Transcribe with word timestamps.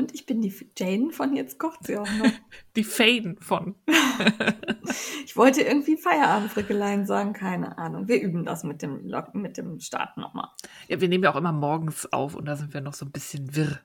Und 0.00 0.14
ich 0.14 0.24
bin 0.24 0.40
die 0.40 0.54
Jane 0.78 1.12
von 1.12 1.36
Jetzt 1.36 1.58
kocht 1.58 1.84
sie 1.84 1.98
auch 1.98 2.08
noch. 2.10 2.30
Die 2.74 2.84
Fane 2.84 3.36
von. 3.40 3.74
ich 5.26 5.36
wollte 5.36 5.60
irgendwie 5.60 5.98
Feierabendfrickeleien 5.98 7.04
sagen, 7.04 7.34
keine 7.34 7.76
Ahnung. 7.76 8.08
Wir 8.08 8.22
üben 8.22 8.46
das 8.46 8.64
mit 8.64 8.80
dem, 8.80 9.06
Log 9.06 9.34
mit 9.34 9.58
dem 9.58 9.78
Start 9.78 10.16
nochmal. 10.16 10.48
Ja, 10.88 11.02
wir 11.02 11.08
nehmen 11.08 11.24
ja 11.24 11.32
auch 11.32 11.36
immer 11.36 11.52
morgens 11.52 12.10
auf 12.14 12.34
und 12.34 12.46
da 12.46 12.56
sind 12.56 12.72
wir 12.72 12.80
noch 12.80 12.94
so 12.94 13.04
ein 13.04 13.12
bisschen 13.12 13.54
wirr. 13.54 13.80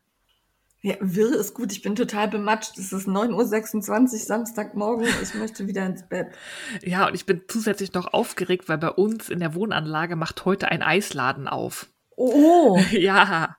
Ja, 0.82 0.96
wirr 1.02 1.36
ist 1.38 1.54
gut. 1.54 1.73
Ich 1.73 1.82
bin 1.82 1.96
total 1.96 2.30
bematscht. 2.30 2.78
Es 2.78 2.94
ist 2.94 3.09
9.26 3.09 3.92
Uhr 3.92 4.20
Samstagmorgen. 4.20 5.09
Ich 5.22 5.34
möchte 5.34 5.68
wieder 5.68 5.86
ins 5.86 6.08
Bett. 6.08 6.28
Ja, 6.82 7.08
und 7.08 7.16
ich 7.16 7.26
bin 7.26 7.42
zusätzlich 7.50 7.92
noch 7.94 8.14
aufgeregt, 8.14 8.70
weil 8.70 8.78
bei 8.78 8.92
uns 8.92 9.28
in 9.28 9.40
der 9.40 9.54
Wohnanlage 9.54 10.16
macht 10.16 10.45
heute 10.45 10.70
ein 10.70 10.82
Eisladen 10.82 11.50
auf. 11.50 11.90
Oh! 12.16 12.80
Ja. 12.92 13.58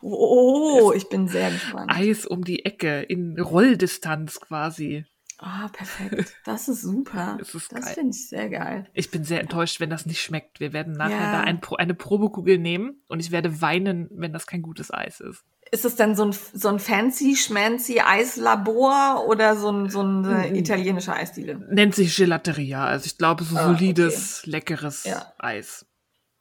Oh, 0.00 0.92
ich 0.94 1.08
bin 1.08 1.28
sehr 1.28 1.50
gespannt. 1.50 1.90
Eis 1.94 2.26
um 2.26 2.44
die 2.44 2.64
Ecke 2.64 3.02
in 3.02 3.38
Rolldistanz 3.40 4.40
quasi. 4.40 5.04
Ah, 5.38 5.68
perfekt. 5.72 6.34
Das 6.44 6.68
ist 6.68 6.82
super. 6.82 7.36
Das 7.38 7.50
das 7.68 7.90
finde 7.94 8.10
ich 8.14 8.28
sehr 8.28 8.48
geil. 8.48 8.86
Ich 8.94 9.10
bin 9.10 9.24
sehr 9.24 9.40
enttäuscht, 9.40 9.80
wenn 9.80 9.90
das 9.90 10.06
nicht 10.06 10.22
schmeckt. 10.22 10.60
Wir 10.60 10.72
werden 10.72 10.92
nachher 10.92 11.16
Ja. 11.18 11.32
da 11.32 11.40
ein, 11.40 11.60
eine 11.78 11.94
Probekugel 11.94 12.58
nehmen 12.58 13.02
und 13.08 13.18
ich 13.20 13.32
werde 13.32 13.60
weinen, 13.60 14.08
wenn 14.12 14.32
das 14.32 14.46
kein 14.46 14.62
gutes 14.62 14.92
Eis 14.92 15.18
ist. 15.20 15.42
Ist 15.72 15.84
es 15.84 15.96
dann 15.96 16.14
so 16.14 16.26
ein, 16.26 16.32
so 16.52 16.68
ein 16.68 16.78
fancy, 16.78 17.34
schmancy 17.34 18.00
Eislabor 18.00 19.24
oder 19.26 19.56
so 19.56 19.70
ein, 19.72 19.88
so 19.88 20.00
eine 20.00 20.48
Mhm. 20.50 20.54
italienische 20.54 21.12
Eisdiele? 21.14 21.56
Nennt 21.72 21.94
sich 21.94 22.14
Gelateria. 22.14 22.84
Also 22.84 23.06
ich 23.06 23.16
glaube, 23.18 23.42
so 23.44 23.56
Ah, 23.56 23.64
solides, 23.64 24.44
leckeres 24.46 25.04
Ja. 25.04 25.32
Eis. 25.38 25.86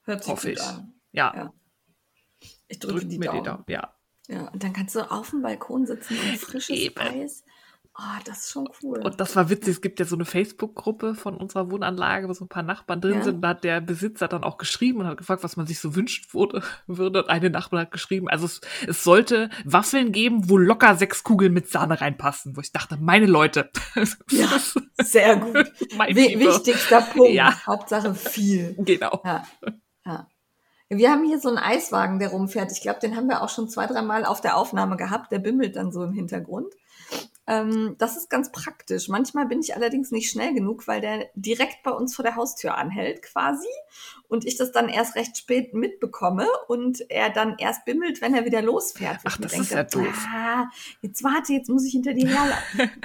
Hört 0.04 0.24
sich 0.24 0.32
Hoffe 0.34 0.50
gut 0.50 0.58
ich. 0.58 0.64
an. 0.64 0.94
Ja, 1.12 1.34
Ja. 1.36 1.54
Ich 2.72 2.80
drücke 2.80 3.00
drückt 3.00 3.12
die 3.12 3.20
mir 3.20 3.26
die 3.32 3.38
Daumen. 3.38 3.44
Daumen. 3.46 3.64
Ja. 3.68 3.94
Ja, 4.28 4.48
und 4.48 4.64
dann 4.64 4.72
kannst 4.74 4.96
du 4.96 5.12
auf 5.12 5.32
dem 5.32 5.42
Balkon 5.42 5.86
sitzen 5.86 6.16
und 6.18 6.38
frisches 6.38 6.70
Eben. 6.78 7.00
Eis. 7.00 7.44
Oh, 8.00 8.20
das 8.24 8.46
ist 8.46 8.52
schon 8.52 8.70
cool. 8.82 9.00
Und 9.04 9.20
das 9.20 9.36
war 9.36 9.50
witzig, 9.50 9.74
es 9.76 9.82
gibt 9.82 10.00
ja 10.00 10.06
so 10.06 10.16
eine 10.16 10.24
Facebook-Gruppe 10.24 11.14
von 11.14 11.36
unserer 11.36 11.70
Wohnanlage, 11.70 12.30
wo 12.30 12.34
so 12.34 12.46
ein 12.46 12.48
paar 12.48 12.64
Nachbarn 12.64 13.02
drin 13.02 13.16
Ja. 13.16 13.24
sind. 13.24 13.42
Da 13.42 13.50
hat 13.50 13.66
der 13.66 13.82
Besitzer 13.82 14.30
dann 14.30 14.46
auch 14.46 14.58
geschrieben 14.58 15.00
und 15.02 15.08
hat 15.08 15.18
gefragt, 15.18 15.44
was 15.44 15.58
man 15.58 15.68
sich 15.68 15.80
so 15.80 15.94
wünscht 15.94 16.34
wurde, 16.34 16.64
würde. 16.88 17.24
Und 17.24 17.30
eine 17.30 17.50
Nachbarin 17.50 17.88
hat 17.88 17.92
geschrieben, 17.92 18.30
also 18.30 18.46
es, 18.46 18.62
es 18.88 19.04
sollte 19.04 19.50
Waffeln 19.66 20.14
geben, 20.14 20.50
wo 20.50 20.58
locker 20.58 20.96
sechs 20.96 21.26
Kugeln 21.26 21.52
mit 21.52 21.68
Sahne 21.70 22.00
reinpassen. 22.00 22.56
Wo 22.56 22.62
ich 22.62 22.72
dachte, 22.72 22.98
meine 23.02 23.26
Leute. 23.26 23.70
Ja, 24.32 24.48
sehr 25.04 25.36
gut. 25.36 25.70
Mein 25.98 26.16
wichtigster 26.16 27.02
Punkt. 27.02 27.34
Ja. 27.34 27.54
Hauptsache 27.68 28.16
viel. 28.16 28.74
Genau. 28.80 29.22
Ja. 29.26 29.44
Ja. 30.92 30.98
Wir 30.98 31.12
haben 31.12 31.26
hier 31.26 31.40
so 31.40 31.50
einen 31.50 31.58
Eiswagen, 31.58 32.20
der 32.20 32.30
rumfährt. 32.30 32.72
Ich 32.72 32.82
glaube, 32.82 33.00
den 33.00 33.16
haben 33.16 33.28
wir 33.28 33.42
auch 33.42 33.50
schon 33.50 33.70
zwei, 33.70 33.88
dreimal 33.88 34.26
auf 34.26 34.42
der 34.42 34.58
Aufnahme 34.58 34.98
gehabt. 34.98 35.32
Der 35.32 35.40
bimmelt 35.40 35.76
dann 35.76 35.92
so 35.92 36.04
im 36.04 36.14
Hintergrund. 36.14 36.74
Ähm, 37.48 37.96
das 37.98 38.18
ist 38.18 38.30
ganz 38.30 38.52
praktisch. 38.52 39.08
Manchmal 39.10 39.48
bin 39.48 39.60
ich 39.60 39.76
allerdings 39.76 40.12
nicht 40.12 40.30
schnell 40.30 40.54
genug, 40.54 40.88
weil 40.88 41.02
der 41.02 41.30
direkt 41.34 41.82
bei 41.84 41.92
uns 41.92 42.16
vor 42.16 42.24
der 42.24 42.36
Haustür 42.36 42.78
anhält 42.78 43.24
quasi 43.24 43.68
und 44.28 44.46
ich 44.46 44.58
das 44.58 44.72
dann 44.72 44.90
erst 44.90 45.16
recht 45.16 45.38
spät 45.38 45.74
mitbekomme 45.74 46.48
und 46.68 47.04
er 47.10 47.30
dann 47.32 47.56
erst 47.58 47.84
bimmelt, 47.84 48.22
wenn 48.22 48.36
er 48.36 48.46
wieder 48.46 48.62
losfährt. 48.62 49.20
Ach, 49.24 49.38
das 49.38 49.58
ist 49.58 49.72
ja 49.72 49.84
doof. 49.84 50.28
Ah, 50.34 50.70
jetzt 51.02 51.24
warte, 51.24 51.54
jetzt 51.54 51.70
muss 51.70 51.84
ich 51.86 51.94
hinter 51.94 52.14
dir 52.14 52.28
herlaufen. 52.28 52.92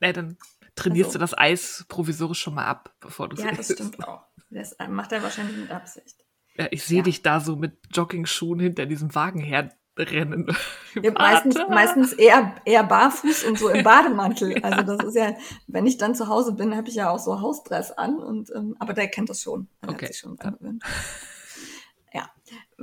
Nee, 0.00 0.12
dann 0.12 0.36
trainierst 0.74 1.08
Also. 1.08 1.18
du 1.18 1.22
das 1.22 1.38
Eis 1.38 1.84
provisorisch 1.88 2.40
schon 2.40 2.54
mal 2.54 2.66
ab, 2.66 2.94
bevor 3.00 3.28
du 3.30 3.40
ja, 3.42 3.52
das 3.52 3.72
stimmt 3.72 4.06
auch. 4.06 4.22
Das 4.50 4.72
äh, 4.72 4.86
macht 4.86 5.12
er 5.12 5.22
wahrscheinlich 5.22 5.56
mit 5.56 5.70
Absicht. 5.70 6.21
Ja, 6.56 6.66
ich 6.70 6.82
sehe 6.84 6.98
Ja. 6.98 7.02
dich 7.04 7.22
da 7.22 7.40
so 7.40 7.56
mit 7.56 7.72
Joggingschuhen 7.92 8.60
hinter 8.60 8.86
diesem 8.86 9.14
Wagen 9.14 9.40
herrennen. 9.40 10.46
Ja, 11.02 11.10
meistens, 11.12 11.56
meistens 11.70 12.12
eher, 12.12 12.54
eher 12.66 12.84
barfuß 12.84 13.44
und 13.44 13.58
so 13.58 13.70
im 13.70 13.82
Bademantel. 13.84 14.62
Also 14.62 14.82
das 14.82 15.02
ist 15.04 15.16
ja, 15.16 15.34
wenn 15.66 15.86
ich 15.86 15.96
dann 15.96 16.14
zu 16.14 16.28
Hause 16.28 16.52
bin, 16.52 16.76
habe 16.76 16.88
ich 16.90 16.96
ja 16.96 17.08
auch 17.08 17.18
so 17.18 17.40
Hausdress 17.40 17.92
an 17.92 18.18
und 18.18 18.50
ähm, 18.54 18.76
aber 18.78 18.92
der 18.92 19.08
kennt 19.08 19.30
das 19.30 19.40
schon. 19.40 19.68
Der 19.82 19.90
Okay. 19.90 20.04
Hat 20.04 20.12
sich 20.12 20.20
schon 20.20 20.36
dran 20.36 20.56
gewöhnt. 20.58 20.82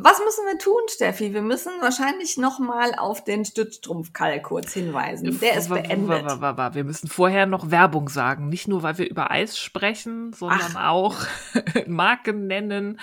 Was 0.02 0.20
müssen 0.24 0.46
wir 0.46 0.58
tun, 0.58 0.82
Steffi? 0.88 1.34
Wir 1.34 1.42
müssen 1.42 1.72
wahrscheinlich 1.82 2.38
nochmal 2.38 2.96
auf 2.96 3.24
den 3.24 3.44
Stützstrumpfkall 3.44 4.42
kurz 4.42 4.74
hinweisen. 4.74 5.40
Der 5.40 5.56
ist 5.58 5.70
beendet. 5.70 6.26
Wir 6.74 6.84
müssen 6.86 7.10
vorher 7.10 7.46
noch 7.46 7.70
Werbung 7.70 8.08
sagen. 8.08 8.48
Nicht 8.48 8.68
nur, 8.68 8.82
weil 8.82 8.98
wir 8.98 9.10
über 9.10 9.30
Eis 9.30 9.58
sprechen, 9.58 10.32
sondern 10.32 10.78
auch 10.78 11.16
Marken 11.88 12.48
nennen. 12.48 13.00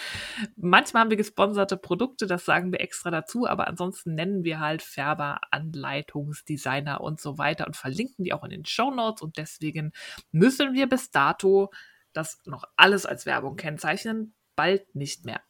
Manchmal 0.57 1.03
haben 1.03 1.11
wir 1.11 1.19
gesponserte 1.19 1.77
Produkte, 1.77 2.27
das 2.27 2.45
sagen 2.45 2.73
wir 2.73 2.81
extra 2.81 3.11
dazu, 3.11 3.47
aber 3.47 3.69
ansonsten 3.69 4.15
nennen 4.15 4.45
wir 4.45 4.61
halt 4.61 4.83
Färber, 4.83 5.41
Anleitungsdesigner 5.51 7.01
und 7.03 7.21
so 7.21 7.37
weiter 7.37 7.67
und 7.67 7.77
verlinken 7.77 8.25
die 8.25 8.33
auch 8.33 8.45
in 8.45 8.51
den 8.51 8.65
Show 8.65 8.91
Notes 8.91 9.21
und 9.23 9.37
deswegen 9.37 9.93
müssen 10.33 10.73
wir 10.73 10.89
bis 10.89 11.11
dato 11.11 11.71
das 12.13 12.41
noch 12.47 12.65
alles 12.77 13.05
als 13.05 13.27
Werbung 13.27 13.57
kennzeichnen, 13.57 14.35
bald 14.55 14.95
nicht 14.95 15.27
mehr. 15.27 15.41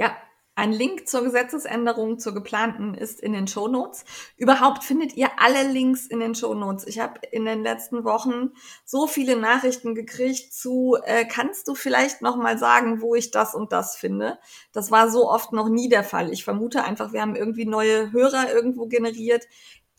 Ja, 0.00 0.16
ein 0.54 0.72
Link 0.72 1.08
zur 1.08 1.22
Gesetzesänderung, 1.24 2.18
zur 2.18 2.32
geplanten, 2.32 2.94
ist 2.94 3.20
in 3.20 3.34
den 3.34 3.46
Shownotes. 3.46 4.06
Überhaupt 4.38 4.82
findet 4.82 5.14
ihr 5.14 5.28
alle 5.38 5.70
Links 5.70 6.06
in 6.06 6.20
den 6.20 6.34
Shownotes. 6.34 6.86
Ich 6.86 6.98
habe 6.98 7.20
in 7.32 7.44
den 7.44 7.62
letzten 7.62 8.02
Wochen 8.04 8.52
so 8.86 9.06
viele 9.06 9.36
Nachrichten 9.36 9.94
gekriegt 9.94 10.54
zu, 10.54 10.96
äh, 11.04 11.26
kannst 11.26 11.68
du 11.68 11.74
vielleicht 11.74 12.22
noch 12.22 12.36
mal 12.36 12.56
sagen, 12.56 13.02
wo 13.02 13.14
ich 13.14 13.30
das 13.30 13.54
und 13.54 13.72
das 13.72 13.94
finde? 13.94 14.38
Das 14.72 14.90
war 14.90 15.10
so 15.10 15.28
oft 15.30 15.52
noch 15.52 15.68
nie 15.68 15.90
der 15.90 16.02
Fall. 16.02 16.32
Ich 16.32 16.44
vermute 16.44 16.82
einfach, 16.82 17.12
wir 17.12 17.20
haben 17.20 17.36
irgendwie 17.36 17.66
neue 17.66 18.10
Hörer 18.10 18.50
irgendwo 18.50 18.86
generiert. 18.86 19.46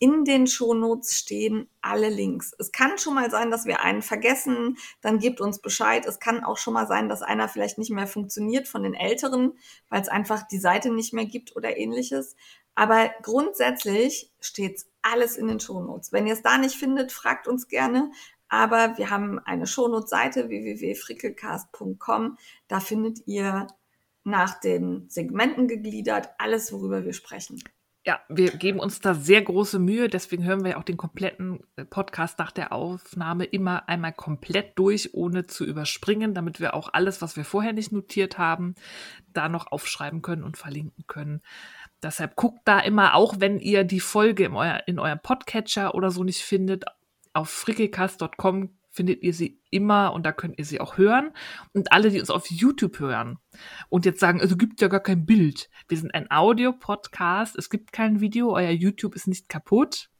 In 0.02 0.24
den 0.24 0.48
Shownotes 0.48 1.16
stehen 1.16 1.68
alle 1.80 2.08
Links. 2.08 2.52
Es 2.58 2.72
kann 2.72 2.98
schon 2.98 3.14
mal 3.14 3.30
sein, 3.30 3.52
dass 3.52 3.66
wir 3.66 3.82
einen 3.82 4.02
vergessen, 4.02 4.76
dann 5.00 5.20
gebt 5.20 5.40
uns 5.40 5.60
Bescheid. 5.60 6.06
Es 6.06 6.18
kann 6.18 6.42
auch 6.42 6.58
schon 6.58 6.74
mal 6.74 6.88
sein, 6.88 7.08
dass 7.08 7.22
einer 7.22 7.48
vielleicht 7.48 7.78
nicht 7.78 7.92
mehr 7.92 8.08
funktioniert 8.08 8.66
von 8.66 8.82
den 8.82 8.94
Älteren, 8.94 9.52
weil 9.90 10.02
es 10.02 10.08
einfach 10.08 10.42
die 10.48 10.58
Seite 10.58 10.92
nicht 10.92 11.12
mehr 11.12 11.26
gibt 11.26 11.54
oder 11.54 11.76
ähnliches. 11.76 12.34
Aber 12.74 13.12
grundsätzlich 13.22 14.32
steht 14.40 14.84
alles 15.02 15.36
in 15.36 15.46
den 15.46 15.60
Shownotes. 15.60 16.10
Wenn 16.10 16.26
ihr 16.26 16.34
es 16.34 16.42
da 16.42 16.58
nicht 16.58 16.74
findet, 16.74 17.12
fragt 17.12 17.46
uns 17.46 17.68
gerne. 17.68 18.10
Aber 18.48 18.98
wir 18.98 19.08
haben 19.08 19.38
eine 19.38 19.68
Shownotes-Seite 19.68 20.48
www.frickelcast.com. 20.48 22.38
Da 22.66 22.80
findet 22.80 23.24
ihr 23.28 23.68
nach 24.24 24.58
den 24.58 25.08
Segmenten 25.08 25.68
gegliedert 25.68 26.30
alles, 26.38 26.72
worüber 26.72 27.04
wir 27.04 27.12
sprechen. 27.12 27.62
Ja, 28.04 28.20
wir 28.28 28.50
geben 28.50 28.80
uns 28.80 28.98
da 28.98 29.14
sehr 29.14 29.42
große 29.42 29.78
Mühe, 29.78 30.08
deswegen 30.08 30.42
hören 30.42 30.64
wir 30.64 30.76
auch 30.76 30.82
den 30.82 30.96
kompletten 30.96 31.60
äh, 31.76 31.84
Podcast 31.84 32.36
nach 32.40 32.50
der 32.50 32.72
Aufnahme 32.72 33.44
immer 33.44 33.88
einmal 33.88 34.12
komplett 34.12 34.76
durch, 34.76 35.14
ohne 35.14 35.46
zu 35.46 35.64
überspringen, 35.64 36.34
damit 36.34 36.58
wir 36.58 36.74
auch 36.74 36.92
alles, 36.92 37.22
was 37.22 37.36
wir 37.36 37.44
vorher 37.44 37.72
nicht 37.72 37.92
notiert 37.92 38.38
haben, 38.38 38.74
da 39.32 39.48
noch 39.48 39.70
aufschreiben 39.70 40.20
können 40.20 40.42
und 40.42 40.56
verlinken 40.56 41.04
können. 41.06 41.42
Deshalb 42.02 42.34
guckt 42.34 42.62
da 42.64 42.80
immer, 42.80 43.14
auch 43.14 43.36
wenn 43.38 43.60
ihr 43.60 43.84
die 43.84 44.00
Folge 44.00 44.46
in, 44.46 44.54
euer, 44.54 44.82
in 44.88 44.98
eurem 44.98 45.20
Podcatcher 45.20 45.94
oder 45.94 46.10
so 46.10 46.24
nicht 46.24 46.42
findet, 46.42 46.84
auf 47.34 47.50
frickelcast.com 47.50 48.70
findet 48.92 49.22
ihr 49.22 49.34
sie 49.34 49.60
immer 49.70 50.12
und 50.12 50.24
da 50.24 50.32
könnt 50.32 50.58
ihr 50.58 50.64
sie 50.64 50.80
auch 50.80 50.98
hören. 50.98 51.32
Und 51.72 51.92
alle, 51.92 52.10
die 52.10 52.20
uns 52.20 52.30
auf 52.30 52.50
YouTube 52.50 53.00
hören 53.00 53.38
und 53.88 54.04
jetzt 54.04 54.20
sagen, 54.20 54.40
also 54.40 54.56
gibt 54.56 54.80
ja 54.80 54.88
gar 54.88 55.00
kein 55.00 55.26
Bild. 55.26 55.70
Wir 55.88 55.98
sind 55.98 56.14
ein 56.14 56.30
Audio-Podcast, 56.30 57.56
es 57.56 57.70
gibt 57.70 57.92
kein 57.92 58.20
Video, 58.20 58.54
euer 58.54 58.70
YouTube 58.70 59.16
ist 59.16 59.26
nicht 59.26 59.48
kaputt. 59.48 60.10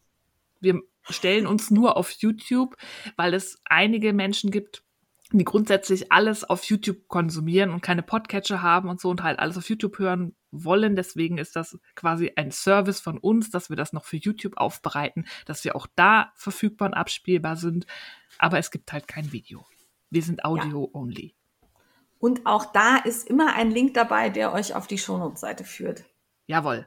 Wir 0.59 0.81
stellen 1.09 1.47
uns 1.47 1.71
nur 1.71 1.97
auf 1.97 2.11
YouTube, 2.11 2.75
weil 3.15 3.33
es 3.33 3.61
einige 3.65 4.13
Menschen 4.13 4.51
gibt, 4.51 4.83
die 5.31 5.43
grundsätzlich 5.43 6.11
alles 6.11 6.43
auf 6.43 6.63
YouTube 6.65 7.07
konsumieren 7.07 7.71
und 7.71 7.81
keine 7.81 8.03
Podcatcher 8.03 8.61
haben 8.61 8.89
und 8.89 9.01
so 9.01 9.09
und 9.09 9.23
halt 9.23 9.39
alles 9.39 9.57
auf 9.57 9.67
YouTube 9.67 9.97
hören 9.97 10.35
wollen. 10.51 10.95
Deswegen 10.95 11.39
ist 11.39 11.55
das 11.55 11.79
quasi 11.95 12.31
ein 12.35 12.51
Service 12.51 12.99
von 12.99 13.17
uns, 13.17 13.49
dass 13.49 13.69
wir 13.69 13.75
das 13.75 13.93
noch 13.93 14.05
für 14.05 14.17
YouTube 14.17 14.57
aufbereiten, 14.57 15.25
dass 15.45 15.63
wir 15.63 15.75
auch 15.75 15.87
da 15.95 16.31
verfügbar 16.35 16.89
und 16.89 16.93
abspielbar 16.93 17.55
sind. 17.55 17.87
Aber 18.43 18.59
es 18.59 18.71
gibt 18.71 18.91
halt 18.91 19.07
kein 19.07 19.31
Video. 19.31 19.65
Wir 20.09 20.21
sind 20.21 20.43
Audio-only. 20.43 21.33
Und 22.19 22.45
auch 22.45 22.73
da 22.73 22.97
ist 22.97 23.25
immer 23.29 23.55
ein 23.55 23.71
Link 23.71 23.93
dabei, 23.93 24.29
der 24.29 24.51
euch 24.51 24.75
auf 24.75 24.85
die 24.85 24.97
Shownotes-Seite 24.97 25.63
führt. 25.63 26.03
Jawohl. 26.45 26.85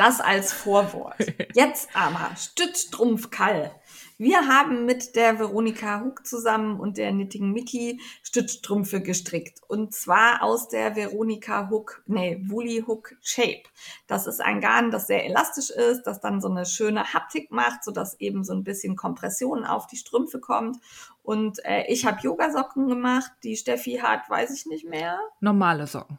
Das 0.00 0.18
als 0.18 0.54
Vorwort. 0.54 1.14
Jetzt 1.52 1.90
aber 1.92 2.34
Stützstrumpfkall. 2.34 3.70
Wir 4.16 4.48
haben 4.48 4.86
mit 4.86 5.14
der 5.14 5.38
Veronika 5.38 6.00
Huck 6.00 6.26
zusammen 6.26 6.80
und 6.80 6.96
der 6.96 7.10
Knitting 7.10 7.52
Mickey 7.52 8.00
Stützstrümpfe 8.22 9.02
gestrickt. 9.02 9.60
Und 9.68 9.92
zwar 9.92 10.42
aus 10.42 10.68
der 10.68 10.96
Veronika 10.96 11.68
Hook, 11.68 12.02
nee, 12.06 12.42
Woolly 12.46 12.82
Hook 12.86 13.14
Shape. 13.20 13.64
Das 14.06 14.26
ist 14.26 14.40
ein 14.40 14.62
Garn, 14.62 14.90
das 14.90 15.06
sehr 15.06 15.26
elastisch 15.26 15.68
ist, 15.68 16.04
das 16.04 16.22
dann 16.22 16.40
so 16.40 16.48
eine 16.48 16.64
schöne 16.64 17.12
Haptik 17.12 17.50
macht, 17.50 17.84
sodass 17.84 18.18
eben 18.20 18.42
so 18.42 18.54
ein 18.54 18.64
bisschen 18.64 18.96
Kompression 18.96 19.66
auf 19.66 19.86
die 19.86 19.98
Strümpfe 19.98 20.40
kommt. 20.40 20.78
Und 21.22 21.62
äh, 21.66 21.84
ich 21.88 22.06
habe 22.06 22.22
Yogasocken 22.22 22.88
gemacht. 22.88 23.30
Die 23.44 23.56
Steffi 23.56 23.98
hat, 24.02 24.30
weiß 24.30 24.50
ich 24.54 24.64
nicht 24.64 24.88
mehr. 24.88 25.18
Normale 25.40 25.86
Socken 25.86 26.18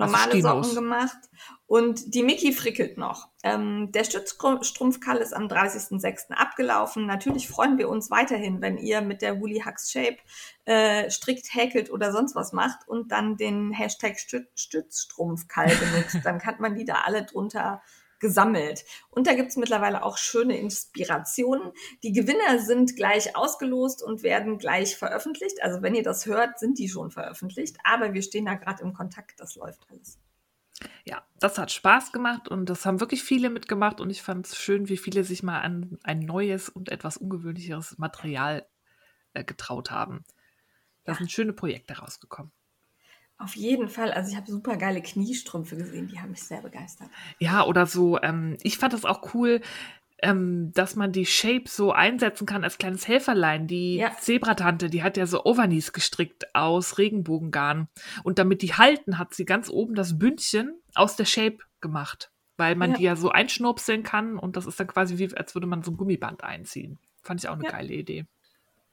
normale 0.00 0.40
Socken 0.40 0.74
gemacht. 0.74 1.18
Und 1.66 2.14
die 2.14 2.24
Mickey 2.24 2.52
frickelt 2.52 2.98
noch. 2.98 3.28
Ähm, 3.44 3.92
der 3.92 4.02
Stützstrumpfkall 4.02 5.18
ist 5.18 5.32
am 5.32 5.46
30.06. 5.46 6.32
abgelaufen. 6.32 7.06
Natürlich 7.06 7.48
freuen 7.48 7.78
wir 7.78 7.88
uns 7.88 8.10
weiterhin, 8.10 8.60
wenn 8.60 8.76
ihr 8.76 9.00
mit 9.02 9.22
der 9.22 9.40
Woolly 9.40 9.62
Hugs 9.64 9.92
Shape 9.92 10.16
äh, 10.64 11.08
strickt, 11.10 11.54
häkelt 11.54 11.90
oder 11.90 12.10
sonst 12.10 12.34
was 12.34 12.52
macht 12.52 12.88
und 12.88 13.12
dann 13.12 13.36
den 13.36 13.70
Hashtag 13.70 14.16
Stützstrumpfkall 14.54 15.68
benutzt. 15.68 16.18
dann 16.24 16.38
kann 16.38 16.56
man 16.58 16.74
die 16.74 16.84
da 16.84 17.02
alle 17.04 17.24
drunter 17.24 17.80
gesammelt. 18.20 18.84
Und 19.10 19.26
da 19.26 19.34
gibt's 19.34 19.56
mittlerweile 19.56 20.04
auch 20.04 20.18
schöne 20.18 20.58
Inspirationen. 20.58 21.72
Die 22.02 22.12
Gewinner 22.12 22.58
sind 22.60 22.96
gleich 22.96 23.34
ausgelost 23.36 24.02
und 24.02 24.22
werden 24.22 24.58
gleich 24.58 24.96
veröffentlicht. 24.96 25.62
Also 25.62 25.82
wenn 25.82 25.94
ihr 25.94 26.02
das 26.02 26.26
hört, 26.26 26.58
sind 26.58 26.78
die 26.78 26.88
schon 26.88 27.10
veröffentlicht. 27.10 27.78
Aber 27.82 28.14
wir 28.14 28.22
stehen 28.22 28.44
da 28.44 28.54
gerade 28.54 28.82
im 28.82 28.92
Kontakt. 28.92 29.40
Das 29.40 29.56
läuft 29.56 29.80
alles. 29.90 30.18
Ja, 31.04 31.22
das 31.38 31.58
hat 31.58 31.72
Spaß 31.72 32.12
gemacht 32.12 32.48
und 32.48 32.66
das 32.66 32.86
haben 32.86 33.00
wirklich 33.00 33.22
viele 33.22 33.50
mitgemacht 33.50 34.00
und 34.00 34.08
ich 34.10 34.22
fand 34.22 34.46
es 34.46 34.56
schön, 34.56 34.88
wie 34.88 34.96
viele 34.96 35.24
sich 35.24 35.42
mal 35.42 35.60
an 35.60 35.98
ein 36.02 36.20
neues 36.20 36.68
und 36.68 36.90
etwas 36.90 37.18
ungewöhnlicheres 37.18 37.98
Material 37.98 38.66
äh, 39.34 39.44
getraut 39.44 39.90
haben. 39.90 40.24
Da 41.04 41.12
ja. 41.12 41.18
sind 41.18 41.30
schöne 41.30 41.52
Projekte 41.52 41.98
rausgekommen. 41.98 42.52
Auf 43.40 43.56
jeden 43.56 43.88
Fall. 43.88 44.12
Also 44.12 44.30
ich 44.30 44.36
habe 44.36 44.50
super 44.50 44.76
geile 44.76 45.00
Kniestrümpfe 45.00 45.74
gesehen, 45.76 46.08
die 46.08 46.20
haben 46.20 46.30
mich 46.30 46.42
sehr 46.42 46.60
begeistert. 46.60 47.08
Ja, 47.38 47.64
oder 47.64 47.86
so, 47.86 48.20
ähm, 48.20 48.58
ich 48.62 48.76
fand 48.76 48.92
das 48.92 49.06
auch 49.06 49.34
cool, 49.34 49.62
ähm, 50.22 50.72
dass 50.74 50.94
man 50.94 51.10
die 51.10 51.24
Shape 51.24 51.64
so 51.66 51.90
einsetzen 51.90 52.46
kann 52.46 52.64
als 52.64 52.76
kleines 52.76 53.08
Helferlein. 53.08 53.66
Die 53.66 53.96
ja. 53.96 54.14
Zebratante, 54.18 54.90
die 54.90 55.02
hat 55.02 55.16
ja 55.16 55.24
so 55.24 55.42
Overknees 55.44 55.94
gestrickt 55.94 56.54
aus 56.54 56.98
Regenbogengarn. 56.98 57.88
Und 58.24 58.38
damit 58.38 58.60
die 58.60 58.74
halten, 58.74 59.18
hat 59.18 59.32
sie 59.32 59.46
ganz 59.46 59.70
oben 59.70 59.94
das 59.94 60.18
Bündchen 60.18 60.78
aus 60.94 61.16
der 61.16 61.24
Shape 61.24 61.58
gemacht. 61.80 62.30
Weil 62.58 62.74
man 62.74 62.90
ja. 62.90 62.96
die 62.98 63.04
ja 63.04 63.16
so 63.16 63.30
einschnurpseln 63.30 64.02
kann 64.02 64.36
und 64.36 64.58
das 64.58 64.66
ist 64.66 64.78
dann 64.78 64.86
quasi 64.86 65.16
wie, 65.16 65.34
als 65.34 65.54
würde 65.54 65.66
man 65.66 65.82
so 65.82 65.92
ein 65.92 65.96
Gummiband 65.96 66.44
einziehen. 66.44 66.98
Fand 67.22 67.42
ich 67.42 67.48
auch 67.48 67.54
eine 67.54 67.64
ja. 67.64 67.70
geile 67.70 67.94
Idee. 67.94 68.26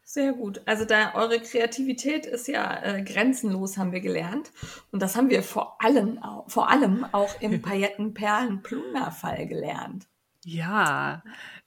Sehr 0.10 0.32
gut. 0.32 0.62
Also 0.66 0.86
da 0.86 1.16
eure 1.16 1.38
Kreativität 1.42 2.26
ist 2.26 2.48
ja 2.48 2.82
äh, 2.82 3.04
grenzenlos, 3.04 3.78
haben 3.78 3.92
wir 3.92 4.00
gelernt. 4.00 4.54
Und 4.90 5.02
das 5.02 5.18
haben 5.18 5.30
wir 5.30 5.44
vor 5.44 5.84
allem, 5.84 6.22
vor 6.48 6.70
allem 6.70 7.06
auch 7.12 7.42
im 7.42 7.62
Paillettenperlen-Plunder-Fall 7.62 9.48
gelernt. 9.48 10.08
Ja, 10.46 11.24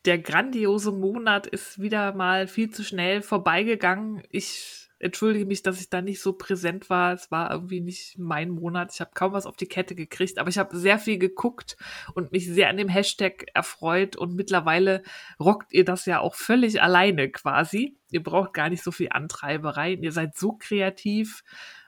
der 0.07 0.21
grandiose 0.21 0.91
Monat 0.91 1.49
ist 1.49 1.83
wieder 1.83 2.15
mal 2.15 2.47
viel 2.49 2.71
zu 2.71 2.83
schnell 2.83 3.21
vorbeigegangen. 3.21 4.23
Ich 4.31 4.90
entschuldige 5.01 5.47
mich, 5.47 5.63
dass 5.63 5.81
ich 5.81 5.89
da 5.89 6.03
nicht 6.03 6.21
so 6.21 6.35
präsent 6.35 6.91
war. 6.91 7.15
Es 7.15 7.31
war 7.31 7.51
irgendwie 7.51 7.81
nicht 7.81 8.19
mein 8.19 8.51
Monat. 8.51 8.93
Ich 8.93 9.01
habe 9.01 9.11
kaum 9.15 9.33
was 9.33 9.47
auf 9.47 9.57
die 9.57 9.67
Kette 9.67 9.95
gekriegt, 9.95 10.39
aber 10.39 10.51
ich 10.51 10.59
habe 10.59 10.77
sehr 10.77 10.99
viel 10.99 11.19
geguckt 11.19 11.77
und 12.15 12.33
mich 12.33 12.47
sehr 12.47 12.69
an 12.69 12.77
dem 12.77 12.89
Hashtag 12.89 13.47
erfreut. 13.55 14.17
Und 14.17 14.35
mittlerweile 14.35 15.03
rockt 15.41 15.73
ihr 15.73 15.85
das 15.85 16.07
ja 16.07 16.21
auch 16.21 16.35
völlig 16.35 16.83
alleine 16.83 17.31
quasi. 17.31 17.97
Ihr 18.11 18.23
braucht 18.23 18.53
gar 18.53 18.69
nicht 18.69 18.83
so 18.83 18.93
viel 18.93 19.09
Antreiberei. 19.11 19.95
Ihr 19.95 20.13
seid 20.13 20.37
so 20.37 20.53
kreativ. 20.53 21.43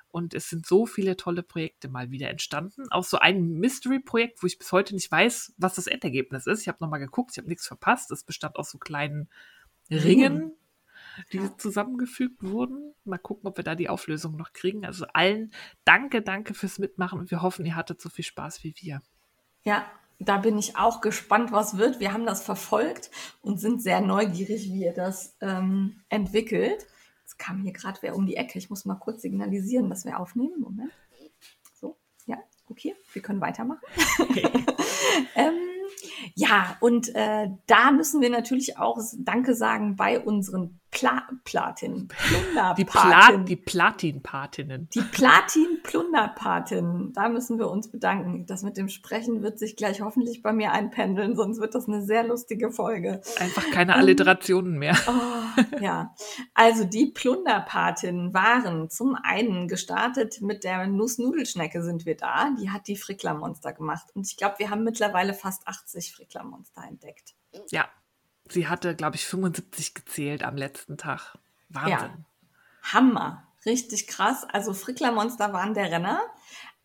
Und 0.09 0.35
es 0.35 0.51
sind 0.51 0.67
so 0.67 0.85
viele 0.85 1.17
tolle 1.17 1.43
Projekte 1.43 1.89
mal 1.89 2.11
wieder 2.11 2.29
entstanden. 2.29 2.85
Auch 2.91 3.05
so 3.05 3.19
ein 3.19 3.53
Mystery-Projekt, 3.53 4.43
wo 4.43 4.47
ich 4.47 4.59
bis 4.59 4.71
heute 4.71 4.95
nicht 4.95 5.11
weiß, 5.11 5.55
was 5.57 5.75
das 5.75 5.87
Endergebnis 5.87 6.47
ist. 6.47 6.61
Ich 6.61 6.69
habe 6.69 6.79
nochmal 6.81 7.01
geguckt, 7.01 7.31
ich 7.33 7.39
habe 7.39 7.49
nichts 7.49 7.67
verpasst. 7.67 8.11
Es 8.11 8.23
bestand 8.23 8.57
aus 8.57 8.71
so 8.71 8.79
kleinen 8.79 9.31
Ringen, 9.91 10.53
die 11.33 11.41
zusammengefügt 11.57 12.43
wurden. 12.43 12.95
Mal 13.05 13.19
gucken, 13.19 13.49
ob 13.49 13.57
wir 13.57 13.65
da 13.65 13.75
die 13.75 13.89
Auflösung 13.89 14.37
noch 14.37 14.53
kriegen. 14.53 14.85
Also 14.85 15.07
allen 15.13 15.53
danke, 15.85 16.23
danke 16.23 16.55
fürs 16.55 16.79
Mitmachen 16.79 17.19
und 17.19 17.31
wir 17.31 17.43
hoffen, 17.43 17.65
ihr 17.65 17.77
hattet 17.77 18.01
so 18.01 18.09
viel 18.09 18.25
Spaß 18.25 18.65
wie 18.65 18.75
wir. 18.79 19.03
Ja, 19.65 19.87
da 20.19 20.39
bin 20.39 20.59
ich 20.59 20.77
auch 20.77 21.01
gespannt, 21.01 21.53
was 21.53 21.79
wird. 21.79 22.01
Wir 22.01 22.13
haben 22.13 22.27
das 22.27 22.43
verfolgt 22.43 23.11
und 23.41 23.59
sind 23.59 23.83
sehr 23.83 24.01
neugierig, 24.01 24.71
wie 24.73 24.85
ihr 24.85 24.95
das 24.95 25.37
ähm, 25.41 26.03
entwickelt. 26.09 26.87
Jetzt 27.23 27.39
kam 27.39 27.63
hier 27.63 27.73
gerade 27.73 27.99
wer 28.03 28.15
um 28.15 28.27
die 28.27 28.37
Ecke. 28.37 28.59
Ich 28.59 28.71
muss 28.71 28.85
mal 28.85 28.95
kurz 28.95 29.23
signalisieren, 29.23 29.91
dass 29.91 30.05
wir 30.05 30.19
aufnehmen. 30.19 30.61
Moment. 30.61 30.93
So, 31.75 31.97
ja, 32.27 32.39
okay, 32.69 32.95
wir 33.13 33.23
können 33.23 33.41
weitermachen. 33.41 33.83
Okay. 34.19 34.49
ähm, 35.35 35.59
ja, 36.35 36.77
und 36.81 37.15
äh, 37.15 37.49
da 37.67 37.91
müssen 37.91 38.21
wir 38.21 38.31
natürlich 38.31 38.79
auch 38.79 38.99
Danke 39.19 39.55
sagen 39.55 39.97
bei 39.97 40.21
unseren 40.21 40.81
Pla 40.93 41.27
Platin, 41.45 42.09
Die, 42.77 42.85
Pla 42.85 43.39
die 43.39 43.57
Platin-Patinnen. 43.57 44.91
Die 44.95 45.01
Platin-Plunderpatinnen. 45.01 47.15
Da 47.15 47.31
müssen 47.31 47.59
wir 47.59 47.71
uns 47.71 47.91
bedanken. 47.91 48.45
Das 48.47 48.63
mit 48.63 48.77
dem 48.77 48.91
Sprechen 48.91 49.43
wird 49.43 49.59
sich 49.59 49.77
gleich 49.77 50.03
hoffentlich 50.03 50.43
bei 50.43 50.53
mir 50.53 50.73
einpendeln, 50.73 51.35
sonst 51.35 51.61
wird 51.61 51.75
das 51.75 51.89
eine 51.89 52.03
sehr 52.03 52.25
lustige 52.25 52.71
Folge. 52.71 53.23
Einfach 53.41 53.71
keine 53.71 53.97
Alliterationen 53.97 54.79
mehr. 54.79 54.95
Oh, 55.09 55.13
ja. 55.81 56.15
Also 56.53 56.85
die 56.85 57.07
Plunderpatinnen 57.07 58.35
waren 58.35 58.91
zum 58.91 59.17
einen 59.21 59.69
gestartet 59.69 60.43
mit 60.43 60.63
der 60.63 60.87
Nussnudelschnecke 60.87 61.83
sind 61.83 62.05
wir 62.05 62.19
da. 62.19 62.51
Die 62.61 62.69
hat 62.71 62.87
die 62.87 62.97
Fricklermonster 62.97 63.73
gemacht. 63.73 64.09
Und 64.15 64.27
ich 64.27 64.37
glaube, 64.37 64.57
wir 64.59 64.69
haben 64.69 64.85
mittlerweile 64.85 65.33
fast 65.33 65.67
80 65.67 66.15
Fricklermonster 66.15 66.85
entdeckt. 66.87 67.35
Ja, 67.71 67.89
Sie 68.53 68.69
hatte, 68.69 68.95
glaube 68.95 69.17
ich, 69.17 69.27
75 69.27 69.95
gezählt 69.95 70.45
am 70.45 70.57
letzten 70.57 70.99
Tag. 70.99 71.37
Wahnsinn. 71.69 71.93
Ja. 71.93 72.93
Hammer. 72.93 73.47
Richtig 73.65 74.07
krass. 74.07 74.45
Also 74.45 74.75
Fricklermonster 74.75 75.53
waren 75.53 75.75
der 75.75 75.91
Renner. 75.91 76.21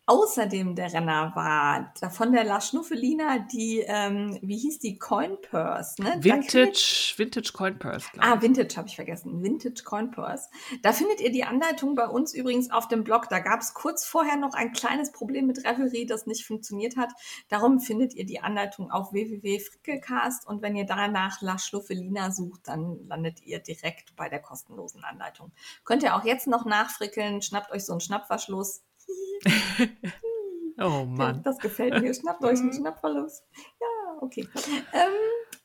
Außerdem 0.10 0.74
der 0.76 0.94
Renner 0.94 1.34
war 1.36 1.94
von 2.12 2.32
der 2.32 2.46
La 2.46 2.62
Schnuffelina 2.62 3.40
die, 3.40 3.84
ähm, 3.86 4.40
wie 4.42 4.58
hieß 4.58 4.80
die, 4.80 4.98
Coin 4.98 5.36
Purse, 5.42 6.02
ne? 6.02 6.16
Vintage, 6.22 7.14
Vintage 7.18 7.52
Coin 7.52 7.78
Purse. 7.78 8.08
Ah, 8.18 8.42
Vintage 8.42 8.78
habe 8.78 8.88
ich 8.88 8.96
vergessen. 8.96 9.44
Vintage 9.44 9.84
Coin 9.84 10.10
Purse. 10.10 10.48
Da 10.82 10.94
findet 10.94 11.20
ihr 11.20 11.30
die 11.30 11.44
Anleitung 11.44 11.96
bei 11.96 12.08
uns 12.08 12.34
übrigens 12.34 12.72
auf 12.72 12.88
dem 12.88 13.04
Blog. 13.04 13.28
Da 13.30 13.40
gab 13.40 13.60
es 13.60 13.74
kurz 13.74 14.06
vorher 14.06 14.38
noch 14.38 14.54
ein 14.54 14.72
kleines 14.72 15.12
Problem 15.12 15.46
mit 15.46 15.66
Revelry, 15.66 16.06
das 16.06 16.26
nicht 16.26 16.46
funktioniert 16.46 16.96
hat. 16.96 17.12
Darum 17.50 17.82
findet 17.82 18.14
ihr 18.14 18.26
die 18.26 18.40
Anleitung 18.40 18.90
auf 18.90 19.12
www.frickelcast 19.12 20.48
und 20.48 20.62
wenn 20.62 20.78
ihr 20.78 20.86
danach 20.86 21.42
La 21.42 21.58
Schnuffelina 21.58 22.32
sucht, 22.32 22.62
dann 22.70 23.06
landet 23.10 23.44
ihr 23.44 23.60
direkt 23.60 24.16
bei 24.16 24.30
der 24.30 24.40
kostenlosen 24.40 25.04
Anleitung. 25.04 25.52
Könnt 25.84 26.04
ihr 26.04 26.16
auch 26.16 26.24
jetzt 26.24 26.48
noch 26.48 26.64
nachfrickeln, 26.64 27.42
schnappt 27.42 27.74
euch 27.74 27.84
so 27.84 27.92
einen 27.92 28.00
Schnappverschluss 28.00 28.87
oh 30.80 31.06
Mann. 31.06 31.42
Das 31.44 31.58
gefällt 31.60 32.02
mir. 32.02 32.14
Schnappt 32.14 32.44
euch 32.44 32.60
einen 32.60 32.74
Schnappverlust. 32.74 33.44
Ja, 33.80 34.18
okay. 34.22 34.48
Ähm, 34.94 35.14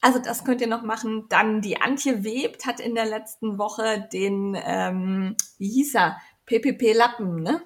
also 0.01 0.19
das 0.19 0.45
könnt 0.45 0.61
ihr 0.61 0.67
noch 0.67 0.83
machen. 0.83 1.27
Dann 1.29 1.61
die 1.61 1.81
Antje 1.81 2.25
Webt 2.25 2.67
hat 2.67 2.81
in 2.81 2.95
der 2.95 3.07
letzten 3.07 3.59
Woche 3.59 4.09
den, 4.13 4.57
ähm, 4.63 5.37
wie 5.59 5.69
hieß 5.69 5.95
er? 5.95 6.19
PPP 6.47 6.93
Lappen, 6.93 7.43
ne? 7.43 7.63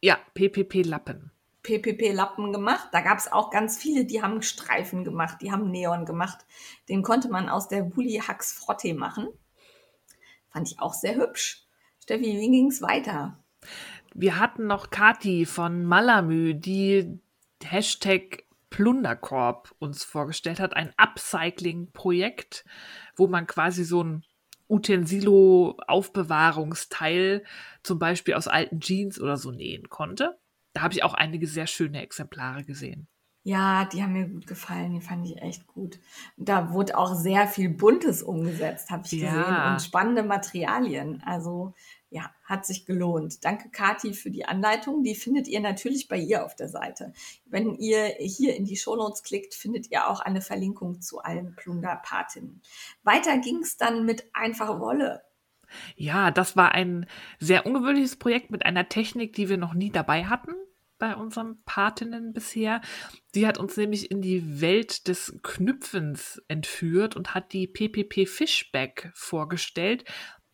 Ja, 0.00 0.18
PPP 0.34 0.82
Lappen. 0.84 1.30
PPP 1.62 2.12
Lappen 2.12 2.52
gemacht. 2.52 2.88
Da 2.92 3.00
gab 3.00 3.18
es 3.18 3.32
auch 3.32 3.50
ganz 3.50 3.78
viele, 3.78 4.04
die 4.04 4.22
haben 4.22 4.42
Streifen 4.42 5.02
gemacht, 5.02 5.38
die 5.40 5.50
haben 5.50 5.70
Neon 5.70 6.04
gemacht. 6.04 6.46
Den 6.88 7.02
konnte 7.02 7.28
man 7.30 7.48
aus 7.48 7.68
der 7.68 7.96
Woolly 7.96 8.20
Hacks 8.26 8.52
Frotte 8.52 8.92
machen. 8.92 9.28
Fand 10.50 10.70
ich 10.70 10.80
auch 10.80 10.94
sehr 10.94 11.16
hübsch. 11.16 11.66
Steffi, 12.00 12.38
wie 12.38 12.50
ging's 12.50 12.82
weiter? 12.82 13.42
Wir 14.14 14.38
hatten 14.38 14.68
noch 14.68 14.90
Kati 14.90 15.44
von 15.44 15.84
Malamü, 15.84 16.54
die 16.54 17.18
Hashtag 17.62 18.44
Plunderkorb 18.70 19.74
uns 19.80 20.04
vorgestellt 20.04 20.60
hat, 20.60 20.76
ein 20.76 20.94
Upcycling-Projekt, 20.96 22.64
wo 23.16 23.26
man 23.26 23.48
quasi 23.48 23.82
so 23.84 24.04
ein 24.04 24.24
Utensilo-Aufbewahrungsteil 24.68 27.42
zum 27.82 27.98
Beispiel 27.98 28.34
aus 28.34 28.46
alten 28.48 28.80
Jeans 28.80 29.20
oder 29.20 29.36
so 29.36 29.50
nähen 29.50 29.88
konnte. 29.88 30.38
Da 30.72 30.82
habe 30.82 30.94
ich 30.94 31.02
auch 31.02 31.14
einige 31.14 31.48
sehr 31.48 31.66
schöne 31.66 32.02
Exemplare 32.02 32.62
gesehen. 32.64 33.08
Ja, 33.46 33.84
die 33.84 34.02
haben 34.02 34.14
mir 34.14 34.26
gut 34.26 34.46
gefallen, 34.46 34.94
die 34.94 35.02
fand 35.02 35.26
ich 35.26 35.36
echt 35.42 35.66
gut. 35.66 36.00
Da 36.38 36.72
wurde 36.72 36.96
auch 36.96 37.14
sehr 37.14 37.46
viel 37.46 37.68
Buntes 37.68 38.22
umgesetzt, 38.22 38.90
habe 38.90 39.02
ich 39.04 39.10
gesehen, 39.10 39.34
ja. 39.34 39.72
und 39.72 39.82
spannende 39.82 40.22
Materialien. 40.22 41.22
Also 41.26 41.74
ja, 42.14 42.30
hat 42.44 42.64
sich 42.64 42.86
gelohnt. 42.86 43.44
Danke, 43.44 43.70
Kati, 43.70 44.14
für 44.14 44.30
die 44.30 44.44
Anleitung. 44.44 45.02
Die 45.02 45.16
findet 45.16 45.48
ihr 45.48 45.58
natürlich 45.58 46.06
bei 46.06 46.16
ihr 46.16 46.44
auf 46.44 46.54
der 46.54 46.68
Seite. 46.68 47.12
Wenn 47.44 47.74
ihr 47.74 48.04
hier 48.20 48.54
in 48.54 48.64
die 48.64 48.76
Shownotes 48.76 49.24
klickt, 49.24 49.52
findet 49.52 49.90
ihr 49.90 50.08
auch 50.08 50.20
eine 50.20 50.40
Verlinkung 50.40 51.00
zu 51.00 51.18
allen 51.18 51.56
Plunderpatinnen. 51.56 52.62
Weiter 53.02 53.38
ging 53.38 53.56
es 53.62 53.76
dann 53.78 54.04
mit 54.04 54.30
einfacher 54.32 54.78
Wolle. 54.78 55.22
Ja, 55.96 56.30
das 56.30 56.56
war 56.56 56.70
ein 56.70 57.06
sehr 57.40 57.66
ungewöhnliches 57.66 58.14
Projekt 58.14 58.52
mit 58.52 58.64
einer 58.64 58.88
Technik, 58.88 59.32
die 59.32 59.48
wir 59.48 59.56
noch 59.56 59.74
nie 59.74 59.90
dabei 59.90 60.26
hatten 60.26 60.52
bei 61.00 61.16
unseren 61.16 61.64
Patinnen 61.64 62.32
bisher. 62.32 62.80
Die 63.34 63.48
hat 63.48 63.58
uns 63.58 63.76
nämlich 63.76 64.12
in 64.12 64.22
die 64.22 64.60
Welt 64.60 65.08
des 65.08 65.36
Knüpfens 65.42 66.40
entführt 66.46 67.16
und 67.16 67.34
hat 67.34 67.52
die 67.52 67.66
PPP 67.66 68.28
Fishback 68.28 69.10
vorgestellt 69.14 70.04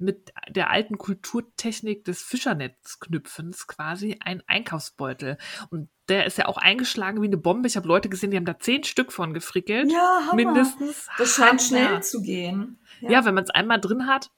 mit 0.01 0.33
der 0.49 0.71
alten 0.71 0.99
Kulturtechnik 0.99 2.05
des 2.05 2.23
Fischernetzknüpfens 2.23 3.67
quasi 3.67 4.19
ein 4.25 4.43
Einkaufsbeutel. 4.47 5.39
Und 5.71 5.89
der 6.09 6.27
ist 6.27 6.39
ja 6.39 6.47
auch 6.47 6.59
eingeschlagen 6.59 7.23
wie 7.23 7.27
eine 7.27 7.37
Bombe. 7.37 7.69
Ich 7.69 7.77
habe 7.77 7.89
Leute 7.89 8.09
gesehen, 8.09 8.31
die 8.31 8.37
haben 8.37 8.45
da 8.45 8.59
zehn 8.59 8.85
Stück 8.85 9.13
von 9.13 9.35
gefrickelt. 9.35 9.91
Ja, 9.91 10.21
Hammer. 10.27 10.35
mindestens. 10.35 11.09
Das 11.19 11.35
scheint 11.35 11.63
schnell 11.63 12.03
zu 12.03 12.23
gehen. 12.23 12.79
Ja, 13.01 13.11
ja 13.11 13.25
wenn 13.25 13.35
man 13.35 13.45
es 13.45 13.51
einmal 13.51 13.81
drin 13.81 14.07
hat, 14.07 14.31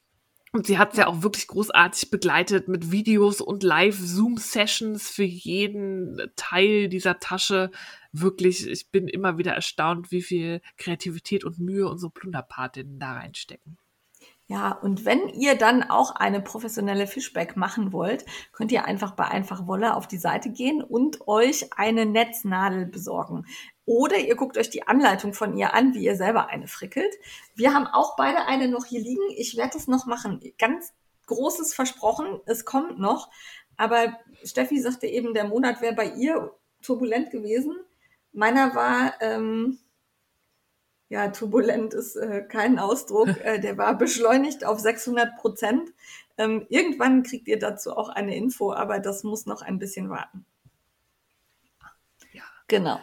und 0.54 0.66
sie 0.66 0.76
hat 0.76 0.92
es 0.92 0.98
ja 0.98 1.06
auch 1.06 1.22
wirklich 1.22 1.46
großartig 1.46 2.10
begleitet 2.10 2.68
mit 2.68 2.92
Videos 2.92 3.40
und 3.40 3.62
Live-Zoom-Sessions 3.62 5.08
für 5.08 5.24
jeden 5.24 6.20
Teil 6.36 6.90
dieser 6.90 7.18
Tasche. 7.18 7.70
Wirklich, 8.12 8.66
ich 8.66 8.90
bin 8.90 9.08
immer 9.08 9.38
wieder 9.38 9.52
erstaunt, 9.52 10.10
wie 10.10 10.20
viel 10.20 10.60
Kreativität 10.76 11.44
und 11.44 11.58
Mühe 11.58 11.88
unsere 11.88 12.12
Plunderpatinnen 12.12 12.98
da 12.98 13.12
reinstecken. 13.14 13.78
Ja, 14.48 14.72
und 14.72 15.04
wenn 15.04 15.28
ihr 15.28 15.56
dann 15.56 15.82
auch 15.82 16.16
eine 16.16 16.40
professionelle 16.40 17.06
Fishback 17.06 17.56
machen 17.56 17.92
wollt, 17.92 18.26
könnt 18.52 18.72
ihr 18.72 18.84
einfach 18.84 19.12
bei 19.12 19.24
Einfach 19.24 19.66
Wolle 19.66 19.96
auf 19.96 20.06
die 20.06 20.18
Seite 20.18 20.50
gehen 20.50 20.82
und 20.82 21.26
euch 21.26 21.72
eine 21.76 22.04
Netznadel 22.04 22.86
besorgen. 22.86 23.46
Oder 23.84 24.18
ihr 24.18 24.36
guckt 24.36 24.58
euch 24.58 24.68
die 24.68 24.86
Anleitung 24.86 25.32
von 25.32 25.56
ihr 25.56 25.74
an, 25.74 25.94
wie 25.94 26.04
ihr 26.04 26.16
selber 26.16 26.48
eine 26.48 26.68
frickelt. 26.68 27.14
Wir 27.54 27.72
haben 27.72 27.86
auch 27.86 28.16
beide 28.16 28.46
eine 28.46 28.68
noch 28.68 28.84
hier 28.84 29.00
liegen. 29.00 29.22
Ich 29.36 29.56
werde 29.56 29.78
es 29.78 29.88
noch 29.88 30.06
machen. 30.06 30.40
Ganz 30.58 30.92
großes 31.26 31.74
versprochen, 31.74 32.40
es 32.46 32.64
kommt 32.64 32.98
noch. 32.98 33.30
Aber 33.76 34.18
Steffi 34.44 34.80
sagte 34.80 35.06
eben, 35.06 35.34
der 35.34 35.48
Monat 35.48 35.80
wäre 35.80 35.94
bei 35.94 36.10
ihr 36.10 36.52
turbulent 36.82 37.30
gewesen. 37.30 37.76
Meiner 38.32 38.74
war, 38.74 39.14
ähm, 39.20 39.78
ja, 41.12 41.28
turbulent 41.28 41.92
ist 41.92 42.16
äh, 42.16 42.40
kein 42.40 42.78
Ausdruck. 42.78 43.28
Äh, 43.42 43.60
der 43.60 43.76
war 43.76 43.98
beschleunigt 43.98 44.64
auf 44.64 44.80
600 44.80 45.36
Prozent. 45.36 45.92
Ähm, 46.38 46.64
irgendwann 46.70 47.22
kriegt 47.22 47.48
ihr 47.48 47.58
dazu 47.58 47.94
auch 47.94 48.08
eine 48.08 48.34
Info, 48.34 48.72
aber 48.72 48.98
das 48.98 49.22
muss 49.22 49.44
noch 49.44 49.60
ein 49.60 49.78
bisschen 49.78 50.08
warten. 50.08 50.46
Ja. 52.32 52.44
Genau. 52.66 52.98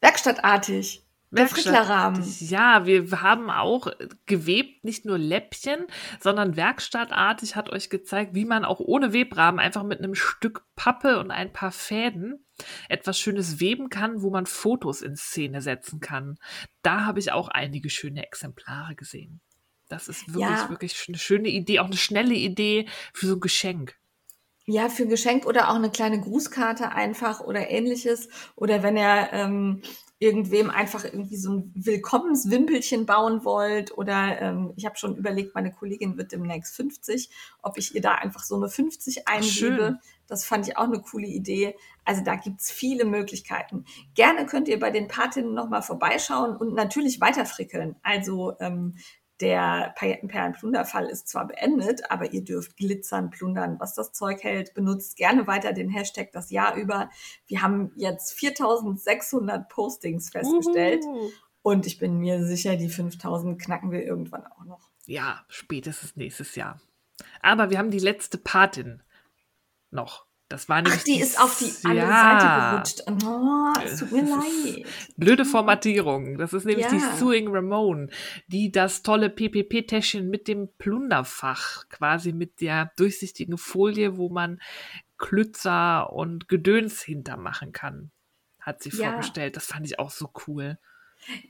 Werkstattartig. 0.00 1.04
Der 1.32 1.46
Fricklerrahmen. 1.46 2.24
Ja, 2.40 2.86
wir 2.86 3.22
haben 3.22 3.50
auch 3.50 3.86
gewebt, 4.26 4.84
nicht 4.84 5.04
nur 5.04 5.16
Läppchen, 5.16 5.86
sondern 6.18 6.56
werkstattartig 6.56 7.54
hat 7.54 7.70
euch 7.70 7.88
gezeigt, 7.88 8.34
wie 8.34 8.44
man 8.44 8.64
auch 8.64 8.80
ohne 8.80 9.12
Webrahmen 9.12 9.60
einfach 9.60 9.84
mit 9.84 10.00
einem 10.00 10.16
Stück 10.16 10.64
Pappe 10.74 11.20
und 11.20 11.30
ein 11.30 11.52
paar 11.52 11.70
Fäden 11.70 12.44
etwas 12.88 13.18
Schönes 13.18 13.60
weben 13.60 13.88
kann, 13.90 14.22
wo 14.22 14.30
man 14.30 14.46
Fotos 14.46 15.02
in 15.02 15.16
Szene 15.16 15.62
setzen 15.62 16.00
kann. 16.00 16.36
Da 16.82 17.04
habe 17.04 17.20
ich 17.20 17.32
auch 17.32 17.48
einige 17.48 17.90
schöne 17.90 18.24
Exemplare 18.24 18.96
gesehen. 18.96 19.40
Das 19.88 20.08
ist 20.08 20.28
wirklich, 20.28 20.58
ja. 20.58 20.68
wirklich 20.68 21.04
eine 21.08 21.18
schöne 21.18 21.48
Idee, 21.48 21.80
auch 21.80 21.86
eine 21.86 21.96
schnelle 21.96 22.34
Idee 22.34 22.86
für 23.12 23.26
so 23.26 23.34
ein 23.34 23.40
Geschenk. 23.40 23.96
Ja, 24.66 24.88
für 24.88 25.06
Geschenk 25.06 25.46
oder 25.46 25.68
auch 25.68 25.74
eine 25.74 25.90
kleine 25.90 26.20
Grußkarte 26.20 26.92
einfach 26.92 27.40
oder 27.40 27.70
ähnliches. 27.70 28.28
Oder 28.54 28.82
wenn 28.84 28.96
er 28.96 29.32
ähm, 29.32 29.82
irgendwem 30.20 30.68
einfach 30.68 31.04
irgendwie 31.04 31.38
so 31.38 31.50
ein 31.50 31.72
Willkommenswimpelchen 31.74 33.06
bauen 33.06 33.42
wollt. 33.44 33.96
Oder 33.96 34.40
ähm, 34.40 34.72
ich 34.76 34.84
habe 34.84 34.96
schon 34.96 35.16
überlegt, 35.16 35.54
meine 35.54 35.72
Kollegin 35.72 36.18
wird 36.18 36.32
demnächst 36.32 36.76
50, 36.76 37.30
ob 37.62 37.78
ich 37.78 37.94
ihr 37.94 38.02
da 38.02 38.16
einfach 38.16 38.44
so 38.44 38.56
eine 38.56 38.68
50 38.68 39.26
eingebe. 39.26 39.96
Ach, 39.98 40.06
das 40.26 40.44
fand 40.44 40.68
ich 40.68 40.76
auch 40.76 40.84
eine 40.84 41.00
coole 41.00 41.26
Idee. 41.26 41.74
Also 42.04 42.22
da 42.22 42.36
gibt's 42.36 42.70
viele 42.70 43.06
Möglichkeiten. 43.06 43.86
Gerne 44.14 44.44
könnt 44.44 44.68
ihr 44.68 44.78
bei 44.78 44.90
den 44.90 45.08
Patinnen 45.08 45.54
nochmal 45.54 45.82
vorbeischauen 45.82 46.54
und 46.54 46.74
natürlich 46.74 47.22
weiterfrickeln. 47.22 47.96
Also 48.02 48.52
ähm, 48.60 48.96
der 49.40 49.94
Paillettenperlen-Plunderfall 49.96 51.06
ist 51.06 51.28
zwar 51.28 51.48
beendet, 51.48 52.10
aber 52.10 52.32
ihr 52.32 52.44
dürft 52.44 52.76
glitzern, 52.76 53.30
plundern, 53.30 53.80
was 53.80 53.94
das 53.94 54.12
Zeug 54.12 54.42
hält. 54.42 54.74
Benutzt 54.74 55.16
gerne 55.16 55.46
weiter 55.46 55.72
den 55.72 55.88
Hashtag 55.88 56.32
das 56.32 56.50
Jahr 56.50 56.76
über. 56.76 57.10
Wir 57.46 57.62
haben 57.62 57.92
jetzt 57.96 58.32
4600 58.34 59.68
Postings 59.68 60.30
festgestellt. 60.30 61.04
Uhu. 61.04 61.30
Und 61.62 61.86
ich 61.86 61.98
bin 61.98 62.18
mir 62.18 62.44
sicher, 62.44 62.76
die 62.76 62.88
5000 62.88 63.60
knacken 63.60 63.90
wir 63.90 64.02
irgendwann 64.02 64.46
auch 64.46 64.64
noch. 64.64 64.90
Ja, 65.06 65.44
spätestens 65.48 66.16
nächstes 66.16 66.54
Jahr. 66.54 66.80
Aber 67.42 67.70
wir 67.70 67.78
haben 67.78 67.90
die 67.90 67.98
letzte 67.98 68.38
Patin 68.38 69.02
noch. 69.90 70.26
Das 70.50 70.68
war 70.68 70.82
nämlich 70.82 70.98
Ach, 70.98 71.04
die, 71.04 71.20
ist 71.20 71.40
auf 71.40 71.58
die 71.58 71.72
andere 71.86 72.08
ja. 72.08 72.82
Seite 72.84 73.04
gerutscht. 73.06 73.24
Oh, 73.24 73.72
es 73.84 74.00
tut 74.00 74.10
mir 74.10 74.24
leid. 74.24 74.84
Blöde 75.16 75.44
Formatierung. 75.44 76.38
Das 76.38 76.52
ist 76.52 76.66
nämlich 76.66 76.86
ja. 76.86 76.92
die 76.92 77.18
Suing 77.18 77.54
Ramon, 77.54 78.10
die 78.48 78.72
das 78.72 79.04
tolle 79.04 79.30
PPP-Täschchen 79.30 80.28
mit 80.28 80.48
dem 80.48 80.68
Plunderfach, 80.76 81.88
quasi 81.88 82.32
mit 82.32 82.60
der 82.60 82.90
durchsichtigen 82.96 83.58
Folie, 83.58 84.16
wo 84.16 84.28
man 84.28 84.60
Klützer 85.18 86.12
und 86.12 86.48
Gedöns 86.48 87.00
hintermachen 87.00 87.70
kann, 87.70 88.10
hat 88.58 88.82
sie 88.82 88.90
ja. 88.90 89.12
vorgestellt. 89.12 89.54
Das 89.54 89.66
fand 89.66 89.86
ich 89.86 90.00
auch 90.00 90.10
so 90.10 90.32
cool. 90.48 90.78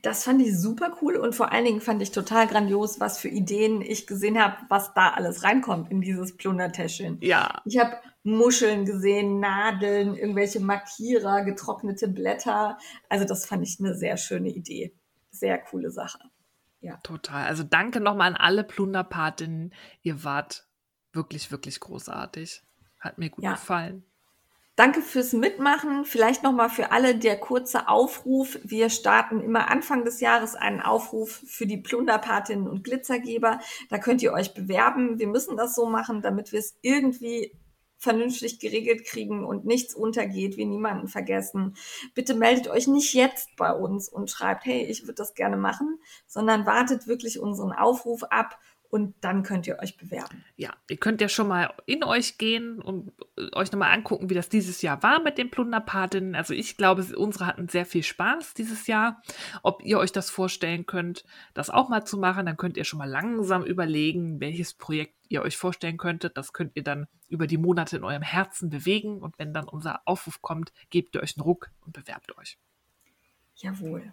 Das 0.03 0.25
fand 0.25 0.43
ich 0.43 0.55
super 0.55 0.95
cool 1.01 1.15
und 1.15 1.33
vor 1.33 1.51
allen 1.51 1.65
Dingen 1.65 1.81
fand 1.81 2.03
ich 2.03 2.11
total 2.11 2.45
grandios, 2.45 2.99
was 2.99 3.17
für 3.17 3.29
Ideen 3.29 3.81
ich 3.81 4.05
gesehen 4.05 4.39
habe, 4.39 4.57
was 4.69 4.93
da 4.93 5.09
alles 5.09 5.43
reinkommt 5.43 5.89
in 5.89 6.01
dieses 6.01 6.35
Plundertäschchen. 6.37 7.17
Ja. 7.21 7.61
Ich 7.65 7.79
habe 7.79 7.97
Muscheln 8.23 8.85
gesehen, 8.85 9.39
Nadeln, 9.39 10.15
irgendwelche 10.15 10.59
Markierer, 10.59 11.43
getrocknete 11.43 12.07
Blätter. 12.07 12.77
Also 13.09 13.25
das 13.25 13.45
fand 13.45 13.63
ich 13.63 13.79
eine 13.79 13.95
sehr 13.95 14.17
schöne 14.17 14.49
Idee. 14.49 14.93
Sehr 15.31 15.57
coole 15.57 15.91
Sache. 15.91 16.19
Ja. 16.81 16.97
Total. 17.03 17.45
Also 17.45 17.63
danke 17.63 17.99
nochmal 17.99 18.27
an 18.27 18.35
alle 18.35 18.63
Plunderpatinnen. 18.63 19.73
Ihr 20.01 20.23
wart 20.23 20.67
wirklich, 21.13 21.51
wirklich 21.51 21.79
großartig. 21.79 22.63
Hat 22.99 23.17
mir 23.17 23.29
gut 23.29 23.43
ja. 23.43 23.53
gefallen. 23.53 24.03
Danke 24.75 25.01
fürs 25.01 25.33
Mitmachen. 25.33 26.05
Vielleicht 26.05 26.43
nochmal 26.43 26.69
für 26.69 26.91
alle 26.91 27.15
der 27.15 27.37
kurze 27.37 27.87
Aufruf. 27.87 28.57
Wir 28.63 28.89
starten 28.89 29.41
immer 29.41 29.69
Anfang 29.69 30.05
des 30.05 30.21
Jahres 30.21 30.55
einen 30.55 30.81
Aufruf 30.81 31.43
für 31.45 31.67
die 31.67 31.77
Plunderpatinnen 31.77 32.67
und 32.67 32.83
Glitzergeber. 32.83 33.59
Da 33.89 33.97
könnt 33.97 34.23
ihr 34.23 34.33
euch 34.33 34.53
bewerben. 34.53 35.19
Wir 35.19 35.27
müssen 35.27 35.57
das 35.57 35.75
so 35.75 35.87
machen, 35.87 36.21
damit 36.21 36.51
wir 36.51 36.59
es 36.59 36.77
irgendwie 36.81 37.51
vernünftig 38.01 38.59
geregelt 38.59 39.05
kriegen 39.05 39.45
und 39.45 39.63
nichts 39.63 39.93
untergeht, 39.93 40.57
wir 40.57 40.65
niemanden 40.65 41.07
vergessen. 41.07 41.75
Bitte 42.15 42.33
meldet 42.33 42.67
euch 42.67 42.87
nicht 42.87 43.13
jetzt 43.13 43.55
bei 43.57 43.71
uns 43.71 44.09
und 44.09 44.29
schreibt, 44.29 44.65
hey, 44.65 44.83
ich 44.83 45.03
würde 45.03 45.13
das 45.13 45.35
gerne 45.35 45.55
machen, 45.55 45.99
sondern 46.25 46.65
wartet 46.65 47.05
wirklich 47.05 47.39
unseren 47.39 47.71
Aufruf 47.71 48.23
ab 48.23 48.59
und 48.91 49.15
dann 49.21 49.41
könnt 49.41 49.65
ihr 49.67 49.79
euch 49.79 49.95
bewerben. 49.95 50.43
Ja, 50.57 50.73
ihr 50.89 50.97
könnt 50.97 51.21
ja 51.21 51.29
schon 51.29 51.47
mal 51.47 51.73
in 51.85 52.03
euch 52.03 52.37
gehen 52.37 52.81
und 52.81 53.13
äh, 53.37 53.47
euch 53.53 53.71
nochmal 53.71 53.93
angucken, 53.93 54.29
wie 54.29 54.33
das 54.33 54.49
dieses 54.49 54.81
Jahr 54.81 55.01
war 55.01 55.21
mit 55.21 55.37
den 55.37 55.49
Plunderpatinnen. 55.49 56.35
Also 56.35 56.53
ich 56.53 56.75
glaube, 56.75 57.03
unsere 57.15 57.47
hatten 57.47 57.69
sehr 57.69 57.85
viel 57.85 58.03
Spaß 58.03 58.53
dieses 58.53 58.87
Jahr. 58.87 59.21
Ob 59.63 59.81
ihr 59.81 59.97
euch 59.97 60.11
das 60.11 60.29
vorstellen 60.29 60.85
könnt, 60.85 61.23
das 61.53 61.69
auch 61.69 61.87
mal 61.87 62.03
zu 62.05 62.17
machen, 62.17 62.45
dann 62.45 62.57
könnt 62.57 62.75
ihr 62.75 62.83
schon 62.83 62.99
mal 62.99 63.09
langsam 63.09 63.63
überlegen, 63.63 64.41
welches 64.41 64.73
Projekt 64.73 65.15
ihr 65.29 65.41
euch 65.41 65.55
vorstellen 65.55 65.97
könntet. 65.97 66.35
Das 66.35 66.51
könnt 66.51 66.75
ihr 66.75 66.83
dann 66.83 67.07
über 67.29 67.47
die 67.47 67.57
Monate 67.57 67.95
in 67.95 68.03
eurem 68.03 68.21
Herzen 68.21 68.69
bewegen 68.69 69.21
und 69.21 69.39
wenn 69.39 69.53
dann 69.53 69.69
unser 69.69 70.01
Aufruf 70.05 70.41
kommt, 70.41 70.73
gebt 70.89 71.15
ihr 71.15 71.23
euch 71.23 71.37
einen 71.37 71.43
Ruck 71.43 71.71
und 71.85 71.93
bewerbt 71.93 72.37
euch. 72.37 72.57
Jawohl. 73.55 74.11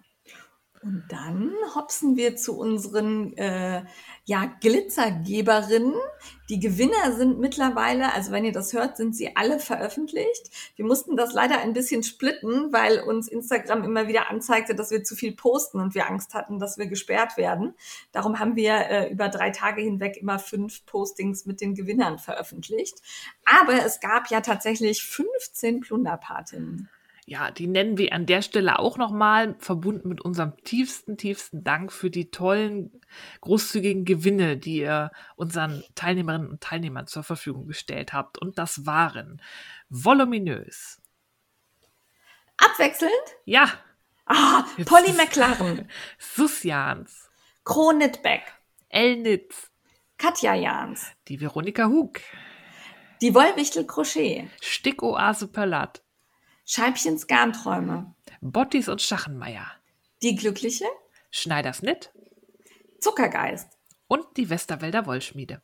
Und 0.83 1.05
dann 1.09 1.53
hopsen 1.75 2.17
wir 2.17 2.37
zu 2.37 2.57
unseren 2.57 3.37
äh, 3.37 3.83
ja, 4.25 4.47
Glitzergeberinnen. 4.61 5.95
Die 6.49 6.61
Gewinner 6.61 7.17
sind 7.17 7.41
mittlerweile, 7.41 8.13
also 8.13 8.31
wenn 8.31 8.45
ihr 8.45 8.53
das 8.53 8.73
hört, 8.73 8.97
sind 8.97 9.17
sie 9.17 9.37
alle 9.37 9.59
veröffentlicht. 9.59 10.51
Wir 10.77 10.85
mussten 10.85 11.17
das 11.17 11.33
leider 11.33 11.59
ein 11.59 11.73
bisschen 11.73 12.03
splitten, 12.03 12.73
weil 12.73 13.01
uns 13.01 13.29
Instagram 13.29 13.85
immer 13.85 14.07
wieder 14.07 14.31
anzeigte, 14.31 14.75
dass 14.75 14.91
wir 14.91 15.03
zu 15.03 15.17
viel 15.17 15.35
posten 15.35 15.81
und 15.81 15.95
wir 15.95 16.09
Angst 16.09 16.35
hatten, 16.35 16.59
dass 16.59 16.79
wir 16.79 16.87
gesperrt 16.87 17.37
werden. 17.37 17.75
Darum 18.13 18.39
haben 18.39 18.55
wir 18.55 18.75
äh, 18.75 19.13
über 19.13 19.29
drei 19.29 19.51
Tage 19.51 19.83
hinweg 19.83 20.17
immer 20.17 20.39
fünf 20.39 20.87
Postings 20.87 21.45
mit 21.45 21.61
den 21.61 21.75
Gewinnern 21.75 22.19
veröffentlicht. 22.19 22.97
Aber 23.45 23.85
es 23.85 24.01
gab 24.01 24.31
ja 24.31 24.41
tatsächlich 24.41 25.03
15 25.03 25.81
Plunderpatinnen. 25.81 26.89
Ja, 27.29 27.51
die 27.51 27.67
nennen 27.67 27.99
wir 27.99 28.15
an 28.15 28.25
der 28.25 28.41
Stelle 28.41 28.79
auch 28.79 28.97
nochmal, 28.97 29.55
verbunden 29.59 30.09
mit 30.09 30.23
unserem 30.23 30.57
tiefsten, 30.65 31.19
tiefsten 31.19 31.63
Dank 31.63 31.93
für 31.93 32.09
die 32.09 32.31
tollen, 32.31 33.03
großzügigen 33.43 34.07
Gewinne, 34.07 34.57
die 34.57 34.79
ihr 34.79 35.11
unseren 35.37 35.85
Teilnehmerinnen 35.95 36.49
und 36.49 36.63
Teilnehmern 36.63 37.07
zur 37.07 37.23
Verfügung 37.23 37.67
gestellt 37.67 38.15
habt. 38.15 38.39
Und 38.39 38.57
das 38.57 38.87
waren 38.87 39.43
voluminös. 39.91 41.03
Abwechselnd? 42.57 43.13
Ja. 43.45 43.69
Ah, 44.25 44.65
Polly 44.87 45.13
McLaren. 45.13 45.87
Sussians. 46.19 47.29
Kronitbeck. 47.65 48.43
Elnitz. 48.89 49.71
Katja 50.17 50.55
Jans. 50.55 51.13
Die 51.29 51.39
Veronika 51.39 51.89
Hug. 51.89 52.21
Die 53.21 53.35
Wollwichtel 53.35 53.87
Crochet. 53.87 54.49
Stickoase 54.63 55.49
Perlat. 55.49 56.03
Scheibchens 56.71 57.27
Garnträume. 57.27 58.15
Bottis 58.43 58.91
und 58.91 59.01
Schachenmeier. 59.01 59.65
Die 60.21 60.37
Glückliche. 60.37 60.85
Schneiders 61.31 61.81
Nitt. 61.81 62.13
Zuckergeist. 63.01 63.71
Und 64.07 64.27
die 64.37 64.51
Westerwälder 64.51 65.07
Wollschmiede. 65.07 65.63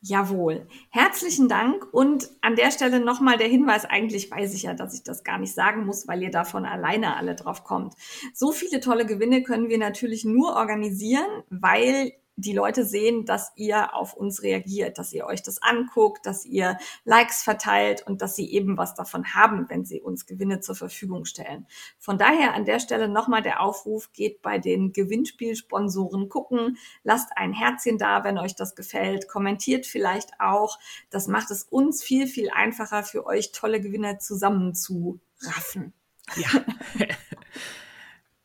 Jawohl. 0.00 0.66
Herzlichen 0.90 1.48
Dank 1.48 1.86
und 1.92 2.28
an 2.40 2.56
der 2.56 2.72
Stelle 2.72 2.98
nochmal 2.98 3.38
der 3.38 3.46
Hinweis, 3.46 3.84
eigentlich 3.84 4.28
weiß 4.28 4.52
ich 4.54 4.64
ja, 4.64 4.74
dass 4.74 4.94
ich 4.94 5.04
das 5.04 5.22
gar 5.22 5.38
nicht 5.38 5.54
sagen 5.54 5.86
muss, 5.86 6.08
weil 6.08 6.20
ihr 6.24 6.32
davon 6.32 6.66
alleine 6.66 7.16
alle 7.16 7.36
drauf 7.36 7.62
kommt. 7.62 7.94
So 8.34 8.50
viele 8.50 8.80
tolle 8.80 9.06
Gewinne 9.06 9.44
können 9.44 9.68
wir 9.68 9.78
natürlich 9.78 10.24
nur 10.24 10.56
organisieren, 10.56 11.44
weil 11.50 12.12
die 12.36 12.52
Leute 12.52 12.84
sehen, 12.84 13.24
dass 13.24 13.52
ihr 13.56 13.94
auf 13.94 14.12
uns 14.14 14.42
reagiert, 14.42 14.98
dass 14.98 15.12
ihr 15.12 15.26
euch 15.26 15.42
das 15.42 15.62
anguckt, 15.62 16.26
dass 16.26 16.44
ihr 16.44 16.78
Likes 17.04 17.42
verteilt 17.42 18.06
und 18.06 18.20
dass 18.20 18.36
sie 18.36 18.52
eben 18.52 18.76
was 18.76 18.94
davon 18.94 19.34
haben, 19.34 19.66
wenn 19.70 19.84
sie 19.86 20.02
uns 20.02 20.26
Gewinne 20.26 20.60
zur 20.60 20.74
Verfügung 20.74 21.24
stellen. 21.24 21.66
Von 21.98 22.18
daher 22.18 22.54
an 22.54 22.66
der 22.66 22.78
Stelle 22.78 23.08
nochmal 23.08 23.42
der 23.42 23.62
Aufruf, 23.62 24.12
geht 24.12 24.42
bei 24.42 24.58
den 24.58 24.92
Gewinnspielsponsoren 24.92 26.28
gucken, 26.28 26.76
lasst 27.02 27.30
ein 27.36 27.54
Herzchen 27.54 27.96
da, 27.96 28.22
wenn 28.22 28.38
euch 28.38 28.54
das 28.54 28.74
gefällt, 28.74 29.28
kommentiert 29.28 29.86
vielleicht 29.86 30.38
auch. 30.38 30.78
Das 31.10 31.28
macht 31.28 31.50
es 31.50 31.62
uns 31.62 32.02
viel, 32.02 32.26
viel 32.26 32.50
einfacher 32.50 33.02
für 33.02 33.24
euch 33.24 33.52
tolle 33.52 33.80
Gewinne 33.80 34.18
zusammenzuraffen. 34.18 35.94
Ja. 36.36 36.48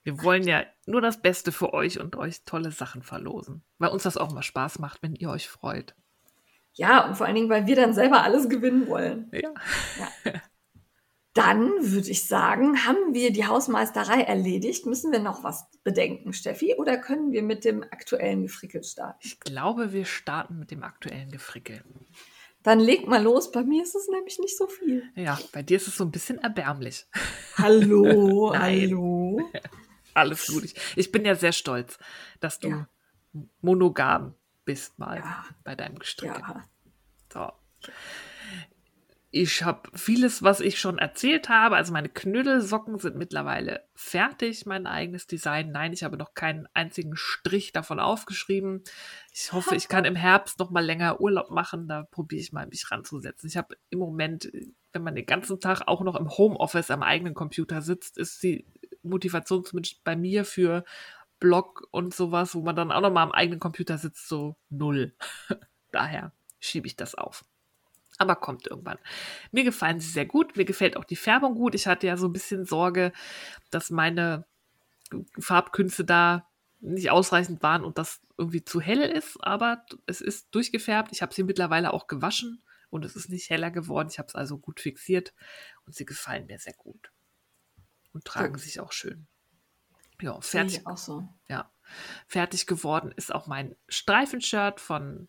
Wir 0.03 0.23
wollen 0.23 0.47
ja 0.47 0.63
nur 0.85 1.01
das 1.01 1.21
Beste 1.21 1.51
für 1.51 1.73
euch 1.73 1.99
und 1.99 2.15
euch 2.15 2.43
tolle 2.43 2.71
Sachen 2.71 3.03
verlosen. 3.03 3.63
Weil 3.77 3.91
uns 3.91 4.03
das 4.03 4.17
auch 4.17 4.31
mal 4.31 4.41
Spaß 4.41 4.79
macht, 4.79 5.03
wenn 5.03 5.15
ihr 5.15 5.29
euch 5.29 5.47
freut. 5.47 5.95
Ja, 6.73 7.05
und 7.07 7.15
vor 7.15 7.25
allen 7.25 7.35
Dingen, 7.35 7.49
weil 7.49 7.67
wir 7.67 7.75
dann 7.75 7.93
selber 7.93 8.23
alles 8.23 8.49
gewinnen 8.49 8.87
wollen. 8.87 9.29
Ja. 9.31 9.53
ja. 10.25 10.33
Dann 11.33 11.69
würde 11.79 12.09
ich 12.09 12.25
sagen, 12.25 12.85
haben 12.85 13.13
wir 13.13 13.31
die 13.31 13.45
Hausmeisterei 13.45 14.21
erledigt. 14.21 14.85
Müssen 14.85 15.11
wir 15.11 15.19
noch 15.19 15.43
was 15.43 15.65
bedenken, 15.83 16.33
Steffi? 16.33 16.75
Oder 16.77 16.97
können 16.97 17.31
wir 17.31 17.41
mit 17.41 17.63
dem 17.63 17.83
aktuellen 17.83 18.43
Gefrickel 18.43 18.83
starten? 18.83 19.19
Ich 19.21 19.39
glaube, 19.39 19.93
wir 19.93 20.05
starten 20.05 20.59
mit 20.59 20.71
dem 20.71 20.83
aktuellen 20.83 21.31
Gefrickel. 21.31 21.83
Dann 22.63 22.79
leg 22.79 23.07
mal 23.07 23.23
los. 23.23 23.51
Bei 23.51 23.63
mir 23.63 23.81
ist 23.81 23.95
es 23.95 24.09
nämlich 24.09 24.39
nicht 24.39 24.57
so 24.57 24.67
viel. 24.67 25.03
Ja, 25.15 25.39
bei 25.53 25.63
dir 25.63 25.77
ist 25.77 25.87
es 25.87 25.95
so 25.95 26.03
ein 26.03 26.11
bisschen 26.11 26.37
erbärmlich. 26.37 27.05
Hallo, 27.57 28.53
hallo. 28.57 29.39
Alles 30.13 30.47
gut. 30.47 30.63
Ich, 30.63 30.75
ich 30.95 31.11
bin 31.11 31.25
ja 31.25 31.35
sehr 31.35 31.53
stolz, 31.53 31.97
dass 32.39 32.59
du 32.59 32.69
ja. 32.69 32.87
monogam 33.61 34.35
bist 34.65 34.99
mal 34.99 35.17
ja. 35.17 35.45
bei 35.63 35.75
deinem 35.75 35.99
Gestricke. 35.99 36.39
Ja. 36.39 36.63
So. 37.31 37.51
Ich 39.33 39.63
habe 39.63 39.89
vieles, 39.93 40.43
was 40.43 40.59
ich 40.59 40.77
schon 40.77 40.97
erzählt 40.97 41.47
habe. 41.47 41.77
Also 41.77 41.93
meine 41.93 42.09
Knüddelsocken 42.09 42.99
sind 42.99 43.15
mittlerweile 43.15 43.85
fertig, 43.95 44.65
mein 44.65 44.85
eigenes 44.85 45.25
Design. 45.25 45.71
Nein, 45.71 45.93
ich 45.93 46.03
habe 46.03 46.17
noch 46.17 46.33
keinen 46.33 46.67
einzigen 46.73 47.15
Strich 47.15 47.71
davon 47.71 48.01
aufgeschrieben. 48.01 48.83
Ich 49.31 49.53
hoffe, 49.53 49.75
ich 49.75 49.87
kann 49.87 50.03
im 50.03 50.17
Herbst 50.17 50.59
noch 50.59 50.69
mal 50.69 50.83
länger 50.83 51.21
Urlaub 51.21 51.49
machen. 51.49 51.87
Da 51.87 52.03
probiere 52.03 52.41
ich 52.41 52.51
mal, 52.51 52.67
mich 52.67 52.91
ranzusetzen. 52.91 53.47
Ich 53.47 53.55
habe 53.55 53.77
im 53.89 53.99
Moment, 53.99 54.51
wenn 54.91 55.03
man 55.03 55.15
den 55.15 55.25
ganzen 55.25 55.61
Tag 55.61 55.87
auch 55.87 56.01
noch 56.01 56.17
im 56.17 56.29
Homeoffice 56.29 56.91
am 56.91 57.01
eigenen 57.01 57.33
Computer 57.33 57.81
sitzt, 57.81 58.17
ist 58.17 58.43
die 58.43 58.65
Motivation 59.03 59.63
zumindest 59.63 60.03
bei 60.03 60.15
mir 60.15 60.45
für 60.45 60.83
Blog 61.39 61.87
und 61.91 62.13
sowas, 62.13 62.55
wo 62.55 62.61
man 62.61 62.75
dann 62.75 62.91
auch 62.91 63.01
noch 63.01 63.11
mal 63.11 63.23
am 63.23 63.31
eigenen 63.31 63.59
Computer 63.59 63.97
sitzt, 63.97 64.27
so 64.29 64.55
null. 64.69 65.13
Daher 65.91 66.31
schiebe 66.59 66.87
ich 66.87 66.95
das 66.95 67.15
auf. 67.15 67.43
Aber 68.17 68.35
kommt 68.35 68.67
irgendwann. 68.67 68.99
Mir 69.51 69.63
gefallen 69.63 69.99
sie 69.99 70.11
sehr 70.11 70.27
gut. 70.27 70.55
Mir 70.55 70.65
gefällt 70.65 70.95
auch 70.95 71.03
die 71.03 71.15
Färbung 71.15 71.55
gut. 71.55 71.73
Ich 71.73 71.87
hatte 71.87 72.05
ja 72.05 72.15
so 72.15 72.27
ein 72.27 72.33
bisschen 72.33 72.65
Sorge, 72.65 73.11
dass 73.71 73.89
meine 73.89 74.45
Farbkünste 75.39 76.05
da 76.05 76.47
nicht 76.79 77.09
ausreichend 77.09 77.63
waren 77.63 77.83
und 77.83 77.97
das 77.97 78.21
irgendwie 78.37 78.63
zu 78.63 78.79
hell 78.79 79.01
ist, 79.01 79.37
aber 79.41 79.85
es 80.05 80.21
ist 80.21 80.53
durchgefärbt. 80.53 81.11
Ich 81.11 81.21
habe 81.21 81.33
sie 81.33 81.43
mittlerweile 81.43 81.93
auch 81.93 82.07
gewaschen 82.07 82.61
und 82.89 83.05
es 83.05 83.15
ist 83.15 83.29
nicht 83.29 83.49
heller 83.49 83.71
geworden. 83.71 84.09
Ich 84.11 84.19
habe 84.19 84.27
es 84.27 84.35
also 84.35 84.57
gut 84.59 84.79
fixiert 84.79 85.33
und 85.85 85.95
sie 85.95 86.05
gefallen 86.05 86.45
mir 86.47 86.59
sehr 86.59 86.73
gut 86.73 87.10
und 88.13 88.25
tragen 88.25 88.57
sich 88.57 88.79
auch 88.79 88.91
schön. 88.91 89.27
Ja, 90.21 90.39
fertig. 90.41 90.85
auch 90.85 90.97
so. 90.97 91.27
Ja, 91.47 91.71
fertig 92.27 92.67
geworden 92.67 93.11
ist 93.15 93.33
auch 93.33 93.47
mein 93.47 93.75
Streifenshirt 93.87 94.79
von 94.79 95.27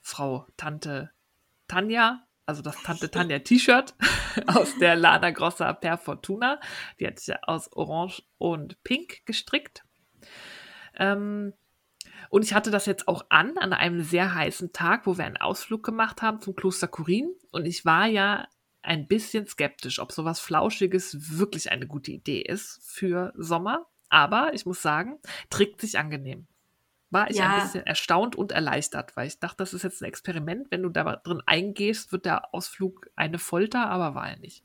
Frau 0.00 0.46
Tante 0.56 1.12
Tanja, 1.68 2.26
also 2.44 2.62
das 2.62 2.82
Tante 2.82 3.10
Tanja 3.10 3.38
T-Shirt 3.38 3.94
aus 4.46 4.76
der 4.78 4.96
Lana 4.96 5.30
Grossa 5.30 5.72
per 5.72 5.98
Fortuna. 5.98 6.60
Die 6.98 7.06
hat 7.06 7.18
sich 7.18 7.28
ja 7.28 7.38
aus 7.42 7.72
Orange 7.72 8.22
und 8.38 8.82
Pink 8.82 9.24
gestrickt. 9.26 9.84
Ähm, 10.94 11.52
und 12.28 12.42
ich 12.42 12.54
hatte 12.54 12.70
das 12.70 12.86
jetzt 12.86 13.06
auch 13.06 13.26
an, 13.28 13.56
an 13.58 13.72
einem 13.72 14.02
sehr 14.02 14.34
heißen 14.34 14.72
Tag, 14.72 15.06
wo 15.06 15.16
wir 15.16 15.24
einen 15.24 15.36
Ausflug 15.36 15.84
gemacht 15.84 16.22
haben 16.22 16.40
zum 16.40 16.56
Kloster 16.56 16.88
Kurin. 16.88 17.32
Und 17.50 17.66
ich 17.66 17.84
war 17.84 18.06
ja 18.06 18.48
ein 18.86 19.06
bisschen 19.06 19.46
skeptisch, 19.46 19.98
ob 19.98 20.12
sowas 20.12 20.40
Flauschiges 20.40 21.38
wirklich 21.38 21.70
eine 21.70 21.86
gute 21.86 22.12
Idee 22.12 22.40
ist 22.40 22.80
für 22.82 23.32
Sommer. 23.36 23.86
Aber 24.08 24.54
ich 24.54 24.66
muss 24.66 24.82
sagen, 24.82 25.18
trägt 25.50 25.80
sich 25.80 25.98
angenehm. 25.98 26.46
War 27.10 27.30
ich 27.30 27.36
ja. 27.36 27.54
ein 27.54 27.62
bisschen 27.62 27.86
erstaunt 27.86 28.36
und 28.36 28.52
erleichtert, 28.52 29.16
weil 29.16 29.28
ich 29.28 29.38
dachte, 29.38 29.58
das 29.58 29.74
ist 29.74 29.82
jetzt 29.82 30.02
ein 30.02 30.06
Experiment. 30.06 30.70
Wenn 30.70 30.82
du 30.82 30.88
da 30.88 31.16
drin 31.16 31.42
eingehst, 31.46 32.12
wird 32.12 32.24
der 32.24 32.54
Ausflug 32.54 33.10
eine 33.14 33.38
Folter, 33.38 33.88
aber 33.88 34.14
war 34.14 34.28
er 34.28 34.38
nicht. 34.38 34.64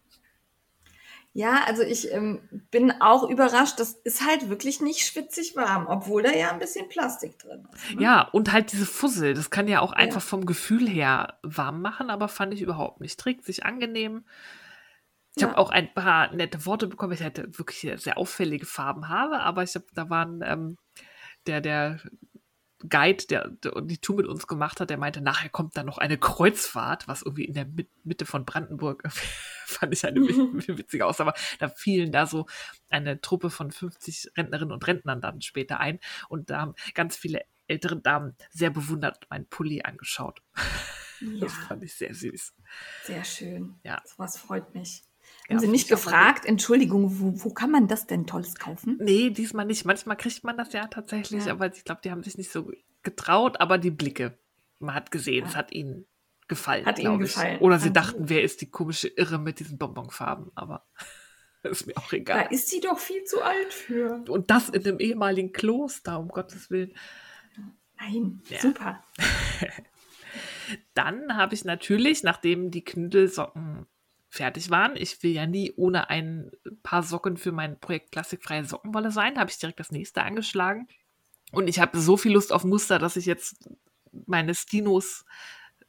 Ja, 1.33 1.63
also 1.65 1.81
ich 1.81 2.11
ähm, 2.11 2.41
bin 2.71 2.91
auch 2.99 3.29
überrascht. 3.29 3.79
Das 3.79 3.93
ist 3.93 4.25
halt 4.25 4.49
wirklich 4.49 4.81
nicht 4.81 4.99
schwitzig 4.99 5.55
warm, 5.55 5.87
obwohl 5.87 6.23
da 6.23 6.31
ja 6.31 6.51
ein 6.51 6.59
bisschen 6.59 6.89
Plastik 6.89 7.39
drin 7.39 7.65
ist. 7.73 7.95
Ne? 7.95 8.01
Ja, 8.01 8.21
und 8.23 8.51
halt 8.51 8.73
diese 8.73 8.85
Fussel, 8.85 9.33
das 9.33 9.49
kann 9.49 9.69
ja 9.69 9.79
auch 9.79 9.93
ja. 9.93 9.97
einfach 9.97 10.21
vom 10.21 10.45
Gefühl 10.45 10.89
her 10.89 11.39
warm 11.41 11.81
machen, 11.81 12.09
aber 12.09 12.27
fand 12.27 12.53
ich 12.53 12.61
überhaupt 12.61 12.99
nicht. 12.99 13.17
Trägt 13.17 13.45
sich 13.45 13.65
angenehm. 13.65 14.25
Ich 15.35 15.41
ja. 15.41 15.47
habe 15.47 15.57
auch 15.57 15.69
ein 15.69 15.93
paar 15.93 16.33
nette 16.33 16.65
Worte 16.65 16.87
bekommen. 16.87 17.13
Ich 17.13 17.23
hatte 17.23 17.57
wirklich 17.57 17.79
sehr 18.01 18.17
auffällige 18.17 18.65
Farben 18.65 19.07
habe, 19.07 19.39
aber 19.39 19.63
ich 19.63 19.73
habe, 19.75 19.85
da 19.93 20.09
waren 20.09 20.41
ähm, 20.43 20.77
der, 21.47 21.61
der 21.61 21.99
Guide, 22.89 23.25
der, 23.27 23.49
der 23.49 23.81
die 23.81 23.97
Tour 23.97 24.17
mit 24.17 24.27
uns 24.27 24.47
gemacht 24.47 24.79
hat, 24.79 24.89
der 24.89 24.97
meinte, 24.97 25.21
nachher 25.21 25.49
kommt 25.49 25.77
dann 25.77 25.85
noch 25.85 25.97
eine 25.97 26.17
Kreuzfahrt, 26.17 27.07
was 27.07 27.21
irgendwie 27.21 27.45
in 27.45 27.53
der 27.53 27.67
Mitte 28.03 28.25
von 28.25 28.45
Brandenburg 28.45 29.03
fand 29.65 29.93
ich 29.93 30.05
eine 30.05 30.21
witzige 30.21 31.05
aus, 31.05 31.19
aber 31.19 31.33
da 31.59 31.69
fielen 31.69 32.11
da 32.11 32.25
so 32.25 32.45
eine 32.89 33.21
Truppe 33.21 33.49
von 33.49 33.71
50 33.71 34.31
Rentnerinnen 34.37 34.73
und 34.73 34.85
Rentnern 34.85 35.21
dann 35.21 35.41
später 35.41 35.79
ein 35.79 35.99
und 36.29 36.49
da 36.49 36.61
haben 36.61 36.75
ganz 36.93 37.15
viele 37.15 37.41
ältere 37.67 37.99
Damen 37.99 38.35
sehr 38.49 38.69
bewundert 38.69 39.27
meinen 39.29 39.47
Pulli 39.47 39.81
angeschaut. 39.83 40.41
Ja. 41.23 41.41
Das 41.41 41.53
fand 41.53 41.83
ich 41.83 41.93
sehr 41.93 42.15
süß. 42.15 42.51
Sehr 43.03 43.23
schön. 43.23 43.75
Ja. 43.83 44.01
was 44.17 44.39
freut 44.39 44.73
mich. 44.73 45.03
Haben 45.49 45.59
Sie 45.59 45.67
mich 45.67 45.87
gefragt, 45.87 46.45
Entschuldigung, 46.45 47.19
wo, 47.19 47.43
wo, 47.43 47.53
kann 47.53 47.71
man 47.71 47.87
das 47.87 48.07
denn 48.07 48.25
Tolles 48.25 48.55
kaufen? 48.55 48.97
Nee, 49.01 49.31
diesmal 49.31 49.65
nicht. 49.65 49.85
Manchmal 49.85 50.15
kriegt 50.15 50.43
man 50.43 50.57
das 50.57 50.71
ja 50.71 50.87
tatsächlich, 50.87 51.45
ja. 51.45 51.51
aber 51.51 51.73
ich 51.73 51.83
glaube, 51.83 52.01
die 52.03 52.11
haben 52.11 52.23
sich 52.23 52.37
nicht 52.37 52.51
so 52.51 52.71
getraut, 53.03 53.59
aber 53.59 53.77
die 53.77 53.91
Blicke, 53.91 54.37
man 54.79 54.95
hat 54.95 55.11
gesehen, 55.11 55.43
ja. 55.43 55.49
es 55.49 55.55
hat 55.55 55.73
ihnen 55.73 56.05
gefallen. 56.47 56.85
Hat 56.85 56.99
ihnen 56.99 57.19
gefallen. 57.19 57.59
Oder 57.59 57.79
sie 57.79 57.91
dachten, 57.91 58.29
wer 58.29 58.43
ist 58.43 58.61
die 58.61 58.69
komische 58.69 59.07
Irre 59.07 59.39
mit 59.39 59.59
diesen 59.59 59.77
Bonbonfarben, 59.77 60.51
aber 60.55 60.85
ist 61.63 61.87
mir 61.87 61.97
auch 61.97 62.11
egal. 62.13 62.43
Da 62.43 62.49
ist 62.49 62.69
sie 62.69 62.79
doch 62.79 62.99
viel 62.99 63.23
zu 63.23 63.41
alt 63.41 63.73
für. 63.73 64.23
Und 64.27 64.51
das 64.51 64.69
in 64.69 64.83
dem 64.83 64.99
ehemaligen 64.99 65.51
Kloster, 65.51 66.19
um 66.19 66.29
Gottes 66.29 66.69
Willen. 66.69 66.93
Nein, 67.99 68.41
ja. 68.49 68.59
super. 68.59 69.03
Dann 70.93 71.35
habe 71.35 71.53
ich 71.53 71.65
natürlich, 71.65 72.23
nachdem 72.23 72.71
die 72.71 72.83
Knüdelsocken 72.83 73.85
fertig 74.31 74.69
waren. 74.69 74.95
Ich 74.95 75.21
will 75.21 75.31
ja 75.31 75.45
nie 75.45 75.73
ohne 75.75 76.09
ein 76.09 76.51
paar 76.83 77.03
Socken 77.03 77.35
für 77.35 77.51
mein 77.51 77.79
Projekt 77.79 78.13
Klassikfreie 78.13 78.63
Sockenwolle 78.63 79.11
sein. 79.11 79.35
Da 79.35 79.41
habe 79.41 79.51
ich 79.51 79.59
direkt 79.59 79.79
das 79.79 79.91
nächste 79.91 80.23
angeschlagen. 80.23 80.87
Und 81.51 81.67
ich 81.67 81.79
habe 81.79 81.99
so 81.99 82.15
viel 82.15 82.31
Lust 82.31 82.53
auf 82.53 82.63
Muster, 82.63 82.97
dass 82.97 83.17
ich 83.17 83.25
jetzt 83.25 83.69
meine 84.25 84.55
Stinos 84.55 85.25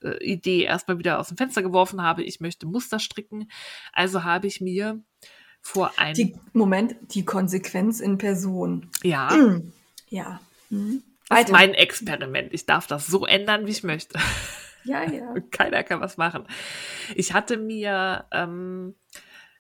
äh, 0.03 0.17
Idee 0.25 0.65
erstmal 0.65 0.99
wieder 0.99 1.21
aus 1.21 1.29
dem 1.29 1.37
Fenster 1.37 1.63
geworfen 1.63 2.03
habe. 2.03 2.25
Ich 2.25 2.41
möchte 2.41 2.67
Muster 2.67 2.99
stricken. 2.99 3.49
Also 3.93 4.25
habe 4.25 4.49
ich 4.49 4.61
mir 4.61 5.01
vor 5.61 5.93
ein. 5.97 6.15
Die, 6.15 6.35
Moment, 6.53 6.97
die 7.15 7.25
Konsequenz 7.25 8.01
in 8.01 8.19
Person. 8.19 8.91
ja, 9.03 9.31
Ja. 10.09 10.41
Mhm. 10.69 11.03
das 11.29 11.45
ist 11.45 11.53
mein 11.53 11.75
Experiment. 11.75 12.53
Ich 12.53 12.67
darf 12.67 12.89
das 12.89 13.07
so 13.07 13.25
ändern, 13.25 13.67
wie 13.67 13.71
ich 13.71 13.85
möchte. 13.85 14.19
Ja, 14.85 15.03
ja. 15.11 15.35
Keiner 15.51 15.83
kann 15.83 16.01
was 16.01 16.17
machen. 16.17 16.47
Ich 17.15 17.33
hatte 17.33 17.57
mir 17.57 18.27
ähm, 18.33 18.95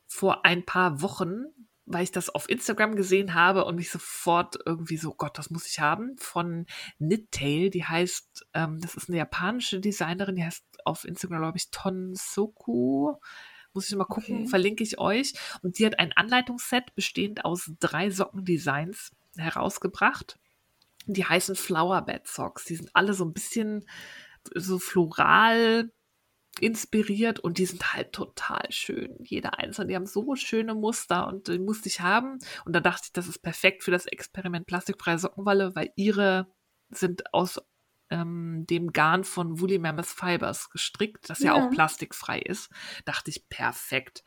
vor 0.06 0.44
ein 0.44 0.64
paar 0.64 1.00
Wochen, 1.02 1.44
weil 1.84 2.04
ich 2.04 2.12
das 2.12 2.30
auf 2.30 2.48
Instagram 2.48 2.94
gesehen 2.96 3.34
habe 3.34 3.64
und 3.64 3.76
mich 3.76 3.90
sofort 3.90 4.56
irgendwie 4.64 4.96
so, 4.96 5.14
Gott, 5.14 5.36
das 5.38 5.50
muss 5.50 5.66
ich 5.66 5.80
haben, 5.80 6.16
von 6.18 6.66
Knittail, 6.98 7.70
die 7.70 7.84
heißt, 7.84 8.46
ähm, 8.54 8.78
das 8.80 8.94
ist 8.94 9.08
eine 9.08 9.18
japanische 9.18 9.80
Designerin, 9.80 10.36
die 10.36 10.44
heißt 10.44 10.64
auf 10.84 11.04
Instagram, 11.04 11.40
glaube 11.40 11.58
ich, 11.58 11.70
Tonsoku. 11.70 13.14
Muss 13.74 13.88
ich 13.88 13.96
mal 13.96 14.04
gucken, 14.04 14.40
Okay. 14.40 14.46
verlinke 14.48 14.82
ich 14.84 14.98
euch. 14.98 15.32
Und 15.62 15.78
die 15.78 15.86
hat 15.86 15.98
ein 15.98 16.12
Anleitungsset 16.12 16.94
bestehend 16.94 17.44
aus 17.44 17.70
drei 17.80 18.10
Sockendesigns 18.10 19.12
herausgebracht. 19.36 20.38
Die 21.06 21.24
heißen 21.24 21.56
Flowerbed 21.56 22.26
Socks. 22.28 22.64
Die 22.64 22.76
sind 22.76 22.90
alle 22.94 23.14
so 23.14 23.24
ein 23.24 23.32
bisschen 23.32 23.86
so 24.54 24.78
floral 24.78 25.90
inspiriert 26.60 27.40
und 27.40 27.58
die 27.58 27.66
sind 27.66 27.94
halt 27.94 28.12
total 28.12 28.70
schön. 28.70 29.16
Jeder 29.20 29.58
einzelne, 29.58 29.88
die 29.88 29.96
haben 29.96 30.06
so 30.06 30.36
schöne 30.36 30.74
Muster 30.74 31.26
und 31.26 31.48
die 31.48 31.58
musste 31.58 31.88
ich 31.88 32.00
haben. 32.00 32.38
Und 32.64 32.74
da 32.74 32.80
dachte 32.80 33.04
ich, 33.06 33.12
das 33.12 33.26
ist 33.26 33.38
perfekt 33.38 33.82
für 33.82 33.90
das 33.90 34.06
Experiment 34.06 34.66
plastikfreie 34.66 35.18
Sockenwolle, 35.18 35.74
weil 35.74 35.92
ihre 35.96 36.52
sind 36.90 37.32
aus 37.32 37.58
ähm, 38.10 38.66
dem 38.68 38.92
Garn 38.92 39.24
von 39.24 39.60
Woolly 39.60 39.78
Mammoth 39.78 40.06
Fibers 40.06 40.68
gestrickt, 40.68 41.30
das 41.30 41.38
ja. 41.40 41.56
Ja. 41.56 41.64
auch 41.66 41.70
plastikfrei 41.70 42.40
ist. 42.40 42.70
Dachte 43.06 43.30
ich, 43.30 43.48
perfekt. 43.48 44.22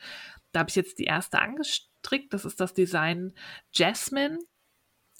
Da 0.51 0.61
habe 0.61 0.69
ich 0.69 0.75
jetzt 0.75 0.97
die 0.97 1.03
erste 1.03 1.39
angestrickt. 1.39 2.33
Das 2.33 2.45
ist 2.45 2.59
das 2.59 2.73
Design 2.73 3.33
Jasmine. 3.71 4.39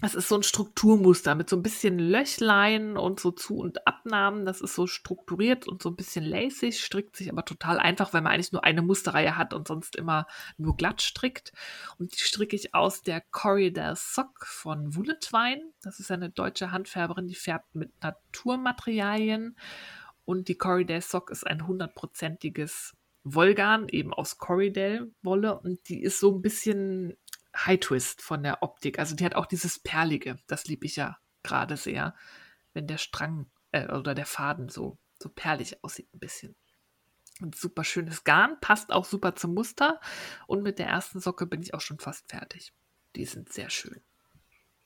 Das 0.01 0.13
ist 0.13 0.27
so 0.27 0.35
ein 0.35 0.43
Strukturmuster 0.43 1.35
mit 1.35 1.49
so 1.49 1.55
ein 1.55 1.63
bisschen 1.63 1.99
Löchlein 1.99 2.97
und 2.97 3.21
so 3.21 3.31
Zu- 3.31 3.59
und 3.59 3.87
Abnahmen. 3.87 4.45
Das 4.45 4.59
ist 4.59 4.75
so 4.75 4.87
strukturiert 4.87 5.69
und 5.69 5.81
so 5.81 5.89
ein 5.89 5.95
bisschen 5.95 6.25
lacig, 6.25 6.83
strickt 6.83 7.15
sich 7.15 7.31
aber 7.31 7.45
total 7.45 7.79
einfach, 7.79 8.11
weil 8.11 8.21
man 8.21 8.33
eigentlich 8.33 8.51
nur 8.51 8.65
eine 8.65 8.81
Musterreihe 8.81 9.37
hat 9.37 9.53
und 9.53 9.69
sonst 9.69 9.95
immer 9.95 10.27
nur 10.57 10.75
glatt 10.75 11.01
strickt. 11.01 11.53
Und 11.97 12.13
die 12.13 12.19
stricke 12.19 12.57
ich 12.57 12.75
aus 12.75 13.03
der 13.03 13.21
Corridor 13.31 13.95
Sock 13.95 14.45
von 14.45 14.95
Woolentwine. 14.97 15.61
Das 15.81 16.01
ist 16.01 16.11
eine 16.11 16.29
deutsche 16.29 16.71
Handfärberin, 16.71 17.27
die 17.27 17.35
färbt 17.35 17.73
mit 17.73 17.91
Naturmaterialien. 18.03 19.55
Und 20.25 20.49
die 20.49 20.57
Corridor 20.57 20.99
Sock 20.99 21.31
ist 21.31 21.47
ein 21.47 21.67
hundertprozentiges 21.67 22.95
Wollgarn, 23.23 23.87
eben 23.89 24.13
aus 24.13 24.37
Corridel-Wolle. 24.37 25.57
Und 25.57 25.87
die 25.87 26.01
ist 26.01 26.19
so 26.19 26.35
ein 26.35 26.41
bisschen 26.41 27.15
High 27.55 27.79
Twist 27.79 28.21
von 28.21 28.43
der 28.43 28.63
Optik. 28.63 28.99
Also 28.99 29.15
die 29.15 29.25
hat 29.25 29.35
auch 29.35 29.45
dieses 29.45 29.79
Perlige. 29.79 30.37
Das 30.47 30.65
liebe 30.65 30.85
ich 30.85 30.95
ja 30.95 31.17
gerade 31.43 31.77
sehr, 31.77 32.15
wenn 32.73 32.87
der 32.87 32.97
Strang 32.97 33.49
äh, 33.71 33.91
oder 33.93 34.15
der 34.15 34.25
Faden 34.25 34.69
so, 34.69 34.97
so 35.21 35.29
perlig 35.29 35.83
aussieht 35.83 36.13
ein 36.13 36.19
bisschen. 36.19 36.55
Und 37.41 37.55
super 37.55 37.83
schönes 37.83 38.23
Garn, 38.23 38.59
passt 38.61 38.91
auch 38.91 39.05
super 39.05 39.35
zum 39.35 39.53
Muster. 39.53 39.99
Und 40.47 40.63
mit 40.63 40.79
der 40.79 40.87
ersten 40.87 41.19
Socke 41.19 41.45
bin 41.45 41.61
ich 41.61 41.73
auch 41.73 41.81
schon 41.81 41.99
fast 41.99 42.29
fertig. 42.29 42.73
Die 43.15 43.25
sind 43.25 43.51
sehr 43.51 43.69
schön. 43.69 44.01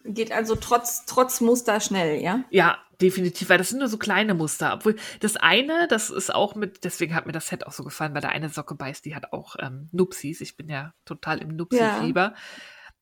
Geht 0.06 0.32
also 0.32 0.56
trotz, 0.56 1.06
trotz 1.06 1.42
Muster 1.42 1.80
schnell, 1.80 2.22
ja? 2.22 2.46
Ja, 2.50 2.78
definitiv, 3.02 3.50
weil 3.50 3.58
das 3.58 3.70
sind 3.70 3.80
nur 3.80 3.90
so 3.90 3.98
kleine 3.98 4.34
Muster. 4.34 4.74
Obwohl 4.74 4.96
das 5.20 5.36
eine, 5.36 5.88
das 5.88 6.10
ist 6.10 6.34
auch 6.34 6.56
mit, 6.56 6.84
deswegen 6.84 7.16
hat 7.16 7.26
mir 7.26 7.32
das 7.34 7.48
Set 7.48 7.68
auch 7.68 7.74
so 7.74 7.84
gefallen, 7.84 8.14
weil 8.14 8.22
der 8.22 8.32
eine 8.32 8.50
Socke 8.50 8.76
beißt, 8.76 9.04
die 9.06 9.16
hat 9.16 9.34
auch 9.34 9.56
ähm, 9.60 9.90
Nupsis. 9.92 10.42
Ich 10.42 10.56
bin 10.56 10.70
ja 10.70 10.94
total 11.06 11.40
im 11.40 11.50
Nupsi-Fieber. 11.50 12.34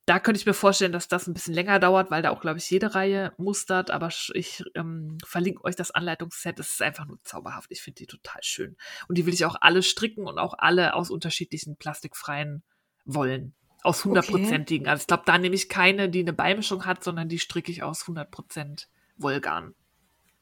Da 0.07 0.19
könnte 0.19 0.39
ich 0.39 0.45
mir 0.45 0.53
vorstellen, 0.53 0.93
dass 0.93 1.09
das 1.09 1.27
ein 1.27 1.33
bisschen 1.33 1.53
länger 1.53 1.79
dauert, 1.79 2.11
weil 2.11 2.21
da 2.21 2.29
auch, 2.29 2.39
glaube 2.39 2.59
ich, 2.59 2.69
jede 2.69 2.95
Reihe 2.95 3.33
mustert. 3.37 3.91
Aber 3.91 4.07
ich 4.07 4.63
ähm, 4.73 5.17
verlinke 5.25 5.65
euch 5.65 5.75
das 5.75 5.91
Anleitungsset. 5.91 6.57
Es 6.59 6.71
ist 6.71 6.81
einfach 6.81 7.05
nur 7.05 7.21
zauberhaft. 7.23 7.69
Ich 7.71 7.81
finde 7.81 7.97
die 7.97 8.07
total 8.07 8.41
schön. 8.41 8.77
Und 9.09 9.17
die 9.17 9.25
will 9.25 9.33
ich 9.33 9.43
auch 9.43 9.57
alle 9.59 9.83
stricken 9.83 10.25
und 10.25 10.39
auch 10.39 10.55
alle 10.57 10.93
aus 10.93 11.11
unterschiedlichen 11.11 11.75
plastikfreien 11.75 12.63
Wollen. 13.03 13.53
Aus 13.87 14.05
hundertprozentigen. 14.05 14.87
Also 14.87 15.01
ich 15.01 15.07
glaube, 15.07 15.23
da 15.25 15.37
nehme 15.37 15.55
ich 15.55 15.69
keine, 15.69 16.09
die 16.09 16.19
eine 16.19 16.33
Beimischung 16.33 16.85
hat, 16.85 17.03
sondern 17.03 17.29
die 17.29 17.39
stricke 17.39 17.71
ich 17.71 17.83
aus 17.83 18.03
100% 18.03 18.87
Wollgarn. 19.17 19.73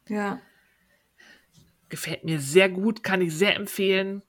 Ja. 0.07 0.39
Gefällt 1.89 2.23
mir 2.23 2.39
sehr 2.39 2.69
gut, 2.69 3.03
kann 3.03 3.21
ich 3.21 3.33
sehr 3.35 3.55
empfehlen. 3.55 4.23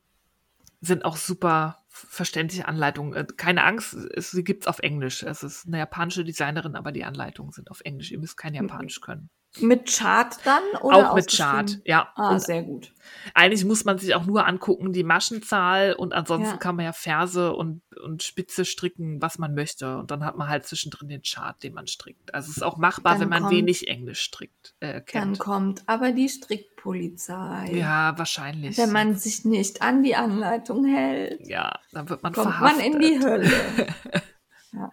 Sind 0.80 1.04
auch 1.04 1.16
super 1.16 1.84
verständliche 1.88 2.68
Anleitungen. 2.68 3.14
Äh, 3.14 3.26
Keine 3.36 3.64
Angst, 3.64 3.94
es, 3.94 4.30
sie 4.30 4.44
gibt 4.44 4.64
es 4.64 4.66
auf 4.68 4.80
Englisch. 4.80 5.22
Es 5.22 5.42
ist 5.42 5.66
eine 5.66 5.78
japanische 5.78 6.24
Designerin, 6.24 6.76
aber 6.76 6.92
die 6.92 7.04
Anleitungen 7.04 7.52
sind 7.52 7.70
auf 7.70 7.80
Englisch. 7.80 8.10
Ihr 8.12 8.18
müsst 8.18 8.36
kein 8.36 8.54
Japanisch 8.54 9.00
können. 9.00 9.30
Mit 9.60 9.86
Chart 9.90 10.36
dann? 10.44 10.62
Oder 10.82 11.10
auch 11.10 11.14
mit 11.14 11.34
Chart, 11.34 11.78
ja. 11.86 12.08
Ah, 12.14 12.32
Und 12.32 12.42
sehr 12.42 12.62
gut. 12.62 12.92
eigentlich 13.32 13.64
muss 13.64 13.86
man 13.86 13.96
sich 13.96 14.14
auch 14.14 14.26
nur 14.26 14.46
angucken, 14.46 14.92
die 14.92 15.02
Maschenzahl 15.02 15.94
und 15.94 16.12
ansonsten 16.12 16.50
Ja. 16.50 16.56
kann 16.58 16.76
man 16.76 16.84
ja 16.84 16.92
Ferse 16.92 17.54
und, 17.54 17.80
und 18.04 18.22
Spitze 18.22 18.66
stricken, 18.66 19.22
was 19.22 19.38
man 19.38 19.54
möchte. 19.54 19.96
Und 19.96 20.10
dann 20.10 20.24
hat 20.26 20.36
man 20.36 20.48
halt 20.50 20.66
zwischendrin 20.66 21.08
den 21.08 21.22
Chart, 21.22 21.62
den 21.62 21.72
man 21.72 21.86
strickt. 21.86 22.34
Also 22.34 22.50
es 22.50 22.58
ist 22.58 22.62
auch 22.62 22.76
machbar, 22.76 23.12
Dann 23.14 23.22
wenn 23.22 23.28
man 23.30 23.42
kommt- 23.44 23.52
wenig 23.54 23.88
Englisch 23.88 24.20
strickt, 24.20 24.74
äh, 24.80 24.92
Dann 24.94 25.04
kennt. 25.06 25.38
kommt 25.38 25.82
aber 25.86 26.12
die 26.12 26.28
Strickpolizei. 26.28 27.70
Ja, 27.72 28.16
wahrscheinlich. 28.18 28.76
Wenn 28.76 28.92
man 28.92 29.16
sich 29.16 29.44
nicht 29.46 29.80
an 29.82 30.02
die 30.02 30.16
Anleitung 30.16 30.84
hält, 30.84 31.40
ja, 31.46 31.78
dann 31.92 32.08
wird 32.10 32.22
man 32.22 32.32
kommt 32.34 32.52
verhaftet. 32.52 32.78
man 32.78 32.92
in 32.92 33.00
die 33.00 33.20
Hölle. 33.24 33.50
ja. 34.72 34.90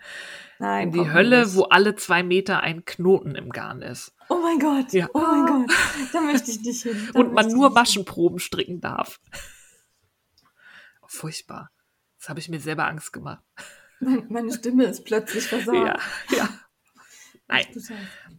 Nein, 0.59 0.87
in 0.87 0.93
die 0.93 1.11
Hölle, 1.11 1.41
nicht. 1.43 1.55
wo 1.55 1.63
alle 1.63 1.95
zwei 1.95 2.23
Meter 2.23 2.61
ein 2.61 2.85
Knoten 2.85 3.35
im 3.35 3.49
Garn 3.49 3.81
ist. 3.81 4.12
Oh 4.29 4.41
mein 4.41 4.59
Gott, 4.59 4.91
Ja. 4.93 5.07
oh 5.13 5.19
mein 5.19 5.45
Gott, 5.67 5.75
da 6.13 6.21
möchte 6.21 6.51
ich 6.51 6.61
nicht 6.61 6.83
hin. 6.83 7.09
Da 7.13 7.19
Und 7.19 7.33
man 7.33 7.47
nur 7.47 7.69
Maschenproben 7.71 8.39
stricken 8.39 8.81
darf. 8.81 9.19
Furchtbar. 11.07 11.69
Das 12.19 12.29
habe 12.29 12.39
ich 12.39 12.49
mir 12.49 12.59
selber 12.59 12.87
Angst 12.87 13.11
gemacht. 13.13 13.43
Meine, 13.99 14.21
meine 14.29 14.53
Stimme 14.53 14.85
ist 14.85 15.03
plötzlich 15.05 15.45
versagt. 15.47 15.77
Ja, 15.77 15.99
ja. 16.37 16.49
Nein, 17.47 17.65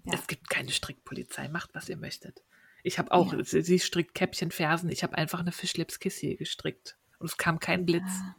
ja. 0.05 0.15
es 0.15 0.27
gibt 0.27 0.49
keine 0.49 0.71
Strickpolizei. 0.71 1.49
Macht, 1.49 1.71
was 1.75 1.89
ihr 1.89 1.97
möchtet. 1.97 2.43
Ich 2.83 2.99
habe 2.99 3.13
auch, 3.13 3.33
Ja. 3.33 3.45
sie, 3.45 3.63
sie 3.63 3.79
strickt 3.79 4.15
Käppchen, 4.15 4.51
Fersen. 4.51 4.89
Ich 4.91 5.03
habe 5.03 5.17
einfach 5.17 5.41
eine 5.41 5.53
Fischlips 5.53 5.99
Kissie 6.01 6.37
gestrickt. 6.37 6.97
Und 7.19 7.27
es 7.31 7.37
kam 7.37 7.61
kein 7.61 7.87
Blitz. 7.87 8.03
Ah, 8.09 8.35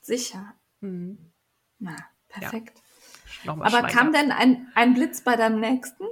Sicher. 0.00 0.54
Hm. 0.80 1.32
Na, 1.78 1.96
perfekt. 2.28 2.80
Aber 3.46 3.68
Schweine. 3.70 3.88
kam 3.88 4.12
denn 4.12 4.32
ein, 4.32 4.70
ein 4.74 4.94
Blitz 4.94 5.20
bei 5.22 5.36
deinem 5.36 5.60
nächsten? 5.60 6.04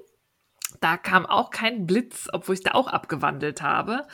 Da 0.82 0.96
kam 0.96 1.26
auch 1.26 1.50
kein 1.50 1.86
Blitz, 1.86 2.28
obwohl 2.32 2.56
ich 2.56 2.64
da 2.64 2.72
auch 2.72 2.88
abgewandelt 2.88 3.62
habe. 3.62 4.04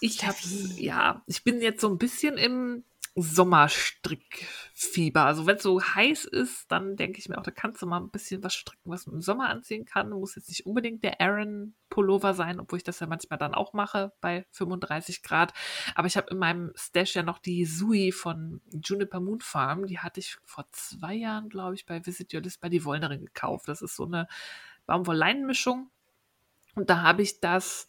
Ich 0.00 0.26
habe, 0.26 0.36
Steffi. 0.36 0.84
ja, 0.84 1.22
ich 1.26 1.44
bin 1.44 1.60
jetzt 1.60 1.80
so 1.80 1.88
ein 1.88 1.96
bisschen 1.96 2.36
im 2.36 2.82
Sommerstrickfieber. 3.14 5.24
Also 5.24 5.46
wenn 5.46 5.58
es 5.58 5.62
so 5.62 5.80
heiß 5.80 6.24
ist, 6.24 6.72
dann 6.72 6.96
denke 6.96 7.20
ich 7.20 7.28
mir 7.28 7.38
auch, 7.38 7.44
da 7.44 7.52
kannst 7.52 7.82
du 7.82 7.86
mal 7.86 8.00
ein 8.00 8.10
bisschen 8.10 8.42
was 8.42 8.54
stricken, 8.54 8.90
was 8.90 9.06
man 9.06 9.14
im 9.14 9.20
Sommer 9.20 9.48
anziehen 9.48 9.84
kann. 9.84 10.10
Muss 10.10 10.34
jetzt 10.34 10.48
nicht 10.48 10.66
unbedingt 10.66 11.04
der 11.04 11.20
Aaron 11.20 11.76
Pullover 11.88 12.34
sein, 12.34 12.58
obwohl 12.58 12.78
ich 12.78 12.84
das 12.84 12.98
ja 12.98 13.06
manchmal 13.06 13.38
dann 13.38 13.54
auch 13.54 13.72
mache 13.72 14.12
bei 14.20 14.44
35 14.50 15.22
Grad. 15.22 15.52
Aber 15.94 16.08
ich 16.08 16.16
habe 16.16 16.30
in 16.30 16.38
meinem 16.38 16.72
Stash 16.74 17.14
ja 17.14 17.22
noch 17.22 17.38
die 17.38 17.64
Sui 17.64 18.10
von 18.10 18.60
Juniper 18.72 19.20
Moon 19.20 19.40
Farm. 19.40 19.86
Die 19.86 20.00
hatte 20.00 20.18
ich 20.18 20.36
vor 20.44 20.66
zwei 20.72 21.14
Jahren, 21.14 21.48
glaube 21.48 21.76
ich, 21.76 21.86
bei 21.86 22.04
Visit 22.04 22.34
Your 22.34 22.40
List 22.40 22.60
bei 22.60 22.68
die 22.68 22.84
Wollnerin 22.84 23.24
gekauft. 23.24 23.68
Das 23.68 23.82
ist 23.82 23.94
so 23.94 24.04
eine 24.04 24.26
Baumwoll-Leinenmischung. 24.86 25.92
Und 26.78 26.90
da 26.90 27.02
habe 27.02 27.22
ich 27.22 27.40
das 27.40 27.88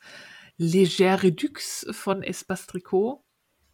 Leger 0.57 1.21
Redux 1.21 1.85
von 1.91 2.23
Espace 2.23 2.65
Tricot 2.65 3.23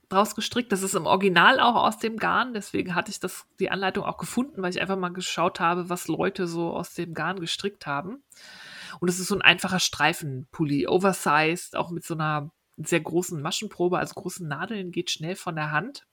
draus 0.09 0.35
gestrickt. 0.35 0.73
Das 0.73 0.83
ist 0.83 0.93
im 0.93 1.05
Original 1.05 1.61
auch 1.61 1.75
aus 1.75 1.97
dem 1.97 2.17
Garn. 2.17 2.53
Deswegen 2.53 2.93
hatte 2.93 3.11
ich 3.11 3.21
das, 3.21 3.45
die 3.59 3.71
Anleitung 3.71 4.03
auch 4.03 4.17
gefunden, 4.17 4.61
weil 4.61 4.71
ich 4.71 4.81
einfach 4.81 4.97
mal 4.97 5.13
geschaut 5.13 5.61
habe, 5.61 5.89
was 5.89 6.09
Leute 6.09 6.47
so 6.47 6.71
aus 6.71 6.93
dem 6.93 7.13
Garn 7.13 7.39
gestrickt 7.39 7.87
haben. 7.87 8.23
Und 8.99 9.07
es 9.07 9.19
ist 9.19 9.27
so 9.29 9.35
ein 9.35 9.41
einfacher 9.41 9.79
Streifenpulli, 9.79 10.85
oversized, 10.87 11.77
auch 11.77 11.91
mit 11.91 12.03
so 12.03 12.13
einer 12.13 12.51
sehr 12.77 12.99
großen 12.99 13.41
Maschenprobe, 13.41 13.97
also 13.97 14.15
großen 14.15 14.47
Nadeln, 14.47 14.91
geht 14.91 15.11
schnell 15.11 15.35
von 15.35 15.55
der 15.55 15.71
Hand. 15.71 16.05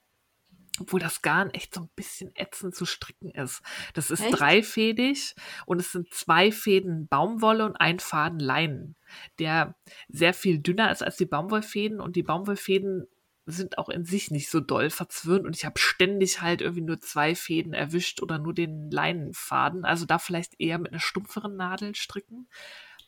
Obwohl 0.81 1.01
das 1.01 1.21
Garn 1.21 1.51
echt 1.51 1.75
so 1.75 1.83
ein 1.83 1.91
bisschen 1.95 2.33
ätzend 2.35 2.75
zu 2.75 2.87
stricken 2.87 3.31
ist. 3.31 3.61
Das 3.93 4.11
ist 4.11 4.21
Echt? 4.23 4.41
dreifädig 4.41 5.35
und 5.67 5.79
es 5.79 5.93
sind 5.93 6.13
zwei 6.15 6.51
Fäden 6.51 7.09
Baumwolle 7.09 7.67
und 7.67 7.77
ein 7.77 7.99
Faden 8.01 8.41
Leinen, 8.41 8.97
der 9.39 9.75
sehr 10.09 10.33
viel 10.33 10.61
dünner 10.61 10.91
ist 10.91 11.03
als 11.03 11.17
die 11.17 11.27
Baumwollfäden 11.27 12.01
und 12.01 12.17
die 12.17 12.23
Baumwollfäden 12.23 13.07
sind 13.45 13.77
auch 13.77 13.89
in 13.91 14.05
sich 14.05 14.31
nicht 14.31 14.49
so 14.49 14.61
doll 14.61 14.89
verzwirnt 14.89 15.45
und 15.45 15.57
ich 15.57 15.65
habe 15.67 15.79
ständig 15.79 16.41
halt 16.41 16.63
irgendwie 16.63 16.81
nur 16.85 17.01
zwei 17.01 17.35
Fäden 17.35 17.75
erwischt 17.75 18.23
oder 18.23 18.39
nur 18.39 18.55
den 18.55 18.91
Leinenfaden. 18.91 19.85
Also 19.85 20.07
da 20.07 20.19
vielleicht 20.19 20.59
eher 20.59 20.79
mit 20.79 20.93
einer 20.93 21.01
stumpferen 21.01 21.57
Nadel 21.57 21.95
stricken, 21.95 22.49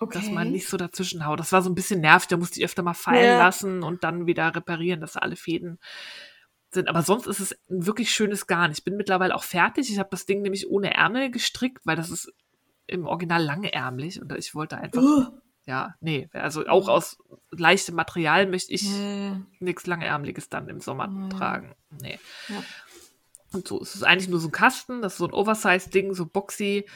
Okay. 0.00 0.18
dass 0.18 0.28
man 0.30 0.50
nicht 0.50 0.68
so 0.68 0.76
dazwischen 0.76 1.24
haut. 1.24 1.38
Das 1.38 1.52
war 1.52 1.62
so 1.62 1.70
ein 1.70 1.76
bisschen 1.76 2.00
nervig, 2.00 2.26
da 2.28 2.36
musste 2.36 2.58
ich 2.58 2.64
öfter 2.64 2.82
mal 2.82 2.94
fallen 2.94 3.24
Ja. 3.24 3.38
lassen 3.38 3.84
und 3.84 4.02
dann 4.02 4.26
wieder 4.26 4.54
reparieren, 4.54 5.00
dass 5.00 5.16
alle 5.16 5.36
Fäden 5.36 5.78
sind. 6.74 6.88
Aber 6.88 7.02
sonst 7.02 7.26
ist 7.26 7.40
es 7.40 7.52
ein 7.70 7.86
wirklich 7.86 8.10
schönes 8.10 8.46
Garn. 8.46 8.72
Ich 8.72 8.84
bin 8.84 8.96
mittlerweile 8.96 9.34
auch 9.34 9.44
fertig. 9.44 9.90
Ich 9.90 9.98
habe 9.98 10.08
das 10.10 10.26
Ding 10.26 10.42
nämlich 10.42 10.68
ohne 10.68 10.92
Ärmel 10.94 11.30
gestrickt, 11.30 11.80
weil 11.84 11.96
das 11.96 12.10
ist 12.10 12.32
im 12.86 13.06
Original 13.06 13.42
langärmlich 13.42 14.20
und 14.20 14.32
ich 14.32 14.54
wollte 14.54 14.76
einfach. 14.76 15.00
Uh. 15.02 15.26
Ja, 15.66 15.94
nee, 16.00 16.28
also 16.34 16.66
auch 16.66 16.88
aus 16.88 17.16
leichtem 17.50 17.94
Material 17.94 18.46
möchte 18.46 18.70
ich 18.72 18.82
Nee. 18.82 19.32
nichts 19.60 19.86
langärmeliges 19.86 20.50
dann 20.50 20.68
im 20.68 20.80
Sommer 20.80 21.06
Nee. 21.06 21.30
tragen. 21.30 21.74
Nee. 22.02 22.18
Ja. 22.50 22.62
Und 23.54 23.66
so, 23.66 23.80
es 23.80 23.94
ist 23.94 24.02
eigentlich 24.02 24.28
nur 24.28 24.40
so 24.40 24.48
ein 24.48 24.52
Kasten, 24.52 25.00
das 25.00 25.12
ist 25.14 25.18
so 25.18 25.26
ein 25.26 25.32
Oversize-Ding, 25.32 26.12
so 26.12 26.26
boxy, 26.26 26.86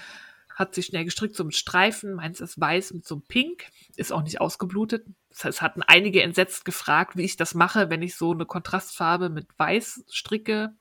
hat 0.58 0.74
sich 0.74 0.86
schnell 0.86 1.04
gestrickt, 1.04 1.36
so 1.36 1.44
mit 1.44 1.54
Streifen. 1.54 2.14
Meins 2.14 2.40
ist 2.40 2.60
weiß 2.60 2.92
mit 2.92 3.06
so 3.06 3.14
einem 3.14 3.22
Pink, 3.22 3.66
ist 3.94 4.12
auch 4.12 4.22
nicht 4.22 4.40
ausgeblutet. 4.40 5.06
Das 5.30 5.44
heißt, 5.44 5.58
es 5.58 5.62
hatten 5.62 5.82
einige 5.82 6.22
entsetzt 6.22 6.64
gefragt, 6.64 7.16
wie 7.16 7.22
ich 7.22 7.36
das 7.36 7.54
mache, 7.54 7.90
wenn 7.90 8.02
ich 8.02 8.16
so 8.16 8.32
eine 8.32 8.44
Kontrastfarbe 8.44 9.28
mit 9.28 9.46
weiß 9.56 10.04
stricke. 10.10 10.74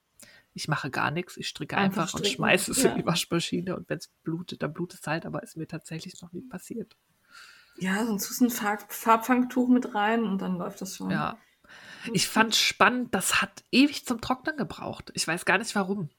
Ich 0.56 0.68
mache 0.68 0.90
gar 0.90 1.12
nichts, 1.12 1.38
ich 1.38 1.48
stricke 1.48 1.78
Einfach 1.78 2.06
einfach, 2.06 2.20
und 2.20 2.28
schmeiße 2.28 2.72
es 2.72 2.82
ja. 2.82 2.90
in 2.90 2.98
die 2.98 3.06
Waschmaschine 3.06 3.76
und 3.78 3.88
wenn 3.88 4.00
es 4.00 4.08
blutet, 4.24 4.63
dann 4.63 4.74
blutet 4.74 5.02
es 5.02 5.08
halt, 5.08 5.28
aber 5.28 5.44
ist 5.44 5.56
mir 5.56 5.68
tatsächlich 5.68 6.20
noch 6.24 6.34
nie 6.34 6.42
passiert. 6.42 6.98
Ja, 7.78 8.04
sonst 8.04 8.28
tust 8.28 8.42
du 8.42 8.46
ein 8.46 8.50
Farb 8.50 8.92
Farbfangtuch 8.92 9.70
mit 9.70 9.94
rein 9.94 10.24
und 10.24 10.42
dann 10.42 10.58
läuft 10.58 10.82
das 10.82 10.96
schon. 10.96 11.12
Ja. 11.12 11.38
Ich 12.13 12.28
fand 12.28 12.56
spannend, 12.56 13.13
das 13.13 13.42
hat 13.42 13.63
ewig 13.72 14.06
zum 14.06 14.22
Trocknen 14.22 14.58
gebraucht. 14.58 15.12
Ich 15.13 15.28
weiß 15.28 15.46
gar 15.46 15.60
nicht 15.60 15.76
warum. 15.76 16.10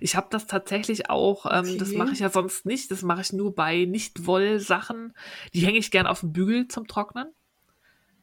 Ich 0.00 0.16
habe 0.16 0.28
das 0.30 0.46
tatsächlich 0.46 1.10
auch, 1.10 1.46
ähm, 1.46 1.78
das 1.78 1.88
Okay. 1.88 1.98
mache 1.98 2.12
ich 2.12 2.20
ja 2.20 2.30
sonst 2.30 2.66
nicht, 2.66 2.90
das 2.90 3.02
mache 3.02 3.20
ich 3.22 3.32
nur 3.32 3.54
bei 3.54 3.84
Nicht-Woll-Sachen. 3.84 5.12
Die 5.54 5.60
hänge 5.66 5.78
ich 5.78 5.90
gern 5.90 6.06
auf 6.06 6.20
dem 6.20 6.32
Bügel 6.32 6.68
zum 6.68 6.86
Trocknen, 6.86 7.32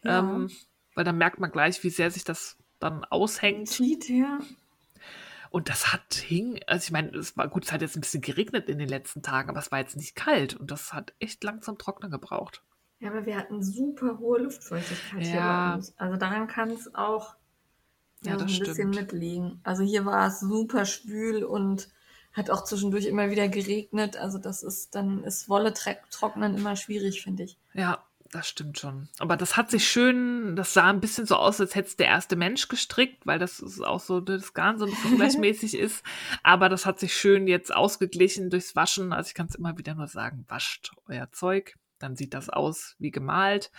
Ja. 0.04 0.19
ähm, 0.19 0.50
weil 0.95 1.04
dann 1.04 1.17
merkt 1.17 1.39
man 1.39 1.52
gleich, 1.52 1.84
wie 1.84 1.89
sehr 1.89 2.12
sich 2.12 2.24
das 2.24 2.58
dann 2.80 3.04
aushängt. 3.06 3.69
Cheat, 3.69 4.10
ja. 4.10 4.39
Und 5.52 5.67
das 5.69 5.91
hat 5.91 6.13
hing, 6.13 6.60
also 6.67 6.84
ich 6.86 6.91
meine, 6.91 7.10
es 7.17 7.36
war 7.36 7.48
gut, 7.48 7.65
es 7.65 7.72
hat 7.72 7.82
jetzt 7.82 7.95
ein 7.98 8.02
bisschen 8.02 8.22
geregnet 8.22 8.69
in 8.69 8.78
den 8.78 8.88
letzten 8.89 9.22
Tagen, 9.24 9.50
aber 9.50 9.60
es 9.60 9.72
war 9.72 9.80
jetzt 9.80 9.98
nicht 9.98 10.15
kalt 10.15 10.56
und 10.56 10.69
das 10.69 10.93
hat 10.93 11.13
echt 11.19 11.43
lang 11.43 11.62
zum 11.62 11.78
Trocknen 11.78 12.12
gebraucht. 12.12 12.63
Ja, 13.00 13.10
aber 13.10 13.26
wir 13.26 13.38
hatten 13.38 13.63
super 13.63 14.19
hohe 14.19 14.39
Luftfeuchtigkeit 14.39 15.22
hier 15.22 15.39
Ja. 15.39 15.69
bei 15.69 15.76
uns. 15.76 15.98
Also 15.98 16.17
daran 16.17 16.48
kann 16.48 16.69
es 16.69 16.93
auch 16.93 17.36
Ja, 18.23 18.34
das 18.36 18.51
ein 18.51 18.60
bisschen 18.60 18.73
stimmt. 18.73 18.95
mitliegen. 18.95 19.62
Also 19.63 19.84
hier 19.84 20.05
war 20.05 20.27
es 20.27 20.39
super 20.41 20.86
schwül 20.86 21.43
und 21.43 21.89
hat 22.34 22.49
auch 22.49 22.63
zwischendurch 22.63 23.05
immer 23.05 23.32
wieder 23.32 23.47
geregnet. 23.47 24.17
Also 24.17 24.38
das 24.38 24.63
ist, 24.63 24.95
dann 24.95 25.23
ist 25.23 25.49
Wolle 25.49 25.73
trocknen 25.73 26.55
immer 26.55 26.75
schwierig, 26.75 27.23
finde 27.23 27.43
ich. 27.43 27.58
Ja, 27.73 28.03
das 28.32 28.47
stimmt 28.47 28.77
schon. 28.77 29.10
Aber 29.17 29.38
das 29.38 29.58
hat 29.58 29.71
sich 29.71 29.88
schön, 29.88 30.55
das 30.55 30.73
sah 30.73 30.89
ein 30.89 30.99
bisschen 30.99 31.25
so 31.25 31.36
aus, 31.36 31.60
als 31.60 31.73
hätte 31.73 31.88
es 31.88 31.95
der 31.95 32.08
erste 32.08 32.36
Mensch 32.36 32.67
gestrickt, 32.67 33.25
weil 33.25 33.39
das 33.39 33.60
ist 33.60 33.82
auch 33.82 33.99
so, 33.99 34.19
das 34.19 34.53
Garn 34.53 34.77
so 34.77 34.86
ein 34.86 34.91
bisschen 34.91 35.12
ungleichmäßig 35.13 35.75
ist. 35.75 36.03
Aber 36.43 36.69
das 36.69 36.86
hat 36.86 36.99
sich 36.99 37.13
schön 37.15 37.47
jetzt 37.47 37.73
ausgeglichen 37.73 38.49
durchs 38.49 38.75
Waschen. 38.75 39.13
Also 39.13 39.29
ich 39.29 39.34
kann 39.34 39.47
es 39.47 39.55
immer 39.55 39.77
wieder 39.77 39.95
nur 39.95 40.08
sagen, 40.08 40.45
wascht 40.47 40.91
euer 41.08 41.32
Zeug. 41.32 41.75
Dann 41.97 42.15
sieht 42.15 42.34
das 42.34 42.49
aus 42.49 42.95
wie 42.99 43.12
gemalt. 43.12 43.71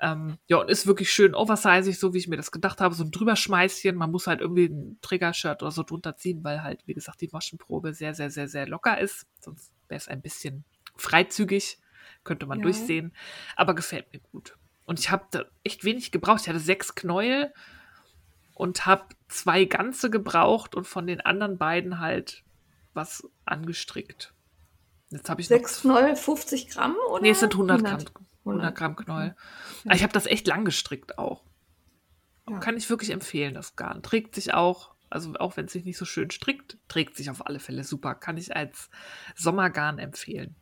Ähm, 0.00 0.36
ja, 0.46 0.58
und 0.58 0.70
ist 0.70 0.86
wirklich 0.86 1.10
schön 1.10 1.34
oversizig, 1.34 1.98
so 1.98 2.12
wie 2.12 2.18
ich 2.18 2.28
mir 2.28 2.36
das 2.36 2.52
gedacht 2.52 2.80
habe. 2.80 2.94
So 2.94 3.04
ein 3.04 3.10
Drüberschmeißchen. 3.10 3.96
Man 3.96 4.10
muss 4.10 4.26
halt 4.26 4.40
irgendwie 4.40 4.66
ein 4.66 4.98
Trigger-Shirt 5.00 5.62
oder 5.62 5.70
so 5.72 5.82
drunter 5.82 6.16
ziehen, 6.16 6.44
weil 6.44 6.62
halt, 6.62 6.86
wie 6.86 6.94
gesagt, 6.94 7.20
die 7.22 7.32
Waschenprobe 7.32 7.94
sehr, 7.94 8.14
sehr, 8.14 8.30
sehr, 8.30 8.48
sehr 8.48 8.66
locker 8.68 9.00
ist. 9.00 9.26
Sonst 9.40 9.72
wäre 9.88 9.98
es 9.98 10.08
ein 10.08 10.20
bisschen 10.20 10.64
freizügig. 10.96 11.78
Könnte 12.24 12.46
man 12.46 12.58
Ja. 12.58 12.64
durchsehen. 12.64 13.12
Aber 13.56 13.74
gefällt 13.74 14.12
mir 14.12 14.20
gut. 14.20 14.56
Und 14.84 14.98
ich 15.00 15.10
habe 15.10 15.26
da 15.30 15.44
echt 15.64 15.84
wenig 15.84 16.12
gebraucht. 16.12 16.42
Ich 16.42 16.48
hatte 16.48 16.60
sechs 16.60 16.94
Knäuel 16.94 17.52
und 18.54 18.86
habe 18.86 19.04
zwei 19.28 19.64
ganze 19.64 20.10
gebraucht 20.10 20.74
und 20.74 20.86
von 20.86 21.06
den 21.06 21.20
anderen 21.20 21.58
beiden 21.58 22.00
halt 22.00 22.44
was 22.94 23.28
angestrickt. 23.44 24.32
Jetzt 25.10 25.28
habe 25.30 25.40
ich 25.40 25.50
noch 25.50 25.56
Sechs 25.58 25.80
Knoll, 25.82 26.16
50 26.16 26.68
Gramm 26.68 26.96
oder? 27.10 27.22
Nee, 27.22 27.30
es 27.30 27.40
sind 27.40 27.52
100 27.54 27.84
Gramm, 27.84 28.04
100. 28.46 28.64
100 28.64 28.78
Gramm 28.78 28.96
Knäuel. 28.96 29.36
Ja. 29.84 29.94
Ich 29.94 30.02
habe 30.02 30.12
das 30.12 30.26
echt 30.26 30.46
lang 30.46 30.64
gestrickt 30.64 31.18
auch. 31.18 31.44
Ja. 32.48 32.58
Kann 32.58 32.76
ich 32.76 32.88
wirklich 32.88 33.10
empfehlen, 33.10 33.54
das 33.54 33.76
Garn. 33.76 34.02
Trägt 34.02 34.34
sich 34.34 34.54
auch, 34.54 34.94
also 35.10 35.34
auch 35.34 35.56
wenn 35.56 35.66
es 35.66 35.72
sich 35.72 35.84
nicht 35.84 35.98
so 35.98 36.04
schön 36.04 36.30
strickt, 36.30 36.78
trägt 36.88 37.16
sich 37.16 37.30
auf 37.30 37.46
alle 37.46 37.58
Fälle 37.58 37.84
super. 37.84 38.14
Kann 38.14 38.36
ich 38.36 38.54
als 38.54 38.88
Sommergarn 39.34 39.98
empfehlen. 39.98 40.54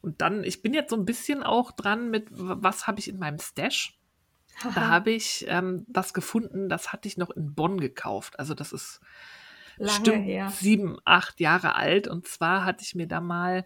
Und 0.00 0.20
dann, 0.20 0.42
ich 0.42 0.62
bin 0.62 0.74
jetzt 0.74 0.90
so 0.90 0.96
ein 0.96 1.04
bisschen 1.04 1.42
auch 1.42 1.70
dran 1.70 2.10
mit, 2.10 2.26
was 2.30 2.86
habe 2.86 2.98
ich 2.98 3.08
in 3.08 3.18
meinem 3.18 3.38
Stash? 3.38 3.98
Da 4.62 4.74
Haha, 4.74 4.88
habe 4.88 5.10
ich 5.12 5.44
ähm, 5.48 5.86
was 5.88 6.12
gefunden, 6.12 6.68
das 6.68 6.92
hatte 6.92 7.08
ich 7.08 7.16
noch 7.16 7.30
in 7.30 7.54
Bonn 7.54 7.80
gekauft. 7.80 8.38
Also 8.38 8.54
das 8.54 8.72
ist 8.72 9.00
lange 9.76 9.98
bestimmt 10.00 10.24
her. 10.24 10.48
sieben, 10.50 10.98
acht 11.04 11.40
Jahre 11.40 11.76
alt. 11.76 12.08
Und 12.08 12.26
zwar 12.26 12.64
hatte 12.64 12.84
ich 12.84 12.94
mir 12.94 13.06
da 13.06 13.20
mal 13.20 13.64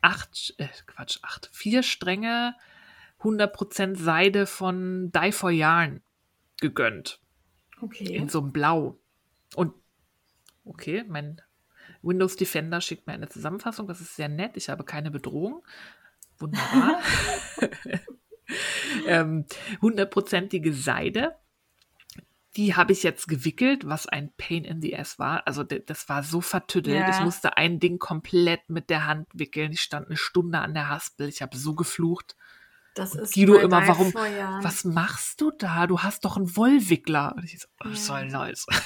acht, 0.00 0.54
äh, 0.58 0.68
Quatsch, 0.86 1.18
acht, 1.22 1.50
vier 1.52 1.82
Stränge, 1.82 2.54
100% 3.22 3.96
Seide 3.96 4.46
von 4.46 5.10
Dye 5.12 5.32
for 5.32 5.50
Yarn 5.50 6.02
gegönnt. 6.60 7.20
Okay. 7.80 8.16
In 8.16 8.28
so 8.28 8.40
einem 8.40 8.52
Blau. 8.52 8.98
Und, 9.54 9.74
okay, 10.64 11.04
mein 11.06 11.40
Windows 12.02 12.36
Defender 12.36 12.80
schickt 12.80 13.06
mir 13.06 13.14
eine 13.14 13.28
Zusammenfassung. 13.28 13.86
Das 13.86 14.00
ist 14.00 14.16
sehr 14.16 14.28
nett. 14.28 14.56
Ich 14.56 14.68
habe 14.68 14.84
keine 14.84 15.10
Bedrohung. 15.10 15.64
Wunderbar. 16.38 17.00
ähm, 19.06 19.46
hundertprozentige 19.80 20.72
Seide. 20.72 21.36
Die 22.56 22.74
habe 22.74 22.92
ich 22.92 23.02
jetzt 23.02 23.28
gewickelt, 23.28 23.86
was 23.86 24.06
ein 24.06 24.32
Pain 24.38 24.64
in 24.64 24.80
the 24.80 24.96
Ass 24.96 25.18
war. 25.18 25.46
Also 25.46 25.62
das 25.62 26.08
war 26.08 26.22
so 26.22 26.40
vertüttelt. 26.40 26.96
Ja. 26.96 27.10
Ich 27.10 27.20
musste 27.20 27.58
ein 27.58 27.80
Ding 27.80 27.98
komplett 27.98 28.70
mit 28.70 28.88
der 28.88 29.06
Hand 29.06 29.28
wickeln. 29.34 29.72
Ich 29.72 29.82
stand 29.82 30.06
eine 30.06 30.16
Stunde 30.16 30.60
an 30.60 30.72
der 30.72 30.88
Haspel. 30.88 31.28
Ich 31.28 31.42
habe 31.42 31.56
so 31.56 31.74
geflucht. 31.74 32.34
Das 32.96 33.14
ist 33.14 33.34
Guido 33.34 33.56
immer, 33.56 33.86
warum-. 33.86 34.12
Was 34.14 34.84
machst 34.84 35.40
du 35.40 35.50
da? 35.50 35.86
Du 35.86 36.00
hast 36.00 36.24
doch 36.24 36.36
einen 36.36 36.56
Wollwickler. 36.56 37.34
Und 37.36 37.44
ich 37.44 37.60
so, 37.60 37.68
was 37.78 38.08
Ja. 38.08 38.18
soll 38.18 38.28
das? 38.28 38.66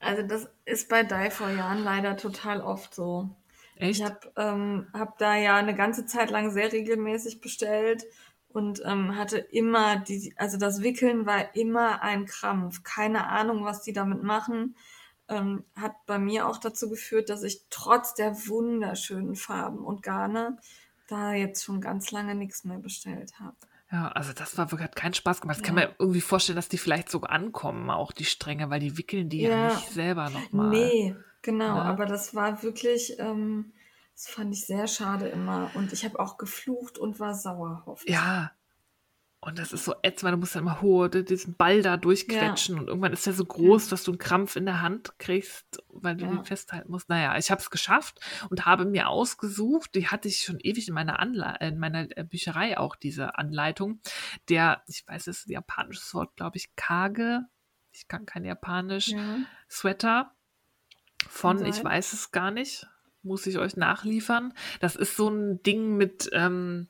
Also 0.00 0.22
das 0.22 0.48
ist 0.64 0.88
bei 0.88 1.02
Die 1.02 1.28
for 1.30 1.50
Jahren 1.50 1.82
leider 1.82 2.16
total 2.16 2.60
oft 2.60 2.94
so. 2.94 3.30
Echt? 3.74 3.98
Ich 3.98 4.04
habe 4.04 4.20
ähm, 4.36 4.86
hab 4.92 5.18
da 5.18 5.34
ja 5.34 5.56
eine 5.56 5.74
ganze 5.74 6.06
Zeit 6.06 6.30
lang 6.30 6.52
sehr 6.52 6.72
regelmäßig 6.72 7.40
bestellt 7.40 8.04
und 8.48 8.80
ähm, 8.84 9.16
hatte 9.16 9.38
immer 9.38 9.96
die, 9.96 10.32
also 10.36 10.56
das 10.56 10.82
Wickeln 10.82 11.26
war 11.26 11.54
immer 11.56 12.00
ein 12.02 12.26
Krampf. 12.26 12.84
Keine 12.84 13.26
Ahnung, 13.26 13.64
was 13.64 13.82
die 13.82 13.92
damit 13.92 14.22
machen. 14.22 14.76
Ähm, 15.28 15.64
hat 15.74 15.94
bei 16.06 16.20
mir 16.20 16.46
auch 16.46 16.58
dazu 16.58 16.88
geführt, 16.88 17.28
dass 17.28 17.42
ich 17.42 17.62
trotz 17.68 18.14
der 18.14 18.36
wunderschönen 18.46 19.34
Farben 19.34 19.84
und 19.84 20.04
Garne 20.04 20.58
da 21.08 21.32
jetzt 21.32 21.64
schon 21.64 21.80
ganz 21.80 22.10
lange 22.12 22.34
nichts 22.34 22.64
mehr 22.64 22.78
bestellt 22.78 23.32
habe. 23.40 23.56
Ja, 23.90 24.08
also 24.08 24.32
das 24.34 24.56
war 24.58 24.70
wirklich, 24.70 24.84
hat 24.88 24.96
keinen 24.96 25.14
Spaß 25.14 25.40
gemacht. 25.40 25.56
Ich 25.58 25.62
kann 25.62 25.76
Ja. 25.76 25.86
mir 25.88 25.94
irgendwie 25.98 26.20
vorstellen, 26.20 26.56
dass 26.56 26.68
die 26.68 26.78
vielleicht 26.78 27.08
so 27.10 27.22
ankommen, 27.22 27.88
auch 27.90 28.12
die 28.12 28.26
Stränge, 28.26 28.68
weil 28.70 28.80
die 28.80 28.98
wickeln 28.98 29.28
die 29.30 29.40
ja, 29.40 29.50
Ja. 29.50 29.64
nicht 29.74 29.88
selber 29.90 30.28
nochmal. 30.30 30.68
Nee, 30.68 31.16
genau, 31.42 31.74
Ne? 31.74 31.82
aber 31.84 32.04
das 32.06 32.34
war 32.34 32.62
wirklich, 32.62 33.18
ähm, 33.18 33.72
das 34.14 34.28
fand 34.28 34.52
ich 34.54 34.66
sehr 34.66 34.86
schade 34.88 35.28
immer. 35.28 35.70
Und 35.74 35.92
ich 35.94 36.04
habe 36.04 36.20
auch 36.20 36.36
geflucht 36.36 36.98
und 36.98 37.18
war 37.18 37.34
sauer 37.34 37.82
oft. 37.86 38.08
Ja. 38.08 38.52
Und 39.40 39.60
das 39.60 39.72
ist 39.72 39.84
so 39.84 39.94
ätzend, 40.02 40.24
weil 40.24 40.32
du 40.32 40.38
musst 40.38 40.56
dann 40.56 40.64
immer 40.64 40.80
hohe, 40.80 41.08
diesen 41.08 41.54
Ball 41.54 41.80
da 41.80 41.96
durchquetschen 41.96 42.76
und 42.76 42.88
irgendwann 42.88 43.12
ist 43.12 43.24
der 43.24 43.32
so 43.34 43.44
groß, 43.44 43.88
dass 43.88 44.02
du 44.02 44.10
einen 44.10 44.18
Krampf 44.18 44.56
in 44.56 44.66
der 44.66 44.82
Hand 44.82 45.16
kriegst, 45.20 45.80
weil 45.90 46.16
du 46.16 46.24
Ja. 46.24 46.30
den 46.32 46.44
festhalten 46.44 46.90
musst. 46.90 47.08
Naja, 47.08 47.38
ich 47.38 47.50
habe 47.52 47.60
es 47.60 47.70
geschafft 47.70 48.18
und 48.50 48.66
habe 48.66 48.84
mir 48.84 49.08
ausgesucht, 49.08 49.94
die 49.94 50.08
hatte 50.08 50.26
ich 50.26 50.40
schon 50.40 50.58
ewig 50.58 50.88
in 50.88 50.94
meiner, 50.94 51.20
Anle 51.20 51.56
in 51.60 51.78
meiner 51.78 52.08
äh, 52.16 52.24
Bücherei 52.24 52.78
auch, 52.78 52.96
diese 52.96 53.38
Anleitung, 53.38 54.00
der, 54.48 54.82
ich 54.88 55.06
weiß 55.06 55.28
es 55.28 55.38
ist 55.40 55.48
ein 55.48 55.52
japanisches 55.52 56.12
Wort, 56.14 56.34
glaube 56.34 56.56
ich, 56.56 56.74
Kage, 56.74 57.42
ich 57.92 58.08
kann 58.08 58.26
kein 58.26 58.44
Japanisch, 58.44 59.08
Ja. 59.08 59.38
Sweater 59.70 60.32
von, 61.28 61.64
ich 61.64 61.82
weiß 61.84 62.12
es 62.12 62.32
gar 62.32 62.50
nicht, 62.50 62.88
muss 63.22 63.46
ich 63.46 63.58
euch 63.58 63.76
nachliefern. 63.76 64.52
Das 64.80 64.96
ist 64.96 65.16
so 65.16 65.28
ein 65.28 65.62
Ding 65.62 65.96
mit 65.96 66.28
ähm, 66.32 66.88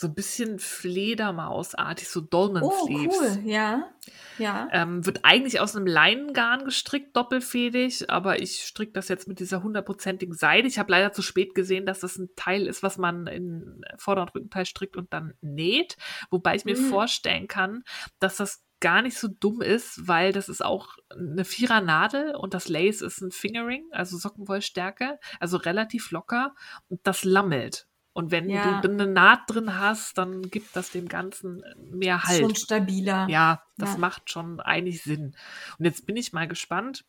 so 0.00 0.06
ein 0.06 0.14
bisschen 0.14 0.60
Fledermausartig, 0.60 2.08
so 2.08 2.20
Dolman 2.20 2.62
Oh, 2.62 2.88
cool, 2.88 3.42
ja. 3.44 3.90
Ja. 4.38 4.68
Ähm, 4.70 5.04
wird 5.04 5.24
eigentlich 5.24 5.58
aus 5.58 5.74
einem 5.74 5.88
Leinengarn 5.88 6.64
gestrickt, 6.64 7.16
doppelfädig, 7.16 8.08
aber 8.08 8.40
ich 8.40 8.64
stricke 8.64 8.92
das 8.92 9.08
jetzt 9.08 9.26
mit 9.26 9.40
dieser 9.40 9.64
hundertprozentigen 9.64 10.34
Seide. 10.34 10.68
Ich 10.68 10.78
habe 10.78 10.92
leider 10.92 11.12
zu 11.12 11.20
spät 11.20 11.52
gesehen, 11.56 11.84
dass 11.84 11.98
das 11.98 12.16
ein 12.16 12.28
Teil 12.36 12.68
ist, 12.68 12.84
was 12.84 12.96
man 12.96 13.26
in 13.26 13.84
Vorder- 13.96 14.22
und 14.22 14.34
Rückenteil 14.36 14.66
strickt 14.66 14.96
und 14.96 15.12
dann 15.12 15.34
näht. 15.40 15.96
Wobei 16.30 16.54
ich 16.54 16.64
mir 16.64 16.76
Mhm. 16.76 16.90
vorstellen 16.90 17.48
kann, 17.48 17.82
dass 18.20 18.36
das 18.36 18.62
gar 18.78 19.02
nicht 19.02 19.18
so 19.18 19.26
dumm 19.26 19.60
ist, 19.60 20.06
weil 20.06 20.30
das 20.32 20.48
ist 20.48 20.64
auch 20.64 20.90
eine 21.10 21.44
Vierer-Nadel 21.44 22.36
und 22.36 22.54
das 22.54 22.68
Lace 22.68 23.00
ist 23.02 23.20
ein 23.20 23.32
Fingering, 23.32 23.84
also 23.90 24.16
Sockenwollstärke, 24.16 25.18
also 25.40 25.56
relativ 25.56 26.12
locker 26.12 26.54
und 26.86 27.00
das 27.02 27.24
lammelt. 27.24 27.87
Und 28.18 28.32
wenn 28.32 28.50
Ja. 28.50 28.80
du 28.80 28.90
eine 28.90 29.06
Naht 29.06 29.42
drin 29.46 29.78
hast, 29.78 30.18
dann 30.18 30.42
gibt 30.50 30.74
das 30.74 30.90
dem 30.90 31.06
Ganzen 31.06 31.62
mehr 31.76 32.16
Ist 32.16 32.24
Halt. 32.24 32.40
schon 32.40 32.56
stabiler. 32.56 33.28
Ja, 33.28 33.62
das 33.76 33.92
Ja. 33.92 33.98
macht 33.98 34.32
schon 34.32 34.58
eigentlich 34.58 35.04
Sinn. 35.04 35.36
Und 35.78 35.84
jetzt 35.84 36.04
bin 36.04 36.16
ich 36.16 36.32
mal 36.32 36.48
gespannt. 36.48 37.04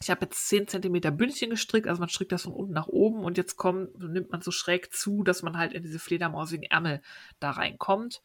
Ich 0.00 0.08
habe 0.08 0.24
jetzt 0.24 0.48
10 0.48 0.66
cm 0.66 1.14
Bündchen 1.14 1.50
gestrickt, 1.50 1.86
also 1.86 2.00
man 2.00 2.08
strickt 2.08 2.32
das 2.32 2.44
von 2.44 2.54
unten 2.54 2.72
nach 2.72 2.86
oben 2.86 3.24
und 3.24 3.36
jetzt 3.36 3.56
kommt, 3.58 3.98
nimmt 3.98 4.32
man 4.32 4.40
so 4.40 4.50
schräg 4.50 4.90
zu, 4.94 5.22
dass 5.22 5.42
man 5.42 5.58
halt 5.58 5.74
in 5.74 5.82
diese 5.82 5.98
fledermausigen 5.98 6.64
Ärmel 6.70 7.02
da 7.40 7.50
reinkommt. 7.50 8.22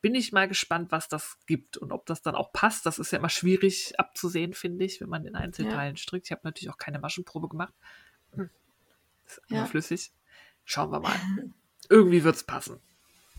Bin 0.00 0.14
ich 0.14 0.30
mal 0.30 0.46
gespannt, 0.46 0.92
was 0.92 1.08
das 1.08 1.36
gibt 1.46 1.78
und 1.78 1.90
ob 1.90 2.06
das 2.06 2.22
dann 2.22 2.36
auch 2.36 2.52
passt. 2.52 2.86
Das 2.86 3.00
ist 3.00 3.10
ja 3.10 3.18
immer 3.18 3.28
schwierig 3.28 3.98
abzusehen, 3.98 4.54
finde 4.54 4.84
ich, 4.84 5.00
wenn 5.00 5.08
man 5.08 5.24
in 5.26 5.34
Einzelteilen 5.34 5.96
strickt. 5.96 6.26
Ich 6.26 6.30
habe 6.30 6.42
natürlich 6.44 6.70
auch 6.70 6.78
keine 6.78 7.00
Maschenprobe 7.00 7.48
gemacht. 7.48 7.74
Hm. 8.36 8.50
Ist 9.26 9.42
Ja. 9.48 9.56
überflüssig. 9.56 10.12
Schauen 10.66 10.90
wir 10.90 11.00
mal. 11.00 11.14
Irgendwie 11.88 12.24
wird 12.24 12.36
es 12.36 12.44
passen. 12.44 12.80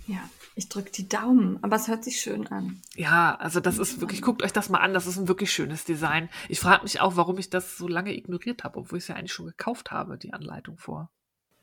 Ja, 0.07 0.19
ich 0.55 0.69
drücke 0.69 0.89
die 0.89 1.09
Daumen, 1.09 1.61
aber 1.61 1.75
es 1.75 1.89
hört 1.89 2.05
sich 2.05 2.21
schön 2.21 2.47
an. 2.47 2.81
Ja, 2.95 3.35
also 3.35 3.59
das 3.59 3.77
ist 3.77 3.99
wirklich, 3.99 4.21
guckt 4.21 4.41
euch 4.41 4.53
das 4.53 4.69
mal 4.69 4.79
an, 4.79 4.93
das 4.93 5.05
ist 5.05 5.17
ein 5.17 5.27
wirklich 5.27 5.51
schönes 5.51 5.83
Design. 5.83 6.29
Ich 6.47 6.61
frage 6.61 6.83
mich 6.83 7.01
auch, 7.01 7.17
warum 7.17 7.37
ich 7.37 7.49
das 7.49 7.77
so 7.77 7.89
lange 7.89 8.15
ignoriert 8.15 8.63
habe, 8.63 8.79
obwohl 8.79 8.97
ich 8.99 9.03
es 9.03 9.07
ja 9.09 9.15
eigentlich 9.15 9.33
schon 9.33 9.47
gekauft 9.47 9.91
habe, 9.91 10.17
die 10.17 10.31
Anleitung 10.31 10.77
vor, 10.77 11.11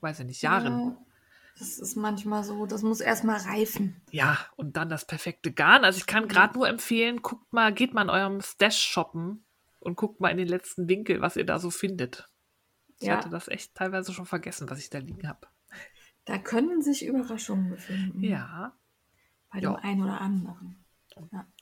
weiß 0.02 0.20
ich 0.20 0.26
nicht, 0.26 0.42
Jahren. 0.42 0.78
Ja, 0.78 0.96
das 1.58 1.78
ist 1.78 1.96
manchmal 1.96 2.44
so, 2.44 2.66
das 2.66 2.82
muss 2.82 3.00
erstmal 3.00 3.38
reifen. 3.38 4.02
Ja, 4.10 4.36
und 4.56 4.76
dann 4.76 4.90
das 4.90 5.06
perfekte 5.06 5.50
Garn. 5.50 5.82
Also 5.86 5.96
ich 5.96 6.06
kann 6.06 6.28
gerade 6.28 6.52
nur 6.52 6.68
empfehlen, 6.68 7.22
guckt 7.22 7.50
mal, 7.50 7.72
geht 7.72 7.94
mal 7.94 8.02
in 8.02 8.10
eurem 8.10 8.42
Stash 8.42 8.78
shoppen 8.78 9.46
und 9.80 9.96
guckt 9.96 10.20
mal 10.20 10.28
in 10.28 10.36
den 10.36 10.48
letzten 10.48 10.86
Winkel, 10.86 11.22
was 11.22 11.36
ihr 11.36 11.46
da 11.46 11.58
so 11.58 11.70
findet. 11.70 12.28
Ich 13.00 13.06
Ja. 13.08 13.16
hatte 13.16 13.30
das 13.30 13.48
echt 13.48 13.74
teilweise 13.74 14.12
schon 14.12 14.26
vergessen, 14.26 14.68
was 14.68 14.78
ich 14.78 14.90
da 14.90 14.98
liegen 14.98 15.26
habe. 15.26 15.46
Da 16.24 16.38
können 16.38 16.82
sich 16.82 17.04
Überraschungen 17.04 17.70
befinden. 17.70 18.22
Ja, 18.22 18.72
Bei 19.52 19.60
dem 19.60 19.72
Ja. 19.72 19.76
einen 19.76 20.02
oder 20.02 20.20
anderen. 20.20 20.76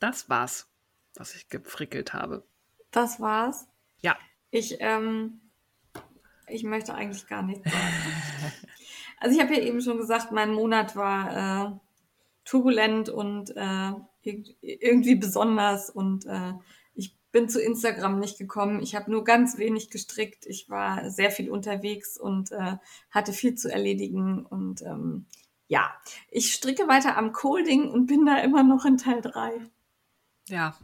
das 0.01 0.29
war's, 0.31 0.69
was 1.17 1.35
ich 1.35 1.49
gefrickelt 1.49 2.13
habe. 2.15 2.45
Das 2.91 3.21
war's. 3.21 3.67
Ja, 4.01 4.17
Ich, 4.51 4.77
ähm, 4.81 5.41
ich 6.47 6.63
möchte 6.65 6.95
eigentlich 6.95 7.27
gar 7.27 7.43
nichts 7.43 7.65
sagen. 7.71 7.77
also 9.21 9.37
ich 9.37 9.43
habe 9.43 9.55
ja 9.55 9.63
eben 9.63 9.81
schon 9.81 9.97
gesagt, 9.99 10.33
mein 10.33 10.53
Monat 10.53 10.95
war 10.97 11.67
äh, 11.67 11.79
turbulent 12.45 13.09
und 13.09 13.51
äh, 13.57 13.93
irg- 14.25 14.55
irgendwie 14.61 15.15
besonders 15.17 15.91
und 15.91 16.27
äh, 16.27 16.53
bin 17.33 17.49
zu 17.49 17.61
Instagram 17.61 18.19
nicht 18.21 18.39
gekommen. 18.39 18.81
Ich 18.83 18.95
habe 18.95 19.11
nur 19.11 19.25
ganz 19.25 19.59
wenig 19.59 19.91
gestrickt. 19.91 20.47
Ich 20.47 20.69
war 20.71 21.11
sehr 21.11 21.31
viel 21.31 21.51
unterwegs 21.51 22.17
und 22.19 22.53
äh, 22.53 22.77
hatte 23.11 23.33
viel 23.33 23.55
zu 23.55 23.73
erledigen 23.73 24.45
und 24.47 24.83
ähm, 24.83 25.27
ja, 25.69 25.91
ich 26.31 26.53
stricke 26.53 26.87
weiter 26.89 27.17
am 27.17 27.33
Colding 27.33 27.91
und 27.91 28.07
bin 28.07 28.27
da 28.27 28.39
immer 28.39 28.63
noch 28.63 28.85
in 28.85 28.99
Teil 28.99 29.21
3. 29.23 29.53
ja. 30.49 30.75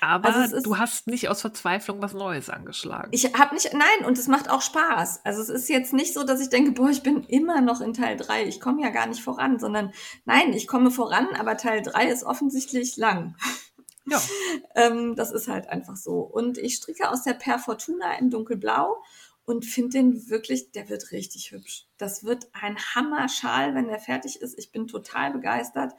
Aber 0.00 0.34
Also 0.34 0.56
ist- 0.56 0.66
du 0.66 0.78
hast 0.78 1.06
nicht 1.08 1.28
aus 1.28 1.40
Verzweiflung 1.42 2.00
was 2.00 2.14
Neues 2.14 2.48
angeschlagen. 2.50 3.08
Ich 3.12 3.34
habe 3.34 3.54
nicht, 3.54 3.70
nein, 3.74 4.06
und 4.06 4.16
es 4.18 4.28
macht 4.28 4.48
auch 4.50 4.62
Spaß. 4.62 5.24
Also 5.24 5.42
es 5.42 5.48
ist 5.50 5.68
jetzt 5.68 5.92
nicht 5.92 6.14
so, 6.14 6.24
dass 6.24 6.40
ich 6.40 6.48
denke, 6.48 6.72
boah, 6.72 6.88
ich 6.90 7.02
bin 7.02 7.22
immer 7.24 7.60
noch 7.60 7.80
in 7.82 7.92
Teil 7.92 8.16
3. 8.16 8.44
Ich 8.44 8.60
komme 8.60 8.82
ja 8.82 8.88
gar 8.90 9.06
nicht 9.06 9.22
voran, 9.22 9.58
sondern 9.58 9.92
nein, 10.24 10.52
ich 10.54 10.66
komme 10.66 10.90
voran, 10.90 11.28
aber 11.38 11.56
Teil 11.58 11.82
3 11.82 12.08
ist 12.08 12.24
offensichtlich 12.24 12.96
lang. 12.96 13.36
Ja. 14.06 14.20
Ähm, 14.76 15.14
das 15.16 15.30
ist 15.30 15.48
halt 15.48 15.68
einfach 15.68 15.96
so. 15.96 16.18
Und 16.20 16.58
ich 16.58 16.74
stricke 16.76 17.08
aus 17.10 17.22
der 17.22 17.34
Per 17.34 17.58
Fortuna 17.58 18.18
in 18.18 18.28
dunkelblau 18.30 19.00
und 19.44 19.64
finde 19.64 19.98
den 19.98 20.28
wirklich, 20.30 20.72
der 20.72 20.88
wird 20.88 21.12
richtig 21.12 21.50
hübsch. 21.52 21.86
Das 21.98 22.24
wird 22.24 22.48
ein 22.54 22.76
Hammer-Schal, 22.78 23.74
wenn 23.74 23.86
der 23.88 23.98
fertig 24.00 24.40
ist. 24.40 24.58
Ich 24.58 24.72
bin 24.72 24.86
total 24.88 25.32
begeistert. 25.32 25.92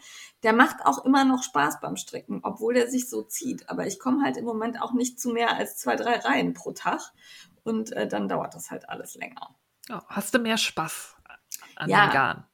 Der 0.43 0.51
macht 0.53 0.85
auch 0.85 1.05
immer 1.05 1.23
noch 1.25 1.43
Spaß 1.43 1.79
beim 1.79 1.95
Stricken, 1.95 2.39
obwohl 2.43 2.73
der 2.73 2.89
sich 2.89 3.07
so 3.09 3.21
zieht. 3.21 3.69
Aber 3.69 3.85
ich 3.87 3.99
komme 3.99 4.23
halt 4.25 4.35
im 4.37 4.45
Moment 4.45 4.81
auch 4.81 4.93
nicht 4.93 5.19
zu 5.19 5.29
mehr 5.29 5.55
als 5.55 5.77
zwei, 5.77 5.95
drei 5.95 6.17
Reihen 6.17 6.53
pro 6.53 6.71
Tag. 6.71 7.01
Und 7.63 7.91
äh, 7.93 8.07
dann 8.07 8.27
dauert 8.27 8.55
das 8.55 8.71
halt 8.71 8.89
alles 8.89 9.15
länger. 9.15 9.55
ja. 9.89 10.03
Hast 10.07 10.33
du 10.33 10.39
mehr 10.39 10.57
Spaß 10.57 11.15
an 11.77 11.89
Ja. 11.89 12.07
dem 12.07 12.13
Garn? 12.13 12.45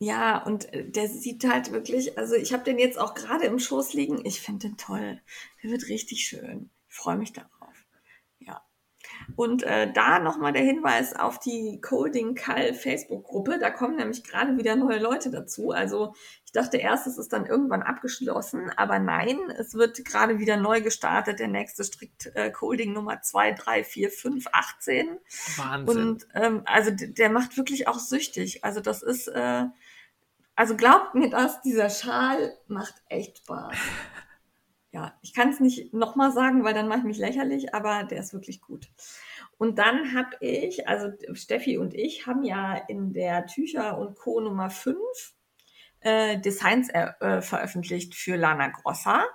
Ja, 0.00 0.38
und 0.44 0.72
äh, 0.72 0.88
der 0.88 1.08
sieht 1.08 1.44
halt 1.44 1.72
wirklich, 1.72 2.16
also 2.18 2.34
ich 2.34 2.52
habe 2.52 2.62
den 2.62 2.78
jetzt 2.78 2.98
auch 2.98 3.14
gerade 3.14 3.46
im 3.46 3.58
Schoß 3.58 3.94
liegen. 3.94 4.24
Ich 4.24 4.40
finde 4.40 4.68
den 4.68 4.76
toll. 4.76 5.20
Der 5.62 5.70
wird 5.70 5.88
richtig 5.88 6.26
schön. 6.26 6.70
Ich 6.88 6.94
freue 6.94 7.16
mich 7.16 7.32
darauf. 7.32 7.74
Ja. 8.38 8.64
Und 9.34 9.64
äh, 9.64 9.92
da 9.92 10.20
nochmal 10.20 10.52
der 10.52 10.62
Hinweis 10.62 11.16
auf 11.16 11.40
die 11.40 11.80
Colding 11.80 12.36
Call 12.36 12.74
Facebook-Gruppe. 12.74 13.58
Da 13.58 13.70
kommen 13.70 13.96
nämlich 13.96 14.22
gerade 14.22 14.56
wieder 14.56 14.76
neue 14.76 15.00
Leute 15.00 15.30
dazu. 15.30 15.72
Also 15.72 16.14
ich 16.44 16.52
dachte 16.52 16.76
erst, 16.76 17.08
es 17.08 17.18
ist 17.18 17.32
dann 17.32 17.46
irgendwann 17.46 17.82
abgeschlossen, 17.82 18.70
aber 18.76 19.00
nein, 19.00 19.36
es 19.58 19.74
wird 19.74 20.04
gerade 20.04 20.38
wieder 20.38 20.56
neu 20.56 20.80
gestartet. 20.80 21.40
Der 21.40 21.48
nächste 21.48 21.82
strickt 21.82 22.30
äh, 22.36 22.52
Colding 22.52 22.92
Nummer 22.92 23.20
2, 23.20 23.52
3, 23.52 23.82
4, 23.82 24.10
5, 24.10 24.46
18. 24.52 25.18
Wahnsinn. 25.56 25.98
Und 25.98 26.28
ähm, 26.34 26.62
also 26.66 26.92
der 26.94 27.30
macht 27.30 27.56
wirklich 27.56 27.88
auch 27.88 27.98
süchtig. 27.98 28.64
Also 28.64 28.80
das 28.80 29.02
ist, 29.02 29.26
äh, 29.26 29.64
also 30.58 30.74
glaubt 30.74 31.14
mir 31.14 31.30
das, 31.30 31.62
dieser 31.62 31.88
Schal 31.88 32.52
macht 32.66 32.94
echt 33.08 33.38
Spaß. 33.38 33.76
Ja, 34.90 35.12
ich 35.20 35.34
kann 35.34 35.50
es 35.50 35.60
nicht 35.60 35.92
nochmal 35.92 36.32
sagen, 36.32 36.64
weil 36.64 36.72
dann 36.72 36.88
mache 36.88 37.00
ich 37.00 37.04
mich 37.04 37.18
lächerlich, 37.18 37.74
aber 37.74 38.04
der 38.04 38.20
ist 38.20 38.32
wirklich 38.32 38.62
gut. 38.62 38.88
Und 39.58 39.78
dann 39.78 40.14
habe 40.14 40.30
ich, 40.40 40.88
also 40.88 41.10
Steffi 41.34 41.76
und 41.76 41.92
ich 41.92 42.26
haben 42.26 42.42
ja 42.42 42.74
in 42.88 43.12
der 43.12 43.44
Tücher 43.44 43.98
und 43.98 44.16
Co. 44.16 44.40
Nummer 44.40 44.70
5 44.70 44.96
äh, 46.00 46.40
Designs 46.40 46.88
äh, 46.88 47.42
veröffentlicht 47.42 48.14
für 48.14 48.36
Lana 48.36 48.68
Grossa. 48.68 49.26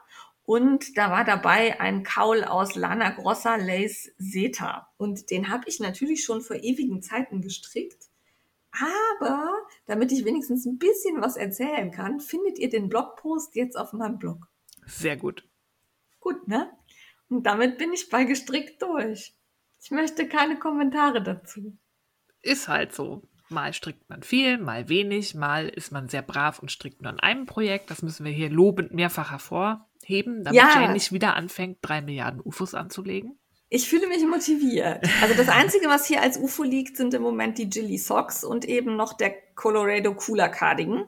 Und 0.41 0.97
da 0.97 1.11
war 1.11 1.23
dabei 1.23 1.79
ein 1.79 2.01
Kaul 2.01 2.43
aus 2.43 2.73
Lana 2.73 3.11
Grossa 3.11 3.55
Lace 3.55 4.11
Seta. 4.17 4.91
Und 4.97 5.29
den 5.29 5.49
habe 5.49 5.65
ich 5.67 5.79
natürlich 5.79 6.23
schon 6.25 6.41
vor 6.41 6.55
ewigen 6.55 7.03
Zeiten 7.03 7.41
gestrickt. 7.41 8.09
Aber 8.79 9.53
damit 9.85 10.11
ich 10.11 10.25
wenigstens 10.25 10.65
ein 10.65 10.77
bisschen 10.77 11.21
was 11.21 11.37
erzählen 11.37 11.91
kann, 11.91 12.19
findet 12.19 12.57
ihr 12.57 12.69
den 12.69 12.89
Blogpost 12.89 13.55
jetzt 13.55 13.77
auf 13.77 13.93
meinem 13.93 14.17
Blog. 14.17 14.47
Sehr 14.85 15.15
gut. 15.15 15.47
Gut, 16.19 16.47
ne? 16.47 16.71
Und 17.29 17.43
damit 17.43 17.77
bin 17.77 17.93
ich 17.93 18.09
bei 18.09 18.23
gestrickt 18.23 18.81
durch. 18.81 19.35
Ich 19.81 19.91
möchte 19.91 20.27
keine 20.27 20.57
Kommentare 20.57 21.21
dazu. 21.21 21.77
Ist 22.41 22.67
halt 22.67 22.93
so. 22.93 23.23
Mal 23.49 23.73
strickt 23.73 24.09
man 24.09 24.23
viel, 24.23 24.57
mal 24.57 24.89
wenig, 24.89 25.35
mal 25.35 25.67
ist 25.67 25.91
man 25.91 26.09
sehr 26.09 26.21
brav 26.21 26.59
und 26.59 26.71
strickt 26.71 27.01
nur 27.01 27.11
an 27.11 27.19
einem 27.19 27.45
Projekt. 27.45 27.91
Das 27.91 28.01
müssen 28.01 28.25
wir 28.25 28.31
hier 28.31 28.49
lobend 28.49 28.93
mehrfach 28.93 29.31
hervorheben, 29.31 30.43
damit 30.43 30.53
Ja. 30.61 30.71
Jane 30.73 30.93
nicht 30.93 31.11
wieder 31.11 31.35
anfängt, 31.35 31.77
drei 31.81 32.01
Milliarden 32.01 32.41
UFOs 32.41 32.73
anzulegen. 32.73 33.37
Ich 33.73 33.89
fühle 33.89 34.07
mich 34.07 34.23
motiviert. 34.23 35.03
Also 35.19 35.33
das 35.33 35.49
Einzige, 35.49 35.87
was 35.87 36.05
hier 36.05 36.21
als 36.21 36.37
UFO 36.37 36.61
liegt, 36.61 36.95
sind 36.95 37.15
im 37.15 37.23
Moment 37.23 37.57
die 37.57 37.63
Jilly 37.63 37.97
Socks 37.97 38.43
und 38.43 38.65
eben 38.65 38.95
noch 38.95 39.13
der 39.13 39.33
Colorado 39.55 40.13
Cooler 40.13 40.47
Cardigan. 40.49 41.05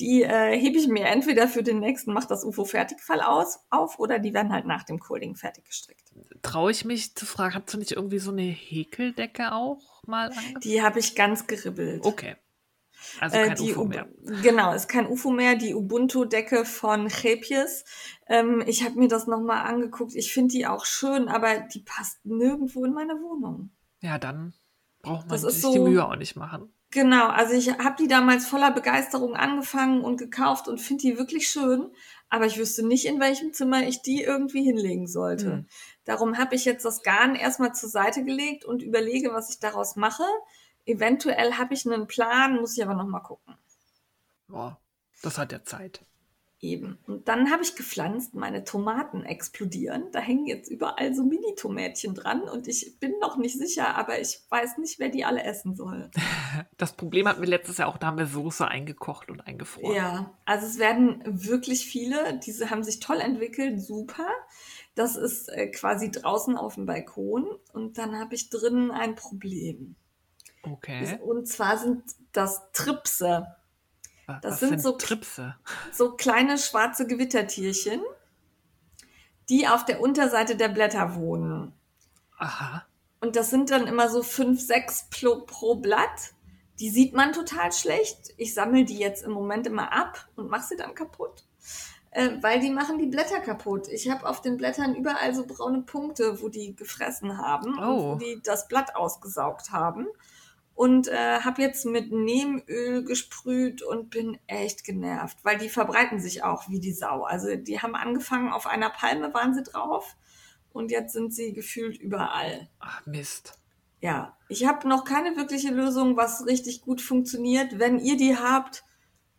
Die 0.00 0.22
äh, 0.22 0.58
hebe 0.58 0.78
ich 0.78 0.88
mir 0.88 1.08
entweder 1.08 1.46
für 1.46 1.62
den 1.62 1.78
nächsten 1.78 2.14
Macht 2.14 2.30
das 2.30 2.42
UFO 2.42 2.64
Fertigfall 2.64 3.20
aus, 3.20 3.58
auf 3.68 3.98
oder 3.98 4.18
die 4.18 4.32
werden 4.32 4.50
halt 4.50 4.64
nach 4.64 4.84
dem 4.84 4.98
Coding 4.98 5.36
fertig 5.36 5.66
gestrickt. 5.66 6.10
Traue 6.40 6.70
ich 6.70 6.86
mich 6.86 7.14
zu 7.14 7.26
fragen, 7.26 7.54
hast 7.54 7.74
du 7.74 7.76
nicht 7.76 7.92
irgendwie 7.92 8.18
so 8.18 8.30
eine 8.30 8.44
Häkeldecke 8.44 9.52
auch 9.52 10.02
mal 10.06 10.28
angefangen? 10.28 10.60
Die 10.60 10.80
habe 10.80 11.00
ich 11.00 11.16
ganz 11.16 11.46
geribbelt. 11.46 12.02
Okay. 12.02 12.36
Also 13.20 13.36
Äh, 13.36 13.46
kein 13.48 13.56
die 13.56 13.72
UFO 13.72 13.84
mehr. 13.84 14.08
Genau, 14.42 14.72
ist 14.72 14.88
kein 14.88 15.06
UFO 15.06 15.30
mehr, 15.30 15.54
die 15.56 15.74
Ubuntu-Decke 15.74 16.64
von 16.64 17.08
Chepies. 17.08 17.84
Ähm, 18.28 18.62
ich 18.66 18.84
habe 18.84 18.98
mir 18.98 19.08
das 19.08 19.26
nochmal 19.26 19.66
angeguckt. 19.66 20.14
Ich 20.14 20.32
finde 20.32 20.52
die 20.52 20.66
auch 20.66 20.84
schön, 20.84 21.28
aber 21.28 21.60
die 21.60 21.80
passt 21.80 22.24
nirgendwo 22.24 22.84
in 22.84 22.92
meine 22.92 23.14
Wohnung. 23.14 23.70
Ja, 24.00 24.18
dann 24.18 24.54
braucht 25.02 25.28
man 25.28 25.38
sich 25.38 25.54
die 25.54 25.60
so- 25.60 25.86
Mühe 25.86 26.04
auch 26.06 26.16
nicht 26.16 26.36
machen. 26.36 26.72
Genau, 26.92 27.26
also 27.26 27.52
ich 27.52 27.68
habe 27.78 27.96
die 27.98 28.06
damals 28.06 28.46
voller 28.46 28.70
Begeisterung 28.70 29.34
angefangen 29.34 30.02
und 30.02 30.18
gekauft 30.18 30.68
und 30.68 30.80
finde 30.80 31.02
die 31.02 31.18
wirklich 31.18 31.48
schön, 31.48 31.90
aber 32.30 32.46
ich 32.46 32.58
wüsste 32.58 32.86
nicht, 32.86 33.06
in 33.06 33.18
welchem 33.20 33.52
Zimmer 33.52 33.86
ich 33.86 34.02
die 34.02 34.22
irgendwie 34.22 34.62
hinlegen 34.62 35.08
sollte. 35.08 35.46
Hm. 35.46 35.66
Darum 36.04 36.38
habe 36.38 36.54
ich 36.54 36.64
jetzt 36.64 36.84
das 36.84 37.02
Garn 37.02 37.34
erstmal 37.34 37.74
zur 37.74 37.88
Seite 37.88 38.24
gelegt 38.24 38.64
und 38.64 38.82
überlege, 38.82 39.32
was 39.32 39.50
ich 39.50 39.58
daraus 39.58 39.96
mache. 39.96 40.22
Eventuell 40.86 41.54
habe 41.54 41.74
ich 41.74 41.84
einen 41.84 42.06
Plan, 42.06 42.56
muss 42.56 42.76
ich 42.76 42.82
aber 42.82 42.94
nochmal 42.94 43.22
gucken. 43.22 43.54
Boah, 44.48 44.80
das 45.22 45.36
hat 45.36 45.52
ja 45.52 45.62
Zeit. 45.64 46.04
Eben. 46.60 46.98
Und 47.06 47.28
dann 47.28 47.50
habe 47.50 47.62
ich 47.62 47.76
gepflanzt, 47.76 48.34
meine 48.34 48.64
Tomaten 48.64 49.24
explodieren. 49.24 50.10
Da 50.12 50.20
hängen 50.20 50.46
jetzt 50.46 50.70
überall 50.70 51.14
so 51.14 51.22
Mini-Tomätchen 51.22 52.14
dran 52.14 52.42
und 52.42 52.66
ich 52.66 52.98
bin 52.98 53.12
noch 53.20 53.36
nicht 53.36 53.58
sicher, 53.58 53.94
aber 53.94 54.18
ich 54.20 54.40
weiß 54.48 54.78
nicht, 54.78 54.98
wer 54.98 55.10
die 55.10 55.24
alle 55.24 55.42
essen 55.42 55.74
soll. 55.74 56.10
Das 56.78 56.94
Problem 56.94 57.28
hatten 57.28 57.42
wir 57.42 57.48
letztes 57.48 57.76
Jahr 57.76 57.88
auch, 57.88 57.98
da 57.98 58.06
haben 58.06 58.16
wir 58.16 58.26
Soße 58.26 58.66
eingekocht 58.66 59.30
und 59.30 59.46
eingefroren. 59.46 59.94
Ja, 59.94 60.38
also 60.46 60.66
es 60.66 60.78
werden 60.78 61.22
wirklich 61.26 61.84
viele. 61.84 62.38
Diese 62.38 62.70
haben 62.70 62.82
sich 62.82 63.00
toll 63.00 63.18
entwickelt, 63.18 63.80
super. 63.82 64.28
Das 64.94 65.16
ist 65.16 65.48
äh, 65.48 65.68
quasi 65.68 66.10
draußen 66.10 66.56
auf 66.56 66.76
dem 66.76 66.86
Balkon 66.86 67.46
und 67.74 67.98
dann 67.98 68.18
habe 68.18 68.34
ich 68.34 68.48
drinnen 68.48 68.90
ein 68.90 69.14
Problem. 69.14 69.96
Okay. 70.70 71.18
Und 71.22 71.46
zwar 71.48 71.78
sind 71.78 72.02
das 72.32 72.60
Tripse. 72.72 73.46
Was 74.26 74.40
Das 74.40 74.60
sind 74.60 74.80
so- 74.82 74.92
Tripse. 74.92 75.54
So 75.92 76.12
kleine 76.16 76.58
schwarze 76.58 77.06
Gewittertierchen, 77.06 78.00
die 79.48 79.68
auf 79.68 79.84
der 79.84 80.00
Unterseite 80.00 80.56
der 80.56 80.68
Blätter 80.68 81.14
wohnen. 81.14 81.72
Aha. 82.38 82.84
Und 83.20 83.36
das 83.36 83.50
sind 83.50 83.70
dann 83.70 83.86
immer 83.86 84.08
so 84.08 84.22
fünf, 84.22 84.60
sechs 84.60 85.06
pro, 85.10 85.40
pro 85.46 85.76
Blatt. 85.76 86.34
Die 86.80 86.90
sieht 86.90 87.14
man 87.14 87.32
total 87.32 87.72
schlecht. 87.72 88.34
Ich 88.36 88.52
sammle 88.52 88.84
die 88.84 88.98
jetzt 88.98 89.24
im 89.24 89.32
Moment 89.32 89.66
immer 89.66 89.92
ab 89.92 90.28
und 90.36 90.50
mache 90.50 90.64
sie 90.68 90.76
dann 90.76 90.94
kaputt. 90.94 91.44
Äh, 92.10 92.30
weil 92.42 92.60
die 92.60 92.70
machen 92.70 92.98
die 92.98 93.06
Blätter 93.06 93.40
kaputt. 93.40 93.88
Ich 93.88 94.10
habe 94.10 94.26
auf 94.28 94.42
den 94.42 94.56
Blättern 94.56 94.94
überall 94.94 95.34
so 95.34 95.46
braune 95.46 95.82
Punkte, 95.82 96.40
wo 96.42 96.48
die 96.48 96.74
gefressen 96.74 97.38
haben 97.38 97.78
und 97.78 97.84
Oh. 97.84 98.10
wo 98.12 98.14
die 98.16 98.40
das 98.42 98.68
Blatt 98.68 98.94
ausgesaugt 98.96 99.70
haben. 99.70 100.06
Und 100.76 101.08
äh, 101.08 101.40
habe 101.40 101.62
jetzt 101.62 101.86
mit 101.86 102.12
Neemöl 102.12 103.02
gesprüht 103.02 103.82
und 103.82 104.10
bin 104.10 104.38
echt 104.46 104.84
genervt, 104.84 105.38
weil 105.42 105.58
die 105.58 105.70
verbreiten 105.70 106.20
sich 106.20 106.44
auch 106.44 106.68
wie 106.68 106.78
die 106.78 106.92
Sau. 106.92 107.24
Also 107.24 107.56
die 107.56 107.80
haben 107.80 107.96
angefangen, 107.96 108.52
auf 108.52 108.66
einer 108.66 108.90
Palme 108.90 109.32
waren 109.34 109.54
sie 109.54 109.62
drauf 109.62 110.16
und 110.74 110.90
jetzt 110.90 111.14
sind 111.14 111.34
sie 111.34 111.54
gefühlt 111.54 111.98
überall. 111.98 112.68
Ach, 112.78 113.04
Mist. 113.06 113.54
Ja, 114.02 114.36
ich 114.50 114.66
habe 114.66 114.86
noch 114.86 115.04
keine 115.04 115.34
wirkliche 115.36 115.70
Lösung, 115.70 116.18
was 116.18 116.44
richtig 116.44 116.82
gut 116.82 117.00
funktioniert. 117.00 117.78
Wenn 117.78 117.98
ihr 117.98 118.18
die 118.18 118.36
habt, 118.36 118.84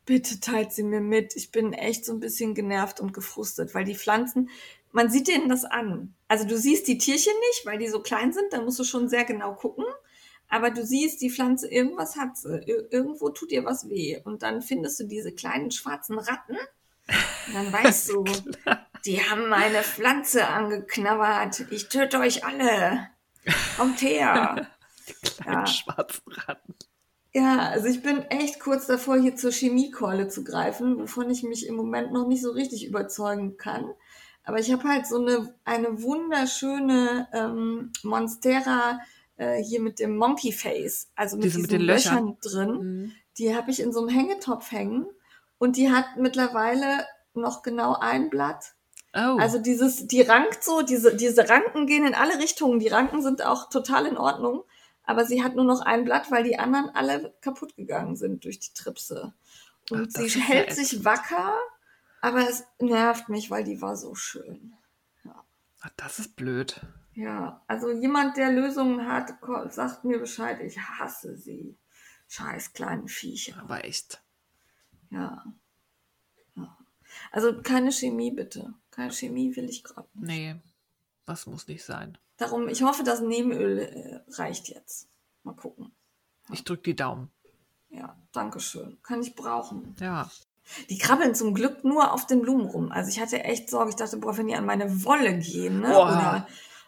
bitte 0.06 0.40
teilt 0.40 0.74
sie 0.74 0.84
mir 0.84 1.02
mit. 1.02 1.36
Ich 1.36 1.52
bin 1.52 1.74
echt 1.74 2.06
so 2.06 2.14
ein 2.14 2.20
bisschen 2.20 2.56
genervt 2.56 3.00
und 3.00 3.14
gefrustet, 3.14 3.76
weil 3.76 3.84
die 3.84 3.96
Pflanzen, 3.96 4.50
man 4.92 5.12
sieht 5.12 5.28
denen 5.28 5.50
das 5.50 5.64
an. 5.64 6.16
Also 6.28 6.48
du 6.48 6.58
siehst 6.58 6.88
die 6.88 6.98
Tierchen 6.98 7.34
nicht, 7.50 7.68
weil 7.68 7.78
die 7.78 7.90
so 7.90 8.02
klein 8.02 8.34
sind, 8.34 8.52
dann 8.52 8.66
musst 8.66 8.80
du 8.80 8.84
schon 8.84 9.08
sehr 9.08 9.26
genau 9.26 9.54
gucken. 9.54 9.86
Aber 10.50 10.70
du 10.72 10.86
siehst, 10.86 11.22
die 11.22 11.30
Pflanze, 11.30 11.68
irgendwas 11.70 12.16
hat 12.16 12.38
sie, 12.38 12.58
Ir- 12.66 12.88
irgendwo 12.92 13.30
tut 13.30 13.52
ihr 13.52 13.66
was 13.66 13.90
weh. 13.90 14.20
Und 14.24 14.44
dann 14.44 14.62
findest 14.62 15.00
du 15.00 15.04
diese 15.06 15.34
kleinen 15.34 15.72
schwarzen 15.72 16.18
Ratten. 16.20 16.56
Und 17.48 17.54
dann 17.54 17.72
weißt 17.74 18.10
du, 18.12 18.24
die 19.06 19.22
haben 19.22 19.50
meine 19.50 19.84
Pflanze 19.84 20.48
angeknabbert. 20.48 21.66
Ich 21.72 21.90
töte 21.90 22.20
euch 22.20 22.46
alle. 22.46 23.08
Kommt 23.78 24.02
her. 24.02 24.68
Kleine 25.42 25.58
Ja. 25.60 25.66
schwarzen 25.68 26.32
Ratten. 26.32 26.76
Ja, 27.34 27.70
also 27.70 27.88
ich 27.88 28.02
bin 28.02 28.24
echt 28.24 28.60
kurz 28.60 28.88
davor, 28.88 29.18
hier 29.18 29.36
zur 29.36 29.52
Chemiekeule 29.52 30.28
zu 30.28 30.44
greifen, 30.44 30.98
wovon 31.00 31.30
ich 31.30 31.44
mich 31.44 31.68
im 31.68 31.76
Moment 31.76 32.12
noch 32.12 32.28
nicht 32.28 32.42
so 32.42 32.52
richtig 32.52 32.86
überzeugen 32.88 33.58
kann. 33.58 33.86
Aber 34.44 34.60
ich 34.60 34.72
habe 34.72 34.88
halt 34.88 35.06
so 35.06 35.22
eine, 35.22 35.54
eine 35.64 36.02
wunderschöne 36.02 37.28
ähm, 37.34 37.92
Monstera 38.04 39.00
äh, 39.38 39.62
hier 39.64 39.82
mit 39.82 40.00
dem 40.00 40.18
Monkey 40.18 40.52
Face, 40.52 41.10
also 41.16 41.38
mit 41.38 41.46
Diese 41.46 41.58
diesen 41.58 41.62
mit 41.64 41.72
den 41.72 41.82
Löchern. 41.82 42.26
Löchern 42.26 42.38
drin. 42.42 42.70
Mhm. 42.72 43.12
Die 43.38 43.56
habe 43.56 43.72
ich 43.72 43.80
in 43.80 43.94
so 43.94 44.00
einem 44.00 44.10
Hängetopf 44.10 44.72
hängen 44.72 45.08
und 45.58 45.78
die 45.78 45.92
hat 45.92 46.06
mittlerweile 46.18 47.06
noch 47.34 47.62
genau 47.62 47.96
ein 47.96 48.30
Blatt. 48.30 48.74
Oh. 49.14 49.38
Also 49.40 49.60
dieses, 49.60 50.08
die 50.08 50.22
rankt 50.22 50.64
so, 50.64 50.82
diese, 50.82 51.16
diese 51.16 51.50
Ranken 51.50 51.88
gehen 51.88 52.06
in 52.06 52.14
alle 52.14 52.40
Richtungen. 52.40 52.80
Die 52.80 52.88
Ranken 52.88 53.22
sind 53.22 53.44
auch 53.44 53.70
total 53.70 54.06
in 54.06 54.18
Ordnung. 54.18 54.64
Aber 55.04 55.24
sie 55.24 55.42
hat 55.42 55.56
nur 55.56 55.64
noch 55.64 55.82
ein 55.82 56.04
Blatt, 56.04 56.30
weil 56.32 56.44
die 56.44 56.60
anderen 56.60 56.90
alle 56.90 57.34
kaputt 57.42 57.76
gegangen 57.78 58.18
sind 58.18 58.44
durch 58.44 58.60
die 58.60 58.74
Tripse. 58.74 59.34
Und 59.90 60.12
Ach, 60.14 60.20
sie 60.20 60.40
ja 60.40 60.46
hält 60.46 60.74
sich 60.74 61.06
wacker, 61.06 61.58
aber 62.22 62.48
es 62.50 62.66
nervt 62.80 63.30
mich, 63.30 63.50
weil 63.50 63.64
die 63.64 63.82
war 63.82 63.96
so 63.96 64.16
schön. 64.16 64.74
Ach, 65.82 65.92
das 65.96 66.20
ist 66.20 66.36
blöd. 66.36 66.82
Ja, 67.18 67.64
also 67.66 67.90
jemand, 67.90 68.38
der 68.38 68.52
Lösungen 68.52 69.08
hat, 69.08 69.34
sagt 69.74 70.04
mir 70.04 70.20
Bescheid. 70.20 70.62
Ich 70.62 70.78
hasse 70.78 71.36
sie. 71.36 71.76
Scheiß 72.28 72.74
kleinen 72.74 73.08
Viecher. 73.08 73.60
Aber 73.60 73.84
echt. 73.84 74.22
Ja. 75.10 75.44
ja. 76.56 76.78
Also 77.32 77.60
keine 77.64 77.92
Chemie 77.92 78.30
bitte. 78.30 78.72
Keine 78.92 79.12
Chemie 79.12 79.56
will 79.56 79.68
ich 79.68 79.84
gerade 79.84 80.08
nicht. 80.14 80.28
Nee, 80.28 80.56
das 81.26 81.48
muss 81.48 81.68
nicht 81.68 81.84
sein. 81.84 82.20
Darum, 82.38 82.68
ich 82.68 82.84
hoffe, 82.84 83.04
das 83.04 83.20
Nebenöl 83.22 83.80
äh, 83.80 84.32
reicht 84.34 84.70
jetzt. 84.70 85.10
Mal 85.42 85.56
gucken. 85.56 85.92
Ich 86.52 86.64
drück 86.66 86.84
die 86.84 86.96
Daumen. 86.96 87.32
Ja, 87.90 88.16
danke 88.32 88.60
schön. 88.60 89.00
Kann 89.02 89.24
ich 89.24 89.34
brauchen. 89.34 89.96
Ja. 90.00 90.30
Die 90.92 91.00
krabbeln 91.00 91.34
zum 91.34 91.56
Glück 91.56 91.84
nur 91.84 92.14
auf 92.14 92.28
den 92.28 92.44
Blumen 92.44 92.68
rum. 92.68 92.92
Also 92.92 93.10
ich 93.10 93.20
hatte 93.20 93.44
echt 93.44 93.72
Sorge. 93.72 93.90
Ich 93.90 93.96
dachte, 93.96 94.18
boah, 94.18 94.38
wenn 94.38 94.48
die 94.48 94.56
an 94.56 94.68
meine 94.68 95.04
Wolle 95.04 95.36
gehen, 95.40 95.80
ne? 95.80 95.88
Boah. 95.88 96.06
Oder, 96.06 96.48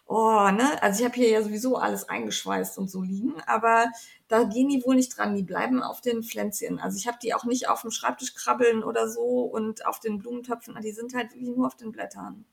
oh, 0.10 0.52
ne? 0.52 0.82
Also 0.82 1.00
ich 1.00 1.06
habe 1.06 1.16
hier 1.16 1.30
ja 1.30 1.42
sowieso 1.42 1.78
alles 1.78 2.10
eingeschweißt 2.10 2.78
und 2.78 2.90
so 2.90 3.02
liegen. 3.02 3.40
Aber 3.46 3.92
da 4.28 4.44
gehen 4.44 4.70
die 4.70 4.84
wohl 4.86 4.96
nicht 4.96 5.18
dran. 5.18 5.36
Die 5.36 5.44
bleiben 5.44 5.82
auf 5.82 6.02
den 6.02 6.24
Pflänzchen. 6.24 6.80
Also 6.80 6.98
ich 6.98 7.08
habe 7.08 7.18
die 7.22 7.34
auch 7.34 7.46
nicht 7.46 7.70
auf 7.70 7.82
dem 7.82 7.92
Schreibtisch 7.92 8.36
krabbeln 8.36 8.84
oder 8.84 9.10
so 9.10 9.42
und 9.44 9.86
auf 9.86 10.00
den 10.00 10.18
Blumentöpfen. 10.20 10.76
Die 10.82 10.92
sind 10.92 11.14
halt 11.14 11.32
wirklich 11.32 11.56
nur 11.56 11.68
auf 11.68 11.76
den 11.76 11.92
Blättern. 11.92 12.46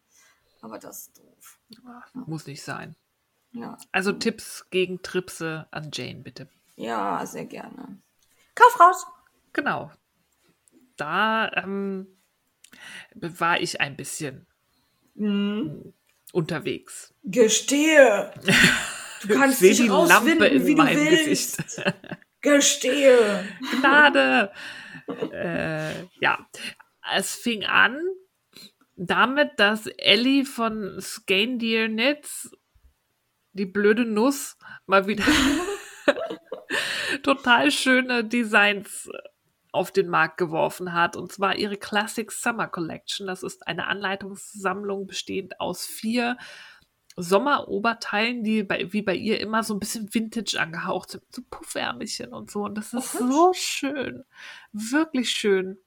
Aber 0.61 0.79
das 0.79 1.09
ist 1.09 1.19
doof. 1.19 1.59
Muss 2.15 2.47
nicht 2.47 2.63
sein. 2.63 2.95
Ja. 3.53 3.79
Also 3.91 4.13
Tipps 4.13 4.67
gegen 4.71 5.03
Tripse 5.03 5.67
an 5.71 5.91
Jane, 5.93 6.21
bitte. 6.21 6.49
Ja, 6.77 7.25
sehr 7.25 7.47
gerne. 7.47 7.99
Kauf 8.55 8.81
raus! 8.81 9.07
Genau. 9.53 9.91
Da 10.97 11.51
ähm, 11.55 12.07
war 13.15 13.61
ich 13.61 13.81
ein 13.81 13.97
bisschen 13.97 14.47
Mhm. 15.17 15.93
Unterwegs. 16.33 17.15
Gestehe! 17.25 18.33
Du 19.23 19.29
kannst 19.35 19.63
ich 19.63 19.79
dich 19.79 19.87
die 19.87 19.89
Lampe 19.89 20.47
in 20.47 20.67
wie 20.67 20.75
meinem. 20.75 21.09
Gesicht. 21.09 21.57
Gestehe! 22.41 23.45
Gnade! 23.81 24.53
äh, 25.33 25.93
ja, 26.21 26.47
es 27.15 27.35
fing 27.35 27.65
an 27.65 28.01
damit, 28.97 29.53
dass 29.59 29.87
Ellie 29.87 30.45
von 30.45 31.01
Scandier 31.01 31.89
Knits, 31.89 32.51
die 33.53 33.67
blöde 33.67 34.05
Nuss, 34.05 34.57
mal 34.87 35.07
wieder 35.07 35.25
total 37.23 37.71
schöne 37.71 38.25
Designs 38.25 39.09
auf 39.77 39.93
den 39.93 40.09
Markt 40.09 40.39
geworfen 40.39 40.93
hat. 40.93 41.17
Und 41.17 41.33
zwar 41.33 41.57
ihre 41.57 41.77
Classic 41.77 42.31
Summer 42.33 42.67
Collection. 42.67 43.27
Das 43.27 43.43
ist 43.43 43.67
eine 43.67 43.87
Anleitungssammlung 43.87 45.07
bestehend 45.07 45.61
aus 45.61 45.87
vier 45.87 46.37
Sommeroberteilen, 47.17 48.45
die 48.45 48.63
bei, 48.63 48.93
wie 48.93 49.03
bei 49.03 49.15
ihr 49.15 49.41
immer 49.41 49.63
so 49.63 49.75
ein 49.75 49.81
bisschen 49.81 50.13
Vintage 50.13 50.61
angehaucht 50.61 51.13
sind. 51.13 51.25
So 51.35 51.43
Puffärmelchen 51.49 52.33
und 52.33 52.51
so. 52.51 52.65
Und 52.65 52.77
das 52.77 52.93
ist 52.93 53.15
hübsch. 53.15 53.31
so 53.31 53.53
schön. 53.55 54.25
Wirklich 54.73 55.31
schön. 55.31 55.79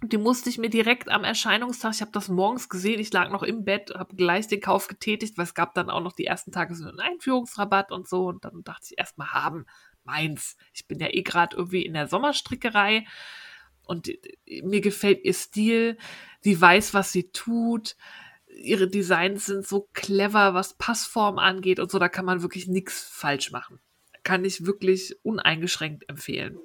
Und 0.00 0.12
die 0.12 0.18
musste 0.18 0.48
ich 0.48 0.56
mir 0.56 0.70
direkt 0.70 1.10
am 1.10 1.24
Erscheinungstag, 1.24 1.92
ich 1.94 2.00
habe 2.00 2.12
das 2.12 2.28
morgens 2.28 2.70
gesehen, 2.70 3.00
ich 3.00 3.12
lag 3.12 3.30
noch 3.30 3.42
im 3.42 3.64
Bett, 3.64 3.92
habe 3.94 4.16
gleich 4.16 4.48
den 4.48 4.62
Kauf 4.62 4.88
getätigt, 4.88 5.36
weil 5.36 5.44
es 5.44 5.54
gab 5.54 5.74
dann 5.74 5.90
auch 5.90 6.00
noch 6.00 6.12
die 6.12 6.24
ersten 6.24 6.52
Tage 6.52 6.74
so 6.74 6.88
einen 6.88 7.00
Einführungsrabatt 7.00 7.92
und 7.92 8.08
so. 8.08 8.26
Und 8.26 8.44
dann 8.44 8.64
dachte 8.64 8.86
ich 8.90 8.98
erstmal 8.98 9.32
haben, 9.32 9.66
meins. 10.04 10.56
Ich 10.72 10.86
bin 10.86 10.98
ja 10.98 11.08
eh 11.08 11.22
gerade 11.22 11.56
irgendwie 11.56 11.84
in 11.84 11.94
der 11.94 12.08
Sommerstrickerei 12.08 13.06
und 13.84 14.08
äh, 14.08 14.62
mir 14.62 14.80
gefällt 14.80 15.24
ihr 15.24 15.34
Stil. 15.34 15.98
Sie 16.40 16.60
weiß, 16.60 16.94
was 16.94 17.12
sie 17.12 17.30
tut. 17.32 17.96
Ihre 18.46 18.88
Designs 18.88 19.46
sind 19.46 19.66
so 19.66 19.88
clever, 19.92 20.54
was 20.54 20.74
Passform 20.74 21.38
angeht 21.38 21.80
und 21.80 21.90
so. 21.90 21.98
Da 21.98 22.08
kann 22.08 22.24
man 22.24 22.42
wirklich 22.42 22.66
nichts 22.68 23.02
falsch 23.02 23.50
machen. 23.50 23.80
Kann 24.22 24.44
ich 24.44 24.66
wirklich 24.66 25.16
uneingeschränkt 25.22 26.08
empfehlen. 26.08 26.58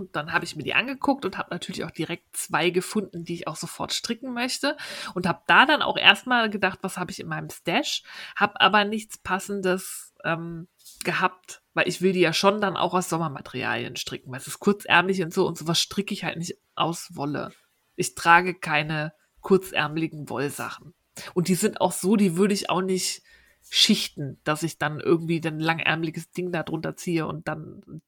Und 0.00 0.16
dann 0.16 0.32
habe 0.32 0.46
ich 0.46 0.56
mir 0.56 0.62
die 0.62 0.74
angeguckt 0.74 1.26
und 1.26 1.36
habe 1.36 1.50
natürlich 1.50 1.84
auch 1.84 1.90
direkt 1.90 2.34
zwei 2.34 2.70
gefunden, 2.70 3.22
die 3.22 3.34
ich 3.34 3.46
auch 3.46 3.56
sofort 3.56 3.92
stricken 3.92 4.32
möchte. 4.32 4.76
Und 5.14 5.26
habe 5.26 5.42
da 5.46 5.66
dann 5.66 5.82
auch 5.82 5.98
erstmal 5.98 6.48
gedacht, 6.48 6.78
was 6.82 6.96
habe 6.96 7.10
ich 7.10 7.20
in 7.20 7.28
meinem 7.28 7.50
Stash, 7.50 8.02
habe 8.34 8.60
aber 8.60 8.84
nichts 8.84 9.18
Passendes 9.18 10.14
ähm, 10.24 10.68
gehabt, 11.04 11.62
weil 11.74 11.88
ich 11.88 12.02
will 12.02 12.12
die 12.12 12.20
ja 12.20 12.32
schon 12.32 12.60
dann 12.60 12.76
auch 12.76 12.94
aus 12.94 13.08
Sommermaterialien 13.08 13.96
stricken, 13.96 14.30
weil 14.30 14.40
es 14.40 14.46
ist 14.46 14.60
kurzärmlich 14.60 15.22
und 15.22 15.32
so 15.32 15.46
und 15.46 15.56
sowas 15.58 15.80
stricke 15.80 16.14
ich 16.14 16.24
halt 16.24 16.36
nicht 16.36 16.58
aus 16.74 17.08
Wolle. 17.14 17.52
Ich 17.96 18.14
trage 18.14 18.54
keine 18.54 19.12
kurzärmeligen 19.40 20.28
Wollsachen. 20.28 20.94
Und 21.34 21.48
die 21.48 21.54
sind 21.54 21.80
auch 21.80 21.92
so, 21.92 22.16
die 22.16 22.36
würde 22.36 22.54
ich 22.54 22.70
auch 22.70 22.82
nicht 22.82 23.22
schichten, 23.68 24.40
dass 24.44 24.62
ich 24.62 24.78
dann 24.78 25.00
irgendwie 25.00 25.40
ein 25.44 25.60
langärmeliges 25.60 26.30
Ding 26.30 26.52
da 26.52 26.62
drunter 26.62 26.96
ziehe 26.96 27.26
und 27.26 27.46
dann 27.48 28.02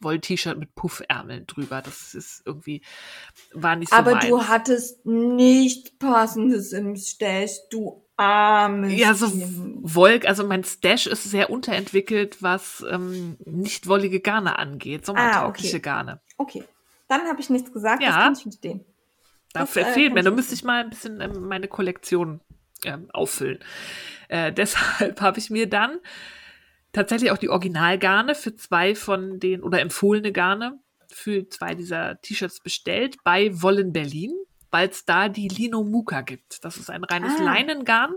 Woll-T-Shirt 0.00 0.58
mit 0.58 0.74
Puffärmeln 0.74 1.46
drüber. 1.46 1.82
Das 1.82 2.14
ist 2.14 2.42
irgendwie, 2.44 2.82
war 3.52 3.76
nicht 3.76 3.90
so 3.90 3.96
Aber 3.96 4.12
meins. 4.12 4.26
du 4.26 4.44
hattest 4.44 5.04
nicht 5.06 5.98
passendes 5.98 6.72
im 6.72 6.96
Stash, 6.96 7.58
du 7.70 8.03
armes 8.16 8.92
Ja, 8.92 9.14
so. 9.14 9.30
Wolk, 9.32 10.26
also 10.26 10.46
mein 10.46 10.64
Stash 10.64 11.06
ist 11.06 11.24
sehr 11.24 11.50
unterentwickelt, 11.50 12.42
was 12.42 12.84
ähm, 12.90 13.36
nicht 13.44 13.86
wollige 13.88 14.20
Garne 14.20 14.58
angeht, 14.58 15.04
sommertaugliche 15.06 15.76
Ah, 15.76 15.78
okay. 15.78 15.80
Garne. 15.80 16.20
Okay, 16.36 16.64
dann 17.08 17.22
habe 17.22 17.40
ich 17.40 17.50
nichts 17.50 17.72
gesagt, 17.72 18.02
Ja. 18.02 18.08
das 18.10 18.16
kann 18.18 18.32
ich 18.34 18.42
verstehen. 18.42 18.84
Da 19.52 19.60
Das, 19.60 19.76
äh, 19.76 19.84
fehlt 19.84 20.14
mir, 20.14 20.22
da 20.22 20.30
müsste 20.30 20.54
ich 20.54 20.64
mal 20.64 20.82
ein 20.82 20.90
bisschen 20.90 21.20
ähm, 21.20 21.46
meine 21.48 21.68
Kollektion 21.68 22.40
ähm, 22.84 23.08
auffüllen. 23.12 23.58
Äh, 24.28 24.52
deshalb 24.54 25.20
habe 25.20 25.38
ich 25.38 25.50
mir 25.50 25.68
dann 25.68 25.98
tatsächlich 26.92 27.30
auch 27.30 27.38
die 27.38 27.48
Originalgarne 27.48 28.34
für 28.34 28.54
zwei 28.56 28.94
von 28.94 29.38
den, 29.40 29.62
oder 29.62 29.80
empfohlene 29.80 30.32
Garne 30.32 30.78
für 31.10 31.48
zwei 31.48 31.74
dieser 31.74 32.20
T-Shirts 32.20 32.60
bestellt 32.60 33.16
bei 33.24 33.50
Wollen 33.62 33.92
Berlin, 33.92 34.32
weil 34.74 34.88
es 34.88 35.04
da 35.04 35.28
die 35.28 35.46
Lino 35.46 35.84
Muka 35.84 36.22
gibt. 36.22 36.64
Das 36.64 36.78
ist 36.78 36.90
ein 36.90 37.04
reines 37.04 37.38
Ah. 37.38 37.44
Leinengarn. 37.44 38.16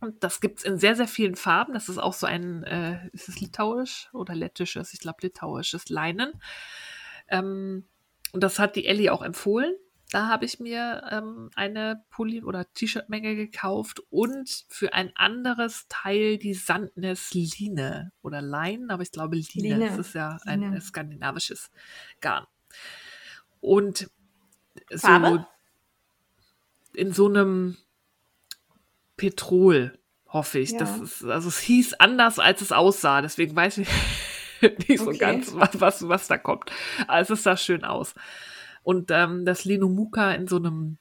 Und 0.00 0.24
das 0.24 0.40
gibt's 0.40 0.64
in 0.64 0.76
sehr, 0.76 0.96
sehr 0.96 1.06
vielen 1.06 1.36
Farben. 1.36 1.72
Das 1.72 1.88
ist 1.88 1.98
auch 1.98 2.14
so 2.14 2.26
ein, 2.26 2.64
äh, 2.64 3.08
ist 3.12 3.28
es 3.28 3.40
litauisch 3.40 4.08
oder 4.12 4.34
lettisches? 4.34 4.92
Ich 4.92 4.98
glaube 4.98 5.18
litauisches 5.22 5.88
Leinen. 5.88 6.32
Ähm, 7.28 7.86
und 8.32 8.42
das 8.42 8.58
hat 8.58 8.74
die 8.74 8.86
Ellie 8.86 9.12
auch 9.12 9.22
empfohlen. 9.22 9.72
Da 10.10 10.26
habe 10.26 10.46
ich 10.46 10.58
mir 10.58 11.04
ähm, 11.12 11.48
eine 11.54 12.04
Pulli- 12.10 12.42
oder 12.42 12.68
T-Shirt-Menge 12.72 13.36
gekauft 13.36 14.02
und 14.10 14.64
für 14.68 14.94
ein 14.94 15.12
anderes 15.14 15.86
Teil 15.88 16.38
die 16.38 16.54
Sandnes 16.54 17.32
Line 17.34 18.10
oder 18.22 18.42
Lein, 18.42 18.90
aber 18.90 19.04
ich 19.04 19.12
glaube 19.12 19.36
Line. 19.36 19.76
Line. 19.76 19.90
Das 19.90 19.98
ist 20.08 20.14
ja 20.16 20.38
ein 20.44 20.60
Line. 20.60 20.80
skandinavisches 20.80 21.70
Garn. 22.20 22.48
Und 23.60 24.10
so 24.90 24.98
Farbe? 24.98 25.46
In 26.98 27.12
so 27.12 27.28
einem 27.28 27.76
Petrol, 29.16 29.98
hoffe 30.26 30.58
ich. 30.58 30.72
Ja. 30.72 30.78
Das 30.78 30.98
ist, 30.98 31.24
also 31.24 31.48
es 31.48 31.58
hieß 31.60 31.94
anders, 31.94 32.38
als 32.38 32.60
es 32.60 32.72
aussah. 32.72 33.22
Deswegen 33.22 33.56
weiß 33.56 33.78
ich 33.78 33.88
nicht 34.88 34.98
so 34.98 35.08
Okay. 35.08 35.18
ganz, 35.18 35.54
was, 35.54 35.80
was, 35.80 36.06
was 36.08 36.28
da 36.28 36.36
kommt. 36.38 36.70
Also 37.06 37.34
es 37.34 37.42
sah 37.44 37.56
schön 37.56 37.84
aus. 37.84 38.14
Und 38.82 39.10
ähm, 39.10 39.44
das 39.44 39.64
Linomuka 39.64 40.32
in 40.32 40.46
so 40.48 40.56
einem 40.56 40.98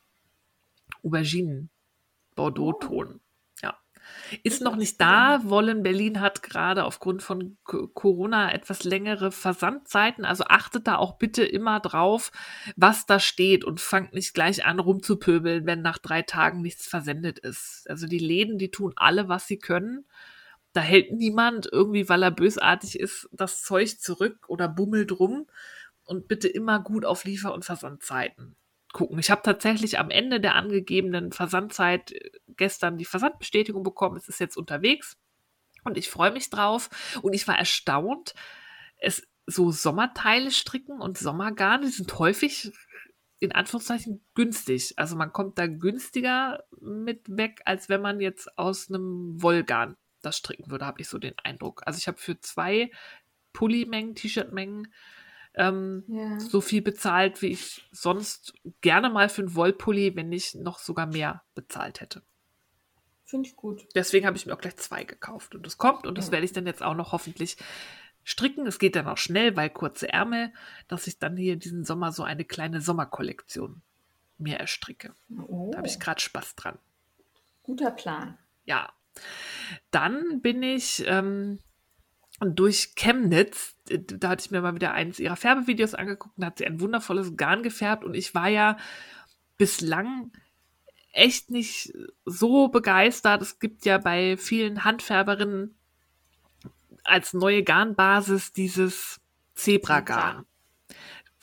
Auberginen-Bordeaux-Ton. 1.04 3.20
Ist 4.44 4.62
noch 4.62 4.76
nicht 4.76 5.00
da. 5.00 5.42
Wollen 5.44 5.84
Berlin 5.84 6.20
hat 6.20 6.44
gerade 6.44 6.84
aufgrund 6.84 7.24
von 7.24 7.58
Co- 7.64 7.88
Corona 7.88 8.52
etwas 8.54 8.84
längere 8.84 9.32
Versandzeiten. 9.32 10.26
Also 10.26 10.46
achtet 10.46 10.88
da 10.88 10.98
auch 10.98 11.18
bitte 11.18 11.44
immer 11.44 11.80
drauf, 11.80 12.32
was 12.76 13.06
da 13.06 13.20
steht 13.20 13.64
und 13.64 13.80
fangt 13.80 14.14
nicht 14.14 14.34
gleich 14.34 14.66
an 14.66 14.80
rumzupöbeln, 14.80 15.66
wenn 15.66 15.82
nach 15.82 15.98
drei 15.98 16.22
Tagen 16.22 16.62
nichts 16.62 16.88
versendet 16.88 17.40
ist. 17.40 17.86
Also 17.90 18.08
die 18.08 18.20
Läden, 18.20 18.58
die 18.58 18.72
tun 18.72 18.94
alle, 18.96 19.30
was 19.30 19.48
sie 19.48 19.60
können. 19.60 20.06
Da 20.74 20.82
hält 20.82 21.12
niemand 21.12 21.68
irgendwie, 21.72 22.10
weil 22.10 22.24
er 22.24 22.32
bösartig 22.32 23.00
ist, 23.00 23.30
das 23.32 23.64
Zeug 23.64 24.00
zurück 24.00 24.48
oder 24.48 24.68
bummelt 24.68 25.20
rum. 25.20 25.48
Und 26.06 26.28
bitte 26.28 26.48
immer 26.48 26.80
gut 26.80 27.04
auf 27.06 27.26
Liefer- 27.26 27.54
und 27.54 27.66
Versandzeiten 27.66 28.56
gucken. 28.98 29.20
Ich 29.20 29.30
habe 29.30 29.44
tatsächlich 29.44 30.00
am 30.00 30.10
Ende 30.10 30.42
der 30.42 30.56
angegebenen 30.56 31.32
Versandzeit 31.32 32.12
äh, 32.12 32.32
gestern 32.58 32.98
die 32.98 33.06
Versandbestätigung 33.06 33.84
bekommen. 33.84 34.18
Es 34.18 34.28
ist 34.28 34.40
jetzt 34.40 34.58
unterwegs 34.58 35.18
und 35.84 35.98
ich 35.98 36.10
freue 36.10 36.32
mich 36.32 36.50
drauf. 36.50 36.90
Und 37.22 37.34
ich 37.34 37.48
war 37.48 37.58
erstaunt, 37.58 38.34
es 38.98 39.28
so 39.46 39.72
Sommerteile 39.72 40.50
stricken 40.50 41.00
und 41.00 41.18
Sommergarn, 41.18 41.84
die 41.84 41.90
sind 41.90 42.18
häufig 42.18 42.72
in 43.40 43.52
Anführungszeichen 43.52 44.26
günstig. 44.34 44.96
Also 44.98 45.16
man 45.16 45.32
kommt 45.32 45.60
da 45.60 45.68
günstiger 45.68 46.64
mit 46.82 47.22
weg, 47.30 47.62
als 47.66 47.88
wenn 47.90 48.02
man 48.02 48.20
jetzt 48.20 48.58
aus 48.58 48.90
einem 48.90 49.40
Wollgarn 49.42 49.96
das 50.24 50.38
stricken 50.38 50.72
würde, 50.72 50.88
habe 50.88 51.02
ich 51.02 51.08
so 51.08 51.20
den 51.20 51.38
Eindruck. 51.44 51.84
Also 51.86 52.00
ich 52.00 52.08
habe 52.08 52.18
für 52.18 52.40
zwei 52.40 52.90
Pulli-Mengen, 53.54 54.16
T-Shirt-Mengen 54.16 54.92
ähm, 55.58 56.04
Ja. 56.08 56.40
so 56.40 56.62
viel 56.62 56.82
bezahlt, 56.82 57.42
wie 57.42 57.48
ich 57.48 57.88
sonst 57.92 58.54
gerne 58.82 59.10
mal 59.10 59.28
für 59.30 59.42
einen 59.42 59.56
Wollpulli, 59.56 60.16
wenn 60.16 60.32
ich 60.32 60.56
noch 60.56 60.80
sogar 60.80 61.06
mehr 61.08 61.44
bezahlt 61.56 62.02
hätte. 62.02 62.22
Finde 63.26 63.50
ich 63.50 63.56
gut. 63.58 63.86
Deswegen 63.96 64.26
habe 64.26 64.38
ich 64.38 64.46
mir 64.46 64.54
auch 64.54 64.60
gleich 64.62 64.78
zwei 64.78 65.04
gekauft 65.04 65.54
und 65.56 65.68
es 65.68 65.78
kommt 65.78 66.08
und 66.08 66.18
das 66.18 66.28
Ja. 66.28 66.32
werde 66.34 66.46
ich 66.46 66.54
dann 66.54 66.66
jetzt 66.66 66.82
auch 66.82 66.96
noch 66.96 67.12
hoffentlich 67.12 67.58
stricken. 68.24 68.66
Es 68.68 68.80
geht 68.80 68.96
dann 68.96 69.08
auch 69.08 69.18
schnell, 69.18 69.56
weil 69.58 69.70
kurze 69.70 70.08
Ärmel, 70.08 70.54
dass 70.88 71.08
ich 71.08 71.20
dann 71.20 71.36
hier 71.36 71.58
diesen 71.58 71.84
Sommer 71.84 72.12
so 72.14 72.24
eine 72.24 72.46
kleine 72.46 72.80
Sommerkollektion 72.82 73.82
mir 74.38 74.58
erstricke. 74.60 75.14
Oh, 75.48 75.72
Da 75.72 75.80
habe 75.80 75.88
ich 75.88 76.00
gerade 76.00 76.22
Spaß 76.22 76.56
dran. 76.56 76.78
guter 77.64 77.92
Plan. 77.92 78.38
Ja. 78.66 78.94
Dann 79.92 80.42
bin 80.42 80.62
ich 80.64 81.04
ähm, 81.08 81.60
durch 82.40 82.94
Chemnitz, 82.96 83.76
da 83.86 84.30
hatte 84.30 84.46
ich 84.46 84.52
mir 84.52 84.62
mal 84.62 84.76
wieder 84.76 84.94
eins 84.94 85.20
ihrer 85.20 85.36
Färbevideos 85.36 85.96
angeguckt 85.96 86.38
und 86.38 86.46
hat 86.46 86.60
sie 86.60 86.68
ein 86.68 86.80
wundervolles 86.80 87.36
Garn 87.36 87.64
gefärbt 87.64 88.04
und 88.04 88.14
ich 88.14 88.36
war 88.36 88.48
ja 88.48 88.78
bislang 89.58 90.32
echt 91.12 91.50
nicht 91.50 91.94
so 92.26 92.68
begeistert. 92.68 93.42
Es 93.42 93.60
gibt 93.60 93.86
ja 93.86 93.98
bei 93.98 94.38
vielen 94.38 94.84
Handfärberinnen 94.84 95.76
als 97.04 97.34
neue 97.34 97.64
Garnbasis 97.64 98.54
dieses 98.54 99.20
Zebragarn. 99.56 100.46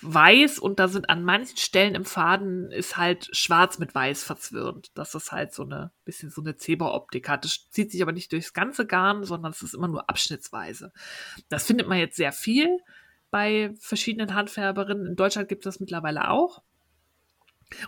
Weiß 0.03 0.59
und 0.59 0.81
da 0.81 0.89
sind 0.89 1.09
an 1.09 1.23
manchen 1.25 1.57
Stellen 1.57 1.95
im 1.95 2.05
Faden 2.05 2.71
ist 2.73 2.97
halt 2.97 3.29
schwarz 3.35 3.79
mit 3.79 3.95
weiß 3.95 4.25
verzwirnt, 4.25 4.91
dass 4.95 5.15
es 5.15 5.31
halt 5.31 5.55
so 5.55 5.63
eine 5.63 5.93
bisschen 6.05 6.31
so 6.31 6.41
eine 6.41 6.57
Zebra-Optik 6.57 7.29
hat. 7.29 7.45
Das 7.45 7.71
zieht 7.71 7.93
sich 7.93 8.03
aber 8.03 8.13
nicht 8.13 8.33
durchs 8.33 8.53
ganze 8.53 8.87
Garn, 8.87 9.25
sondern 9.25 9.53
es 9.53 9.63
ist 9.63 9.75
immer 9.75 9.89
nur 9.89 10.09
abschnittsweise. 10.11 10.93
Das 11.49 11.67
findet 11.67 11.89
man 11.89 11.99
jetzt 11.99 12.17
sehr 12.17 12.33
viel 12.33 12.81
bei 13.31 13.73
verschiedenen 13.79 14.35
Handfärberinnen. 14.35 15.07
In 15.07 15.17
Deutschland 15.17 15.49
gibt 15.49 15.65
es 15.65 15.75
das 15.75 15.81
mittlerweile 15.81 16.31
auch. 16.31 16.63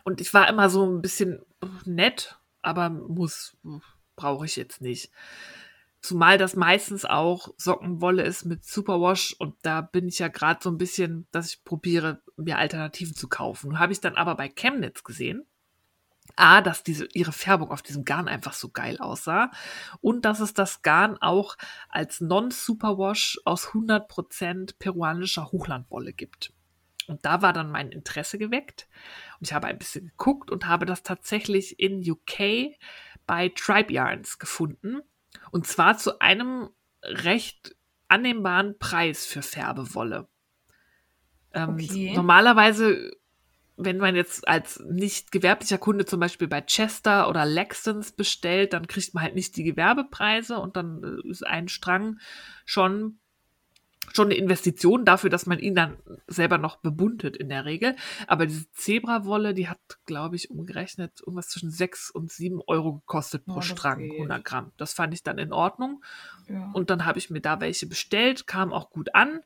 Und 0.05 0.21
ich 0.21 0.33
war 0.33 0.49
immer 0.49 0.71
so 0.71 0.87
ein 0.87 1.03
bisschen 1.03 1.41
nett, 1.85 2.39
aber 2.63 2.89
muss, 2.91 3.57
brauche 4.17 4.47
ich 4.47 4.57
jetzt 4.57 4.81
nicht. 4.81 5.11
Zumal 6.01 6.39
das 6.39 6.55
meistens 6.55 7.05
auch 7.05 7.49
Sockenwolle 7.57 8.23
ist 8.23 8.45
mit 8.45 8.65
Superwash 8.65 9.35
und 9.39 9.55
da 9.63 9.81
bin 9.81 10.07
ich 10.07 10.19
ja 10.19 10.29
gerade 10.29 10.61
so 10.63 10.71
ein 10.71 10.79
bisschen, 10.79 11.27
dass 11.33 11.53
ich 11.53 11.65
probiere, 11.65 12.23
mir 12.37 12.59
Alternativen 12.59 13.15
zu 13.15 13.29
kaufen. 13.29 13.79
Habe 13.79 13.93
ich 13.93 14.01
dann 14.01 14.15
aber 14.15 14.37
bei 14.37 14.49
Chemnitz 14.49 15.03
gesehen, 15.03 15.47
A, 16.35 16.61
dass 16.61 16.83
diese, 16.83 17.09
ihre 17.15 17.33
Färbung 17.33 17.71
auf 17.71 17.83
diesem 17.83 18.05
Garn 18.05 18.29
einfach 18.29 18.53
so 18.53 18.69
geil 18.69 18.99
aussah 18.99 19.51
und 20.01 20.25
dass 20.25 20.41
es 20.41 20.55
das 20.55 20.83
Garn 20.83 21.17
auch 21.19 21.57
als 21.89 22.21
Non-Superwash 22.21 23.41
aus 23.45 23.69
100% 23.69 24.75
peruanischer 24.79 25.53
Hochlandwolle 25.53 26.13
gibt. 26.13 26.53
Und 27.07 27.25
da 27.25 27.43
war 27.43 27.53
dann 27.53 27.71
mein 27.71 27.91
Interesse 27.91 28.39
geweckt. 28.39 28.89
Und 29.39 29.47
ich 29.47 29.53
habe 29.53 29.69
ein 29.69 29.79
bisschen 29.79 30.09
geguckt 30.09 30.51
und 30.51 30.67
habe 30.67 30.87
das 30.87 31.03
tatsächlich 31.03 31.79
in 31.79 32.03
UK 32.09 32.75
bei 33.27 33.49
Tribe 33.51 33.93
Yarns 33.93 34.39
gefunden. 34.39 35.03
Und 35.57 35.67
zwar 35.67 35.97
zu 35.97 36.19
einem 36.21 36.69
recht 37.03 37.75
annehmbaren 38.09 38.79
Preis 38.79 39.25
für 39.25 39.41
Färbewolle. 39.41 40.29
Ähm, 41.55 41.71
Okay. 41.71 42.13
Normalerweise, 42.15 43.11
wenn 43.79 43.97
man 43.97 44.15
jetzt 44.17 44.47
als 44.47 44.81
nicht 44.81 45.33
gewerblicher 45.33 45.79
Kunde 45.79 46.05
zum 46.05 46.21
Beispiel 46.21 46.47
bei 46.47 46.61
Chester 46.61 47.27
oder 47.31 47.47
Lextons 47.47 48.13
bestellt, 48.13 48.75
dann 48.75 48.87
kriegt 48.87 49.15
man 49.15 49.23
halt 49.23 49.35
nicht 49.35 49.57
die 49.57 49.65
Gewerbepreise 49.65 50.59
und 50.59 50.77
dann 50.77 51.03
äh, 51.03 51.27
ist 51.31 51.47
ein 51.47 51.69
Strang 51.69 52.19
schon 52.67 53.19
schon 54.13 54.29
eine 54.29 54.35
Investition 54.35 55.05
dafür, 55.05 55.31
dass 55.31 55.47
man 55.47 55.59
ihn 55.59 55.75
dann 55.75 55.97
selber 56.27 56.59
noch 56.59 56.77
bebuntet 56.77 57.37
in 57.37 57.49
der 57.49 57.65
Regel. 57.65 57.97
Aber 58.27 58.47
diese 58.47 58.71
Zebrawolle, 58.73 59.55
die 59.55 59.69
hat, 59.69 59.79
glaube 60.07 60.37
ich, 60.37 60.51
umgerechnet 60.51 61.21
irgendwas 61.21 61.49
zwischen 61.49 61.71
6 61.71 62.11
und 62.11 62.31
7 62.31 62.61
Euro 62.67 62.95
gekostet 62.95 63.45
pro 63.45 63.55
Ja, 63.55 63.59
das 63.61 63.67
Strang, 63.67 63.99
geht. 64.01 64.13
100 64.13 64.45
Gramm. 64.45 64.73
Das 64.77 64.95
fand 64.95 65.15
ich 65.15 65.23
dann 65.23 65.39
in 65.39 65.53
Ordnung. 65.53 66.03
Ja. 66.49 66.71
Und 66.73 66.91
dann 66.91 67.05
habe 67.05 67.19
ich 67.19 67.31
mir 67.31 67.41
da 67.41 67.61
welche 67.61 67.87
bestellt, 67.87 68.47
kam 68.47 68.73
auch 68.73 68.91
gut 68.91 69.15
an, 69.15 69.41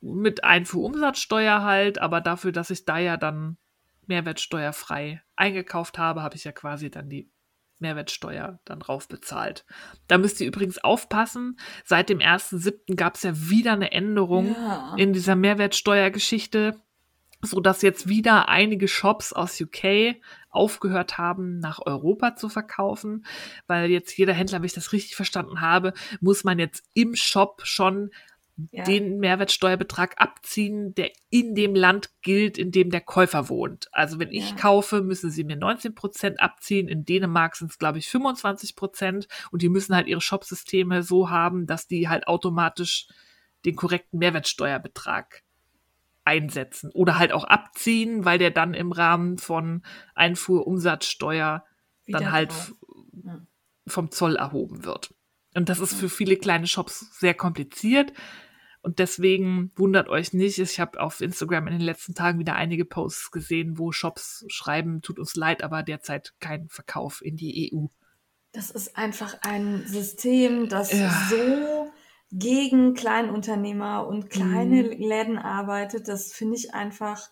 mit 0.00 0.44
Einfuhrumsatzsteuer 0.44 1.62
halt, 1.62 1.98
aber 1.98 2.20
dafür, 2.20 2.52
dass 2.52 2.70
ich 2.70 2.84
da 2.84 2.98
ja 2.98 3.16
dann 3.16 3.56
mehrwertsteuerfrei 4.06 5.22
eingekauft 5.34 5.98
habe, 5.98 6.22
habe 6.22 6.36
ich 6.36 6.44
ja 6.44 6.52
quasi 6.52 6.90
dann 6.90 7.08
die 7.08 7.30
Mehrwertsteuer 7.84 8.58
dann 8.64 8.80
drauf 8.80 9.06
bezahlt. 9.08 9.64
Da 10.08 10.18
müsst 10.18 10.40
ihr 10.40 10.46
übrigens 10.48 10.78
aufpassen, 10.82 11.58
seit 11.84 12.08
dem 12.08 12.18
1.7. 12.18 12.96
gab 12.96 13.14
es 13.14 13.22
ja 13.22 13.32
wieder 13.34 13.72
eine 13.74 13.92
Änderung 13.92 14.54
Ja. 14.54 14.94
in 14.96 15.12
dieser 15.12 15.36
Mehrwertsteuergeschichte, 15.36 16.80
so 17.42 17.60
dass 17.60 17.82
jetzt 17.82 18.08
wieder 18.08 18.48
einige 18.48 18.88
Shops 18.88 19.32
aus 19.32 19.60
UK 19.60 20.16
aufgehört 20.50 21.18
haben, 21.18 21.58
nach 21.58 21.80
Europa 21.84 22.36
zu 22.36 22.48
verkaufen, 22.48 23.26
weil 23.66 23.90
jetzt 23.90 24.16
jeder 24.16 24.32
Händler, 24.32 24.58
wenn 24.58 24.66
ich 24.66 24.72
das 24.72 24.92
richtig 24.92 25.14
verstanden 25.14 25.60
habe, 25.60 25.92
muss 26.20 26.44
man 26.44 26.58
jetzt 26.58 26.84
im 26.94 27.14
Shop 27.14 27.60
schon 27.64 28.10
Ja. 28.70 28.84
den 28.84 29.18
Mehrwertsteuerbetrag 29.18 30.14
abziehen, 30.20 30.94
der 30.94 31.10
in 31.28 31.56
dem 31.56 31.74
Land 31.74 32.10
gilt, 32.22 32.56
in 32.56 32.70
dem 32.70 32.90
der 32.90 33.00
Käufer 33.00 33.48
wohnt. 33.48 33.88
Also 33.90 34.20
wenn 34.20 34.30
ich 34.30 34.50
Ja. 34.50 34.56
kaufe, 34.56 35.02
müssen 35.02 35.30
sie 35.30 35.42
mir 35.42 35.56
19 35.56 35.94
Prozent 35.96 36.40
abziehen. 36.40 36.86
In 36.86 37.04
Dänemark 37.04 37.56
sind 37.56 37.72
es, 37.72 37.78
glaube 37.78 37.98
ich, 37.98 38.08
25 38.08 38.76
Prozent. 38.76 39.26
Und 39.50 39.62
die 39.62 39.68
müssen 39.68 39.94
halt 39.96 40.06
ihre 40.06 40.20
Shopsysteme 40.20 41.02
so 41.02 41.30
haben, 41.30 41.66
dass 41.66 41.88
die 41.88 42.08
halt 42.08 42.28
automatisch 42.28 43.08
den 43.64 43.74
korrekten 43.74 44.20
Mehrwertsteuerbetrag 44.20 45.42
einsetzen 46.24 46.90
oder 46.94 47.18
halt 47.18 47.32
auch 47.32 47.44
abziehen, 47.44 48.24
weil 48.24 48.38
der 48.38 48.50
dann 48.52 48.72
im 48.72 48.92
Rahmen 48.92 49.36
von 49.38 49.82
Einfuhrumsatzsteuer 50.14 51.64
Wieder 52.04 52.18
dann 52.20 52.32
halt. 52.32 52.52
Ja. 53.24 53.40
vom 53.86 54.10
Zoll 54.10 54.36
erhoben 54.36 54.84
wird. 54.84 55.12
Und 55.54 55.68
das 55.68 55.78
ist 55.80 55.94
für 55.94 56.08
viele 56.08 56.36
kleine 56.36 56.66
Shops 56.66 57.18
sehr 57.18 57.34
kompliziert. 57.34 58.12
Und 58.84 58.98
deswegen 58.98 59.72
wundert 59.76 60.10
euch 60.10 60.34
nicht. 60.34 60.58
Ich 60.58 60.78
habe 60.78 61.00
auf 61.00 61.22
Instagram 61.22 61.68
in 61.68 61.72
den 61.78 61.80
letzten 61.80 62.14
Tagen 62.14 62.38
wieder 62.38 62.54
einige 62.54 62.84
Posts 62.84 63.30
gesehen, 63.30 63.78
wo 63.78 63.92
Shops 63.92 64.44
schreiben, 64.48 65.00
tut 65.00 65.18
uns 65.18 65.36
leid, 65.36 65.64
aber 65.64 65.82
derzeit 65.82 66.34
kein 66.38 66.68
Verkauf 66.68 67.24
in 67.24 67.36
die 67.36 67.72
EU. 67.72 67.86
Das 68.52 68.70
ist 68.70 68.98
einfach 68.98 69.38
ein 69.40 69.86
System, 69.86 70.68
das 70.68 70.92
ja. 70.92 71.10
so 71.30 71.90
gegen 72.30 72.92
Kleinunternehmer 72.92 74.06
und 74.06 74.28
kleine 74.28 74.82
mhm. 74.82 74.90
Läden 74.90 75.38
arbeitet. 75.38 76.06
Das 76.06 76.34
finde 76.34 76.56
ich 76.56 76.74
einfach. 76.74 77.30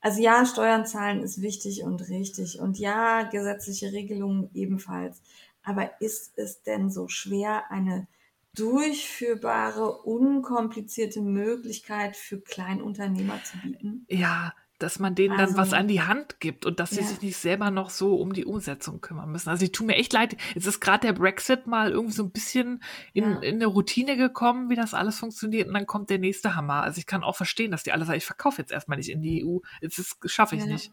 Also 0.00 0.20
ja, 0.20 0.44
Steuern 0.46 0.84
zahlen 0.84 1.22
ist 1.22 1.40
wichtig 1.40 1.84
und 1.84 2.08
richtig. 2.08 2.58
Und 2.58 2.76
ja, 2.76 3.22
gesetzliche 3.22 3.92
Regelungen 3.92 4.50
ebenfalls. 4.52 5.22
Aber 5.62 6.00
ist 6.00 6.36
es 6.36 6.64
denn 6.64 6.90
so 6.90 7.06
schwer, 7.06 7.70
eine 7.70 8.08
durchführbare, 8.54 10.02
unkomplizierte 10.02 11.20
Möglichkeit 11.20 12.16
für 12.16 12.40
Kleinunternehmer 12.40 13.42
zu 13.44 13.58
bieten? 13.58 14.06
Ja, 14.08 14.52
dass 14.78 15.00
man 15.00 15.14
denen 15.14 15.38
also, 15.38 15.54
dann 15.54 15.62
was 15.62 15.72
an 15.72 15.88
die 15.88 16.02
Hand 16.02 16.38
gibt 16.38 16.64
und 16.64 16.78
dass 16.78 16.90
sie 16.90 17.00
ja. 17.00 17.06
sich 17.06 17.20
nicht 17.20 17.36
selber 17.36 17.70
noch 17.70 17.90
so 17.90 18.14
um 18.14 18.32
die 18.32 18.44
Umsetzung 18.44 19.00
kümmern 19.00 19.30
müssen. 19.30 19.48
Also 19.48 19.64
ich 19.64 19.72
tue 19.72 19.86
mir 19.86 19.96
echt 19.96 20.12
leid. 20.12 20.36
Jetzt 20.54 20.66
ist 20.66 20.80
gerade 20.80 21.06
der 21.08 21.12
Brexit 21.14 21.66
mal 21.66 21.90
irgendwie 21.90 22.14
so 22.14 22.22
ein 22.22 22.30
bisschen 22.30 22.82
in, 23.12 23.24
ja. 23.24 23.38
in 23.40 23.56
eine 23.56 23.66
Routine 23.66 24.16
gekommen, 24.16 24.70
wie 24.70 24.76
das 24.76 24.94
alles 24.94 25.18
funktioniert 25.18 25.66
und 25.66 25.74
dann 25.74 25.86
kommt 25.86 26.10
der 26.10 26.18
nächste 26.18 26.54
Hammer. 26.54 26.82
Also 26.82 26.98
ich 26.98 27.06
kann 27.06 27.24
auch 27.24 27.36
verstehen, 27.36 27.72
dass 27.72 27.82
die 27.82 27.92
alle 27.92 28.04
sagen, 28.04 28.18
ich 28.18 28.24
verkaufe 28.24 28.62
jetzt 28.62 28.70
erstmal 28.70 28.98
nicht 28.98 29.10
in 29.10 29.20
die 29.20 29.44
EU. 29.44 29.58
Das 29.80 30.16
schaffe 30.26 30.54
ich 30.54 30.62
ja. 30.62 30.68
nicht. 30.68 30.92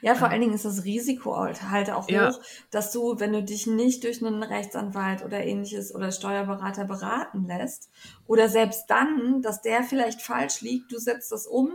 Ja, 0.00 0.14
vor 0.14 0.28
allen 0.28 0.40
Dingen 0.40 0.54
ist 0.54 0.64
das 0.64 0.84
Risiko 0.84 1.36
halt 1.36 1.90
auch 1.90 2.08
ja. 2.08 2.30
hoch, 2.30 2.40
dass 2.70 2.92
du, 2.92 3.18
wenn 3.18 3.32
du 3.32 3.42
dich 3.42 3.66
nicht 3.66 4.04
durch 4.04 4.24
einen 4.24 4.42
Rechtsanwalt 4.42 5.24
oder 5.24 5.44
ähnliches 5.44 5.94
oder 5.94 6.12
Steuerberater 6.12 6.84
beraten 6.84 7.46
lässt 7.46 7.90
oder 8.26 8.48
selbst 8.48 8.86
dann, 8.88 9.42
dass 9.42 9.62
der 9.62 9.82
vielleicht 9.82 10.22
falsch 10.22 10.60
liegt, 10.60 10.92
du 10.92 10.98
setzt 10.98 11.32
das 11.32 11.46
um 11.46 11.72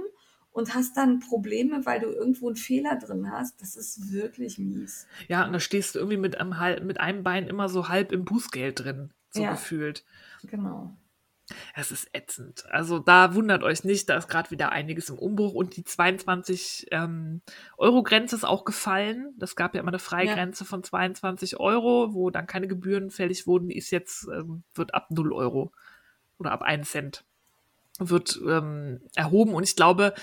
und 0.52 0.74
hast 0.74 0.96
dann 0.96 1.20
Probleme, 1.20 1.86
weil 1.86 2.00
du 2.00 2.08
irgendwo 2.08 2.48
einen 2.48 2.56
Fehler 2.56 2.96
drin 2.96 3.30
hast. 3.30 3.62
Das 3.62 3.76
ist 3.76 4.14
wirklich 4.14 4.58
mies. 4.58 5.06
Ja, 5.28 5.46
und 5.46 5.52
da 5.52 5.60
stehst 5.60 5.96
du 5.96 6.00
irgendwie 6.00 6.18
mit 6.18 6.40
einem, 6.40 6.88
mit 6.88 7.00
einem 7.00 7.24
Bein 7.24 7.48
immer 7.48 7.68
so 7.68 7.90
halb 7.90 8.14
im 8.14 8.24
Bußgeld 8.24 8.80
drin, 8.80 9.12
so 9.32 9.42
ja, 9.42 9.52
gefühlt. 9.52 10.06
Genau. 10.44 10.96
Es 11.76 11.92
ist 11.92 12.10
ätzend. 12.14 12.66
Also 12.72 13.00
da 13.00 13.36
wundert 13.36 13.64
euch 13.64 13.84
nicht, 13.84 14.10
da 14.10 14.18
ist 14.18 14.28
gerade 14.28 14.50
wieder 14.52 14.72
einiges 14.72 15.10
im 15.10 15.20
Umbruch 15.20 15.54
und 15.54 15.78
die 15.78 15.84
22 15.84 16.88
ähm, 16.92 17.42
Euro 17.78 18.02
Grenze 18.02 18.36
ist 18.36 18.46
auch 18.46 18.66
gefallen. 18.66 19.34
Das 19.38 19.56
gab 19.56 19.76
ja 19.76 19.82
immer 19.82 19.92
eine 19.92 20.00
Freigrenze 20.00 20.64
ja. 20.64 20.68
von 20.68 20.84
22 20.84 21.60
Euro, 21.60 22.14
wo 22.14 22.32
dann 22.32 22.48
keine 22.48 22.68
Gebühren 22.68 23.12
fällig 23.12 23.46
wurden. 23.46 23.70
Die 23.70 23.78
ist 23.78 23.92
jetzt, 23.92 24.28
ähm, 24.28 24.64
wird 24.74 24.94
ab 24.96 25.12
0 25.12 25.34
Euro 25.34 25.72
oder 26.40 26.52
ab 26.52 26.64
1 26.64 26.90
Cent 26.90 27.24
wird 28.00 28.40
ähm, 28.46 29.02
erhoben 29.16 29.54
und 29.54 29.64
ich 29.64 29.76
glaube, 29.76 30.14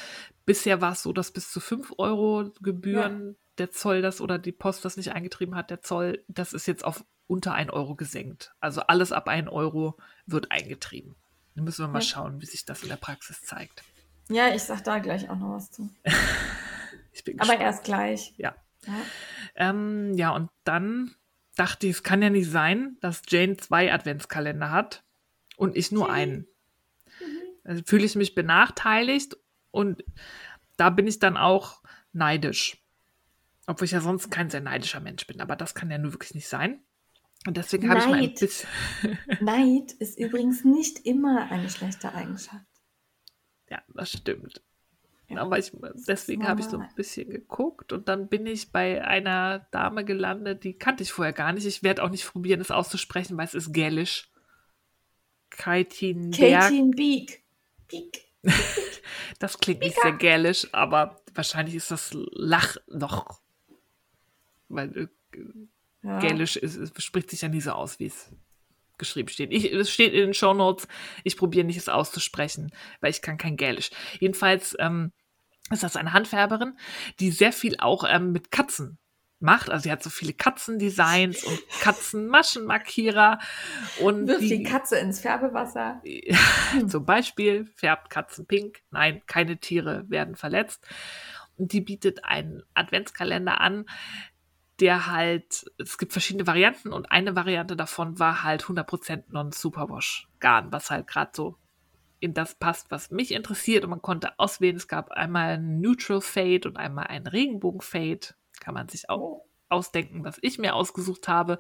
bisher 0.45 0.81
war 0.81 0.93
es 0.93 1.03
so, 1.03 1.13
dass 1.13 1.31
bis 1.31 1.51
zu 1.51 1.61
5 1.61 1.95
Euro 1.99 2.51
Gebühren 2.61 3.29
ja. 3.29 3.35
der 3.59 3.71
Zoll 3.71 4.03
das 4.03 4.21
oder 4.21 4.39
die 4.39 4.53
Post 4.53 4.85
das 4.85 4.97
nicht 4.97 5.13
eingetrieben 5.13 5.55
hat, 5.55 5.71
der 5.71 5.81
Zoll, 5.81 6.23
das 6.29 6.53
ist 6.53 6.67
jetzt 6.67 6.85
auf 6.85 7.05
unter 7.33 7.55
1 7.55 7.71
Euro 7.73 7.95
gesenkt. 7.95 8.55
Also 8.61 8.83
alles 8.83 9.11
ab 9.11 9.27
1 9.27 9.49
Euro 9.49 9.99
wird 10.27 10.53
eingetrieben. 10.53 11.17
Dann 11.55 11.65
müssen 11.65 11.85
wir 11.85 11.89
mal 11.89 12.01
ja. 12.01 12.05
schauen, 12.05 12.41
wie 12.41 12.47
sich 12.47 12.65
das 12.65 12.83
in 12.83 12.91
der 12.91 12.97
Praxis 12.97 13.41
zeigt. 13.43 13.83
Ja, 14.29 14.55
ich 14.55 14.63
sag 14.63 14.85
da 14.85 14.99
gleich 14.99 15.29
auch 15.29 15.37
noch 15.37 15.55
was 15.55 15.71
zu. 15.71 15.91
ich 17.13 17.25
bin 17.25 17.41
Aber 17.41 17.59
erst 17.59 17.85
gleich. 17.85 18.35
Ja. 18.37 18.55
Ja. 18.87 18.95
Ähm, 19.55 20.15
ja, 20.15 20.31
und 20.31 20.51
dann 20.65 21.15
dachte 21.57 21.87
ich, 21.87 21.97
es 21.97 22.03
kann 22.03 22.23
ja 22.23 22.31
nicht 22.31 22.51
sein, 22.51 22.97
dass 23.01 23.23
Jane 23.29 23.57
zwei 23.57 23.93
Adventskalender 23.93 24.71
hat 24.71 25.05
und 25.57 25.77
ich 25.77 25.91
nur 25.93 26.11
einen. 26.11 26.47
Mhm. 27.21 27.39
Also 27.65 27.83
fühle 27.87 28.05
ich 28.05 28.15
mich 28.15 28.35
benachteiligt 28.35 29.37
und 29.71 30.05
da 30.77 30.91
bin 30.91 31.07
ich 31.07 31.19
dann 31.19 31.37
auch 31.37 31.83
neidisch. 32.13 32.79
Obwohl 33.67 33.85
ich 33.85 33.93
ja 33.93 34.01
sonst 34.01 34.31
kein 34.31 34.51
sehr 34.51 34.61
neidischer 34.61 35.01
Mensch 35.01 35.27
bin, 35.27 35.41
aber 35.41 35.57
das 35.57 35.75
kann 35.75 35.91
ja 35.91 35.99
nur 35.99 36.13
wirklich 36.13 36.35
nicht 36.35 36.49
sein. 36.49 36.83
Und 37.47 37.57
deswegen 37.57 37.89
habe 37.89 38.01
ich 38.01 38.07
mal 38.07 38.23
ein 38.23 38.35
bisschen. 38.35 38.69
Neid 39.41 39.93
ist 39.93 40.19
übrigens 40.19 40.65
nicht 40.65 41.05
immer 41.05 41.51
eine 41.51 41.69
schlechte 41.69 42.15
Eigenschaft. 42.15 42.65
Ja, 43.69 43.83
das 43.95 44.13
stimmt. 44.13 44.63
Ja, 45.29 45.41
Aber 45.41 45.59
ich, 45.59 45.73
deswegen 46.07 46.47
habe 46.47 46.61
ich 46.61 46.67
so 46.67 46.79
ein 46.79 46.89
bisschen 46.95 47.31
geguckt 47.31 47.93
und 47.93 48.09
dann 48.09 48.29
bin 48.29 48.47
ich 48.47 48.71
bei 48.71 49.03
einer 49.03 49.67
Dame 49.71 50.05
gelandet, 50.05 50.63
die 50.63 50.75
kannte 50.75 51.03
ich 51.03 51.13
vorher 51.13 51.33
gar 51.33 51.53
nicht. 51.53 51.67
Ich 51.67 51.83
werde 51.83 52.03
auch 52.03 52.11
nicht 52.11 52.31
probieren, 52.31 52.61
es 52.61 52.71
auszusprechen, 52.71 53.37
weil 53.37 53.47
es 53.47 53.55
ist 53.55 53.73
gälisch. 53.73 54.31
Kaitin 55.49 56.31
Kaitin 56.33 56.91
Beek. 56.91 57.43
Beek. 57.89 58.25
das 59.39 59.59
klingt 59.59 59.81
Beek. 59.81 59.91
nicht 59.91 60.03
sehr 60.03 60.13
gälisch, 60.13 60.69
aber 60.73 61.23
wahrscheinlich 61.35 61.75
ist 61.75 61.91
das 61.91 62.11
Lach 62.13 62.77
noch. 62.89 63.41
Weil 64.69 64.97
äh, 64.97 65.39
ja. 66.03 66.19
Gälisch 66.19 66.57
ist, 66.57 66.77
es 66.77 67.03
spricht 67.03 67.31
sich 67.31 67.43
ja 67.43 67.49
nie 67.49 67.61
so 67.61 67.73
aus, 67.73 67.99
wie 67.99 68.07
es 68.07 68.35
geschrieben 68.99 69.29
steht. 69.29 69.53
Ich, 69.53 69.73
es 69.73 69.91
steht 69.91 70.13
in 70.13 70.21
den 70.21 70.35
Show 70.35 70.55
Notes. 70.55 70.87
Ich 71.25 71.37
probiere 71.37 71.65
nicht, 71.65 71.77
es 71.77 71.89
auszusprechen, 71.89 72.73
weil 73.01 73.11
ich 73.11 73.23
kann 73.23 73.39
kein 73.39 73.57
Gälisch. 73.57 73.91
Jedenfalls 74.21 74.77
ähm, 74.79 75.13
ist 75.71 75.83
das 75.83 75.97
eine 75.97 76.13
Handfärberin, 76.13 76.77
die 77.21 77.31
sehr 77.31 77.53
viel 77.53 77.77
auch 77.79 78.05
ähm, 78.09 78.33
mit 78.33 78.51
Katzen 78.51 78.99
macht. 79.43 79.71
Also 79.71 79.85
sie 79.85 79.93
hat 79.93 80.03
so 80.03 80.11
viele 80.11 80.33
Katzendesigns 80.33 81.45
und 81.45 81.59
Katzenmaschenmarkierer 81.81 83.39
und 84.01 84.29
wirft 84.29 84.43
die, 84.43 84.59
die 84.59 84.63
Katze 84.63 84.99
ins 84.99 85.21
Färbewasser. 85.21 86.01
zum 86.87 87.05
Beispiel 87.05 87.67
färbt 87.75 88.09
Katzen 88.09 88.47
pink. 88.47 88.81
Nein, 88.91 89.23
keine 89.27 89.59
Tiere 89.59 90.05
werden 90.09 90.37
verletzt. 90.37 90.87
Und 91.57 91.73
die 91.73 91.81
bietet 91.81 92.25
einen 92.25 92.63
Adventskalender 92.75 93.61
an, 93.61 93.85
der 94.81 95.07
halt, 95.07 95.67
es 95.79 95.99
gibt 95.99 96.13
verschiedene 96.13 96.47
Varianten 96.47 96.93
und 96.93 97.11
eine 97.11 97.37
Variante 97.37 97.77
davon 97.77 98.19
war 98.19 98.43
halt 98.43 98.65
100% 98.65 99.25
Non-Superwash 99.29 100.29
Garn, 100.41 100.73
was 100.73 100.91
halt 100.91 101.07
gerade 101.07 101.31
so 101.35 101.57
in 102.21 102.35
das 102.35 102.55
passt, 102.55 102.91
was 102.91 103.11
mich 103.11 103.33
interessiert 103.33 103.85
und 103.85 103.91
man 103.91 104.03
konnte 104.03 104.39
auswählen, 104.39 104.77
es 104.77 104.89
gab 104.89 105.11
einmal 105.11 105.55
ein 105.55 105.81
Neutral 105.81 106.21
Fade 106.21 106.69
und 106.69 106.77
einmal 106.77 107.09
ein 107.09 107.27
Regenbogen 107.27 107.81
Fade, 107.81 108.29
kann 108.61 108.75
man 108.75 108.89
sich 108.89 109.11
auch 109.11 109.45
ausdenken, 109.69 110.25
was 110.25 110.39
ich 110.41 110.59
mir 110.59 110.75
ausgesucht 110.75 111.27
habe 111.29 111.59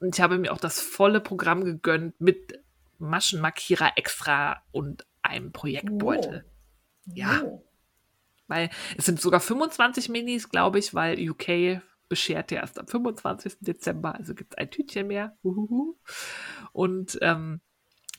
und 0.00 0.14
ich 0.14 0.20
habe 0.20 0.38
mir 0.38 0.52
auch 0.52 0.58
das 0.58 0.80
volle 0.80 1.20
Programm 1.20 1.64
gegönnt 1.64 2.20
mit 2.20 2.60
Maschenmarkierer 2.98 3.92
extra 3.96 4.62
und 4.72 5.06
einem 5.22 5.52
Projektbeutel. 5.52 6.44
Oh. 6.46 7.12
Ja. 7.14 7.42
Oh. 7.44 7.64
Weil 8.48 8.70
es 8.96 9.06
sind 9.06 9.20
sogar 9.20 9.40
25 9.40 10.08
Minis, 10.08 10.48
glaube 10.48 10.78
ich, 10.78 10.94
weil 10.94 11.18
UK 11.30 11.80
beschert 12.12 12.50
ja 12.50 12.60
erst 12.60 12.78
am 12.78 12.86
25. 12.86 13.60
Dezember, 13.60 14.14
also 14.14 14.34
gibt 14.34 14.52
es 14.52 14.58
ein 14.58 14.70
Tütchen 14.70 15.06
mehr. 15.06 15.34
Uhuhu. 15.42 15.96
Und 16.72 17.18
ähm, 17.22 17.62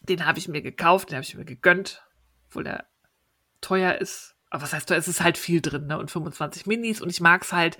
den 0.02 0.26
habe 0.26 0.40
ich 0.40 0.48
mir 0.48 0.64
gekauft, 0.64 1.12
den 1.12 1.18
habe 1.18 1.24
ich 1.24 1.36
mir 1.36 1.46
gegönnt, 1.46 2.04
obwohl 2.48 2.64
der 2.64 2.88
teuer 3.62 3.94
ist. 3.94 4.36
Aber 4.50 4.64
was 4.64 4.74
heißt 4.74 4.90
teuer? 4.90 4.98
Es 4.98 5.08
ist 5.08 5.22
halt 5.22 5.38
viel 5.38 5.62
drin, 5.62 5.86
ne? 5.86 6.00
Und 6.00 6.10
25 6.10 6.66
Minis. 6.66 7.04
Und 7.04 7.12
ich 7.12 7.22
mag 7.22 7.44
es 7.44 7.54
halt. 7.54 7.78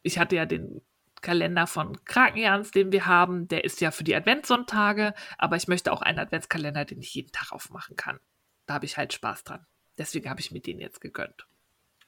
Ich 0.00 0.18
hatte 0.18 0.36
ja 0.36 0.46
den 0.46 0.80
Kalender 1.20 1.66
von 1.66 2.02
Krakenjans, 2.06 2.70
den 2.70 2.90
wir 2.90 3.04
haben. 3.04 3.46
Der 3.48 3.64
ist 3.64 3.82
ja 3.82 3.90
für 3.90 4.04
die 4.04 4.16
Adventssonntage, 4.16 5.12
aber 5.36 5.56
ich 5.56 5.68
möchte 5.68 5.92
auch 5.92 6.00
einen 6.00 6.18
Adventskalender, 6.18 6.86
den 6.86 7.02
ich 7.02 7.12
jeden 7.12 7.30
Tag 7.30 7.52
aufmachen 7.52 7.96
kann. 7.96 8.20
Da 8.64 8.72
habe 8.72 8.86
ich 8.86 8.96
halt 8.96 9.12
Spaß 9.12 9.44
dran. 9.44 9.66
Deswegen 9.98 10.30
habe 10.30 10.40
ich 10.40 10.50
mir 10.50 10.62
den 10.62 10.80
jetzt 10.80 11.02
gegönnt. 11.02 11.46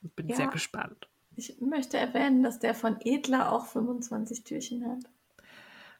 Und 0.03 0.17
bin 0.17 0.31
ja. 0.31 0.37
sehr 0.37 0.49
gespannt. 0.49 1.11
Ich 1.37 1.61
möchte 1.61 1.99
erwähnen, 1.99 2.43
dass 2.43 2.59
der 2.59 2.75
von 2.75 2.97
Edler 3.01 3.53
auch 3.53 3.67
25 3.67 4.45
Türchen 4.45 4.87
hat. 4.91 5.05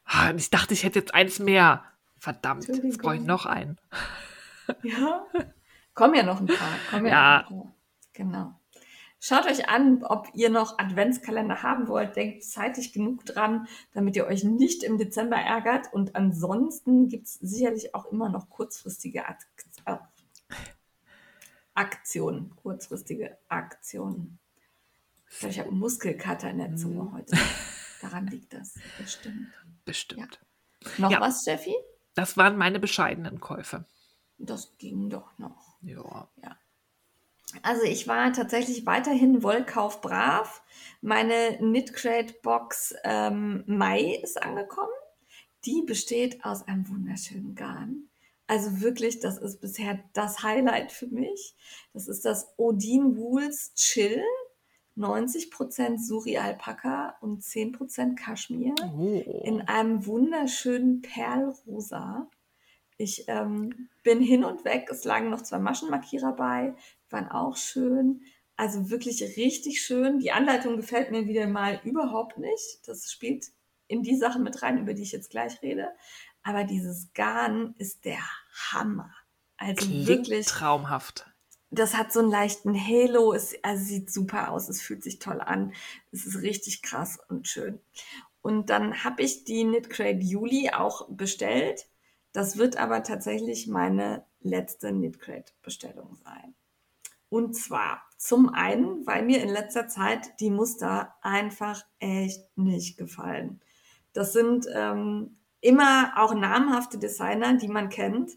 Ah, 0.05 0.33
ich 0.35 0.49
dachte, 0.49 0.73
ich 0.73 0.83
hätte 0.83 0.99
jetzt 0.99 1.13
eins 1.13 1.37
mehr. 1.37 1.83
Verdammt, 2.19 2.67
jetzt 2.67 2.97
brauche 2.97 3.17
ich 3.17 3.21
noch 3.21 3.45
einen. 3.45 3.77
Ja, 4.81 5.25
kommen 5.93 6.15
ja 6.15 6.23
noch 6.23 6.41
ein 6.41 6.47
paar. 6.47 6.75
Kommen 6.89 7.05
ja, 7.05 7.11
ja. 7.11 7.43
Paar. 7.43 7.73
Genau. 8.13 8.59
Schaut 9.19 9.45
euch 9.45 9.69
an, 9.69 10.03
ob 10.03 10.27
ihr 10.33 10.49
noch 10.49 10.77
Adventskalender 10.77 11.63
haben 11.63 11.87
wollt. 11.87 12.15
Denkt 12.15 12.43
zeitig 12.43 12.93
genug 12.93 13.25
dran, 13.25 13.67
damit 13.93 14.15
ihr 14.15 14.25
euch 14.25 14.43
nicht 14.43 14.83
im 14.83 14.97
Dezember 14.97 15.37
ärgert. 15.37 15.93
Und 15.93 16.15
ansonsten 16.15 17.07
gibt 17.07 17.27
es 17.27 17.35
sicherlich 17.35 17.95
auch 17.95 18.05
immer 18.11 18.29
noch 18.29 18.49
kurzfristige 18.49 19.23
äh, 19.85 19.97
Aktionen. 21.73 22.55
Kurzfristige 22.55 23.37
Aktionen. 23.47 24.39
Ich 25.29 25.39
glaube, 25.39 25.53
ich 25.53 25.59
habe 25.59 25.71
Muskelkater 25.71 26.49
in 26.49 26.57
der 26.57 26.75
Zunge 26.75 27.03
mhm. 27.03 27.13
heute. 27.13 27.37
Daran 28.01 28.27
liegt 28.27 28.53
das. 28.53 28.75
Bestimmt. 28.97 29.47
Bestimmt. 29.85 30.39
Ja. 30.83 30.91
Noch 30.97 31.11
ja. 31.11 31.21
was, 31.21 31.41
Steffi? 31.41 31.75
Das 32.13 32.37
waren 32.37 32.57
meine 32.57 32.79
bescheidenen 32.79 33.39
Käufe. 33.39 33.85
Das 34.37 34.77
ging 34.77 35.09
doch 35.09 35.37
noch. 35.37 35.77
Ja. 35.81 36.27
ja. 36.41 36.57
Also 37.61 37.83
ich 37.83 38.07
war 38.07 38.33
tatsächlich 38.33 38.85
weiterhin 38.85 39.43
Wollkauf 39.43 40.01
brav. 40.01 40.61
Meine 41.01 41.57
Knit 41.57 41.93
Crate 41.93 42.33
Box 42.41 42.93
ähm, 43.03 43.63
Mai 43.67 44.19
ist 44.21 44.41
angekommen. 44.41 44.91
Die 45.65 45.83
besteht 45.85 46.43
aus 46.43 46.67
einem 46.67 46.87
wunderschönen 46.89 47.55
Garn, 47.55 48.09
Also 48.47 48.81
wirklich, 48.81 49.19
das 49.19 49.37
ist 49.37 49.59
bisher 49.59 49.99
das 50.13 50.43
Highlight 50.43 50.91
für 50.91 51.07
mich. 51.07 51.55
Das 51.93 52.07
ist 52.07 52.25
das 52.25 52.53
Odin 52.57 53.17
Wools 53.17 53.73
Chill. 53.75 54.23
90% 54.97 55.99
Suri 55.99 56.37
Alpaka 56.37 57.15
und 57.21 57.43
10% 57.43 58.15
Kaschmir 58.15 58.73
Oh. 58.93 59.41
in 59.43 59.61
einem 59.61 60.05
wunderschönen 60.05 61.01
Perlrosa. 61.01 62.29
Ich 62.97 63.25
ähm, 63.27 63.89
bin 64.03 64.21
hin 64.21 64.43
und 64.43 64.65
weg. 64.65 64.87
Es 64.89 65.03
lagen 65.05 65.29
noch 65.29 65.41
zwei 65.43 65.59
Maschenmarkierer 65.59 66.33
bei, 66.33 66.75
waren 67.09 67.29
auch 67.29 67.55
schön. 67.55 68.21
Also 68.55 68.89
wirklich 68.89 69.21
richtig 69.37 69.81
schön. 69.81 70.17
Die 70.19 70.31
Anleitung 70.31 70.77
gefällt 70.77 71.11
mir 71.11 71.27
wieder 71.27 71.47
mal 71.47 71.79
überhaupt 71.83 72.39
nicht. 72.39 72.87
Das 72.87 73.11
spielt 73.11 73.45
in 73.87 74.01
die 74.01 74.15
Sachen 74.15 74.43
mit 74.43 74.63
rein, 74.63 74.79
über 74.79 74.95
die 74.95 75.03
ich 75.03 75.11
jetzt 75.11 75.29
gleich 75.29 75.61
rede. 75.61 75.89
Aber 76.41 76.63
dieses 76.63 77.13
Garn 77.13 77.75
ist 77.77 78.03
der 78.05 78.19
Hammer. 78.71 79.13
Also 79.57 79.85
Klingt 79.85 80.07
wirklich, 80.07 80.47
traumhaft. 80.47 81.29
Das 81.69 81.95
hat 81.95 82.11
so 82.11 82.19
einen 82.19 82.31
leichten 82.31 82.73
Halo. 82.75 83.33
Es 83.33 83.55
also 83.63 83.83
sieht 83.83 84.11
super 84.11 84.51
aus. 84.51 84.69
Es 84.69 84.81
fühlt 84.81 85.03
sich 85.03 85.19
toll 85.19 85.41
an. 85.41 85.73
Es 86.11 86.25
ist 86.25 86.41
richtig 86.41 86.81
krass 86.81 87.19
und 87.29 87.47
schön. 87.47 87.79
Und 88.41 88.69
dann 88.69 89.03
habe 89.03 89.21
ich 89.23 89.43
die 89.43 89.63
Knit 89.63 89.89
Crate 89.89 90.19
Juli 90.19 90.71
auch 90.71 91.07
bestellt. 91.09 91.87
Das 92.31 92.57
wird 92.57 92.77
aber 92.77 93.03
tatsächlich 93.03 93.67
meine 93.67 94.25
letzte 94.41 94.89
Knit 94.89 95.19
Crate 95.19 95.53
Bestellung 95.61 96.15
sein. 96.23 96.55
Und 97.29 97.55
zwar 97.55 98.03
zum 98.17 98.49
einen, 98.49 99.05
weil 99.05 99.25
mir 99.25 99.41
in 99.43 99.49
letzter 99.49 99.87
Zeit 99.87 100.39
die 100.39 100.49
Muster 100.49 101.15
einfach 101.21 101.83
echt 101.99 102.57
nicht 102.57 102.97
gefallen. 102.97 103.59
Das 104.13 104.31
sind 104.31 104.65
ähm, 104.73 105.37
immer 105.59 106.13
auch 106.15 106.33
namhafte 106.33 106.97
Designer, 106.97 107.55
die 107.55 107.67
man 107.67 107.89
kennt, 107.89 108.31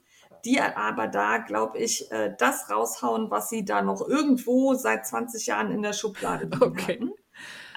die 0.45 0.61
aber 0.61 1.07
da, 1.09 1.39
glaube 1.39 1.79
ich, 1.79 2.11
äh, 2.13 2.35
das 2.39 2.71
raushauen, 2.71 3.31
was 3.31 3.49
sie 3.49 3.65
da 3.65 3.83
noch 3.83 4.07
irgendwo 4.07 4.75
seit 4.75 5.07
20 5.07 5.47
Jahren 5.47 5.71
in 5.73 5.83
der 5.83 5.93
Schublade 5.93 6.49
Okay. 6.61 7.01
hatten. 7.01 7.13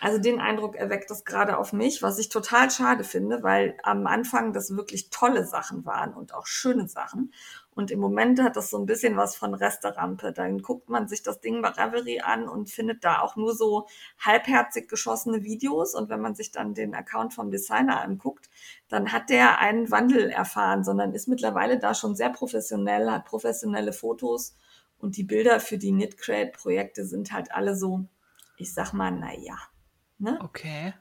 Also 0.03 0.17
den 0.17 0.41
Eindruck 0.41 0.75
erweckt 0.75 1.09
das 1.09 1.23
gerade 1.23 1.57
auf 1.57 1.71
mich, 1.71 2.03
was 2.03 2.19
ich 2.19 2.27
total 2.27 2.69
schade 2.69 3.05
finde, 3.05 3.41
weil 3.41 3.77
am 3.83 4.05
Anfang 4.05 4.51
das 4.51 4.75
wirklich 4.75 5.11
tolle 5.11 5.47
Sachen 5.47 5.85
waren 5.85 6.13
und 6.13 6.33
auch 6.33 6.45
schöne 6.45 6.89
Sachen. 6.89 7.31
Und 7.73 7.89
im 7.89 8.01
Moment 8.01 8.41
hat 8.43 8.57
das 8.57 8.69
so 8.69 8.77
ein 8.77 8.85
bisschen 8.85 9.15
was 9.15 9.37
von 9.37 9.53
Resterampe. 9.53 10.33
Dann 10.33 10.61
guckt 10.61 10.89
man 10.89 11.07
sich 11.07 11.23
das 11.23 11.39
Ding 11.39 11.61
bei 11.61 11.69
Ravelry 11.69 12.19
an 12.19 12.49
und 12.49 12.69
findet 12.69 13.05
da 13.05 13.21
auch 13.21 13.37
nur 13.37 13.55
so 13.55 13.87
halbherzig 14.19 14.89
geschossene 14.89 15.41
Videos. 15.43 15.95
Und 15.95 16.09
wenn 16.09 16.19
man 16.19 16.35
sich 16.35 16.51
dann 16.51 16.73
den 16.73 16.93
Account 16.95 17.33
vom 17.33 17.49
Designer 17.49 18.01
anguckt, 18.01 18.49
dann 18.89 19.13
hat 19.13 19.29
der 19.29 19.59
einen 19.59 19.89
Wandel 19.89 20.31
erfahren, 20.31 20.83
sondern 20.83 21.13
ist 21.13 21.29
mittlerweile 21.29 21.79
da 21.79 21.93
schon 21.93 22.17
sehr 22.17 22.29
professionell, 22.29 23.09
hat 23.09 23.23
professionelle 23.23 23.93
Fotos. 23.93 24.57
Und 24.97 25.15
die 25.15 25.23
Bilder 25.23 25.61
für 25.61 25.77
die 25.77 25.91
Knitcrate-Projekte 25.91 27.05
sind 27.05 27.31
halt 27.31 27.53
alle 27.53 27.73
so, 27.73 28.03
ich 28.57 28.73
sag 28.73 28.91
mal, 28.91 29.09
naja. 29.09 29.55
Ne? 30.17 30.39
Okay. 30.41 30.93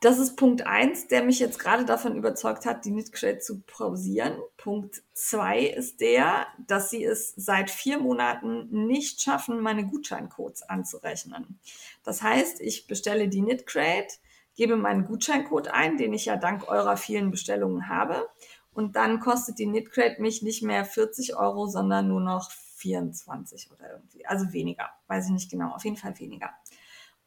Das 0.00 0.18
ist 0.18 0.36
Punkt 0.36 0.66
eins, 0.66 1.06
der 1.06 1.22
mich 1.22 1.38
jetzt 1.38 1.60
gerade 1.60 1.84
davon 1.84 2.16
überzeugt 2.16 2.66
hat, 2.66 2.84
die 2.84 2.90
Knitcrate 2.90 3.38
zu 3.38 3.60
pausieren. 3.60 4.36
Punkt 4.56 5.02
zwei 5.12 5.60
ist 5.60 6.00
der, 6.00 6.48
dass 6.66 6.90
sie 6.90 7.04
es 7.04 7.32
seit 7.36 7.70
vier 7.70 8.00
Monaten 8.00 8.86
nicht 8.86 9.22
schaffen, 9.22 9.60
meine 9.60 9.86
Gutscheincodes 9.86 10.62
anzurechnen. 10.64 11.60
Das 12.02 12.22
heißt, 12.22 12.60
ich 12.60 12.88
bestelle 12.88 13.28
die 13.28 13.40
Knitcrate, 13.40 14.16
gebe 14.56 14.76
meinen 14.76 15.06
Gutscheincode 15.06 15.68
ein, 15.68 15.96
den 15.96 16.12
ich 16.12 16.24
ja 16.24 16.36
dank 16.36 16.68
eurer 16.68 16.96
vielen 16.96 17.30
Bestellungen 17.30 17.88
habe. 17.88 18.28
Und 18.72 18.96
dann 18.96 19.20
kostet 19.20 19.60
die 19.60 19.66
Knitcrate 19.66 20.20
mich 20.20 20.42
nicht 20.42 20.62
mehr 20.62 20.84
40 20.84 21.36
Euro, 21.36 21.66
sondern 21.66 22.08
nur 22.08 22.20
noch 22.20 22.50
24 22.50 23.70
oder 23.70 23.92
irgendwie. 23.92 24.26
Also 24.26 24.52
weniger. 24.52 24.90
Weiß 25.06 25.26
ich 25.26 25.32
nicht 25.32 25.50
genau. 25.50 25.72
Auf 25.74 25.84
jeden 25.84 25.96
Fall 25.96 26.18
weniger. 26.18 26.50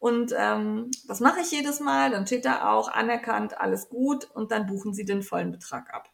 Und 0.02 0.34
ähm, 0.36 0.90
das 1.08 1.20
mache 1.20 1.42
ich 1.42 1.52
jedes 1.52 1.80
Mal. 1.80 2.10
Dann 2.10 2.26
steht 2.26 2.44
da 2.46 2.72
auch 2.72 2.88
anerkannt, 2.88 3.62
alles 3.62 3.88
gut. 3.88 4.28
Und 4.34 4.52
dann 4.52 4.66
buchen 4.66 4.96
Sie 4.96 5.06
den 5.06 5.22
vollen 5.22 5.52
Betrag 5.52 5.94
ab. 5.94 6.10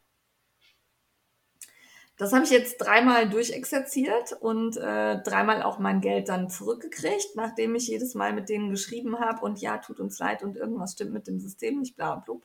Das 2.18 2.34
habe 2.34 2.44
ich 2.44 2.50
jetzt 2.50 2.76
dreimal 2.76 3.30
durchexerziert 3.30 4.34
und 4.34 4.76
äh, 4.76 5.22
dreimal 5.22 5.62
auch 5.62 5.78
mein 5.78 6.02
Geld 6.02 6.28
dann 6.28 6.50
zurückgekriegt, 6.50 7.34
nachdem 7.34 7.76
ich 7.76 7.88
jedes 7.88 8.14
Mal 8.14 8.34
mit 8.34 8.50
denen 8.50 8.68
geschrieben 8.68 9.20
habe 9.20 9.40
und 9.40 9.58
ja, 9.62 9.78
tut 9.78 10.00
uns 10.00 10.18
leid 10.18 10.42
und 10.42 10.58
irgendwas 10.58 10.92
stimmt 10.92 11.14
mit 11.14 11.26
dem 11.26 11.40
System 11.40 11.78
nicht, 11.78 11.96
bla 11.96 12.16
blub. 12.16 12.44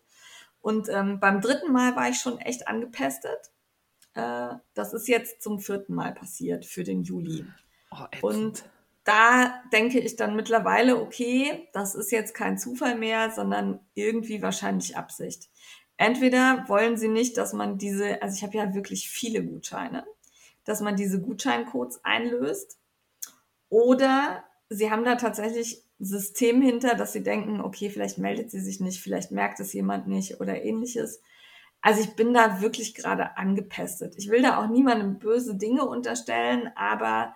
Und 0.61 0.87
ähm, 0.87 1.19
beim 1.19 1.41
dritten 1.41 1.73
Mal 1.73 1.97
war 1.97 2.07
ich 2.07 2.19
schon 2.19 2.37
echt 2.37 2.69
angepestet. 2.69 3.51
Äh, 4.13 4.53
das 4.75 4.93
ist 4.93 5.09
jetzt 5.09 5.41
zum 5.41 5.59
vierten 5.59 5.93
Mal 5.93 6.13
passiert 6.13 6.65
für 6.65 6.85
den 6.85 7.03
Juli. 7.03 7.45
Oh. 7.91 8.27
Und 8.29 8.63
da 9.03 9.61
denke 9.71 9.99
ich 9.99 10.15
dann 10.15 10.35
mittlerweile, 10.35 11.01
okay, 11.01 11.67
das 11.73 11.95
ist 11.95 12.11
jetzt 12.11 12.33
kein 12.33 12.57
Zufall 12.57 12.97
mehr, 12.97 13.31
sondern 13.31 13.79
irgendwie 13.93 14.41
wahrscheinlich 14.41 14.95
Absicht. 14.95 15.49
Entweder 15.97 16.65
wollen 16.67 16.97
sie 16.97 17.09
nicht, 17.09 17.37
dass 17.37 17.53
man 17.53 17.77
diese, 17.77 18.21
also 18.21 18.35
ich 18.35 18.43
habe 18.43 18.57
ja 18.57 18.73
wirklich 18.73 19.09
viele 19.09 19.43
Gutscheine, 19.43 20.05
dass 20.63 20.81
man 20.81 20.95
diese 20.95 21.21
Gutscheincodes 21.21 22.03
einlöst, 22.03 22.77
oder 23.73 24.43
sie 24.69 24.91
haben 24.91 25.03
da 25.03 25.15
tatsächlich 25.15 25.83
System 25.97 26.61
hinter, 26.61 26.93
dass 26.93 27.11
sie 27.11 27.23
denken, 27.23 27.59
okay, 27.59 27.89
vielleicht 27.89 28.19
meldet 28.19 28.51
sie 28.51 28.59
sich 28.59 28.79
nicht, 28.79 29.01
vielleicht 29.01 29.31
merkt 29.31 29.59
es 29.59 29.73
jemand 29.73 30.07
nicht 30.07 30.39
oder 30.39 30.61
ähnliches. 30.63 31.21
Also 31.81 32.01
ich 32.01 32.15
bin 32.15 32.35
da 32.35 32.61
wirklich 32.61 32.93
gerade 32.93 33.35
angepestet. 33.35 34.13
Ich 34.17 34.29
will 34.29 34.43
da 34.43 34.61
auch 34.61 34.67
niemandem 34.67 35.17
böse 35.17 35.55
Dinge 35.55 35.85
unterstellen, 35.87 36.71
aber 36.75 37.33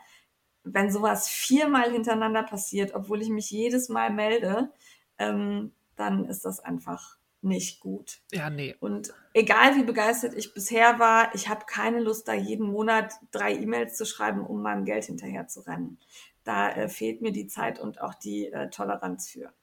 wenn 0.74 0.91
sowas 0.91 1.30
viermal 1.30 1.91
hintereinander 1.91 2.43
passiert, 2.43 2.93
obwohl 2.93 3.22
ich 3.22 3.30
mich 3.30 3.49
jedes 3.51 3.89
Mal 3.89 4.11
melde, 4.11 4.72
ähm, 5.18 5.72
dann 5.95 6.26
ist 6.26 6.45
das 6.45 6.59
einfach 6.59 7.18
nicht 7.41 7.80
gut. 7.80 8.20
ja, 8.32 8.49
nee. 8.49 8.76
Und 8.80 9.13
egal 9.34 9.76
wie 9.76 9.84
begeistert 9.84 10.34
ich 10.36 10.53
bisher 10.53 10.99
war, 10.99 11.34
ich 11.36 11.49
habe 11.49 11.65
keine 11.65 11.99
Lust, 11.99 12.28
da 12.28 12.34
jeden 12.34 12.68
Monat 12.68 13.13
drei 13.32 13.53
E-Mails 13.53 13.95
zu 13.95 14.05
schreiben, 14.05 14.45
um 14.45 14.61
meinem 14.61 14.86
Geld 14.86 15.05
hinterher 15.05 15.47
zu 15.47 15.61
rennen. 15.61 15.99
Da 16.43 16.70
äh, 16.72 16.89
fehlt 16.89 17.22
mir 17.22 17.32
die 17.32 17.47
Zeit 17.47 17.80
und 17.80 18.01
auch 18.01 18.15
die 18.15 18.47
äh, 18.47 18.70
Toleranz 18.70 19.30
für. 19.30 19.53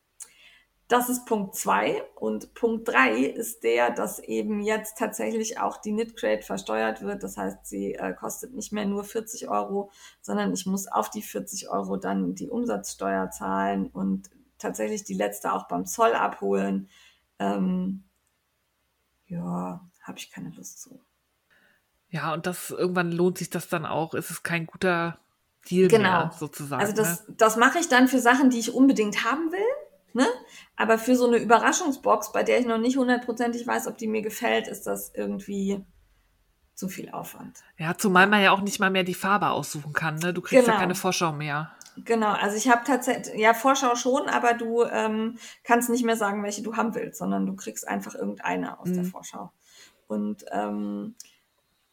Das 0.89 1.09
ist 1.09 1.24
Punkt 1.24 1.55
zwei 1.57 2.03
Und 2.14 2.53
Punkt 2.55 2.89
drei 2.89 3.16
ist 3.16 3.64
der, 3.64 3.91
dass 3.91 4.18
eben 4.18 4.61
jetzt 4.61 4.99
tatsächlich 4.99 5.59
auch 5.59 5.78
die 5.78 5.93
Knitcrate 5.93 6.43
versteuert 6.43 7.01
wird. 7.01 7.22
Das 7.22 7.39
heißt, 7.39 7.66
sie 7.66 7.95
äh, 7.95 8.12
kostet 8.12 8.55
nicht 8.55 8.72
mehr 8.72 8.85
nur 8.85 9.05
40 9.05 9.49
Euro, 9.49 9.91
sondern 10.20 10.53
ich 10.53 10.66
muss 10.66 10.87
auf 10.87 11.09
die 11.09 11.22
40 11.22 11.70
Euro 11.70 11.97
dann 11.97 12.35
die 12.35 12.51
Umsatzsteuer 12.51 13.30
zahlen 13.30 13.87
und 13.87 14.28
tatsächlich 14.59 15.05
die 15.05 15.14
letzte 15.14 15.53
auch 15.53 15.68
beim 15.68 15.87
Zoll 15.87 16.12
abholen. 16.12 16.89
Ähm, 17.39 18.05
ja, 19.26 19.80
habe 20.03 20.18
ich 20.18 20.30
keine 20.30 20.51
Lust 20.51 20.82
zu. 20.82 21.01
Ja, 22.11 22.35
und 22.35 22.47
das 22.47 22.70
irgendwann 22.70 23.11
lohnt 23.11 23.39
sich 23.39 23.51
das 23.51 23.68
dann 23.68 23.87
auch. 23.87 24.14
Es 24.14 24.30
ist 24.30 24.45
kein 24.45 24.66
guter 24.66 25.18
Deal 25.68 25.89
Genau. 25.89 26.26
mehr, 26.26 26.32
sozusagen. 26.39 26.80
Also 26.80 26.95
das, 26.95 27.26
ne? 27.26 27.35
das 27.39 27.57
mache 27.57 27.78
ich 27.78 27.89
dann 27.89 28.07
für 28.07 28.20
Sachen, 28.20 28.51
die 28.51 28.59
ich 28.59 28.72
unbedingt 28.72 29.24
haben 29.24 29.51
will. 29.51 29.64
Ne? 30.15 30.27
Aber 30.77 30.97
für 30.99 31.17
so 31.17 31.27
eine 31.27 31.39
Überraschungsbox, 31.39 32.33
bei 32.33 32.43
der 32.45 32.61
ich 32.61 32.67
noch 32.67 32.79
nicht 32.79 32.97
hundertprozentig 32.97 33.67
weiß, 33.67 33.89
ob 33.89 33.99
die 33.99 34.07
mir 34.07 34.23
gefällt, 34.23 34.69
ist 34.69 34.87
das 34.87 35.12
irgendwie 35.12 35.85
zu 36.75 36.89
viel 36.89 37.11
Aufwand. 37.11 37.62
Ja, 37.79 37.97
zumal 37.99 38.27
man 38.29 38.41
ja 38.43 38.53
auch 38.53 38.61
nicht 38.61 38.79
mal 38.81 38.91
mehr 38.91 39.03
die 39.05 39.15
Farbe 39.15 39.51
aussuchen 39.51 39.93
kann. 39.93 40.17
Ne? 40.17 40.33
Du 40.33 40.41
kriegst 40.41 40.67
ja 40.67 40.73
Genau. 40.73 40.81
keine 40.81 40.95
Vorschau 40.95 41.33
mehr. 41.33 41.71
Genau, 41.97 42.33
also 42.33 42.57
ich 42.57 42.69
habe 42.69 42.83
tatsächlich, 42.85 43.37
ja, 43.37 43.55
Vorschau 43.55 43.95
schon, 43.95 44.29
aber 44.29 44.55
du 44.55 44.83
ähm, 44.85 45.39
kannst 45.62 45.91
nicht 45.91 46.05
mehr 46.05 46.17
sagen, 46.17 46.43
welche 46.43 46.62
du 46.62 46.77
haben 46.77 46.95
willst, 46.97 47.19
sondern 47.19 47.47
du 47.47 47.55
kriegst 47.55 47.87
einfach 47.87 48.15
irgendeine 48.17 48.81
aus 48.81 48.91
der 48.93 49.03
Mhm. 49.05 49.09
Vorschau. 49.11 49.53
Und 50.09 50.45
ähm, 50.51 51.15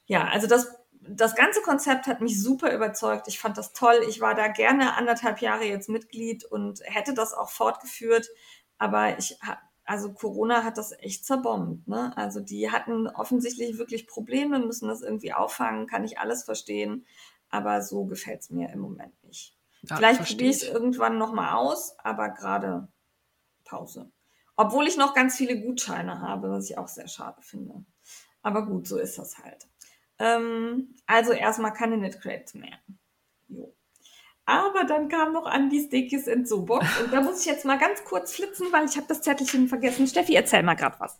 ja, 0.07 0.27
also 0.27 0.47
das, 0.47 0.75
das 1.15 1.35
ganze 1.35 1.61
Konzept 1.61 2.07
hat 2.07 2.21
mich 2.21 2.41
super 2.41 2.73
überzeugt. 2.73 3.27
Ich 3.27 3.39
fand 3.39 3.57
das 3.57 3.73
toll. 3.73 4.01
Ich 4.07 4.21
war 4.21 4.35
da 4.35 4.47
gerne 4.47 4.95
anderthalb 4.95 5.39
Jahre 5.39 5.65
jetzt 5.65 5.89
Mitglied 5.89 6.45
und 6.45 6.81
hätte 6.83 7.13
das 7.13 7.33
auch 7.33 7.49
fortgeführt. 7.49 8.27
Aber 8.77 9.17
ich, 9.17 9.37
also 9.85 10.13
Corona 10.13 10.63
hat 10.63 10.77
das 10.77 10.91
echt 10.91 11.25
zerbombt. 11.25 11.87
Ne? 11.87 12.15
Also 12.15 12.39
die 12.39 12.71
hatten 12.71 13.07
offensichtlich 13.07 13.77
wirklich 13.77 14.07
Probleme, 14.07 14.59
müssen 14.59 14.87
das 14.87 15.01
irgendwie 15.01 15.33
auffangen, 15.33 15.87
kann 15.87 16.03
ich 16.03 16.19
alles 16.19 16.43
verstehen. 16.43 17.05
Aber 17.49 17.81
so 17.81 18.05
gefällt's 18.05 18.49
mir 18.49 18.69
im 18.69 18.79
Moment 18.79 19.23
nicht. 19.23 19.57
Ja, 19.83 19.97
Vielleicht 19.97 20.23
probiere 20.23 20.49
ich 20.49 20.57
es 20.57 20.63
irgendwann 20.63 21.17
nochmal 21.17 21.55
aus, 21.55 21.97
aber 21.99 22.29
gerade 22.29 22.87
Pause. 23.65 24.11
Obwohl 24.55 24.87
ich 24.87 24.97
noch 24.97 25.13
ganz 25.13 25.35
viele 25.35 25.59
Gutscheine 25.59 26.21
habe, 26.21 26.51
was 26.51 26.69
ich 26.69 26.77
auch 26.77 26.87
sehr 26.87 27.07
schade 27.07 27.41
finde. 27.41 27.83
Aber 28.41 28.65
gut, 28.65 28.87
so 28.87 28.97
ist 28.97 29.17
das 29.17 29.39
halt. 29.39 29.67
Ähm, 30.21 30.95
also 31.07 31.31
erstmal 31.33 31.73
keine 31.73 31.97
Knitcrates 31.97 32.53
mehr. 32.53 32.77
Jo. 33.47 33.73
Aber 34.45 34.83
dann 34.85 35.07
kam 35.09 35.33
noch 35.33 35.45
an 35.45 35.69
die 35.69 35.81
Stickies 35.81 36.27
in 36.27 36.45
Sobox 36.45 36.85
und 37.03 37.13
da 37.13 37.21
muss 37.21 37.41
ich 37.41 37.45
jetzt 37.45 37.65
mal 37.65 37.77
ganz 37.77 38.03
kurz 38.03 38.33
flitzen, 38.33 38.67
weil 38.71 38.85
ich 38.85 38.97
habe 38.97 39.07
das 39.07 39.21
Zettelchen 39.21 39.67
vergessen. 39.67 40.07
Steffi, 40.07 40.35
erzähl 40.35 40.63
mal 40.63 40.75
gerade 40.75 40.99
was. 40.99 41.19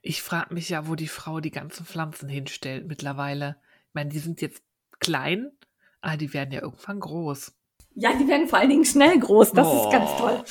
Ich 0.00 0.22
frage 0.22 0.52
mich 0.54 0.68
ja, 0.68 0.88
wo 0.88 0.94
die 0.94 1.08
Frau 1.08 1.40
die 1.40 1.50
ganzen 1.50 1.86
Pflanzen 1.86 2.28
hinstellt 2.28 2.86
mittlerweile. 2.88 3.56
meine, 3.92 4.10
die 4.10 4.18
sind 4.18 4.40
jetzt 4.40 4.62
klein, 5.00 5.52
aber 6.00 6.16
die 6.16 6.32
werden 6.34 6.50
ja 6.52 6.62
irgendwann 6.62 6.98
groß. 7.00 7.52
Ja, 7.94 8.14
die 8.14 8.26
werden 8.26 8.48
vor 8.48 8.58
allen 8.58 8.70
Dingen 8.70 8.86
schnell 8.86 9.18
groß. 9.18 9.52
Das 9.52 9.66
Oh. 9.66 9.84
ist 9.84 9.92
ganz 9.92 10.10
toll. 10.16 10.42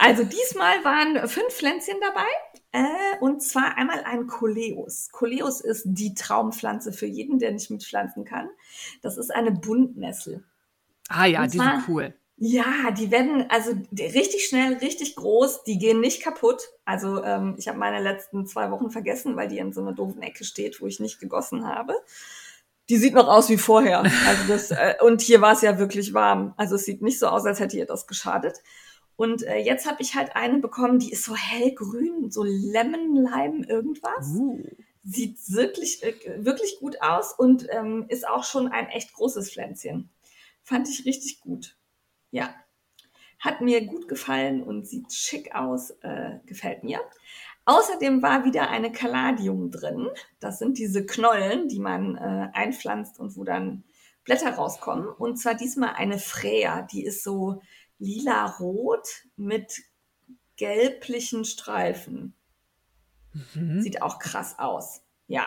Also 0.00 0.24
diesmal 0.24 0.82
waren 0.84 1.28
fünf 1.28 1.54
Pflänzchen 1.54 1.96
dabei. 2.00 2.26
Äh, 2.72 2.84
und 3.20 3.42
zwar 3.42 3.76
einmal 3.76 4.02
ein 4.04 4.26
Coleus. 4.26 5.08
Coleus 5.12 5.60
ist 5.60 5.84
die 5.86 6.14
Traumpflanze 6.14 6.92
für 6.92 7.06
jeden, 7.06 7.38
der 7.38 7.52
nicht 7.52 7.70
mitpflanzen 7.70 8.24
kann. 8.24 8.48
Das 9.02 9.16
ist 9.16 9.34
eine 9.34 9.52
Buntnessel. 9.52 10.44
Ah 11.08 11.24
ja, 11.26 11.42
Und 11.42 11.54
die 11.54 11.58
zwar- 11.58 11.76
sind 11.80 11.88
cool. 11.88 12.14
Ja, 12.40 12.92
die 12.96 13.10
werden 13.10 13.46
also 13.48 13.72
die- 13.90 14.04
richtig 14.04 14.46
schnell, 14.46 14.74
richtig 14.74 15.16
groß. 15.16 15.64
Die 15.64 15.78
gehen 15.78 15.98
nicht 16.00 16.22
kaputt. 16.22 16.62
Also 16.84 17.24
ähm, 17.24 17.56
ich 17.58 17.66
habe 17.66 17.78
meine 17.78 18.00
letzten 18.00 18.46
zwei 18.46 18.70
Wochen 18.70 18.90
vergessen, 18.90 19.34
weil 19.34 19.48
die 19.48 19.58
in 19.58 19.72
so 19.72 19.80
einer 19.80 19.92
doofen 19.92 20.22
Ecke 20.22 20.44
steht, 20.44 20.80
wo 20.80 20.86
ich 20.86 21.00
nicht 21.00 21.18
gegossen 21.18 21.66
habe. 21.66 21.94
Die 22.90 22.96
sieht 22.96 23.14
noch 23.14 23.26
aus 23.26 23.48
wie 23.48 23.56
vorher. 23.58 24.00
Also 24.02 24.44
das, 24.46 24.70
äh, 24.70 24.94
und 25.02 25.20
hier 25.20 25.40
war 25.40 25.52
es 25.54 25.62
ja 25.62 25.78
wirklich 25.78 26.14
warm. 26.14 26.54
Also 26.56 26.76
es 26.76 26.84
sieht 26.84 27.02
nicht 27.02 27.18
so 27.18 27.26
aus, 27.26 27.44
als 27.44 27.58
hätte 27.58 27.76
ihr 27.76 27.86
das 27.86 28.06
geschadet. 28.06 28.62
Und 29.18 29.42
äh, 29.42 29.56
jetzt 29.56 29.84
habe 29.84 30.00
ich 30.00 30.14
halt 30.14 30.36
eine 30.36 30.60
bekommen, 30.60 31.00
die 31.00 31.10
ist 31.10 31.24
so 31.24 31.34
hellgrün, 31.34 32.30
so 32.30 32.44
Lemon 32.44 33.16
Lime 33.16 33.66
irgendwas. 33.66 34.28
Uh. 34.32 34.62
Sieht 35.02 35.38
wirklich, 35.48 36.04
äh, 36.04 36.44
wirklich 36.44 36.78
gut 36.78 37.02
aus 37.02 37.32
und 37.32 37.66
ähm, 37.72 38.06
ist 38.08 38.28
auch 38.28 38.44
schon 38.44 38.68
ein 38.68 38.86
echt 38.86 39.12
großes 39.14 39.50
Pflänzchen. 39.50 40.10
Fand 40.62 40.88
ich 40.88 41.04
richtig 41.04 41.40
gut. 41.40 41.76
Ja. 42.30 42.54
Hat 43.40 43.60
mir 43.60 43.84
gut 43.86 44.06
gefallen 44.06 44.62
und 44.62 44.86
sieht 44.86 45.12
schick 45.12 45.52
aus, 45.52 45.90
äh, 46.02 46.38
gefällt 46.46 46.84
mir. 46.84 47.00
Außerdem 47.64 48.22
war 48.22 48.44
wieder 48.44 48.70
eine 48.70 48.92
Caladium 48.92 49.72
drin. 49.72 50.08
Das 50.38 50.60
sind 50.60 50.78
diese 50.78 51.04
Knollen, 51.04 51.66
die 51.66 51.80
man 51.80 52.14
äh, 52.14 52.50
einpflanzt 52.52 53.18
und 53.18 53.36
wo 53.36 53.42
dann 53.42 53.82
Blätter 54.22 54.50
rauskommen. 54.50 55.08
Und 55.08 55.38
zwar 55.38 55.54
diesmal 55.54 55.94
eine 55.96 56.18
Freya, 56.18 56.82
die 56.82 57.02
ist 57.02 57.24
so 57.24 57.62
lila-rot 57.98 59.08
mit 59.36 59.82
gelblichen 60.56 61.44
Streifen. 61.44 62.34
Mhm. 63.54 63.80
Sieht 63.80 64.02
auch 64.02 64.18
krass 64.18 64.58
aus. 64.58 65.02
Ja, 65.26 65.46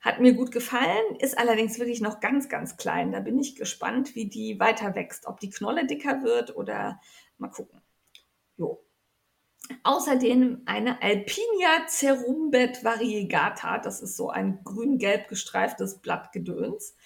hat 0.00 0.20
mir 0.20 0.34
gut 0.34 0.50
gefallen, 0.50 1.16
ist 1.18 1.38
allerdings 1.38 1.78
wirklich 1.78 2.00
noch 2.00 2.20
ganz, 2.20 2.48
ganz 2.48 2.76
klein. 2.76 3.12
Da 3.12 3.20
bin 3.20 3.38
ich 3.38 3.56
gespannt, 3.56 4.14
wie 4.14 4.28
die 4.28 4.58
weiter 4.58 4.94
wächst. 4.94 5.26
Ob 5.26 5.40
die 5.40 5.50
Knolle 5.50 5.86
dicker 5.86 6.22
wird 6.22 6.56
oder 6.56 7.00
mal 7.36 7.48
gucken. 7.48 7.80
Jo. 8.56 8.82
Außerdem 9.82 10.62
eine 10.64 11.02
Alpinia 11.02 11.86
cerumbet 11.88 12.82
variegata. 12.84 13.78
Das 13.78 14.00
ist 14.00 14.16
so 14.16 14.30
ein 14.30 14.64
grün-gelb 14.64 15.28
gestreiftes 15.28 15.98
Blattgedöns. 15.98 16.96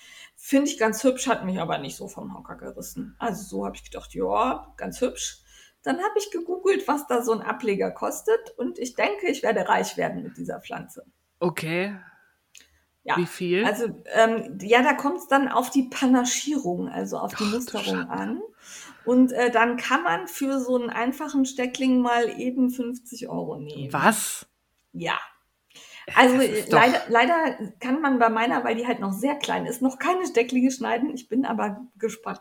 Finde 0.45 0.68
ich 0.68 0.76
ganz 0.76 1.05
hübsch, 1.05 1.28
hat 1.28 1.45
mich 1.45 1.61
aber 1.61 1.78
nicht 1.78 1.95
so 1.95 2.09
vom 2.09 2.36
Hocker 2.36 2.57
gerissen. 2.57 3.14
Also 3.20 3.45
so 3.45 3.64
habe 3.64 3.76
ich 3.76 3.84
gedacht, 3.84 4.12
ja, 4.12 4.74
ganz 4.76 5.01
hübsch. 5.01 5.38
Dann 5.84 5.99
habe 5.99 6.18
ich 6.18 6.32
gegoogelt, 6.32 6.88
was 6.88 7.07
da 7.07 7.22
so 7.22 7.30
ein 7.30 7.43
Ableger 7.43 7.93
kostet 7.93 8.51
und 8.59 8.76
ich 8.76 8.97
denke, 8.97 9.28
ich 9.28 9.45
werde 9.45 9.68
reich 9.68 9.97
werden 9.97 10.24
mit 10.24 10.36
dieser 10.36 10.61
Pflanze. 10.61 11.07
Okay. 11.38 11.97
Ja. 13.05 13.16
Wie 13.18 13.26
viel? 13.26 13.64
Also 13.64 14.03
ähm, 14.07 14.59
ja, 14.61 14.82
da 14.82 14.95
kommt 14.95 15.18
es 15.18 15.28
dann 15.28 15.47
auf 15.47 15.70
die 15.70 15.84
Panaschierung, 15.84 16.88
also 16.88 17.18
auf 17.18 17.36
die 17.36 17.45
Ach, 17.47 17.53
Musterung 17.53 18.11
an. 18.11 18.43
Und 19.05 19.30
äh, 19.30 19.53
dann 19.53 19.76
kann 19.76 20.03
man 20.03 20.26
für 20.26 20.59
so 20.59 20.76
einen 20.76 20.90
einfachen 20.90 21.45
Steckling 21.45 22.01
mal 22.01 22.28
eben 22.40 22.68
50 22.68 23.28
Euro 23.28 23.59
nehmen. 23.59 23.93
Was? 23.93 24.49
Ja. 24.93 25.20
Also 26.14 26.36
Das 26.36 26.46
äh, 26.46 26.64
leider, 26.68 27.03
leider 27.09 27.59
kann 27.80 28.00
man 28.00 28.18
bei 28.18 28.28
meiner, 28.28 28.64
weil 28.64 28.76
die 28.76 28.86
halt 28.86 29.00
noch 29.00 29.12
sehr 29.12 29.36
klein 29.36 29.66
ist, 29.66 29.82
noch 29.82 29.98
keine 29.98 30.26
Stecklinge 30.26 30.70
schneiden. 30.70 31.14
Ich 31.14 31.28
bin 31.28 31.44
aber 31.44 31.86
gespannt. 31.96 32.40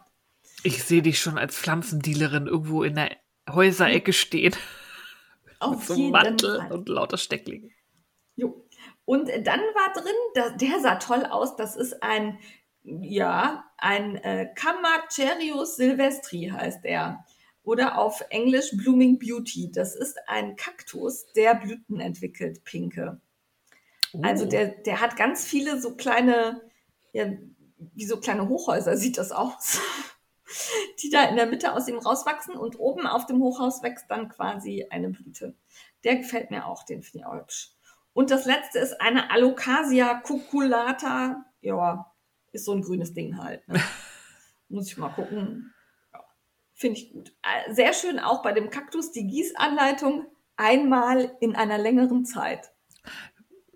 Ich 0.64 0.84
sehe 0.84 1.02
dich 1.02 1.20
schon 1.20 1.38
als 1.38 1.58
Pflanzendealerin 1.58 2.48
irgendwo 2.48 2.84
in 2.84 2.96
der 2.96 3.12
Häuserecke 3.50 4.14
stehen. 4.14 4.56
Auf 5.60 5.76
Mit 5.78 5.84
so 5.84 5.94
einem 5.94 6.10
Mantel 6.12 6.58
Fall. 6.60 6.72
und 6.72 6.90
lauter 6.90 7.18
Stecklingen. 7.18 7.72
Jo. 8.36 8.66
Und 9.06 9.30
dann 9.30 9.60
war 9.60 9.94
drin, 9.94 10.14
da, 10.34 10.50
der 10.52 10.80
sah 10.80 10.96
toll 10.96 11.26
aus, 11.26 11.56
das 11.56 11.76
ist 11.76 12.02
ein, 12.02 12.40
ja, 12.84 13.66
ein 13.78 14.16
äh, 14.18 14.48
Camacherius 14.56 15.76
silvestri 15.76 16.52
heißt 16.52 16.86
er. 16.86 17.26
Oder 17.64 18.00
auf 18.00 18.24
Englisch 18.30 18.72
Blooming 18.76 19.20
Beauty. 19.20 19.72
Das 19.72 19.96
ist 19.96 20.18
ein 20.28 20.56
Kaktus, 20.56 21.28
der 21.34 21.56
Blüten 21.56 22.00
entwickelt, 22.00 22.64
pinke. 22.64 23.22
Also 24.22 24.46
Oh. 24.46 24.50
der, 24.50 24.68
der 24.68 25.00
hat 25.02 25.16
ganz 25.16 25.46
viele 25.46 25.80
so 25.80 25.96
kleine, 25.96 26.62
ja, 27.14 27.28
wie 27.78 28.06
so 28.06 28.20
kleine 28.20 28.48
Hochhäuser 28.50 28.98
sieht 28.98 29.18
das 29.18 29.32
aus, 29.32 29.80
die 31.02 31.10
da 31.10 31.24
in 31.26 31.36
der 31.36 31.46
Mitte 31.48 31.74
aus 31.74 31.88
ihm 31.88 31.98
rauswachsen 31.98 32.56
und 32.56 32.80
oben 32.80 33.08
auf 33.08 33.26
dem 33.26 33.42
Hochhaus 33.42 33.82
wächst 33.84 34.06
dann 34.10 34.30
quasi 34.30 34.86
eine 34.90 35.10
Blüte. 35.10 35.56
Der 36.04 36.18
gefällt 36.18 36.52
mir 36.52 36.66
auch, 36.66 36.84
den 36.84 37.04
finde 37.04 37.20
ich 37.20 37.26
auch 37.26 37.36
hübsch. 37.36 37.72
Und 38.14 38.30
das 38.32 38.46
letzte 38.46 38.80
ist 38.80 39.00
eine 39.00 39.32
Alocasia 39.32 40.16
cuculata. 40.22 41.46
Ja, 41.62 42.12
ist 42.52 42.66
so 42.66 42.74
ein 42.74 42.82
grünes 42.82 43.14
Ding 43.14 43.38
halt. 43.42 43.66
Ne? 43.68 43.82
Muss 44.68 44.88
ich 44.88 44.98
mal 44.98 45.10
gucken. 45.10 45.74
Ja, 46.12 46.20
finde 46.74 47.00
ich 47.00 47.14
gut. 47.14 47.34
Äh, 47.44 47.74
Sehr 47.74 47.94
schön 47.94 48.20
auch 48.20 48.42
bei 48.42 48.52
dem 48.52 48.70
Kaktus 48.70 49.12
die 49.12 49.28
Gießanleitung 49.28 50.26
einmal 50.58 51.38
in 51.40 51.56
einer 51.56 51.78
längeren 51.78 52.26
Zeit. 52.26 52.72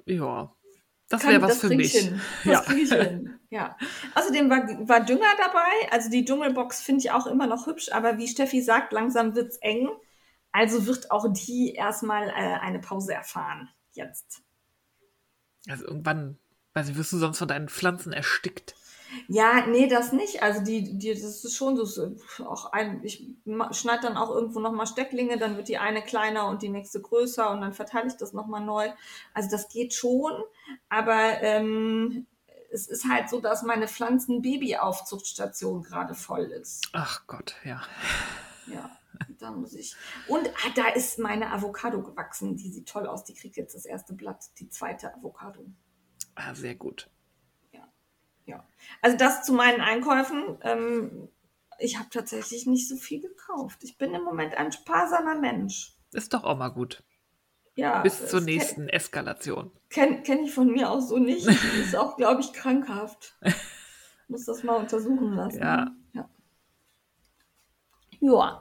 Ja. 0.05 0.55
Das 1.09 1.23
wäre 1.25 1.41
was 1.41 1.59
für 1.59 1.69
mich. 1.69 1.95
ich 1.95 2.03
Hin. 2.03 2.21
Das 2.43 2.67
Ja. 2.67 2.73
ich 2.73 2.91
hin. 2.91 3.39
Ja. 3.49 3.77
Außerdem 4.15 4.49
war, 4.49 4.67
war 4.87 5.05
Dünger 5.05 5.27
dabei. 5.37 5.91
Also 5.91 6.09
die 6.09 6.25
Dschungelbox 6.25 6.81
finde 6.81 7.01
ich 7.01 7.11
auch 7.11 7.27
immer 7.27 7.47
noch 7.47 7.67
hübsch, 7.67 7.91
aber 7.91 8.17
wie 8.17 8.27
Steffi 8.27 8.61
sagt, 8.61 8.91
langsam 8.91 9.35
wird's 9.35 9.57
eng. 9.57 9.89
Also 10.51 10.87
wird 10.87 11.11
auch 11.11 11.25
die 11.31 11.73
erstmal 11.73 12.29
äh, 12.29 12.59
eine 12.61 12.79
Pause 12.79 13.13
erfahren. 13.13 13.69
Jetzt. 13.93 14.41
Also 15.67 15.85
irgendwann, 15.85 16.39
weiß 16.73 16.89
ich, 16.89 16.97
wirst 16.97 17.13
du 17.13 17.17
sonst 17.17 17.37
von 17.37 17.47
deinen 17.47 17.69
Pflanzen 17.69 18.13
erstickt. 18.13 18.75
Ja, 19.27 19.65
nee, 19.67 19.87
das 19.87 20.11
nicht. 20.11 20.43
Also 20.43 20.63
die, 20.63 20.97
die, 20.97 21.09
das 21.09 21.43
ist 21.43 21.55
schon 21.55 21.77
so, 21.77 22.15
auch 22.45 22.71
ein, 22.71 23.03
ich 23.03 23.25
schneide 23.71 24.03
dann 24.03 24.17
auch 24.17 24.29
irgendwo 24.29 24.59
nochmal 24.59 24.87
Stecklinge, 24.87 25.37
dann 25.37 25.57
wird 25.57 25.67
die 25.67 25.77
eine 25.77 26.01
kleiner 26.01 26.47
und 26.47 26.61
die 26.61 26.69
nächste 26.69 27.01
größer 27.01 27.51
und 27.51 27.61
dann 27.61 27.73
verteile 27.73 28.07
ich 28.07 28.17
das 28.17 28.33
nochmal 28.33 28.63
neu. 28.63 28.89
Also 29.33 29.49
das 29.49 29.69
geht 29.69 29.93
schon, 29.93 30.33
aber 30.89 31.41
ähm, 31.41 32.25
es 32.71 32.87
ist 32.87 33.07
halt 33.09 33.29
so, 33.29 33.39
dass 33.39 33.63
meine 33.63 33.87
Pflanzen-Baby-Aufzuchtstation 33.87 35.83
gerade 35.83 36.13
voll 36.13 36.45
ist. 36.45 36.89
Ach 36.93 37.25
Gott, 37.27 37.55
ja. 37.63 37.81
Ja, 38.67 38.89
da 39.39 39.51
muss 39.51 39.73
ich. 39.73 39.95
Und 40.27 40.47
ah, 40.47 40.71
da 40.75 40.89
ist 40.89 41.19
meine 41.19 41.51
Avocado 41.51 42.01
gewachsen. 42.01 42.57
Die 42.57 42.69
sieht 42.69 42.89
toll 42.89 43.07
aus. 43.07 43.23
Die 43.23 43.33
kriegt 43.33 43.57
jetzt 43.57 43.75
das 43.75 43.85
erste 43.85 44.13
Blatt, 44.13 44.45
die 44.59 44.69
zweite 44.69 45.13
Avocado. 45.13 45.65
Ah, 46.35 46.53
sehr 46.53 46.75
gut. 46.75 47.09
Ja. 48.45 48.65
Also 49.01 49.17
das 49.17 49.43
zu 49.43 49.53
meinen 49.53 49.81
Einkäufen. 49.81 50.57
Ähm, 50.61 51.29
ich 51.79 51.97
habe 51.97 52.09
tatsächlich 52.09 52.65
nicht 52.67 52.87
so 52.87 52.95
viel 52.95 53.21
gekauft. 53.21 53.79
Ich 53.83 53.97
bin 53.97 54.13
im 54.13 54.23
Moment 54.23 54.55
ein 54.55 54.71
sparsamer 54.71 55.35
Mensch. 55.35 55.93
Ist 56.13 56.33
doch 56.33 56.43
auch 56.43 56.57
mal 56.57 56.69
gut. 56.69 57.03
Ja, 57.77 58.01
Bis 58.01 58.27
zur 58.29 58.39
nächsten 58.39 58.87
Eskalation. 58.87 59.69
Kenne 59.89 60.23
kenn 60.23 60.45
ich 60.45 60.53
von 60.53 60.71
mir 60.71 60.89
aus 60.89 61.09
so 61.09 61.17
nicht. 61.17 61.45
Ist 61.45 61.95
auch, 61.95 62.15
glaube 62.15 62.39
ich, 62.39 62.53
krankhaft. 62.53 63.35
Muss 64.29 64.45
das 64.45 64.63
mal 64.63 64.75
untersuchen 64.77 65.33
lassen. 65.33 65.59
Ja. 65.59 65.91
Ja. 66.13 66.29
Ja. 68.21 68.59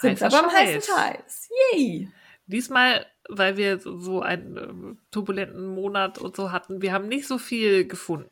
Sind 0.00 0.20
wir 0.20 0.28
beim 0.28 0.50
heißen 0.50 0.82
Scheiß. 0.94 1.48
Yay. 1.72 2.10
Diesmal, 2.46 3.06
weil 3.28 3.56
wir 3.56 3.78
so- 3.80 3.98
so 3.98 4.20
einen 4.20 4.56
äh, 4.56 4.96
turbulenten 5.10 5.66
Monat 5.68 6.18
und 6.18 6.36
so 6.36 6.52
hatten, 6.52 6.82
wir 6.82 6.92
haben 6.92 7.08
nicht 7.08 7.26
so 7.26 7.38
viel 7.38 7.86
gefunden. 7.86 8.30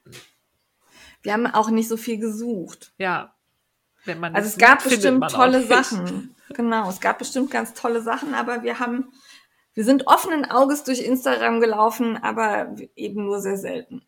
Wir 1.22 1.32
haben 1.32 1.46
auch 1.46 1.70
nicht 1.70 1.88
so 1.88 1.96
viel 1.96 2.18
gesucht. 2.18 2.92
Ja. 2.98 3.34
Wenn 4.04 4.18
man 4.20 4.34
Also 4.34 4.48
es 4.48 4.56
gab 4.56 4.82
findet 4.82 5.00
bestimmt 5.00 5.30
tolle. 5.30 5.62
Sachen. 5.66 6.34
Genau, 6.50 6.88
es 6.88 7.00
gab 7.00 7.18
bestimmt 7.18 7.50
ganz 7.50 7.74
tolle 7.74 8.00
Sachen, 8.02 8.34
aber 8.34 8.62
wir 8.62 8.80
haben, 8.80 9.12
wir 9.74 9.84
sind 9.84 10.06
offenen 10.06 10.44
Auges 10.44 10.84
durch 10.84 11.00
Instagram 11.00 11.60
gelaufen, 11.60 12.16
aber 12.16 12.74
eben 12.96 13.24
nur 13.24 13.40
sehr 13.40 13.56
selten. 13.56 14.02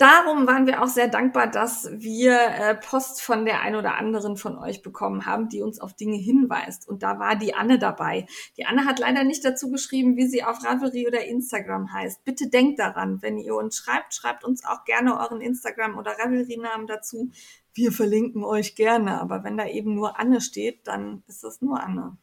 Darum 0.00 0.46
waren 0.46 0.66
wir 0.66 0.82
auch 0.82 0.88
sehr 0.88 1.08
dankbar, 1.08 1.46
dass 1.46 1.90
wir 1.92 2.32
äh, 2.32 2.74
Post 2.74 3.20
von 3.20 3.44
der 3.44 3.60
ein 3.60 3.76
oder 3.76 3.98
anderen 3.98 4.38
von 4.38 4.56
euch 4.56 4.80
bekommen 4.80 5.26
haben, 5.26 5.50
die 5.50 5.60
uns 5.60 5.78
auf 5.78 5.92
Dinge 5.92 6.16
hinweist. 6.16 6.88
Und 6.88 7.02
da 7.02 7.18
war 7.18 7.36
die 7.36 7.52
Anne 7.52 7.78
dabei. 7.78 8.24
Die 8.56 8.64
Anne 8.64 8.86
hat 8.86 8.98
leider 8.98 9.24
nicht 9.24 9.44
dazu 9.44 9.70
geschrieben, 9.70 10.16
wie 10.16 10.26
sie 10.26 10.42
auf 10.42 10.64
Ravelry 10.64 11.06
oder 11.06 11.26
Instagram 11.26 11.92
heißt. 11.92 12.24
Bitte 12.24 12.48
denkt 12.48 12.78
daran, 12.78 13.20
wenn 13.20 13.36
ihr 13.36 13.54
uns 13.54 13.76
schreibt, 13.76 14.14
schreibt 14.14 14.42
uns 14.42 14.64
auch 14.64 14.86
gerne 14.86 15.20
euren 15.20 15.42
Instagram- 15.42 15.98
oder 15.98 16.12
Ravelry-Namen 16.12 16.86
dazu. 16.86 17.30
Wir 17.74 17.92
verlinken 17.92 18.42
euch 18.42 18.76
gerne, 18.76 19.20
aber 19.20 19.44
wenn 19.44 19.58
da 19.58 19.66
eben 19.66 19.94
nur 19.94 20.18
Anne 20.18 20.40
steht, 20.40 20.86
dann 20.86 21.22
ist 21.26 21.44
das 21.44 21.60
nur 21.60 21.78
Anne. 21.78 22.16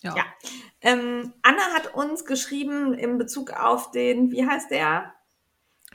Ja. 0.00 0.16
Ja. 0.16 0.24
Ähm, 0.80 1.34
Anne 1.42 1.60
hat 1.74 1.94
uns 1.94 2.24
geschrieben 2.24 2.94
in 2.94 3.18
Bezug 3.18 3.50
auf 3.52 3.90
den, 3.90 4.30
wie 4.30 4.46
heißt 4.46 4.70
der? 4.70 5.12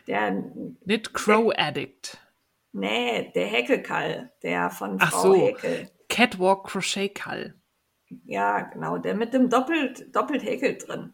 Der 0.08 0.44
Knit 0.84 1.14
Crow 1.14 1.52
Addict. 1.56 2.18
Nee, 2.72 3.32
der 3.34 3.48
Häkelkall, 3.48 4.32
der 4.44 4.70
von 4.70 4.98
Ach 5.00 5.12
Frau 5.12 5.22
so. 5.22 5.36
Häkel. 5.36 5.90
Catwalk 6.10 6.68
Crochet 6.68 7.14
Kall. 7.14 7.56
Ja, 8.24 8.62
genau, 8.62 8.98
der 8.98 9.16
mit 9.16 9.34
dem 9.34 9.50
doppelt, 9.50 10.16
doppelt 10.16 10.44
Häkel 10.44 10.78
drin. 10.78 11.12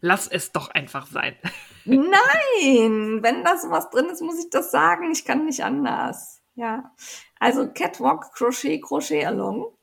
Lass 0.00 0.26
es 0.26 0.52
doch 0.52 0.70
einfach 0.70 1.06
sein. 1.06 1.36
Nein, 1.84 3.22
wenn 3.22 3.44
da 3.44 3.58
sowas 3.58 3.90
drin 3.90 4.06
ist, 4.06 4.22
muss 4.22 4.42
ich 4.42 4.48
das 4.50 4.70
sagen. 4.70 5.10
Ich 5.12 5.24
kann 5.24 5.44
nicht 5.44 5.62
anders. 5.62 6.40
Ja, 6.54 6.94
also 7.38 7.70
Catwalk, 7.72 8.32
Crochet, 8.34 8.80
Crochet 8.82 9.26
Along. 9.26 9.76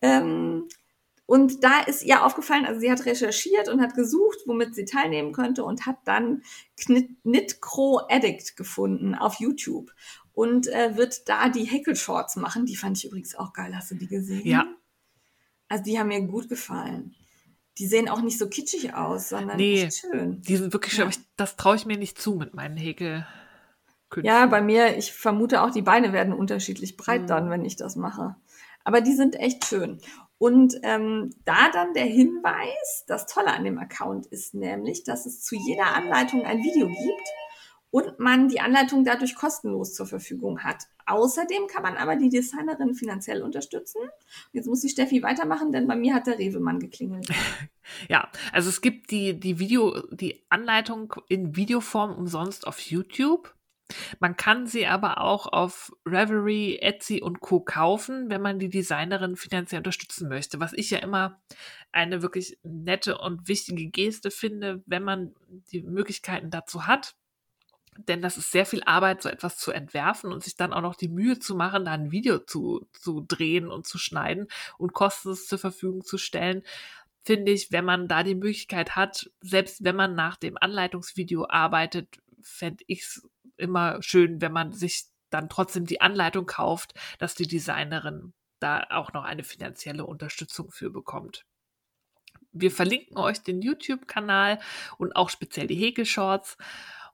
Ähm, 0.00 0.68
und 1.26 1.62
da 1.64 1.80
ist 1.80 2.02
ihr 2.02 2.24
aufgefallen, 2.24 2.64
also 2.66 2.80
sie 2.80 2.90
hat 2.90 3.04
recherchiert 3.06 3.68
und 3.68 3.80
hat 3.80 3.94
gesucht, 3.94 4.38
womit 4.46 4.74
sie 4.74 4.84
teilnehmen 4.84 5.32
könnte 5.32 5.64
und 5.64 5.86
hat 5.86 5.96
dann 6.04 6.42
Knit, 6.76 7.10
Knit 7.22 7.60
Crow 7.62 8.02
Addict 8.10 8.56
gefunden 8.56 9.14
auf 9.14 9.36
YouTube 9.40 9.90
und 10.32 10.66
äh, 10.68 10.96
wird 10.96 11.28
da 11.28 11.48
die 11.48 11.64
Häkelshorts 11.64 12.36
machen. 12.36 12.66
Die 12.66 12.76
fand 12.76 12.98
ich 12.98 13.04
übrigens 13.06 13.34
auch 13.34 13.52
geil. 13.52 13.74
Hast 13.76 13.90
du 13.90 13.94
die 13.94 14.08
gesehen? 14.08 14.46
Ja. 14.46 14.66
Also 15.68 15.84
die 15.84 15.98
haben 15.98 16.08
mir 16.08 16.20
gut 16.22 16.48
gefallen. 16.48 17.14
Die 17.78 17.86
sehen 17.86 18.08
auch 18.10 18.20
nicht 18.20 18.38
so 18.38 18.48
kitschig 18.48 18.92
aus, 18.94 19.30
sondern 19.30 19.56
Nee. 19.56 19.84
echt 19.84 19.98
schön. 20.00 20.42
Die 20.42 20.56
sind 20.56 20.74
wirklich 20.74 20.92
schön, 20.92 21.02
aber 21.04 21.12
ich, 21.12 21.20
das 21.36 21.56
traue 21.56 21.76
ich 21.76 21.86
mir 21.86 21.96
nicht 21.96 22.20
zu 22.20 22.34
mit 22.34 22.52
meinen 22.52 22.76
Häkel. 22.76 23.26
Ja, 24.22 24.44
bei 24.44 24.60
mir, 24.60 24.98
ich 24.98 25.12
vermute 25.14 25.62
auch, 25.62 25.70
die 25.70 25.80
Beine 25.80 26.12
werden 26.12 26.34
unterschiedlich 26.34 26.98
breit 26.98 27.22
Mhm. 27.22 27.26
dann, 27.28 27.50
wenn 27.50 27.64
ich 27.64 27.76
das 27.76 27.96
mache. 27.96 28.36
Aber 28.84 29.00
die 29.00 29.14
sind 29.14 29.36
echt 29.36 29.64
schön. 29.64 30.00
Und 30.42 30.74
ähm, 30.82 31.30
da 31.44 31.70
dann 31.70 31.94
der 31.94 32.06
Hinweis, 32.06 33.04
das 33.06 33.26
Tolle 33.26 33.52
an 33.52 33.62
dem 33.62 33.78
Account 33.78 34.26
ist 34.26 34.54
nämlich, 34.54 35.04
dass 35.04 35.24
es 35.24 35.40
zu 35.40 35.54
jeder 35.54 35.94
Anleitung 35.94 36.42
ein 36.42 36.58
Video 36.64 36.88
gibt 36.88 37.28
und 37.92 38.18
man 38.18 38.48
die 38.48 38.58
Anleitung 38.58 39.04
dadurch 39.04 39.36
kostenlos 39.36 39.94
zur 39.94 40.06
Verfügung 40.06 40.64
hat. 40.64 40.78
Außerdem 41.06 41.68
kann 41.68 41.84
man 41.84 41.96
aber 41.96 42.16
die 42.16 42.28
Designerin 42.28 42.96
finanziell 42.96 43.40
unterstützen. 43.40 44.00
Jetzt 44.52 44.66
muss 44.66 44.80
die 44.80 44.88
Steffi 44.88 45.22
weitermachen, 45.22 45.70
denn 45.70 45.86
bei 45.86 45.94
mir 45.94 46.12
hat 46.12 46.26
der 46.26 46.40
Rewemann 46.40 46.80
geklingelt. 46.80 47.28
Ja, 48.08 48.30
also 48.52 48.68
es 48.68 48.80
gibt 48.80 49.10
die, 49.10 49.38
die 49.38 49.58
Video, 49.58 50.00
die 50.12 50.44
Anleitung 50.48 51.14
in 51.28 51.56
Videoform 51.56 52.16
umsonst 52.16 52.66
auf 52.66 52.78
YouTube. 52.78 53.54
Man 54.20 54.36
kann 54.36 54.66
sie 54.66 54.86
aber 54.86 55.20
auch 55.20 55.46
auf 55.46 55.92
Reverie, 56.06 56.78
Etsy 56.78 57.20
und 57.22 57.40
Co. 57.40 57.60
kaufen, 57.60 58.30
wenn 58.30 58.42
man 58.42 58.58
die 58.58 58.70
Designerin 58.70 59.36
finanziell 59.36 59.80
unterstützen 59.80 60.28
möchte. 60.28 60.60
Was 60.60 60.72
ich 60.72 60.90
ja 60.90 60.98
immer 60.98 61.40
eine 61.92 62.22
wirklich 62.22 62.58
nette 62.62 63.18
und 63.18 63.48
wichtige 63.48 63.88
Geste 63.88 64.30
finde, 64.30 64.82
wenn 64.86 65.04
man 65.04 65.34
die 65.70 65.82
Möglichkeiten 65.82 66.50
dazu 66.50 66.86
hat. 66.86 67.14
Denn 68.08 68.22
das 68.22 68.38
ist 68.38 68.50
sehr 68.50 68.64
viel 68.64 68.82
Arbeit, 68.84 69.20
so 69.20 69.28
etwas 69.28 69.58
zu 69.58 69.70
entwerfen 69.70 70.32
und 70.32 70.42
sich 70.42 70.56
dann 70.56 70.72
auch 70.72 70.80
noch 70.80 70.94
die 70.94 71.10
Mühe 71.10 71.38
zu 71.38 71.54
machen, 71.54 71.84
da 71.84 71.92
ein 71.92 72.10
Video 72.10 72.38
zu, 72.38 72.88
zu 72.92 73.20
drehen 73.20 73.68
und 73.68 73.86
zu 73.86 73.98
schneiden 73.98 74.48
und 74.78 74.94
kostenlos 74.94 75.46
zur 75.46 75.58
Verfügung 75.58 76.02
zu 76.02 76.16
stellen 76.16 76.62
finde 77.24 77.52
ich, 77.52 77.72
wenn 77.72 77.84
man 77.84 78.08
da 78.08 78.22
die 78.22 78.34
Möglichkeit 78.34 78.96
hat, 78.96 79.30
selbst 79.40 79.84
wenn 79.84 79.96
man 79.96 80.14
nach 80.14 80.36
dem 80.36 80.56
Anleitungsvideo 80.60 81.46
arbeitet, 81.48 82.18
fände 82.42 82.84
ich 82.86 83.02
es 83.02 83.28
immer 83.62 84.02
schön, 84.02 84.40
wenn 84.40 84.52
man 84.52 84.72
sich 84.72 85.04
dann 85.30 85.48
trotzdem 85.48 85.86
die 85.86 86.00
Anleitung 86.00 86.46
kauft, 86.46 86.94
dass 87.18 87.34
die 87.34 87.46
Designerin 87.46 88.34
da 88.60 88.86
auch 88.90 89.12
noch 89.12 89.24
eine 89.24 89.44
finanzielle 89.44 90.06
Unterstützung 90.06 90.70
für 90.70 90.90
bekommt. 90.90 91.44
Wir 92.52 92.70
verlinken 92.70 93.16
euch 93.16 93.42
den 93.42 93.62
YouTube-Kanal 93.62 94.60
und 94.98 95.16
auch 95.16 95.30
speziell 95.30 95.66
die 95.66 95.74
Häkelshorts. 95.76 96.56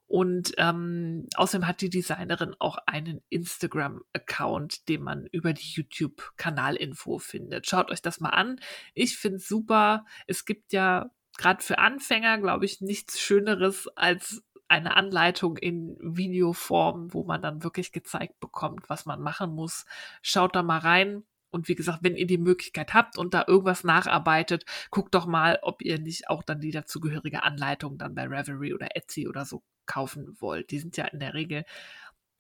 Und 0.09 0.55
ähm, 0.57 1.29
außerdem 1.37 1.67
hat 1.67 1.83
die 1.83 1.91
Designerin 1.91 2.57
auch 2.59 2.79
einen 2.87 3.21
Instagram-Account, 3.29 4.89
den 4.89 5.03
man 5.03 5.27
über 5.27 5.53
die 5.53 5.71
YouTube-Kanalinfo 5.71 7.19
findet. 7.19 7.69
Schaut 7.69 7.91
euch 7.91 8.01
das 8.01 8.19
mal 8.19 8.31
an. 8.31 8.59
Ich 8.95 9.19
finde 9.19 9.37
es 9.37 9.47
super. 9.47 10.07
Es 10.27 10.47
gibt 10.47 10.73
ja 10.73 11.11
gerade 11.37 11.63
für 11.63 11.79
Anfänger, 11.79 12.39
glaube 12.39 12.65
ich, 12.65 12.81
nichts 12.81 13.21
Schöneres 13.21 13.87
als 13.97 14.43
eine 14.69 14.97
Anleitung 14.97 15.57
in 15.57 15.97
Videoform, 16.01 17.13
wo 17.15 17.25
man 17.25 17.43
dann 17.43 17.65
wirklich 17.65 17.93
gezeigt 17.93 18.39
bekommt, 18.41 18.89
was 18.89 19.07
man 19.07 19.21
machen 19.21 19.55
muss. 19.55 19.87
Schaut 20.23 20.55
da 20.55 20.63
mal 20.63 20.79
rein. 20.79 21.25
Und 21.51 21.69
wie 21.69 21.75
gesagt, 21.75 22.01
wenn 22.03 22.17
ihr 22.17 22.27
die 22.27 22.39
Möglichkeit 22.39 22.93
habt 22.93 23.17
und 23.17 23.33
da 23.33 23.45
irgendwas 23.47 23.83
nacharbeitet, 23.83 24.67
guckt 24.91 25.15
doch 25.15 25.25
mal, 25.25 25.59
ob 25.63 25.81
ihr 25.81 25.99
nicht 25.99 26.29
auch 26.29 26.43
dann 26.43 26.61
die 26.61 26.71
dazugehörige 26.71 27.43
Anleitung 27.43 27.97
dann 27.97 28.15
bei 28.15 28.27
Reverie 28.27 28.75
oder 28.75 28.95
Etsy 28.95 29.27
oder 29.27 29.47
so 29.47 29.63
kaufen 29.87 30.37
wollt. 30.41 30.71
Die 30.71 30.79
sind 30.79 30.99
ja 30.99 31.07
in 31.07 31.21
der 31.21 31.33
Regel 31.33 31.65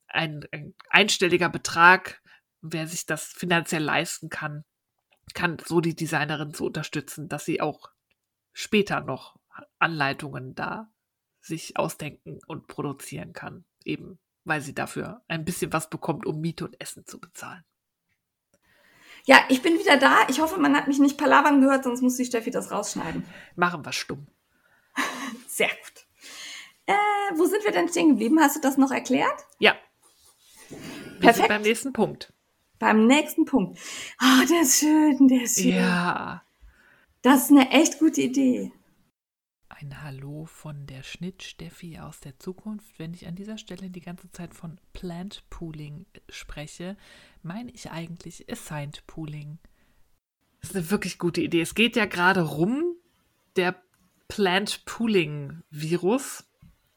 ein, 0.08 0.46
ein 0.52 0.74
einstelliger 0.90 1.48
Betrag. 1.48 2.22
Wer 2.60 2.86
sich 2.86 3.06
das 3.06 3.24
finanziell 3.24 3.82
leisten 3.82 4.28
kann, 4.28 4.64
kann 5.32 5.56
so 5.64 5.80
die 5.80 5.96
Designerin 5.96 6.52
so 6.52 6.66
unterstützen, 6.66 7.28
dass 7.28 7.46
sie 7.46 7.62
auch 7.62 7.90
später 8.52 9.00
noch 9.00 9.36
Anleitungen 9.78 10.54
da 10.54 10.90
sich 11.48 11.76
ausdenken 11.76 12.38
und 12.46 12.68
produzieren 12.68 13.32
kann. 13.32 13.64
Eben, 13.84 14.18
weil 14.44 14.60
sie 14.60 14.74
dafür 14.74 15.22
ein 15.28 15.44
bisschen 15.44 15.72
was 15.72 15.90
bekommt, 15.90 16.26
um 16.26 16.40
Miete 16.40 16.64
und 16.66 16.80
Essen 16.80 17.06
zu 17.06 17.18
bezahlen. 17.18 17.64
Ja, 19.24 19.44
ich 19.48 19.60
bin 19.60 19.78
wieder 19.78 19.98
da. 19.98 20.26
Ich 20.28 20.40
hoffe, 20.40 20.58
man 20.58 20.76
hat 20.76 20.88
mich 20.88 20.98
nicht 20.98 21.18
palavern 21.18 21.60
gehört, 21.60 21.84
sonst 21.84 22.00
muss 22.00 22.16
die 22.16 22.24
Steffi 22.24 22.50
das 22.50 22.70
rausschneiden. 22.70 23.24
Machen 23.56 23.84
wir 23.84 23.92
stumm. 23.92 24.26
Sehr 25.48 25.68
gut. 25.68 26.06
Äh, 26.86 26.94
wo 27.34 27.44
sind 27.44 27.64
wir 27.64 27.72
denn 27.72 27.88
stehen 27.88 28.10
geblieben? 28.10 28.40
Hast 28.40 28.56
du 28.56 28.60
das 28.60 28.78
noch 28.78 28.90
erklärt? 28.90 29.44
Ja. 29.58 29.74
Perfekt. 31.20 31.48
beim 31.48 31.62
nächsten 31.62 31.92
Punkt. 31.92 32.32
Beim 32.78 33.06
nächsten 33.06 33.44
Punkt. 33.44 33.78
Ah, 34.18 34.44
der 34.48 34.62
ist 34.62 34.78
schön, 34.78 35.28
der 35.28 35.42
ist 35.42 35.60
schön. 35.60 35.74
Ja. 35.74 36.42
Das 37.22 37.44
ist 37.44 37.50
eine 37.50 37.70
echt 37.70 37.98
gute 37.98 38.22
Idee. 38.22 38.72
Ein 39.80 40.02
Hallo 40.02 40.44
von 40.44 40.86
der 40.86 41.04
Schnitt-Steffi 41.04 42.00
aus 42.00 42.18
der 42.18 42.36
Zukunft. 42.40 42.98
Wenn 42.98 43.14
ich 43.14 43.28
an 43.28 43.36
dieser 43.36 43.58
Stelle 43.58 43.90
die 43.90 44.00
ganze 44.00 44.28
Zeit 44.32 44.52
von 44.52 44.80
Plant 44.92 45.44
Pooling 45.50 46.04
spreche, 46.28 46.96
meine 47.44 47.70
ich 47.70 47.88
eigentlich 47.88 48.50
Assigned 48.50 49.06
Pooling. 49.06 49.60
Das 50.60 50.70
ist 50.70 50.76
eine 50.76 50.90
wirklich 50.90 51.18
gute 51.18 51.42
Idee. 51.42 51.60
Es 51.60 51.76
geht 51.76 51.94
ja 51.94 52.06
gerade 52.06 52.40
rum, 52.40 52.96
der 53.54 53.80
Plant 54.26 54.84
Pooling 54.84 55.62
Virus, 55.70 56.44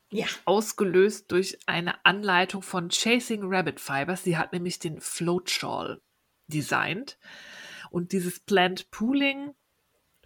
Ja. 0.10 0.26
ausgelöst 0.46 1.32
durch 1.32 1.60
eine 1.68 2.04
Anleitung 2.04 2.64
von 2.64 2.90
Chasing 2.90 3.42
Rabbit 3.44 3.80
Fibers. 3.80 4.24
Sie 4.24 4.38
hat 4.38 4.54
nämlich 4.54 4.80
den 4.80 5.00
Float 5.00 5.52
Shawl 5.52 6.02
designt. 6.48 7.20
Und 7.92 8.12
dieses 8.12 8.40
Plant 8.40 8.90
Pooling 8.90 9.54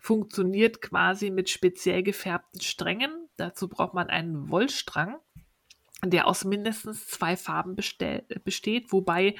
funktioniert 0.05 0.81
quasi 0.81 1.31
mit 1.31 1.49
speziell 1.49 2.03
gefärbten 2.03 2.61
Strängen. 2.61 3.27
Dazu 3.37 3.67
braucht 3.67 3.95
man 3.95 4.07
einen 4.07 4.51
Wollstrang, 4.51 5.17
der 6.03 6.27
aus 6.27 6.45
mindestens 6.45 7.07
zwei 7.07 7.35
Farben 7.35 7.75
besteht, 7.75 8.91
wobei 8.91 9.33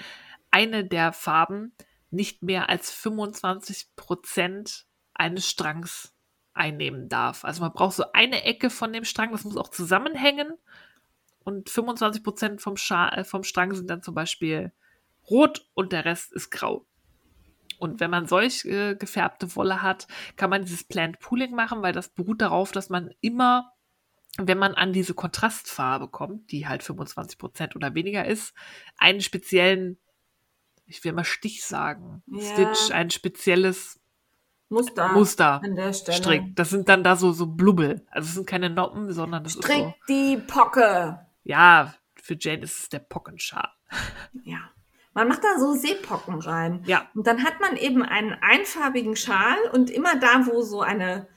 eine 0.50 0.84
der 0.84 1.14
Farben 1.14 1.74
nicht 2.10 2.42
mehr 2.42 2.68
als 2.68 2.92
25 2.92 3.96
Prozent 3.96 4.88
eines 5.14 5.48
Strangs 5.48 6.16
einnehmen 6.56 7.10
darf. 7.10 7.46
Also 7.46 7.62
man 7.62 7.72
braucht 7.72 7.98
so 7.98 8.06
eine 8.14 8.44
Ecke 8.44 8.72
von 8.72 8.92
dem 8.92 9.06
Strang, 9.06 9.34
das 9.34 9.44
muss 9.44 9.58
auch 9.58 9.70
zusammenhängen. 9.70 10.52
Und 11.44 11.70
25 11.70 12.24
Prozent 12.24 12.62
vom, 12.62 12.74
äh, 12.74 13.24
vom 13.24 13.44
Strang 13.44 13.76
sind 13.76 13.88
dann 13.88 14.02
zum 14.02 14.16
Beispiel 14.16 14.72
rot 15.30 15.70
und 15.76 15.92
der 15.92 16.06
Rest 16.06 16.34
ist 16.34 16.50
grau. 16.50 16.88
Und 17.80 18.00
wenn 18.00 18.10
man 18.10 18.28
solch 18.28 18.66
äh, 18.66 18.96
gefärbte 18.96 19.56
Wolle 19.56 19.82
hat, 19.82 20.08
kann 20.38 20.50
man 20.50 20.64
dieses 20.64 20.84
Plant 20.84 21.20
Pooling 21.20 21.54
machen, 21.54 21.82
weil 21.82 21.94
das 21.94 22.10
beruht 22.10 22.42
darauf, 22.42 22.72
dass 22.72 22.90
man 22.90 23.12
immer, 23.22 23.72
wenn 24.38 24.58
man 24.58 24.74
an 24.76 24.94
diese 24.94 25.14
Kontrastfarbe 25.14 26.08
kommt, 26.08 26.52
die 26.52 26.68
halt 26.68 26.84
25% 26.84 27.76
oder 27.76 27.94
weniger 27.94 28.26
ist, 28.26 28.54
einen 28.98 29.22
speziellen, 29.22 29.98
ich 30.86 31.04
will 31.04 31.14
mal 31.14 31.24
Stich 31.26 31.66
sagen, 31.66 32.24
Ja. 32.28 32.42
Stitch, 32.54 32.92
ein 32.92 33.10
spezielles 33.10 34.00
Muster. 34.70 35.10
Muster 35.10 35.62
An 35.64 35.76
der 35.76 35.94
Stelle. 35.94 36.18
strickt. 36.18 36.58
Das 36.60 36.70
sind 36.72 36.90
dann 36.90 37.04
da 37.04 37.16
so, 37.16 37.32
so 37.34 37.46
Blubbel. 37.46 38.06
Also 38.10 38.28
es 38.30 38.34
sind 38.36 38.48
keine 38.48 38.70
Noppen, 38.70 39.12
sondern 39.12 39.44
das 39.44 39.56
ist 39.56 39.64
Strick 39.64 39.78
so, 39.78 39.94
die 40.10 40.38
Pocke. 40.38 41.20
ja, 41.44 41.94
für 42.16 42.36
Jane 42.40 42.64
ist 42.64 42.80
es 42.80 42.90
der 42.90 43.00
Pockenschal. 43.00 43.70
Ja. 44.44 44.58
Man 45.16 45.28
macht 45.30 45.44
da 45.44 45.58
so 45.60 45.74
Seepocken 45.74 46.40
rein. 46.40 46.84
Ja. 46.86 47.10
Und 47.16 47.26
dann 47.26 47.44
hat 47.44 47.60
man 47.62 47.78
eben 47.78 48.04
einen 48.04 48.34
einfarbigen 48.34 49.16
Schal 49.16 49.58
und 49.74 49.90
immer 49.90 50.20
da, 50.20 50.46
wo 50.46 50.62
so 50.62 50.82
eine 50.82 51.28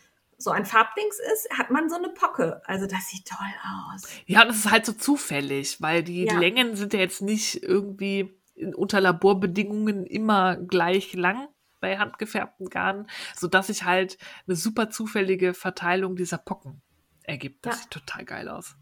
so 0.41 0.51
ein 0.51 0.65
Farbdings 0.67 1.19
ist, 1.33 1.49
hat 1.59 1.71
man 1.71 1.89
so 1.89 1.97
eine 1.97 2.11
Pocke. 2.11 2.63
Also 2.65 2.87
das 2.87 3.09
sieht 3.09 3.27
toll 3.27 3.49
aus. 3.93 4.03
Ja, 4.27 4.45
es 4.47 4.57
ist 4.59 4.71
halt 4.71 4.87
so 4.87 4.93
zufällig, 4.93 5.81
weil 5.81 6.05
die 6.05 6.27
Ja. 6.27 6.39
Längen 6.39 6.77
sind 6.77 6.93
ja 6.93 7.01
jetzt 7.01 7.23
nicht 7.23 7.61
irgendwie 7.63 8.41
unter 8.77 9.01
Laborbedingungen 9.01 10.07
immer 10.07 10.57
gleich 10.57 11.13
lang 11.15 11.49
bei 11.81 11.99
handgefärbten 11.99 12.69
Garnen, 12.69 13.09
sodass 13.37 13.67
sich 13.69 13.83
halt 13.85 14.17
eine 14.47 14.55
super 14.57 14.91
zufällige 14.91 15.55
Verteilung 15.55 16.15
dieser 16.15 16.39
Pocken 16.39 16.83
ergibt. 17.25 17.67
Das 17.67 17.75
Ja. 17.77 17.83
sieht 17.83 17.91
total 17.91 18.25
geil 18.25 18.49
aus. 18.49 18.77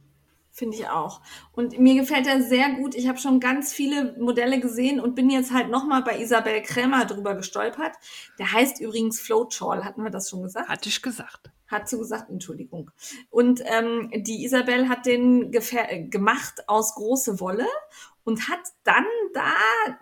Finde 0.56 0.74
ich 0.78 0.88
auch. 0.88 1.20
Und 1.52 1.78
mir 1.78 2.00
gefällt 2.00 2.26
er 2.26 2.42
sehr 2.42 2.70
gut. 2.76 2.94
Ich 2.94 3.08
habe 3.08 3.18
schon 3.18 3.40
ganz 3.40 3.74
viele 3.74 4.16
Modelle 4.18 4.58
gesehen 4.58 5.00
und 5.00 5.14
bin 5.14 5.28
jetzt 5.28 5.52
halt 5.52 5.68
nochmal 5.68 6.02
bei 6.02 6.18
Isabel 6.18 6.62
Krämer 6.62 7.04
drüber 7.04 7.34
gestolpert. 7.34 7.92
Der 8.38 8.50
heißt 8.52 8.80
übrigens 8.80 9.20
Floatshawl. 9.20 9.84
Hatten 9.84 10.02
wir 10.02 10.08
das 10.08 10.30
schon 10.30 10.42
gesagt? 10.42 10.70
Hatte 10.70 10.88
ich 10.88 11.02
gesagt. 11.02 11.50
Hat 11.66 11.90
sie 11.90 11.98
gesagt, 11.98 12.30
Entschuldigung. 12.30 12.90
Und 13.28 13.60
ähm, 13.66 14.10
die 14.14 14.46
Isabel 14.46 14.88
hat 14.88 15.04
den 15.04 15.50
gemacht 15.50 16.66
aus 16.68 16.94
große 16.94 17.38
Wolle 17.38 17.66
und 18.24 18.48
hat 18.48 18.60
dann 18.84 19.04
da 19.34 19.52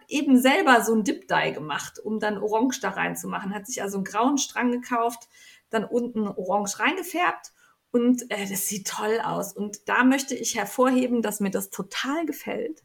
eben 0.07 0.41
selber 0.41 0.83
so 0.83 0.95
ein 0.95 1.03
Dip 1.03 1.27
Dye 1.27 1.53
gemacht, 1.53 1.99
um 1.99 2.21
dann 2.21 2.39
Orange 2.39 2.79
da 2.81 2.91
reinzumachen. 2.91 3.53
Hat 3.53 3.67
sich 3.67 3.83
also 3.83 3.97
einen 3.97 4.05
grauen 4.05 4.39
Strang 4.39 4.71
gekauft, 4.71 5.29
dann 5.71 5.85
unten 5.85 6.29
Orange 6.29 6.79
reingefärbt 6.79 7.54
und 7.95 8.29
äh, 8.33 8.49
das 8.49 8.67
sieht 8.67 8.89
toll 8.89 9.21
aus. 9.23 9.53
Und 9.53 9.89
da 9.89 10.03
möchte 10.03 10.35
ich 10.35 10.57
hervorheben, 10.57 11.23
dass 11.23 11.39
mir 11.39 11.53
das 11.53 11.71
total 11.71 12.27
gefällt, 12.27 12.83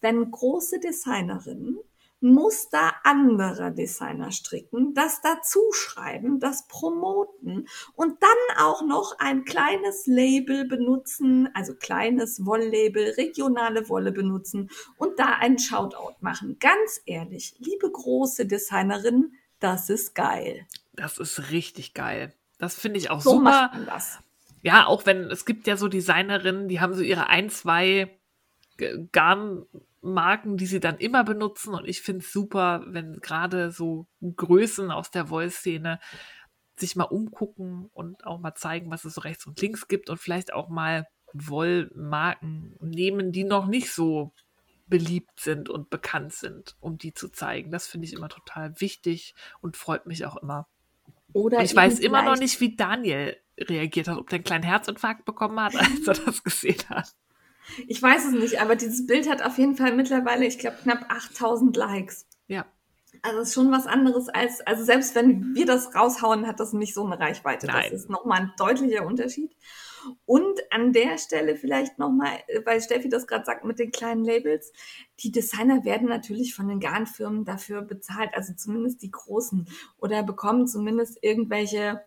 wenn 0.00 0.28
große 0.28 0.80
Designerinnen 0.80 1.78
Muster 2.20 2.94
anderer 3.04 3.70
Designer 3.70 4.32
stricken, 4.32 4.92
das 4.94 5.20
dazuschreiben, 5.20 6.40
das 6.40 6.66
promoten 6.66 7.68
und 7.94 8.20
dann 8.20 8.56
auch 8.58 8.82
noch 8.82 9.14
ein 9.20 9.44
kleines 9.44 10.08
Label 10.08 10.64
benutzen, 10.64 11.48
also 11.54 11.76
kleines 11.76 12.44
Wolllabel, 12.44 13.10
regionale 13.10 13.88
Wolle 13.88 14.10
benutzen 14.10 14.68
und 14.96 15.20
da 15.20 15.36
einen 15.36 15.60
Shoutout 15.60 16.16
machen. 16.18 16.56
Ganz 16.58 17.00
ehrlich, 17.06 17.54
liebe 17.58 17.88
große 17.88 18.46
Designerin, 18.46 19.34
das 19.60 19.88
ist 19.88 20.16
geil. 20.16 20.66
Das 20.94 21.18
ist 21.18 21.52
richtig 21.52 21.94
geil. 21.94 22.34
Das 22.58 22.74
finde 22.74 22.98
ich 22.98 23.10
auch 23.10 23.20
so 23.20 23.30
super. 23.30 23.44
Macht 23.44 23.74
man 23.74 23.86
das 23.86 24.18
ja, 24.62 24.86
auch 24.86 25.06
wenn 25.06 25.30
es 25.30 25.44
gibt 25.44 25.66
ja 25.66 25.76
so 25.76 25.88
Designerinnen, 25.88 26.68
die 26.68 26.80
haben 26.80 26.94
so 26.94 27.02
ihre 27.02 27.28
ein, 27.28 27.50
zwei 27.50 28.18
Garnmarken, 29.12 30.56
die 30.56 30.66
sie 30.66 30.80
dann 30.80 30.98
immer 30.98 31.24
benutzen. 31.24 31.74
Und 31.74 31.86
ich 31.86 32.02
finde 32.02 32.24
es 32.24 32.32
super, 32.32 32.84
wenn 32.86 33.20
gerade 33.20 33.70
so 33.70 34.06
Größen 34.20 34.90
aus 34.90 35.10
der 35.10 35.30
Wollszene 35.30 35.98
sich 36.76 36.96
mal 36.96 37.04
umgucken 37.04 37.90
und 37.92 38.24
auch 38.24 38.38
mal 38.38 38.54
zeigen, 38.54 38.90
was 38.90 39.04
es 39.04 39.14
so 39.14 39.20
rechts 39.20 39.46
und 39.46 39.60
links 39.60 39.88
gibt 39.88 40.10
und 40.10 40.18
vielleicht 40.18 40.52
auch 40.52 40.68
mal 40.68 41.06
Wollmarken 41.32 42.76
nehmen, 42.80 43.32
die 43.32 43.44
noch 43.44 43.66
nicht 43.66 43.92
so 43.92 44.32
beliebt 44.86 45.40
sind 45.40 45.68
und 45.68 45.90
bekannt 45.90 46.32
sind, 46.32 46.76
um 46.80 46.96
die 46.96 47.12
zu 47.12 47.28
zeigen. 47.28 47.70
Das 47.70 47.86
finde 47.86 48.06
ich 48.06 48.14
immer 48.14 48.28
total 48.28 48.80
wichtig 48.80 49.34
und 49.60 49.76
freut 49.76 50.06
mich 50.06 50.24
auch 50.24 50.36
immer. 50.36 50.66
Oder 51.32 51.58
und 51.58 51.64
ich 51.64 51.76
weiß 51.76 51.98
immer 52.00 52.22
noch 52.22 52.36
nicht, 52.36 52.60
wie 52.60 52.76
Daniel 52.76 53.36
reagiert 53.58 54.08
hat, 54.08 54.18
ob 54.18 54.28
der 54.28 54.36
einen 54.36 54.44
kleinen 54.44 54.64
Herzinfarkt 54.64 55.24
bekommen 55.24 55.60
hat, 55.60 55.76
als 55.76 56.06
er 56.06 56.24
das 56.24 56.42
gesehen 56.42 56.82
hat. 56.88 57.14
Ich 57.86 58.02
weiß 58.02 58.26
es 58.26 58.32
nicht, 58.32 58.60
aber 58.60 58.76
dieses 58.76 59.06
Bild 59.06 59.28
hat 59.28 59.42
auf 59.42 59.58
jeden 59.58 59.76
Fall 59.76 59.94
mittlerweile, 59.94 60.46
ich 60.46 60.58
glaube, 60.58 60.78
knapp 60.82 61.04
8000 61.10 61.76
Likes. 61.76 62.26
Ja. 62.46 62.64
Also 63.22 63.40
es 63.40 63.48
ist 63.48 63.54
schon 63.54 63.70
was 63.72 63.86
anderes 63.86 64.28
als, 64.28 64.60
also 64.62 64.84
selbst 64.84 65.14
wenn 65.14 65.54
wir 65.54 65.66
das 65.66 65.94
raushauen, 65.94 66.46
hat 66.46 66.60
das 66.60 66.72
nicht 66.72 66.94
so 66.94 67.04
eine 67.04 67.18
Reichweite. 67.18 67.66
Nein. 67.66 67.90
Das 67.90 68.02
ist 68.02 68.10
nochmal 68.10 68.40
ein 68.40 68.52
deutlicher 68.56 69.04
Unterschied. 69.04 69.54
Und 70.24 70.60
an 70.70 70.92
der 70.92 71.18
Stelle 71.18 71.56
vielleicht 71.56 71.98
nochmal, 71.98 72.38
weil 72.64 72.80
Steffi 72.80 73.08
das 73.08 73.26
gerade 73.26 73.44
sagt 73.44 73.64
mit 73.64 73.78
den 73.78 73.90
kleinen 73.90 74.24
Labels, 74.24 74.72
die 75.20 75.32
Designer 75.32 75.84
werden 75.84 76.08
natürlich 76.08 76.54
von 76.54 76.68
den 76.68 76.80
Garnfirmen 76.80 77.44
dafür 77.44 77.82
bezahlt, 77.82 78.30
also 78.34 78.54
zumindest 78.54 79.02
die 79.02 79.10
großen, 79.10 79.68
oder 79.98 80.22
bekommen 80.22 80.66
zumindest 80.66 81.18
irgendwelche 81.22 82.00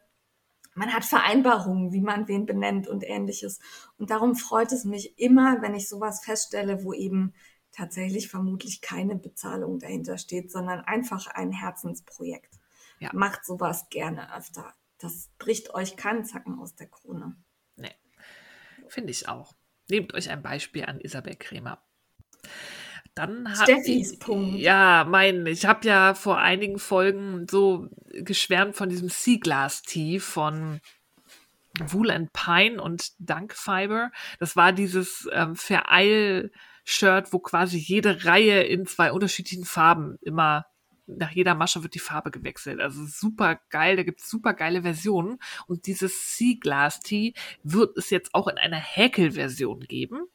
man 0.74 0.94
hat 0.94 1.04
Vereinbarungen, 1.04 1.92
wie 1.92 2.00
man 2.00 2.30
wen 2.30 2.46
benennt 2.46 2.88
und 2.88 3.04
ähnliches. 3.04 3.60
Und 3.98 4.10
darum 4.10 4.36
freut 4.36 4.72
es 4.72 4.86
mich 4.86 5.20
immer, 5.20 5.62
wenn 5.62 5.76
ich 5.76 5.89
sowas 5.89 6.24
feststelle, 6.24 6.86
wo 6.86 6.94
eben 6.94 7.34
tatsächlich 7.72 8.30
vermutlich 8.30 8.82
keine 8.82 9.16
Bezahlung 9.16 9.80
dahinter 9.80 10.18
steht, 10.18 10.52
sondern 10.52 10.82
einfach 10.82 11.28
ein 11.28 11.52
Herzensprojekt. 11.52 12.60
Ja. 13.00 13.10
Macht 13.14 13.46
sowas 13.46 13.89
gerne 13.89 14.36
öfter. 14.36 14.74
Das 14.98 15.30
bricht 15.39 15.74
euch 15.74 15.98
keinen 15.98 16.26
Zacken 16.26 16.60
aus 16.60 16.76
der 16.76 16.88
Krone. 16.88 17.36
Nee, 17.76 17.95
finde 18.88 19.11
ich 19.11 19.28
auch. 19.28 19.53
Nehmt 19.89 20.13
euch 20.13 20.30
ein 20.30 20.41
Beispiel 20.41 20.86
an 20.86 21.01
Isabel 21.01 21.36
Kremer. 21.36 21.82
Dann 23.13 23.53
Steffis 23.61 24.17
Punkt. 24.19 24.59
Ja, 24.59 25.05
mein, 25.07 25.45
ich 25.45 25.65
habe 25.65 25.86
ja 25.86 26.13
vor 26.13 26.38
einigen 26.38 26.80
Folgen 26.80 27.45
so 27.49 27.89
geschwärmt 28.13 28.76
von 28.76 28.88
diesem 28.88 29.09
Sea 29.09 29.38
Glass 29.38 29.82
Tea 29.82 30.19
von 30.19 30.80
Wool 31.80 32.09
and 32.09 32.32
Pine 32.32 32.82
und 32.82 33.11
Dunk 33.19 33.53
Fiber. 33.53 34.11
Das 34.39 34.55
war 34.55 34.72
dieses 34.72 35.28
ähm, 35.34 35.55
Vereil-Shirt, 35.55 37.34
wo 37.34 37.39
quasi 37.39 37.78
jede 37.78 38.24
Reihe 38.24 38.63
in 38.63 38.86
zwei 38.86 39.11
unterschiedlichen 39.11 39.65
Farben 39.65 40.17
immer 40.22 40.65
nach 41.18 41.32
jeder 41.32 41.55
Masche 41.55 41.84
wird 41.84 41.95
die 41.95 41.99
Farbe 41.99 42.32
gewechselt. 42.32 42.80
Also 42.80 43.05
super 43.05 43.59
geil, 43.70 43.95
da 43.95 44.03
gibt 44.03 44.22
es 44.22 44.30
super 44.30 44.53
geile 44.53 44.84
Versionen. 44.84 45.39
Und 45.68 45.88
dieses 45.88 46.38
Sea 46.38 46.55
Glass 46.59 46.99
Tea 46.99 47.34
wird 47.64 47.97
es 47.97 48.09
jetzt 48.09 48.34
auch 48.34 48.47
in 48.47 48.57
einer 48.57 48.78
Häkel-Version 48.78 49.82
geben. 49.82 50.28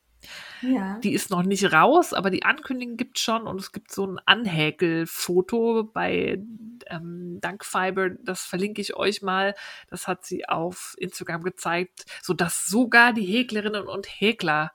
Ja. 0.63 0.99
Die 1.01 1.13
ist 1.13 1.31
noch 1.31 1.43
nicht 1.43 1.73
raus, 1.73 2.13
aber 2.13 2.31
die 2.31 2.45
Ankündigung 2.45 2.97
gibt 2.97 3.19
schon 3.19 3.47
und 3.47 3.61
es 3.61 3.73
gibt 3.73 3.93
so 3.93 4.07
ein 4.07 4.19
Anhäkelfoto 4.25 5.85
bei 5.85 6.43
ähm, 6.87 7.39
Dankfiber, 7.41 8.11
das 8.11 8.45
verlinke 8.45 8.81
ich 8.81 8.97
euch 8.97 9.23
mal. 9.23 9.55
Das 9.89 10.09
hat 10.09 10.25
sie 10.25 10.49
auf 10.49 10.95
Instagram 10.99 11.43
gezeigt, 11.43 12.05
sodass 12.23 12.67
sogar 12.67 13.13
die 13.13 13.25
Häklerinnen 13.25 13.87
und 13.87 14.07
Häkler 14.07 14.73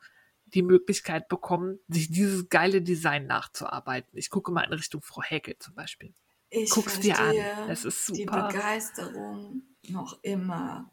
die 0.54 0.62
Möglichkeit 0.62 1.28
bekommen, 1.28 1.80
sich 1.88 2.12
dieses 2.12 2.50
geile 2.50 2.82
Design 2.82 3.28
nachzuarbeiten. 3.28 4.18
Ich 4.18 4.30
gucke 4.30 4.52
mal 4.52 4.64
in 4.64 4.74
Richtung 4.74 5.02
Frau 5.02 5.22
Häkel 5.22 5.58
zum 5.60 5.76
Beispiel. 5.76 6.14
Ich 6.50 6.70
Guck's 6.70 7.00
dir 7.00 7.18
an. 7.18 7.36
Es 7.70 7.86
ist 7.86 8.06
super. 8.06 8.18
Die 8.18 8.26
Begeisterung 8.26 9.64
noch 9.88 10.22
immer 10.22 10.92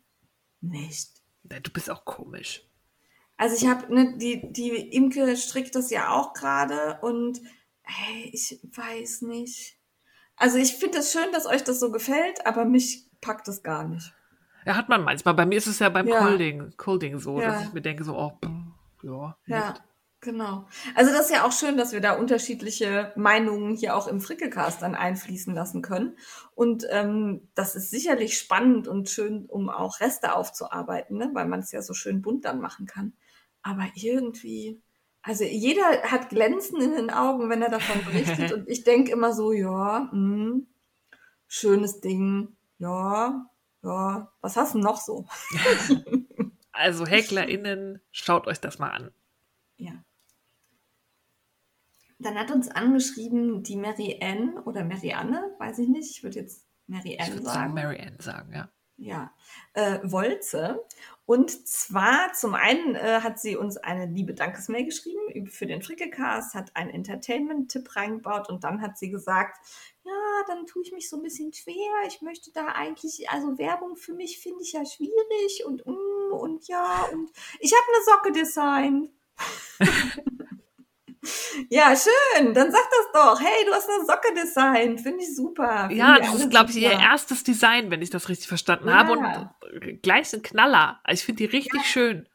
nicht. 0.60 1.10
Du 1.42 1.70
bist 1.72 1.90
auch 1.90 2.04
komisch. 2.04 2.64
Also 3.36 3.56
ich 3.56 3.66
habe, 3.68 3.92
ne, 3.92 4.16
die, 4.18 4.52
die 4.52 4.70
Imke 4.70 5.36
strickt 5.36 5.74
das 5.74 5.90
ja 5.90 6.10
auch 6.10 6.32
gerade 6.32 6.98
und 7.02 7.40
hey, 7.82 8.30
ich 8.32 8.60
weiß 8.62 9.22
nicht. 9.22 9.76
Also 10.36 10.58
ich 10.58 10.74
finde 10.74 10.98
es 10.98 11.12
schön, 11.12 11.32
dass 11.32 11.46
euch 11.46 11.64
das 11.64 11.80
so 11.80 11.90
gefällt, 11.90 12.46
aber 12.46 12.64
mich 12.64 13.06
packt 13.20 13.48
es 13.48 13.62
gar 13.62 13.86
nicht. 13.86 14.12
Ja, 14.66 14.76
hat 14.76 14.88
man 14.88 15.02
manchmal. 15.02 15.34
Bei 15.34 15.46
mir 15.46 15.56
ist 15.56 15.66
es 15.66 15.78
ja 15.78 15.88
beim 15.88 16.06
ja. 16.08 16.18
Colding, 16.18 16.72
Colding 16.76 17.18
so, 17.18 17.40
ja. 17.40 17.52
dass 17.52 17.66
ich 17.66 17.72
mir 17.72 17.80
denke 17.80 18.04
so, 18.04 18.16
oh, 18.16 18.32
ja. 19.08 19.36
Ja. 19.46 19.74
Genau. 20.20 20.66
Also 20.96 21.12
das 21.12 21.26
ist 21.26 21.30
ja 21.30 21.46
auch 21.46 21.52
schön, 21.52 21.76
dass 21.76 21.92
wir 21.92 22.00
da 22.00 22.14
unterschiedliche 22.14 23.12
Meinungen 23.14 23.76
hier 23.76 23.96
auch 23.96 24.08
im 24.08 24.20
Frickelcast 24.20 24.82
dann 24.82 24.96
einfließen 24.96 25.54
lassen 25.54 25.80
können. 25.80 26.18
Und 26.56 26.84
ähm, 26.90 27.48
das 27.54 27.76
ist 27.76 27.90
sicherlich 27.90 28.36
spannend 28.36 28.88
und 28.88 29.08
schön, 29.08 29.46
um 29.46 29.70
auch 29.70 30.00
Reste 30.00 30.34
aufzuarbeiten, 30.34 31.18
ne? 31.18 31.30
weil 31.34 31.46
man 31.46 31.60
es 31.60 31.70
ja 31.70 31.82
so 31.82 31.94
schön 31.94 32.20
bunt 32.20 32.44
dann 32.44 32.60
machen 32.60 32.86
kann. 32.86 33.12
Aber 33.62 33.84
irgendwie, 33.94 34.82
also 35.22 35.44
jeder 35.44 35.84
hat 36.02 36.30
Glänzen 36.30 36.80
in 36.80 36.94
den 36.94 37.10
Augen, 37.10 37.48
wenn 37.48 37.62
er 37.62 37.70
davon 37.70 38.04
berichtet. 38.04 38.52
und 38.52 38.68
ich 38.68 38.82
denke 38.82 39.12
immer 39.12 39.32
so, 39.32 39.52
ja, 39.52 40.08
mh, 40.10 40.10
hm, 40.12 40.66
schönes 41.46 42.00
Ding, 42.00 42.56
ja, 42.78 43.46
ja, 43.84 44.32
was 44.40 44.56
hast 44.56 44.74
du 44.74 44.78
noch 44.78 45.00
so? 45.00 45.26
also 46.78 47.06
HäklerInnen, 47.06 48.00
schaut 48.10 48.46
euch 48.46 48.60
das 48.60 48.78
mal 48.78 48.90
an. 48.90 49.10
Ja. 49.76 49.92
Dann 52.18 52.36
hat 52.36 52.50
uns 52.50 52.68
angeschrieben 52.68 53.62
die 53.62 53.76
Mary 53.76 54.18
Ann 54.20 54.58
oder 54.58 54.84
Mary 54.84 55.12
Anne, 55.12 55.54
weiß 55.58 55.78
ich 55.78 55.88
nicht, 55.88 56.10
ich 56.10 56.22
würde 56.22 56.40
jetzt 56.40 56.66
Mary 56.86 57.18
Ann 57.20 57.32
sagen. 57.32 57.44
sagen. 57.44 57.74
Mary 57.74 58.00
Ann 58.00 58.18
sagen, 58.18 58.52
ja. 58.52 58.68
Ja, 58.96 59.32
äh, 59.74 60.00
Wolze. 60.02 60.80
Und 61.28 61.68
zwar 61.68 62.32
zum 62.32 62.54
einen 62.54 62.94
äh, 62.94 63.20
hat 63.20 63.38
sie 63.38 63.54
uns 63.54 63.76
eine 63.76 64.06
liebe 64.06 64.32
Dankesmail 64.32 64.86
geschrieben 64.86 65.46
für 65.46 65.66
den 65.66 65.82
Frickecast, 65.82 66.54
hat 66.54 66.74
einen 66.74 66.88
Entertainment-Tipp 66.88 67.96
reingebaut 67.96 68.48
und 68.48 68.64
dann 68.64 68.80
hat 68.80 68.96
sie 68.96 69.10
gesagt, 69.10 69.58
ja, 70.04 70.12
dann 70.46 70.64
tue 70.64 70.80
ich 70.82 70.92
mich 70.92 71.10
so 71.10 71.16
ein 71.18 71.22
bisschen 71.22 71.52
schwer. 71.52 71.74
Ich 72.06 72.22
möchte 72.22 72.50
da 72.54 72.68
eigentlich, 72.68 73.28
also 73.28 73.58
Werbung 73.58 73.96
für 73.96 74.14
mich 74.14 74.40
finde 74.40 74.62
ich 74.62 74.72
ja 74.72 74.86
schwierig 74.86 75.66
und 75.66 75.84
mm, 75.84 76.32
und 76.32 76.66
ja 76.66 77.06
und 77.12 77.30
ich 77.60 77.74
habe 77.74 77.84
eine 77.94 78.04
Socke 78.06 78.32
designt. 78.32 79.10
Ja, 81.70 81.94
schön. 81.94 82.54
Dann 82.54 82.70
sag 82.70 82.84
das 82.90 83.12
doch. 83.12 83.40
Hey, 83.40 83.64
du 83.66 83.72
hast 83.72 83.88
eine 83.88 84.04
Socke 84.04 84.34
designt. 84.34 85.00
Finde 85.00 85.22
ich 85.22 85.34
super. 85.34 85.86
Find 85.88 85.98
ja, 85.98 86.18
das 86.18 86.34
ist, 86.34 86.50
glaube 86.50 86.70
ich, 86.70 86.76
ihr 86.76 86.90
erstes 86.90 87.44
Design, 87.44 87.90
wenn 87.90 88.02
ich 88.02 88.10
das 88.10 88.28
richtig 88.28 88.48
verstanden 88.48 88.88
ja. 88.88 88.94
habe. 88.94 89.12
Und 89.12 90.02
gleich 90.02 90.32
ein 90.32 90.42
Knaller. 90.42 91.00
Ich 91.08 91.24
finde 91.24 91.38
die 91.38 91.56
richtig 91.56 91.82
ja. 91.82 91.86
schön. 91.86 92.28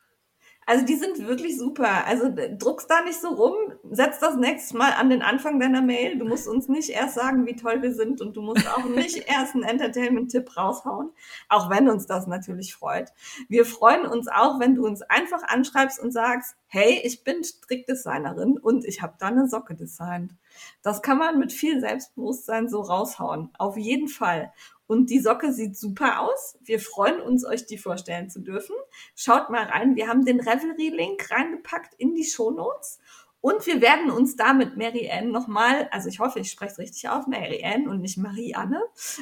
Also 0.66 0.86
die 0.86 0.96
sind 0.96 1.28
wirklich 1.28 1.58
super. 1.58 2.06
Also 2.06 2.34
druckst 2.58 2.90
da 2.90 3.02
nicht 3.02 3.20
so 3.20 3.30
rum, 3.30 3.56
setz 3.90 4.20
das 4.20 4.36
nächste 4.36 4.78
Mal 4.78 4.94
an 4.94 5.10
den 5.10 5.22
Anfang 5.22 5.60
deiner 5.60 5.82
Mail. 5.82 6.18
Du 6.18 6.26
musst 6.26 6.48
uns 6.48 6.68
nicht 6.68 6.90
erst 6.90 7.16
sagen, 7.16 7.46
wie 7.46 7.56
toll 7.56 7.82
wir 7.82 7.94
sind 7.94 8.22
und 8.22 8.36
du 8.36 8.42
musst 8.42 8.68
auch 8.68 8.86
nicht 8.86 9.18
erst 9.28 9.56
einen 9.56 9.64
Entertainment-Tipp 9.64 10.56
raushauen, 10.56 11.12
auch 11.50 11.70
wenn 11.70 11.90
uns 11.90 12.06
das 12.06 12.28
natürlich 12.28 12.74
freut. 12.74 13.12
Wir 13.50 13.66
freuen 13.66 14.06
uns 14.06 14.28
auch, 14.28 14.60
wenn 14.60 14.76
du 14.76 14.86
uns 14.86 15.02
einfach 15.02 15.44
anschreibst 15.44 16.00
und 16.00 16.12
sagst, 16.12 16.56
hey, 16.68 17.02
ich 17.04 17.24
bin 17.24 17.44
Strickdesignerin 17.44 18.58
und 18.58 18.86
ich 18.86 19.02
habe 19.02 19.14
da 19.20 19.28
eine 19.28 19.48
Socke 19.48 19.76
designt. 19.76 20.34
Das 20.82 21.02
kann 21.02 21.18
man 21.18 21.40
mit 21.40 21.54
viel 21.54 21.80
Selbstbewusstsein 21.80 22.68
so 22.68 22.82
raushauen. 22.82 23.50
Auf 23.58 23.78
jeden 23.78 24.08
Fall. 24.08 24.52
Und 24.94 25.10
die 25.10 25.20
Socke 25.20 25.52
sieht 25.52 25.76
super 25.76 26.20
aus. 26.20 26.56
Wir 26.62 26.80
freuen 26.80 27.20
uns, 27.20 27.44
euch 27.46 27.66
die 27.66 27.80
vorstellen 27.80 28.30
zu 28.30 28.42
dürfen. 28.42 28.76
Schaut 29.16 29.50
mal 29.50 29.64
rein. 29.64 29.96
Wir 29.96 30.08
haben 30.08 30.24
den 30.24 30.40
Revelry-Link 30.40 31.32
reingepackt 31.32 31.96
in 31.98 32.14
die 32.14 32.24
Show 32.24 32.52
Notes. 32.52 33.00
Und 33.42 33.66
wir 33.66 33.82
werden 33.82 34.12
uns 34.12 34.36
da 34.36 34.54
mit 34.54 34.78
Mary 34.78 35.10
Ann 35.12 35.32
nochmal, 35.32 35.90
also 35.92 36.10
ich 36.10 36.20
hoffe, 36.20 36.40
ich 36.40 36.52
spreche 36.52 36.74
es 36.74 36.78
richtig 36.78 37.10
auf, 37.10 37.26
Mary 37.26 37.64
Ann 37.66 37.88
und 37.88 38.02
nicht 38.02 38.18
Marianne, 38.18 38.82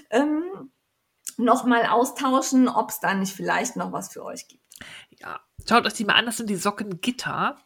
ähm, 0.09 0.43
nochmal 1.37 1.85
austauschen, 1.85 2.67
ob 2.67 2.89
es 2.89 2.99
da 2.99 3.13
nicht 3.13 3.33
vielleicht 3.33 3.77
noch 3.77 3.93
was 3.93 4.11
für 4.11 4.25
euch 4.25 4.49
gibt. 4.49 4.61
Ja, 5.19 5.39
schaut 5.67 5.85
euch 5.85 5.93
die 5.93 6.03
mal 6.03 6.15
an. 6.15 6.25
Das 6.25 6.35
sind 6.37 6.49
die 6.49 6.57
Socken 6.57 6.99
Gitter. 6.99 7.57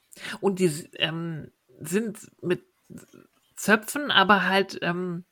Und 0.42 0.60
die 0.60 0.68
ähm, 1.00 1.52
sind 1.82 2.20
mit 2.42 2.64
Zöpfen, 3.56 4.12
aber 4.12 4.46
halt 4.46 4.78
ähm, 4.84 5.26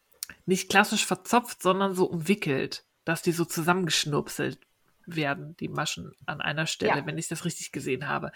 nicht 0.45 0.69
klassisch 0.69 1.05
verzopft, 1.05 1.61
sondern 1.61 1.95
so 1.95 2.05
umwickelt, 2.05 2.85
dass 3.05 3.21
die 3.21 3.31
so 3.31 3.45
zusammengeschnurpselt 3.45 4.59
werden, 5.05 5.55
die 5.59 5.67
Maschen 5.67 6.13
an 6.25 6.41
einer 6.41 6.65
Stelle, 6.65 6.99
ja. 6.99 7.05
wenn 7.05 7.17
ich 7.17 7.27
das 7.27 7.45
richtig 7.45 7.71
gesehen 7.71 8.07
habe. 8.07 8.31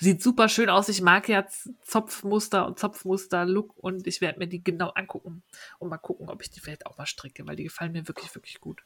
Sieht 0.00 0.22
super 0.22 0.48
schön 0.48 0.68
aus. 0.68 0.88
Ich 0.88 1.00
mag 1.00 1.28
ja 1.28 1.46
Zopfmuster 1.82 2.66
und 2.66 2.78
Zopfmuster-Look 2.78 3.76
und 3.76 4.06
ich 4.06 4.20
werde 4.20 4.38
mir 4.38 4.48
die 4.48 4.62
genau 4.62 4.88
angucken 4.90 5.42
und 5.78 5.88
mal 5.88 5.98
gucken, 5.98 6.28
ob 6.28 6.42
ich 6.42 6.50
die 6.50 6.60
vielleicht 6.60 6.86
auch 6.86 6.98
mal 6.98 7.06
stricke, 7.06 7.46
weil 7.46 7.56
die 7.56 7.64
gefallen 7.64 7.92
mir 7.92 8.08
wirklich, 8.08 8.34
wirklich 8.34 8.60
gut. 8.60 8.82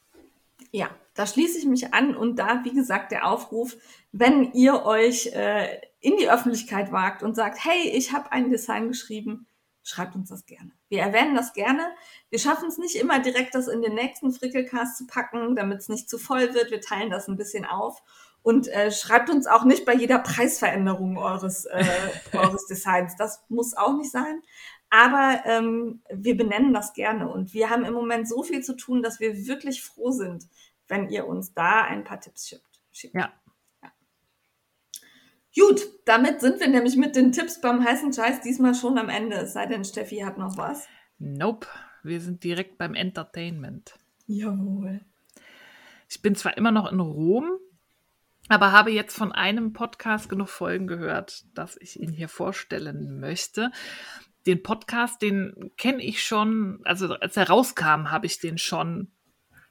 Ja, 0.72 0.90
da 1.14 1.26
schließe 1.26 1.58
ich 1.58 1.64
mich 1.64 1.94
an 1.94 2.16
und 2.16 2.38
da, 2.38 2.62
wie 2.64 2.72
gesagt, 2.72 3.12
der 3.12 3.26
Aufruf, 3.26 3.76
wenn 4.12 4.52
ihr 4.52 4.84
euch 4.84 5.28
äh, 5.28 5.80
in 6.00 6.16
die 6.16 6.30
Öffentlichkeit 6.30 6.92
wagt 6.92 7.22
und 7.22 7.34
sagt, 7.34 7.64
hey, 7.64 7.90
ich 7.90 8.12
habe 8.12 8.32
ein 8.32 8.50
Design 8.50 8.88
geschrieben, 8.88 9.46
schreibt 9.86 10.16
uns 10.16 10.28
das 10.28 10.46
gerne. 10.46 10.72
Wir 10.88 11.02
erwähnen 11.02 11.34
das 11.34 11.52
gerne. 11.52 11.94
Wir 12.28 12.38
schaffen 12.38 12.68
es 12.68 12.76
nicht 12.76 12.96
immer 12.96 13.20
direkt, 13.20 13.54
das 13.54 13.68
in 13.68 13.82
den 13.82 13.94
nächsten 13.94 14.32
Frickelcast 14.32 14.98
zu 14.98 15.06
packen, 15.06 15.54
damit 15.54 15.78
es 15.78 15.88
nicht 15.88 16.10
zu 16.10 16.18
voll 16.18 16.54
wird. 16.54 16.70
Wir 16.70 16.80
teilen 16.80 17.10
das 17.10 17.28
ein 17.28 17.36
bisschen 17.36 17.64
auf. 17.64 18.02
Und 18.42 18.68
äh, 18.68 18.92
schreibt 18.92 19.30
uns 19.30 19.46
auch 19.46 19.64
nicht 19.64 19.84
bei 19.84 19.94
jeder 19.94 20.18
Preisveränderung 20.18 21.16
eures, 21.18 21.66
äh, 21.66 21.84
eures 22.32 22.66
Designs. 22.66 23.16
Das 23.16 23.44
muss 23.48 23.76
auch 23.76 23.96
nicht 23.96 24.10
sein. 24.10 24.42
Aber 24.90 25.42
ähm, 25.44 26.02
wir 26.12 26.36
benennen 26.36 26.72
das 26.72 26.92
gerne. 26.92 27.28
Und 27.28 27.54
wir 27.54 27.70
haben 27.70 27.84
im 27.84 27.94
Moment 27.94 28.28
so 28.28 28.42
viel 28.42 28.62
zu 28.62 28.76
tun, 28.76 29.02
dass 29.02 29.20
wir 29.20 29.46
wirklich 29.46 29.82
froh 29.82 30.10
sind, 30.10 30.48
wenn 30.88 31.08
ihr 31.08 31.26
uns 31.26 31.54
da 31.54 31.82
ein 31.82 32.04
paar 32.04 32.20
Tipps 32.20 32.48
schickt. 32.48 32.80
Ja, 33.14 33.32
Gut, 35.58 35.80
damit 36.04 36.40
sind 36.40 36.60
wir 36.60 36.68
nämlich 36.68 36.96
mit 36.96 37.16
den 37.16 37.32
Tipps 37.32 37.60
beim 37.62 37.82
heißen 37.82 38.12
Scheiß 38.12 38.42
diesmal 38.42 38.74
schon 38.74 38.98
am 38.98 39.08
Ende. 39.08 39.36
Es 39.36 39.54
sei 39.54 39.66
denn, 39.66 39.84
Steffi 39.84 40.18
hat 40.18 40.36
noch 40.36 40.58
was. 40.58 40.86
Nope, 41.18 41.66
wir 42.02 42.20
sind 42.20 42.44
direkt 42.44 42.76
beim 42.76 42.94
Entertainment. 42.94 43.94
Jawohl. 44.26 45.00
Ich 46.08 46.20
bin 46.20 46.34
zwar 46.34 46.58
immer 46.58 46.72
noch 46.72 46.92
in 46.92 47.00
Rom, 47.00 47.58
aber 48.48 48.72
habe 48.72 48.90
jetzt 48.90 49.16
von 49.16 49.32
einem 49.32 49.72
Podcast 49.72 50.28
genug 50.28 50.48
Folgen 50.48 50.86
gehört, 50.86 51.44
dass 51.54 51.76
ich 51.80 51.98
ihn 51.98 52.12
hier 52.12 52.28
vorstellen 52.28 53.18
möchte. 53.18 53.70
Den 54.44 54.62
Podcast, 54.62 55.22
den 55.22 55.72
kenne 55.78 56.04
ich 56.04 56.22
schon, 56.22 56.80
also 56.84 57.14
als 57.14 57.36
er 57.38 57.48
rauskam, 57.48 58.10
habe 58.10 58.26
ich 58.26 58.38
den 58.38 58.58
schon 58.58 59.10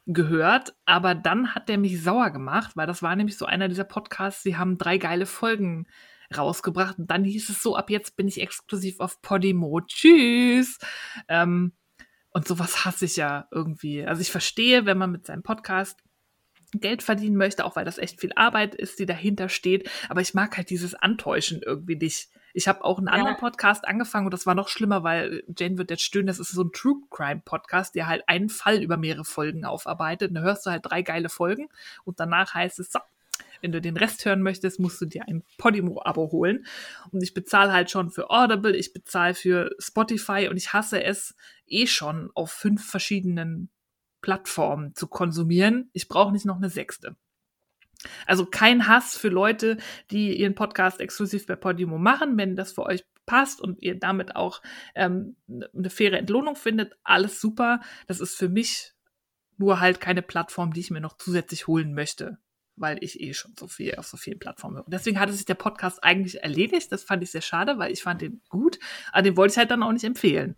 gehört, 0.06 0.74
aber 0.84 1.14
dann 1.14 1.54
hat 1.54 1.68
der 1.68 1.78
mich 1.78 2.02
sauer 2.02 2.30
gemacht, 2.30 2.76
weil 2.76 2.86
das 2.86 3.02
war 3.02 3.14
nämlich 3.16 3.36
so 3.36 3.44
einer 3.44 3.68
dieser 3.68 3.84
Podcasts, 3.84 4.42
sie 4.42 4.56
haben 4.56 4.78
drei 4.78 4.98
geile 4.98 5.26
Folgen 5.26 5.86
rausgebracht 6.36 6.98
und 6.98 7.10
dann 7.10 7.24
hieß 7.24 7.50
es 7.50 7.62
so, 7.62 7.76
ab 7.76 7.90
jetzt 7.90 8.16
bin 8.16 8.28
ich 8.28 8.40
exklusiv 8.40 9.00
auf 9.00 9.20
Podimo. 9.20 9.80
Tschüss. 9.80 10.78
Ähm, 11.28 11.72
und 12.30 12.46
sowas 12.46 12.84
hasse 12.84 13.04
ich 13.04 13.16
ja 13.16 13.48
irgendwie. 13.50 14.04
Also 14.04 14.22
ich 14.22 14.30
verstehe, 14.30 14.86
wenn 14.86 14.98
man 14.98 15.10
mit 15.10 15.26
seinem 15.26 15.42
Podcast 15.42 16.02
Geld 16.72 17.02
verdienen 17.02 17.36
möchte, 17.36 17.64
auch 17.64 17.76
weil 17.76 17.84
das 17.84 17.98
echt 17.98 18.20
viel 18.20 18.32
Arbeit 18.34 18.74
ist, 18.74 18.98
die 18.98 19.06
dahinter 19.06 19.48
steht. 19.48 19.88
Aber 20.08 20.20
ich 20.20 20.34
mag 20.34 20.56
halt 20.56 20.70
dieses 20.70 20.94
Antäuschen 20.94 21.62
irgendwie 21.64 21.96
nicht. 21.96 22.28
Ich 22.56 22.68
habe 22.68 22.84
auch 22.84 22.96
einen 22.96 23.08
anderen 23.08 23.34
ja. 23.34 23.38
Podcast 23.38 23.86
angefangen 23.86 24.26
und 24.26 24.32
das 24.32 24.46
war 24.46 24.54
noch 24.54 24.68
schlimmer, 24.68 25.02
weil 25.02 25.42
Jane 25.54 25.76
wird 25.76 25.90
jetzt 25.90 26.04
stöhnen, 26.04 26.26
das 26.26 26.40
ist 26.40 26.52
so 26.52 26.62
ein 26.62 26.72
True 26.72 27.02
Crime 27.10 27.42
Podcast, 27.44 27.94
der 27.94 28.06
halt 28.06 28.26
einen 28.28 28.48
Fall 28.48 28.82
über 28.82 28.96
mehrere 28.96 29.26
Folgen 29.26 29.66
aufarbeitet. 29.66 30.30
Und 30.30 30.36
da 30.36 30.40
hörst 30.40 30.64
du 30.64 30.70
halt 30.70 30.86
drei 30.86 31.02
geile 31.02 31.28
Folgen 31.28 31.68
und 32.04 32.18
danach 32.18 32.54
heißt 32.54 32.78
es, 32.78 32.90
so, 32.90 32.98
wenn 33.60 33.72
du 33.72 33.82
den 33.82 33.98
Rest 33.98 34.24
hören 34.24 34.40
möchtest, 34.40 34.80
musst 34.80 34.98
du 35.02 35.04
dir 35.04 35.28
ein 35.28 35.44
Podimo-Abo 35.58 36.32
holen. 36.32 36.64
Und 37.12 37.22
ich 37.22 37.34
bezahle 37.34 37.74
halt 37.74 37.90
schon 37.90 38.10
für 38.10 38.30
Audible, 38.30 38.74
ich 38.74 38.94
bezahle 38.94 39.34
für 39.34 39.76
Spotify 39.78 40.48
und 40.48 40.56
ich 40.56 40.72
hasse 40.72 41.04
es 41.04 41.34
eh 41.66 41.86
schon 41.86 42.30
auf 42.32 42.50
fünf 42.50 42.88
verschiedenen 42.88 43.68
Plattformen 44.22 44.94
zu 44.94 45.08
konsumieren. 45.08 45.90
Ich 45.92 46.08
brauche 46.08 46.32
nicht 46.32 46.46
noch 46.46 46.56
eine 46.56 46.70
sechste. 46.70 47.16
Also 48.26 48.46
kein 48.46 48.86
Hass 48.86 49.16
für 49.16 49.28
Leute, 49.28 49.78
die 50.10 50.38
ihren 50.38 50.54
Podcast 50.54 51.00
exklusiv 51.00 51.46
bei 51.46 51.56
Podimo 51.56 51.98
machen. 51.98 52.36
Wenn 52.36 52.56
das 52.56 52.72
für 52.72 52.84
euch 52.84 53.04
passt 53.26 53.60
und 53.60 53.82
ihr 53.82 53.98
damit 53.98 54.36
auch 54.36 54.62
ähm, 54.94 55.36
eine 55.48 55.90
faire 55.90 56.18
Entlohnung 56.18 56.56
findet, 56.56 56.94
alles 57.02 57.40
super. 57.40 57.80
Das 58.06 58.20
ist 58.20 58.36
für 58.36 58.48
mich 58.48 58.92
nur 59.58 59.80
halt 59.80 60.00
keine 60.00 60.22
Plattform, 60.22 60.72
die 60.72 60.80
ich 60.80 60.90
mir 60.90 61.00
noch 61.00 61.16
zusätzlich 61.16 61.66
holen 61.66 61.94
möchte, 61.94 62.38
weil 62.76 63.02
ich 63.02 63.20
eh 63.20 63.34
schon 63.34 63.54
so 63.58 63.66
viel 63.66 63.94
auf 63.96 64.06
so 64.06 64.16
vielen 64.16 64.38
Plattformen 64.38 64.76
höre. 64.76 64.84
Deswegen 64.86 65.18
hatte 65.18 65.32
sich 65.32 65.46
der 65.46 65.54
Podcast 65.54 66.04
eigentlich 66.04 66.42
erledigt. 66.42 66.92
Das 66.92 67.04
fand 67.04 67.22
ich 67.22 67.30
sehr 67.30 67.42
schade, 67.42 67.78
weil 67.78 67.92
ich 67.92 68.02
fand 68.02 68.22
den 68.22 68.42
gut, 68.48 68.78
aber 69.12 69.22
den 69.22 69.36
wollte 69.36 69.52
ich 69.52 69.58
halt 69.58 69.70
dann 69.70 69.82
auch 69.82 69.92
nicht 69.92 70.04
empfehlen 70.04 70.56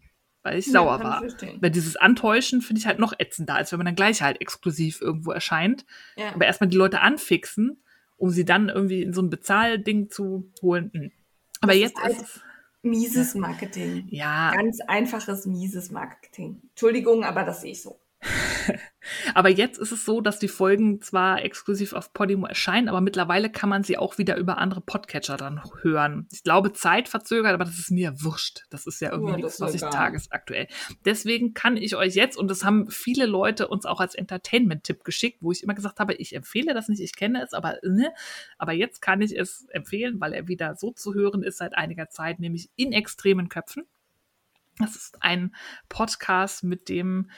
weil 0.48 0.58
ich 0.58 0.66
ja, 0.66 0.72
sauer 0.72 1.02
war. 1.02 1.24
Ich 1.24 1.34
weil 1.60 1.70
dieses 1.70 1.96
Antäuschen 1.96 2.60
finde 2.60 2.80
ich 2.80 2.86
halt 2.86 2.98
noch 2.98 3.12
ätzender, 3.18 3.54
als 3.54 3.70
wenn 3.70 3.78
man 3.78 3.86
dann 3.86 3.94
gleich 3.94 4.22
halt 4.22 4.40
exklusiv 4.40 5.00
irgendwo 5.00 5.32
erscheint. 5.32 5.84
Ja. 6.16 6.32
Aber 6.34 6.46
erstmal 6.46 6.68
die 6.68 6.76
Leute 6.76 7.00
anfixen, 7.00 7.82
um 8.16 8.30
sie 8.30 8.44
dann 8.44 8.68
irgendwie 8.68 9.02
in 9.02 9.12
so 9.12 9.22
ein 9.22 9.30
Bezahlding 9.30 10.10
zu 10.10 10.50
holen. 10.62 10.90
Hm. 10.94 11.12
Aber 11.60 11.72
das 11.72 11.80
jetzt 11.80 11.98
ist, 11.98 12.04
halt 12.04 12.16
ist 12.22 12.40
mieses 12.82 13.34
Marketing. 13.34 14.06
Ja. 14.10 14.52
Ganz 14.54 14.80
einfaches 14.80 15.46
mieses 15.46 15.90
Marketing. 15.90 16.62
Entschuldigung, 16.70 17.24
aber 17.24 17.44
das 17.44 17.60
sehe 17.60 17.72
ich 17.72 17.82
so. 17.82 18.00
aber 19.34 19.48
jetzt 19.48 19.78
ist 19.78 19.92
es 19.92 20.04
so, 20.04 20.20
dass 20.20 20.38
die 20.38 20.48
Folgen 20.48 21.00
zwar 21.00 21.44
exklusiv 21.44 21.92
auf 21.92 22.12
Podimo 22.12 22.46
erscheinen, 22.46 22.88
aber 22.88 23.00
mittlerweile 23.00 23.50
kann 23.50 23.68
man 23.68 23.84
sie 23.84 23.96
auch 23.96 24.18
wieder 24.18 24.36
über 24.36 24.58
andere 24.58 24.80
Podcatcher 24.80 25.36
dann 25.36 25.62
hören. 25.82 26.26
Ich 26.32 26.42
glaube, 26.42 26.72
zeitverzögert, 26.72 27.54
aber 27.54 27.64
das 27.64 27.78
ist 27.78 27.90
mir 27.90 28.14
wurscht. 28.22 28.66
Das 28.70 28.86
ist 28.86 29.00
ja 29.00 29.10
irgendwie 29.12 29.32
ja, 29.32 29.36
nichts, 29.36 29.60
was 29.60 29.74
ich 29.74 29.80
tagesaktuell. 29.80 30.66
Deswegen 31.04 31.54
kann 31.54 31.76
ich 31.76 31.94
euch 31.96 32.14
jetzt, 32.14 32.36
und 32.36 32.48
das 32.48 32.64
haben 32.64 32.90
viele 32.90 33.26
Leute 33.26 33.68
uns 33.68 33.86
auch 33.86 34.00
als 34.00 34.14
Entertainment-Tipp 34.14 35.04
geschickt, 35.04 35.38
wo 35.40 35.52
ich 35.52 35.62
immer 35.62 35.74
gesagt 35.74 36.00
habe, 36.00 36.14
ich 36.14 36.34
empfehle 36.34 36.74
das 36.74 36.88
nicht, 36.88 37.00
ich 37.00 37.14
kenne 37.14 37.42
es, 37.42 37.52
aber 37.52 37.76
ne, 37.82 38.12
aber 38.58 38.72
jetzt 38.72 39.00
kann 39.00 39.20
ich 39.20 39.36
es 39.36 39.66
empfehlen, 39.70 40.20
weil 40.20 40.32
er 40.32 40.48
wieder 40.48 40.74
so 40.74 40.90
zu 40.90 41.14
hören 41.14 41.42
ist 41.42 41.58
seit 41.58 41.76
einiger 41.76 42.08
Zeit, 42.08 42.40
nämlich 42.40 42.70
in 42.76 42.92
extremen 42.92 43.48
Köpfen. 43.48 43.84
Das 44.78 44.94
ist 44.94 45.22
ein 45.22 45.54
Podcast, 45.88 46.62
mit 46.62 46.88
dem 46.88 47.30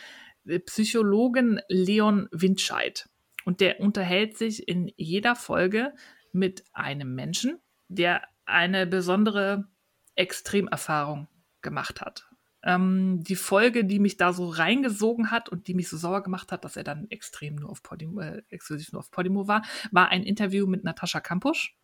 Psychologen 0.59 1.61
Leon 1.69 2.29
Windscheid. 2.33 3.09
Und 3.45 3.61
der 3.61 3.81
unterhält 3.81 4.37
sich 4.37 4.69
in 4.69 4.93
jeder 4.97 5.35
Folge 5.35 5.95
mit 6.33 6.65
einem 6.73 7.15
Menschen, 7.15 7.59
der 7.89 8.23
eine 8.45 8.87
besondere 8.87 9.69
Extremerfahrung 10.15 11.29
gemacht 11.63 12.01
hat. 12.01 12.29
Ähm, 12.63 13.23
die 13.23 13.37
Folge, 13.37 13.85
die 13.85 13.99
mich 13.99 14.19
da 14.19 14.33
so 14.33 14.49
reingesogen 14.49 15.31
hat 15.31 15.49
und 15.49 15.67
die 15.67 15.75
mich 15.75 15.89
so 15.89 15.97
sauer 15.97 16.23
gemacht 16.23 16.53
hat, 16.53 16.65
dass 16.65 16.77
er 16.77 16.85
dann 16.85 17.11
extrem 17.11 17.55
nur 17.57 17.71
auf 17.71 17.83
Podimo, 17.83 18.21
äh, 18.21 18.43
exklusiv 18.51 18.93
nur 18.93 19.01
auf 19.01 19.11
Podimo 19.11 19.49
war, 19.49 19.63
war 19.91 20.11
ein 20.11 20.23
Interview 20.23 20.67
mit 20.67 20.85
Natascha 20.85 21.21
Kampusch. 21.21 21.75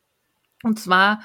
Und 0.62 0.78
zwar 0.78 1.22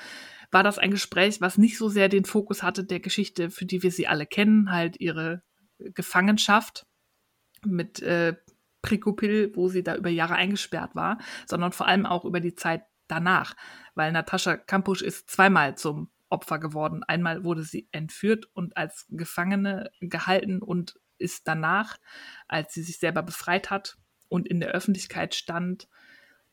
war 0.52 0.64
das 0.64 0.80
ein 0.80 0.92
Gespräch, 0.92 1.42
was 1.42 1.58
nicht 1.58 1.78
so 1.78 1.90
sehr 1.90 2.08
den 2.08 2.26
Fokus 2.26 2.64
hatte 2.64 2.84
der 2.86 3.00
Geschichte, 3.00 3.50
für 3.50 3.66
die 3.66 3.84
wir 3.84 3.92
sie 3.92 4.08
alle 4.08 4.26
kennen, 4.26 4.72
halt 4.72 5.00
ihre 5.00 5.44
Gefangenschaft 5.80 6.86
mit 7.66 8.02
äh, 8.02 8.36
Prikopil, 8.82 9.52
wo 9.56 9.70
sie 9.70 9.84
da 9.84 9.96
über 9.96 10.10
Jahre 10.10 10.36
eingesperrt 10.36 10.96
war, 10.96 11.20
sondern 11.46 11.72
vor 11.72 11.88
allem 11.88 12.06
auch 12.06 12.26
über 12.26 12.40
die 12.40 12.56
Zeit 12.56 12.84
danach, 13.08 13.56
weil 13.94 14.12
Natascha 14.12 14.58
Kampusch 14.58 15.02
ist 15.02 15.30
zweimal 15.30 15.78
zum 15.78 16.10
Opfer 16.30 16.60
geworden. 16.60 17.04
Einmal 17.04 17.44
wurde 17.44 17.64
sie 17.64 17.88
entführt 17.92 18.48
und 18.54 18.78
als 18.78 19.06
Gefangene 19.10 19.92
gehalten 20.00 20.62
und 20.62 21.00
ist 21.18 21.48
danach, 21.48 21.98
als 22.48 22.74
sie 22.74 22.82
sich 22.82 22.98
selber 23.00 23.22
befreit 23.22 23.70
hat 23.70 23.98
und 24.30 24.48
in 24.48 24.60
der 24.60 24.70
Öffentlichkeit 24.70 25.36
stand, 25.36 25.88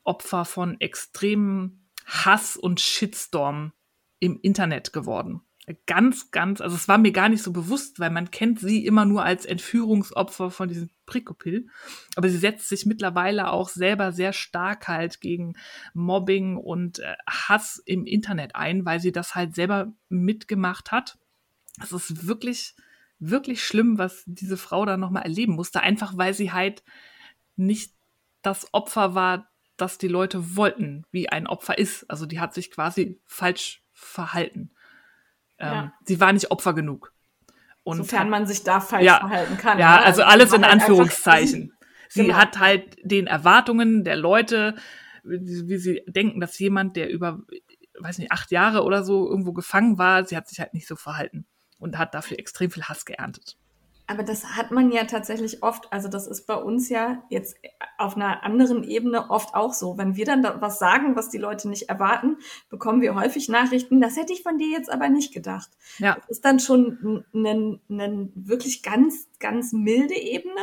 Opfer 0.05 0.45
von 0.45 0.81
extremen 0.81 1.89
Hass 2.07 2.57
und 2.57 2.81
Shitstorm 2.81 3.73
im 4.19 4.39
Internet 4.41 4.93
geworden. 4.93 5.43
Ganz, 5.87 6.31
ganz, 6.31 6.63
also 6.63 6.77
es 6.77 6.89
war 6.89 6.97
mir 6.97 7.13
gar 7.13 7.29
nicht 7.29 7.43
so 7.43 7.53
bewusst, 7.53 8.01
weil 8.01 8.11
man 8.11 8.31
kennt 8.31 8.59
sie 8.59 8.87
immer 8.87 9.05
nur 9.05 9.23
als 9.23 9.45
Entführungsopfer 9.45 10.51
von 10.51 10.69
diesem 10.69 10.89
Prikopil. 11.05 11.69
Aber 12.17 12.31
sie 12.31 12.39
setzt 12.39 12.69
sich 12.69 12.87
mittlerweile 12.87 13.51
auch 13.51 13.69
selber 13.69 14.13
sehr 14.13 14.33
stark 14.33 14.89
halt 14.89 15.21
gegen 15.21 15.57
Mobbing 15.93 16.57
und 16.57 17.01
äh, 17.01 17.17
Hass 17.29 17.83
im 17.85 18.07
Internet 18.07 18.55
ein, 18.55 18.87
weil 18.87 18.99
sie 19.01 19.13
das 19.13 19.35
halt 19.35 19.55
selber 19.55 19.93
mitgemacht 20.09 20.91
hat. 20.91 21.19
Es 21.83 21.93
ist 21.93 22.27
wirklich, 22.27 22.75
wirklich 23.19 23.63
schlimm, 23.63 23.99
was 23.99 24.23
diese 24.27 24.57
Frau 24.57 24.87
da 24.87 24.97
nochmal 24.97 25.25
erleben 25.25 25.55
musste, 25.55 25.81
einfach 25.81 26.17
weil 26.17 26.33
sie 26.33 26.51
halt 26.51 26.83
nicht 27.57 27.93
das 28.43 28.73
Opfer 28.73 29.15
war, 29.15 29.51
das 29.77 29.99
die 29.99 30.09
Leute 30.09 30.57
wollten, 30.57 31.05
wie 31.11 31.29
ein 31.29 31.47
Opfer 31.47 31.77
ist. 31.77 32.09
Also 32.11 32.25
die 32.25 32.41
hat 32.41 32.55
sich 32.55 32.71
quasi 32.71 33.21
falsch 33.27 33.83
verhalten. 33.93 34.71
Ähm, 35.59 35.73
ja. 35.73 35.93
Sie 36.05 36.21
war 36.21 36.33
nicht 36.33 36.51
Opfer 36.51 36.75
genug. 36.75 37.13
Und 37.85 37.99
Sofern 37.99 38.29
man 38.29 38.47
sich 38.47 38.65
da 38.65 38.81
falsch 38.81 39.05
ja, 39.05 39.19
verhalten 39.19 39.57
kann. 39.57 39.79
Ja, 39.79 40.01
ne? 40.01 40.05
also, 40.05 40.23
also 40.23 40.25
alles 40.25 40.53
in 40.53 40.63
halt 40.63 40.73
Anführungszeichen. 40.73 41.73
sie 42.09 42.25
genau. 42.25 42.37
hat 42.37 42.59
halt 42.59 42.97
den 43.03 43.27
Erwartungen 43.27 44.05
der 44.05 44.17
Leute, 44.17 44.75
wie, 45.25 45.69
wie 45.69 45.79
sie 45.79 46.03
denken, 46.07 46.41
dass 46.41 46.59
jemand, 46.59 46.97
der 46.97 47.11
über, 47.11 47.41
weiß 47.99 48.19
nicht, 48.19 48.31
acht 48.31 48.51
Jahre 48.51 48.85
oder 48.85 49.05
so 49.05 49.29
irgendwo 49.29 49.53
gefangen 49.53 49.99
war, 49.99 50.25
sie 50.25 50.37
hat 50.37 50.49
sich 50.49 50.61
halt 50.61 50.75
nicht 50.75 50.87
so 50.87 50.97
verhalten 50.97 51.47
und 51.79 51.99
hat 51.99 52.15
dafür 52.15 52.39
extrem 52.39 52.71
viel 52.71 52.85
Hass 52.85 53.05
geerntet. 53.05 53.57
Aber 54.11 54.23
das 54.23 54.57
hat 54.57 54.71
man 54.71 54.91
ja 54.91 55.05
tatsächlich 55.05 55.63
oft, 55.63 55.93
also 55.93 56.09
das 56.09 56.27
ist 56.27 56.47
bei 56.47 56.55
uns 56.55 56.89
ja 56.89 57.23
jetzt 57.29 57.57
auf 57.99 58.17
einer 58.17 58.43
anderen 58.43 58.83
Ebene 58.83 59.29
oft 59.29 59.55
auch 59.55 59.75
so. 59.75 59.99
Wenn 59.99 60.17
wir 60.17 60.25
dann 60.25 60.43
da 60.43 60.63
was 60.63 60.79
sagen, 60.79 61.15
was 61.15 61.29
die 61.29 61.37
Leute 61.37 61.69
nicht 61.69 61.91
erwarten, 61.91 62.39
bekommen 62.71 63.03
wir 63.03 63.15
häufig 63.15 63.51
Nachrichten, 63.51 64.01
das 64.01 64.17
hätte 64.17 64.33
ich 64.33 64.43
von 64.43 64.57
dir 64.57 64.71
jetzt 64.71 64.91
aber 64.91 65.11
nicht 65.11 65.35
gedacht. 65.35 65.69
Ja. 65.99 66.15
Das 66.15 66.31
ist 66.31 66.45
dann 66.47 66.59
schon 66.59 67.23
eine, 67.35 67.81
eine 67.91 68.31
wirklich 68.35 68.83
ganz, 68.83 69.29
ganz 69.41 69.75
milde 69.75 70.15
Ebene. 70.15 70.55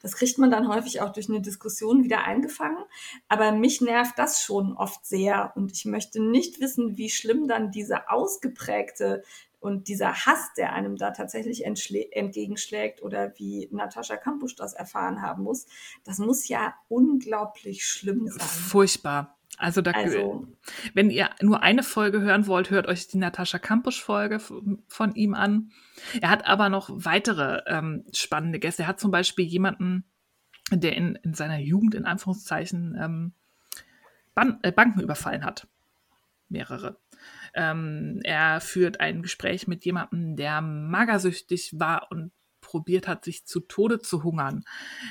Das 0.00 0.14
kriegt 0.14 0.38
man 0.38 0.52
dann 0.52 0.68
häufig 0.68 1.00
auch 1.00 1.10
durch 1.10 1.28
eine 1.28 1.40
Diskussion 1.40 2.04
wieder 2.04 2.22
eingefangen. 2.22 2.84
Aber 3.28 3.50
mich 3.50 3.80
nervt 3.80 4.16
das 4.16 4.42
schon 4.42 4.74
oft 4.74 5.04
sehr 5.04 5.52
und 5.56 5.72
ich 5.72 5.86
möchte 5.86 6.22
nicht 6.22 6.60
wissen, 6.60 6.96
wie 6.96 7.10
schlimm 7.10 7.48
dann 7.48 7.72
diese 7.72 8.10
ausgeprägte 8.10 9.24
und 9.62 9.86
dieser 9.86 10.12
Hass, 10.26 10.52
der 10.56 10.72
einem 10.72 10.96
da 10.96 11.12
tatsächlich 11.12 11.64
entgegenschlägt 11.64 13.00
oder 13.00 13.32
wie 13.38 13.68
Natascha 13.70 14.16
Kampusch 14.16 14.56
das 14.56 14.74
erfahren 14.74 15.22
haben 15.22 15.44
muss, 15.44 15.66
das 16.04 16.18
muss 16.18 16.48
ja 16.48 16.74
unglaublich 16.88 17.84
schlimm 17.84 18.26
sein. 18.26 18.40
Furchtbar. 18.40 19.38
Also, 19.58 19.80
da, 19.80 19.92
also, 19.92 20.48
wenn 20.94 21.10
ihr 21.10 21.30
nur 21.40 21.62
eine 21.62 21.84
Folge 21.84 22.20
hören 22.20 22.48
wollt, 22.48 22.70
hört 22.70 22.88
euch 22.88 23.06
die 23.06 23.18
Natascha 23.18 23.60
Kampusch-Folge 23.60 24.40
von 24.88 25.14
ihm 25.14 25.34
an. 25.34 25.70
Er 26.20 26.30
hat 26.30 26.46
aber 26.46 26.68
noch 26.68 26.90
weitere 26.92 27.62
ähm, 27.66 28.04
spannende 28.12 28.58
Gäste. 28.58 28.82
Er 28.82 28.88
hat 28.88 28.98
zum 28.98 29.12
Beispiel 29.12 29.44
jemanden, 29.44 30.04
der 30.72 30.96
in, 30.96 31.14
in 31.16 31.34
seiner 31.34 31.58
Jugend 31.58 31.94
in 31.94 32.06
Anführungszeichen 32.06 32.96
ähm, 32.98 33.32
Ban 34.34 34.58
äh, 34.62 34.72
Banken 34.72 35.00
überfallen 35.00 35.44
hat. 35.44 35.68
Mehrere. 36.48 36.98
Ähm, 37.54 38.20
er 38.24 38.60
führt 38.60 39.00
ein 39.00 39.22
Gespräch 39.22 39.66
mit 39.66 39.84
jemandem, 39.84 40.36
der 40.36 40.60
magersüchtig 40.60 41.78
war 41.78 42.10
und 42.10 42.32
probiert 42.60 43.08
hat, 43.08 43.24
sich 43.24 43.44
zu 43.44 43.60
Tode 43.60 43.98
zu 44.00 44.22
hungern. 44.22 44.64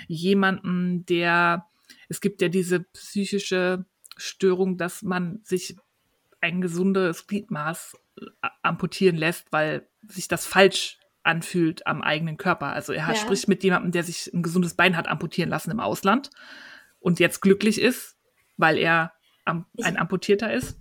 Jemanden, 0.08 1.06
der, 1.06 1.68
es 2.10 2.22
gibt 2.22 2.42
ja 2.42 2.50
diese 2.50 2.80
psychische 2.80 3.86
Störung, 4.18 4.78
dass 4.78 5.04
man 5.04 5.42
sich 5.44 5.76
ein 6.40 6.62
gesundes 6.62 7.28
Gliedmaß 7.28 7.98
äh, 8.20 8.48
amputieren 8.64 9.18
lässt, 9.18 9.52
weil 9.52 9.88
sich 10.08 10.28
das 10.28 10.48
falsch 10.48 10.98
anfühlt 11.24 11.86
am 11.86 12.02
eigenen 12.02 12.38
Körper. 12.38 12.74
Also 12.74 12.94
er 12.94 13.08
ja. 13.08 13.16
spricht 13.16 13.48
mit 13.48 13.64
jemandem, 13.64 13.92
der 13.92 14.04
sich 14.04 14.34
ein 14.34 14.42
gesundes 14.42 14.74
Bein 14.74 14.98
hat 14.98 15.08
amputieren 15.08 15.52
lassen 15.52 15.70
im 15.70 15.80
Ausland 15.80 16.32
und 17.00 17.20
jetzt 17.20 17.42
glücklich 17.42 17.80
ist, 17.80 18.18
weil 18.58 18.78
er 18.78 19.14
ein 19.46 19.98
Amputierter 19.98 20.52
ist 20.52 20.81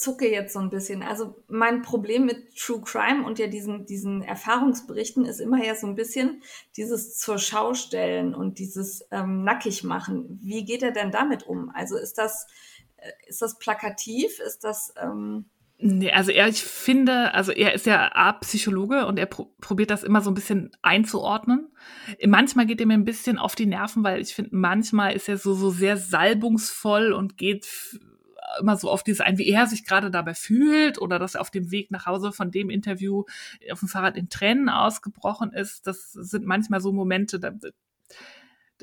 zucke 0.00 0.30
jetzt 0.30 0.52
so 0.52 0.58
ein 0.58 0.70
bisschen. 0.70 1.02
Also 1.02 1.42
mein 1.48 1.82
Problem 1.82 2.24
mit 2.24 2.56
True 2.56 2.80
Crime 2.80 3.24
und 3.24 3.38
ja 3.38 3.46
diesen, 3.46 3.86
diesen 3.86 4.22
Erfahrungsberichten 4.22 5.24
ist 5.24 5.40
immer 5.40 5.64
ja 5.64 5.74
so 5.74 5.86
ein 5.86 5.94
bisschen 5.94 6.42
dieses 6.76 7.16
zur 7.16 7.38
Schau 7.38 7.74
stellen 7.74 8.34
und 8.34 8.58
dieses 8.58 9.06
ähm, 9.10 9.44
nackig 9.44 9.84
machen. 9.84 10.40
Wie 10.42 10.64
geht 10.64 10.82
er 10.82 10.92
denn 10.92 11.10
damit 11.10 11.44
um? 11.44 11.70
Also 11.74 11.96
ist 11.96 12.18
das, 12.18 12.46
äh, 12.96 13.10
ist 13.26 13.42
das 13.42 13.58
plakativ? 13.58 14.40
Ist 14.40 14.64
das, 14.64 14.94
ähm 15.00 15.46
Nee, 15.82 16.12
also 16.12 16.30
er, 16.30 16.46
ich 16.46 16.62
finde, 16.62 17.32
also 17.32 17.52
er 17.52 17.72
ist 17.72 17.86
ja 17.86 18.12
A-Psychologe 18.12 19.06
und 19.06 19.18
er 19.18 19.24
pro 19.24 19.46
probiert 19.62 19.90
das 19.90 20.02
immer 20.02 20.20
so 20.20 20.30
ein 20.30 20.34
bisschen 20.34 20.72
einzuordnen. 20.82 21.72
Manchmal 22.26 22.66
geht 22.66 22.80
er 22.80 22.86
mir 22.86 22.94
ein 22.94 23.06
bisschen 23.06 23.38
auf 23.38 23.54
die 23.54 23.64
Nerven, 23.64 24.04
weil 24.04 24.20
ich 24.20 24.34
finde, 24.34 24.50
manchmal 24.52 25.14
ist 25.14 25.26
er 25.26 25.38
so, 25.38 25.54
so 25.54 25.70
sehr 25.70 25.96
salbungsvoll 25.96 27.14
und 27.14 27.38
geht 27.38 27.98
immer 28.60 28.76
so 28.76 28.90
auf 28.90 29.02
dieses 29.02 29.20
ein, 29.20 29.38
wie 29.38 29.48
er 29.48 29.66
sich 29.66 29.84
gerade 29.84 30.10
dabei 30.10 30.34
fühlt 30.34 31.00
oder 31.00 31.18
dass 31.18 31.34
er 31.34 31.40
auf 31.40 31.50
dem 31.50 31.70
Weg 31.70 31.90
nach 31.90 32.06
Hause 32.06 32.32
von 32.32 32.50
dem 32.50 32.70
Interview 32.70 33.24
auf 33.70 33.80
dem 33.80 33.88
Fahrrad 33.88 34.16
in 34.16 34.28
Tränen 34.28 34.68
ausgebrochen 34.68 35.52
ist. 35.52 35.86
Das 35.86 36.12
sind 36.12 36.44
manchmal 36.44 36.80
so 36.80 36.92
Momente, 36.92 37.38
da, 37.38 37.52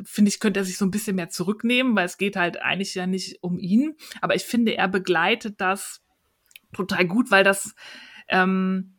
finde 0.04 0.30
ich, 0.30 0.40
könnte 0.40 0.60
er 0.60 0.66
sich 0.66 0.78
so 0.78 0.86
ein 0.86 0.92
bisschen 0.92 1.16
mehr 1.16 1.30
zurücknehmen, 1.30 1.96
weil 1.96 2.06
es 2.06 2.18
geht 2.18 2.36
halt 2.36 2.62
eigentlich 2.62 2.96
ja 2.96 3.08
nicht 3.08 3.42
um 3.42 3.60
ihn. 3.60 3.96
Aber 4.22 4.36
ich 4.36 4.44
finde, 4.44 4.76
er 4.76 4.88
begleitet 4.88 5.60
das 5.60 6.02
total 6.74 7.06
gut, 7.06 7.32
weil 7.32 7.44
das 7.44 7.76
ähm, 8.28 8.98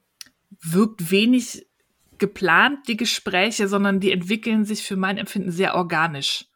wirkt 0.61 1.11
wenig 1.11 1.67
geplant, 2.19 2.89
die 2.89 2.97
Gespräche, 2.97 3.69
sondern 3.69 4.01
die 4.01 4.13
entwickeln 4.13 4.65
sich 4.65 4.83
für 4.83 4.97
mein 4.97 5.19
Empfinden 5.19 5.53
sehr 5.53 5.75
organisch. 5.75 6.47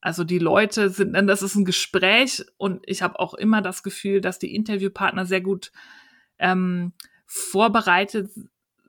Also 0.00 0.24
die 0.24 0.38
Leute 0.38 0.88
sind, 0.90 1.12
das 1.28 1.42
ist 1.42 1.56
ein 1.56 1.64
Gespräch 1.64 2.44
und 2.56 2.82
ich 2.86 3.02
habe 3.02 3.18
auch 3.18 3.34
immer 3.34 3.60
das 3.60 3.82
Gefühl, 3.82 4.20
dass 4.20 4.38
die 4.38 4.54
Interviewpartner 4.54 5.26
sehr 5.26 5.42
gut 5.42 5.72
ähm, 6.38 6.92
vorbereitet 7.26 8.30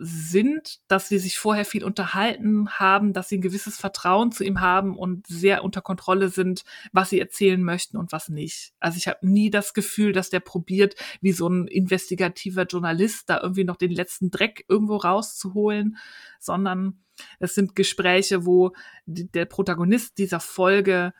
sind, 0.03 0.79
dass 0.87 1.09
sie 1.09 1.19
sich 1.19 1.37
vorher 1.37 1.63
viel 1.63 1.83
unterhalten 1.83 2.67
haben, 2.71 3.13
dass 3.13 3.29
sie 3.29 3.37
ein 3.37 3.41
gewisses 3.41 3.77
Vertrauen 3.77 4.31
zu 4.31 4.43
ihm 4.43 4.59
haben 4.59 4.97
und 4.97 5.27
sehr 5.27 5.63
unter 5.63 5.81
Kontrolle 5.81 6.29
sind, 6.29 6.63
was 6.91 7.11
sie 7.11 7.19
erzählen 7.19 7.61
möchten 7.61 7.97
und 7.97 8.11
was 8.11 8.27
nicht. 8.27 8.73
Also 8.79 8.97
ich 8.97 9.07
habe 9.07 9.19
nie 9.27 9.51
das 9.51 9.75
Gefühl, 9.75 10.11
dass 10.11 10.31
der 10.31 10.39
probiert, 10.39 10.95
wie 11.21 11.33
so 11.33 11.47
ein 11.47 11.67
investigativer 11.67 12.63
Journalist 12.63 13.29
da 13.29 13.41
irgendwie 13.41 13.63
noch 13.63 13.77
den 13.77 13.91
letzten 13.91 14.31
Dreck 14.31 14.65
irgendwo 14.67 14.95
rauszuholen, 14.97 15.97
sondern 16.39 17.03
es 17.37 17.53
sind 17.53 17.75
Gespräche, 17.75 18.47
wo 18.47 18.73
der 19.05 19.45
Protagonist 19.45 20.17
dieser 20.17 20.39
Folge 20.39 21.13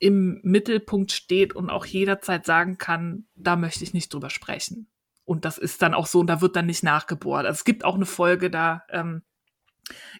im 0.00 0.40
Mittelpunkt 0.42 1.12
steht 1.12 1.54
und 1.54 1.70
auch 1.70 1.86
jederzeit 1.86 2.44
sagen 2.44 2.76
kann, 2.76 3.26
da 3.36 3.54
möchte 3.54 3.84
ich 3.84 3.94
nicht 3.94 4.12
drüber 4.12 4.30
sprechen. 4.30 4.89
Und 5.30 5.44
das 5.44 5.58
ist 5.58 5.80
dann 5.80 5.94
auch 5.94 6.08
so, 6.08 6.18
und 6.18 6.26
da 6.26 6.40
wird 6.40 6.56
dann 6.56 6.66
nicht 6.66 6.82
nachgebohrt. 6.82 7.46
Also 7.46 7.58
es 7.58 7.64
gibt 7.64 7.84
auch 7.84 7.94
eine 7.94 8.04
Folge, 8.04 8.50
da 8.50 8.82
ähm, 8.88 9.22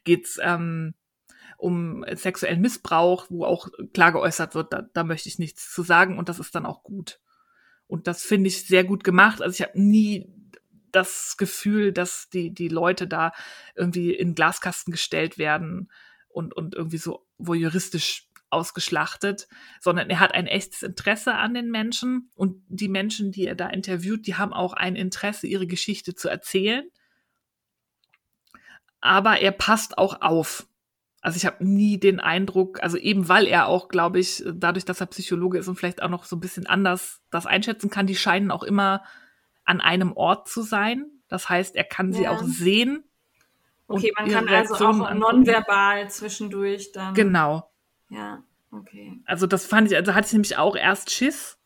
geht 0.04 0.26
es 0.26 0.38
ähm, 0.40 0.94
um 1.58 2.04
sexuellen 2.14 2.60
Missbrauch, 2.60 3.26
wo 3.28 3.44
auch 3.44 3.70
klar 3.92 4.12
geäußert 4.12 4.54
wird, 4.54 4.72
da, 4.72 4.82
da 4.82 5.02
möchte 5.02 5.28
ich 5.28 5.40
nichts 5.40 5.74
zu 5.74 5.82
sagen 5.82 6.16
und 6.16 6.28
das 6.28 6.38
ist 6.38 6.54
dann 6.54 6.64
auch 6.64 6.84
gut. 6.84 7.18
Und 7.88 8.06
das 8.06 8.22
finde 8.22 8.46
ich 8.46 8.68
sehr 8.68 8.84
gut 8.84 9.02
gemacht. 9.02 9.42
Also 9.42 9.52
ich 9.52 9.68
habe 9.68 9.82
nie 9.82 10.32
das 10.92 11.36
Gefühl, 11.36 11.92
dass 11.92 12.28
die, 12.30 12.54
die 12.54 12.68
Leute 12.68 13.08
da 13.08 13.32
irgendwie 13.74 14.14
in 14.14 14.36
Glaskasten 14.36 14.92
gestellt 14.92 15.38
werden 15.38 15.90
und, 16.28 16.54
und 16.54 16.76
irgendwie 16.76 16.98
so 16.98 17.26
wo 17.36 17.54
juristisch 17.54 18.29
ausgeschlachtet, 18.50 19.48
sondern 19.80 20.10
er 20.10 20.20
hat 20.20 20.34
ein 20.34 20.46
echtes 20.46 20.82
Interesse 20.82 21.34
an 21.34 21.54
den 21.54 21.70
Menschen 21.70 22.30
und 22.34 22.62
die 22.68 22.88
Menschen, 22.88 23.32
die 23.32 23.46
er 23.46 23.54
da 23.54 23.68
interviewt, 23.68 24.26
die 24.26 24.34
haben 24.34 24.52
auch 24.52 24.72
ein 24.72 24.96
Interesse, 24.96 25.46
ihre 25.46 25.66
Geschichte 25.66 26.14
zu 26.14 26.28
erzählen. 26.28 26.84
Aber 29.00 29.40
er 29.40 29.52
passt 29.52 29.96
auch 29.98 30.20
auf. 30.20 30.66
Also 31.22 31.36
ich 31.36 31.46
habe 31.46 31.64
nie 31.64 31.98
den 31.98 32.18
Eindruck, 32.18 32.82
also 32.82 32.96
eben 32.96 33.28
weil 33.28 33.46
er 33.46 33.66
auch, 33.66 33.88
glaube 33.88 34.18
ich, 34.18 34.42
dadurch, 34.52 34.84
dass 34.84 35.00
er 35.00 35.06
Psychologe 35.06 35.58
ist 35.58 35.68
und 35.68 35.76
vielleicht 35.76 36.02
auch 36.02 36.08
noch 36.08 36.24
so 36.24 36.36
ein 36.36 36.40
bisschen 36.40 36.66
anders 36.66 37.20
das 37.30 37.46
einschätzen 37.46 37.90
kann, 37.90 38.06
die 38.06 38.16
scheinen 38.16 38.50
auch 38.50 38.62
immer 38.62 39.04
an 39.64 39.80
einem 39.80 40.12
Ort 40.12 40.48
zu 40.48 40.62
sein. 40.62 41.06
Das 41.28 41.48
heißt, 41.48 41.76
er 41.76 41.84
kann 41.84 42.12
ja. 42.12 42.18
sie 42.18 42.28
auch 42.28 42.42
sehen. 42.42 43.04
Okay, 43.86 44.12
man 44.16 44.30
kann 44.30 44.48
also 44.48 44.74
auch 44.74 45.14
nonverbal 45.14 46.08
zwischendurch 46.10 46.92
dann. 46.92 47.12
Genau. 47.14 47.70
Ja, 48.10 48.42
okay. 48.72 49.20
Also 49.24 49.46
das 49.46 49.64
fand 49.64 49.90
ich, 49.90 49.96
also 49.96 50.14
hatte 50.14 50.26
ich 50.26 50.32
nämlich 50.32 50.58
auch 50.58 50.76
erst 50.76 51.10
Schiss 51.10 51.58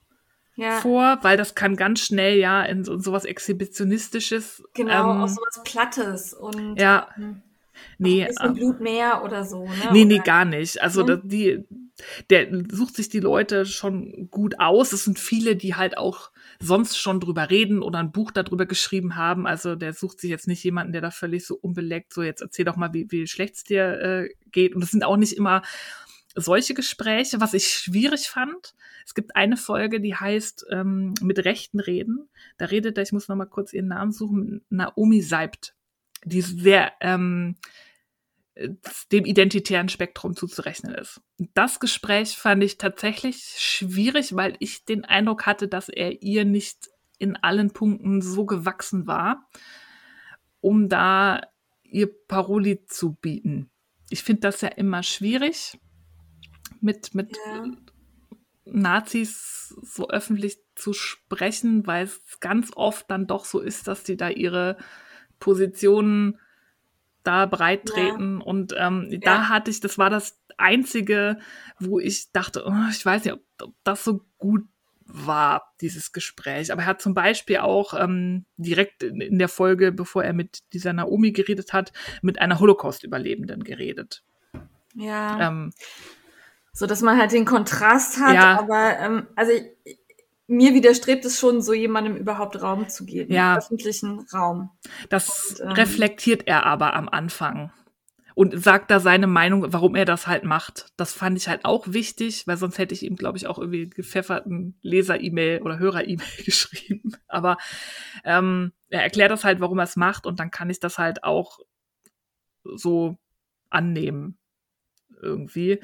ja. 0.56 0.80
vor, 0.80 1.18
weil 1.22 1.36
das 1.36 1.54
kann 1.54 1.76
ganz 1.76 2.00
schnell 2.00 2.38
ja 2.38 2.62
in 2.62 2.84
so, 2.84 2.98
sowas 2.98 3.24
Exhibitionistisches. 3.24 4.62
Genau, 4.74 5.12
ähm, 5.12 5.22
auch 5.22 5.28
sowas 5.28 5.62
Plattes 5.64 6.32
und 6.32 6.76
ja. 6.76 7.08
Ähm, 7.16 7.42
nee, 7.98 8.24
ein 8.24 8.50
ähm, 8.50 8.54
Blut 8.54 8.80
mehr 8.80 9.24
oder 9.24 9.44
so, 9.44 9.64
ne? 9.64 9.74
Nee, 9.92 10.04
nee, 10.04 10.18
gar 10.18 10.44
nicht. 10.44 10.80
Also 10.80 11.04
mhm. 11.04 11.22
die, 11.24 11.64
der 12.30 12.48
sucht 12.70 12.96
sich 12.96 13.08
die 13.08 13.20
Leute 13.20 13.66
schon 13.66 14.28
gut 14.30 14.60
aus. 14.60 14.92
Es 14.92 15.04
sind 15.04 15.18
viele, 15.18 15.56
die 15.56 15.74
halt 15.74 15.98
auch 15.98 16.30
sonst 16.60 16.98
schon 16.98 17.20
drüber 17.20 17.50
reden 17.50 17.82
oder 17.82 17.98
ein 17.98 18.12
Buch 18.12 18.30
darüber 18.30 18.66
geschrieben 18.66 19.16
haben. 19.16 19.46
Also 19.46 19.74
der 19.74 19.92
sucht 19.92 20.20
sich 20.20 20.30
jetzt 20.30 20.46
nicht 20.46 20.62
jemanden, 20.62 20.92
der 20.92 21.02
da 21.02 21.10
völlig 21.10 21.46
so 21.46 21.56
unbeleckt, 21.56 22.12
so 22.12 22.22
jetzt 22.22 22.42
erzähl 22.42 22.64
doch 22.64 22.76
mal, 22.76 22.92
wie, 22.92 23.10
wie 23.10 23.26
schlecht 23.26 23.56
es 23.56 23.64
dir 23.64 24.00
äh, 24.00 24.28
geht. 24.50 24.74
Und 24.74 24.82
es 24.82 24.90
sind 24.90 25.04
auch 25.04 25.16
nicht 25.16 25.36
immer 25.36 25.62
solche 26.34 26.74
Gespräche, 26.74 27.40
was 27.40 27.54
ich 27.54 27.68
schwierig 27.68 28.28
fand. 28.28 28.74
Es 29.06 29.14
gibt 29.14 29.36
eine 29.36 29.56
Folge, 29.56 30.00
die 30.00 30.14
heißt 30.14 30.66
ähm, 30.70 31.14
Mit 31.20 31.44
Rechten 31.44 31.80
reden. 31.80 32.28
Da 32.58 32.66
redet 32.66 32.96
er, 32.98 33.02
ich 33.02 33.12
muss 33.12 33.28
noch 33.28 33.36
mal 33.36 33.46
kurz 33.46 33.72
ihren 33.72 33.88
Namen 33.88 34.12
suchen, 34.12 34.64
Naomi 34.68 35.22
Seibt. 35.22 35.74
Die 36.24 36.40
sehr 36.40 36.92
ähm, 37.00 37.56
dem 39.10 39.24
identitären 39.24 39.88
Spektrum 39.88 40.36
zuzurechnen 40.36 40.94
ist. 40.94 41.20
Das 41.54 41.80
Gespräch 41.80 42.36
fand 42.36 42.62
ich 42.62 42.78
tatsächlich 42.78 43.56
schwierig, 43.58 44.36
weil 44.36 44.56
ich 44.60 44.84
den 44.84 45.04
Eindruck 45.04 45.46
hatte, 45.46 45.66
dass 45.68 45.88
er 45.88 46.22
ihr 46.22 46.44
nicht 46.44 46.88
in 47.18 47.36
allen 47.36 47.72
Punkten 47.72 48.22
so 48.22 48.46
gewachsen 48.46 49.06
war, 49.06 49.48
um 50.60 50.88
da 50.88 51.42
ihr 51.82 52.08
Paroli 52.26 52.84
zu 52.86 53.14
bieten. 53.14 53.70
Ich 54.10 54.22
finde 54.22 54.42
das 54.42 54.60
ja 54.60 54.68
immer 54.68 55.02
schwierig, 55.02 55.78
mit, 56.84 57.14
mit 57.14 57.36
ja. 57.46 57.64
Nazis 58.66 59.68
so 59.82 60.08
öffentlich 60.08 60.58
zu 60.76 60.92
sprechen, 60.92 61.86
weil 61.86 62.04
es 62.04 62.20
ganz 62.40 62.70
oft 62.76 63.10
dann 63.10 63.26
doch 63.26 63.44
so 63.44 63.60
ist, 63.60 63.88
dass 63.88 64.04
die 64.04 64.16
da 64.16 64.28
ihre 64.28 64.76
Positionen 65.40 66.38
da 67.22 67.46
breit 67.46 67.86
treten. 67.86 68.38
Ja. 68.40 68.44
Und 68.44 68.74
ähm, 68.78 69.08
ja. 69.10 69.18
da 69.20 69.48
hatte 69.48 69.70
ich, 69.70 69.80
das 69.80 69.98
war 69.98 70.10
das 70.10 70.38
Einzige, 70.56 71.38
wo 71.80 71.98
ich 71.98 72.30
dachte, 72.32 72.64
oh, 72.66 72.88
ich 72.90 73.04
weiß 73.04 73.24
nicht, 73.24 73.34
ob, 73.34 73.42
ob, 73.62 73.74
das 73.82 74.04
so 74.04 74.20
gut 74.38 74.64
war, 75.06 75.74
dieses 75.80 76.12
Gespräch. 76.12 76.70
Aber 76.72 76.82
er 76.82 76.88
hat 76.88 77.02
zum 77.02 77.14
Beispiel 77.14 77.58
auch 77.58 77.94
ähm, 77.94 78.44
direkt 78.56 79.02
in, 79.02 79.20
in 79.20 79.38
der 79.38 79.48
Folge, 79.48 79.90
bevor 79.90 80.22
er 80.22 80.32
mit 80.32 80.60
dieser 80.72 80.92
Naomi 80.92 81.32
geredet 81.32 81.72
hat, 81.72 81.92
mit 82.22 82.40
einer 82.40 82.60
Holocaust-Überlebenden 82.60 83.64
geredet. 83.64 84.22
Ja. 84.94 85.48
Ähm, 85.48 85.72
so 86.74 86.86
dass 86.86 87.00
man 87.00 87.18
halt 87.18 87.32
den 87.32 87.46
Kontrast 87.46 88.18
hat, 88.20 88.34
ja. 88.34 88.58
aber 88.58 88.98
ähm, 88.98 89.26
also 89.36 89.52
ich, 89.52 89.98
mir 90.46 90.74
widerstrebt 90.74 91.24
es 91.24 91.38
schon, 91.38 91.62
so 91.62 91.72
jemandem 91.72 92.16
überhaupt 92.16 92.60
Raum 92.60 92.88
zu 92.88 93.06
geben, 93.06 93.32
ja. 93.32 93.56
öffentlichen 93.56 94.26
Raum. 94.32 94.70
Das 95.08 95.58
und, 95.60 95.60
ähm, 95.60 95.72
reflektiert 95.72 96.46
er 96.46 96.66
aber 96.66 96.94
am 96.94 97.08
Anfang 97.08 97.72
und 98.34 98.62
sagt 98.62 98.90
da 98.90 99.00
seine 99.00 99.26
Meinung, 99.26 99.72
warum 99.72 99.94
er 99.94 100.04
das 100.04 100.26
halt 100.26 100.44
macht. 100.44 100.88
Das 100.96 101.12
fand 101.12 101.38
ich 101.38 101.48
halt 101.48 101.64
auch 101.64 101.86
wichtig, 101.88 102.46
weil 102.46 102.56
sonst 102.56 102.78
hätte 102.78 102.92
ich 102.92 103.04
ihm, 103.04 103.16
glaube 103.16 103.38
ich, 103.38 103.46
auch 103.46 103.58
irgendwie 103.58 103.88
gepfefferten 103.88 104.76
Leser-E-Mail 104.82 105.62
oder 105.62 105.78
Hörer-E-Mail 105.78 106.26
geschrieben. 106.44 107.16
Aber 107.28 107.56
ähm, 108.24 108.72
er 108.88 109.02
erklärt 109.02 109.30
das 109.30 109.44
halt, 109.44 109.60
warum 109.60 109.78
er 109.78 109.84
es 109.84 109.96
macht 109.96 110.26
und 110.26 110.40
dann 110.40 110.50
kann 110.50 110.68
ich 110.68 110.80
das 110.80 110.98
halt 110.98 111.24
auch 111.24 111.60
so 112.64 113.16
annehmen 113.70 114.36
irgendwie. 115.22 115.80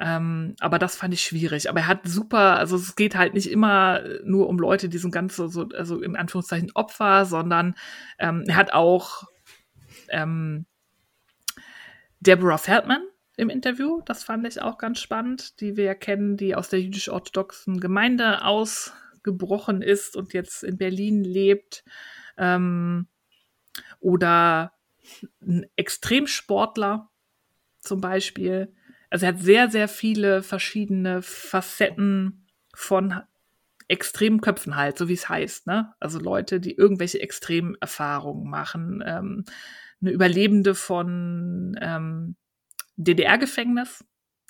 Ähm, 0.00 0.56
aber 0.60 0.78
das 0.78 0.96
fand 0.96 1.12
ich 1.12 1.22
schwierig. 1.22 1.68
Aber 1.68 1.80
er 1.80 1.86
hat 1.86 2.00
super, 2.04 2.56
also 2.56 2.76
es 2.76 2.96
geht 2.96 3.14
halt 3.14 3.34
nicht 3.34 3.50
immer 3.50 4.00
nur 4.24 4.48
um 4.48 4.58
Leute, 4.58 4.88
die 4.88 4.96
sind 4.96 5.10
ganz 5.10 5.36
so, 5.36 5.46
so 5.48 5.68
also 5.76 6.00
in 6.00 6.16
Anführungszeichen 6.16 6.72
Opfer, 6.74 7.26
sondern 7.26 7.74
ähm, 8.18 8.44
er 8.48 8.56
hat 8.56 8.72
auch 8.72 9.24
ähm, 10.08 10.64
Deborah 12.20 12.56
Feldman 12.56 13.02
im 13.36 13.50
Interview. 13.50 14.00
Das 14.06 14.24
fand 14.24 14.46
ich 14.46 14.62
auch 14.62 14.78
ganz 14.78 15.00
spannend, 15.00 15.60
die 15.60 15.76
wir 15.76 15.84
ja 15.84 15.94
kennen, 15.94 16.38
die 16.38 16.54
aus 16.54 16.70
der 16.70 16.80
jüdisch-orthodoxen 16.80 17.78
Gemeinde 17.78 18.42
ausgebrochen 18.42 19.82
ist 19.82 20.16
und 20.16 20.32
jetzt 20.32 20.64
in 20.64 20.78
Berlin 20.78 21.24
lebt. 21.24 21.84
Ähm, 22.38 23.06
oder 23.98 24.72
ein 25.42 25.66
Extremsportler 25.76 27.10
zum 27.80 28.00
Beispiel, 28.00 28.74
also 29.10 29.26
er 29.26 29.32
hat 29.32 29.40
sehr, 29.40 29.70
sehr 29.70 29.88
viele 29.88 30.42
verschiedene 30.42 31.20
Facetten 31.20 32.46
von 32.74 33.20
extremen 33.88 34.40
Köpfen 34.40 34.76
halt, 34.76 34.96
so 34.96 35.08
wie 35.08 35.14
es 35.14 35.28
heißt, 35.28 35.66
ne? 35.66 35.92
Also 35.98 36.20
Leute, 36.20 36.60
die 36.60 36.76
irgendwelche 36.76 37.20
extremen 37.20 37.74
Erfahrungen 37.80 38.48
machen. 38.48 39.02
Ähm, 39.04 39.44
eine 40.00 40.12
Überlebende 40.12 40.76
von 40.76 41.76
ähm, 41.80 42.36
DDR-Gefängnis, 42.96 44.04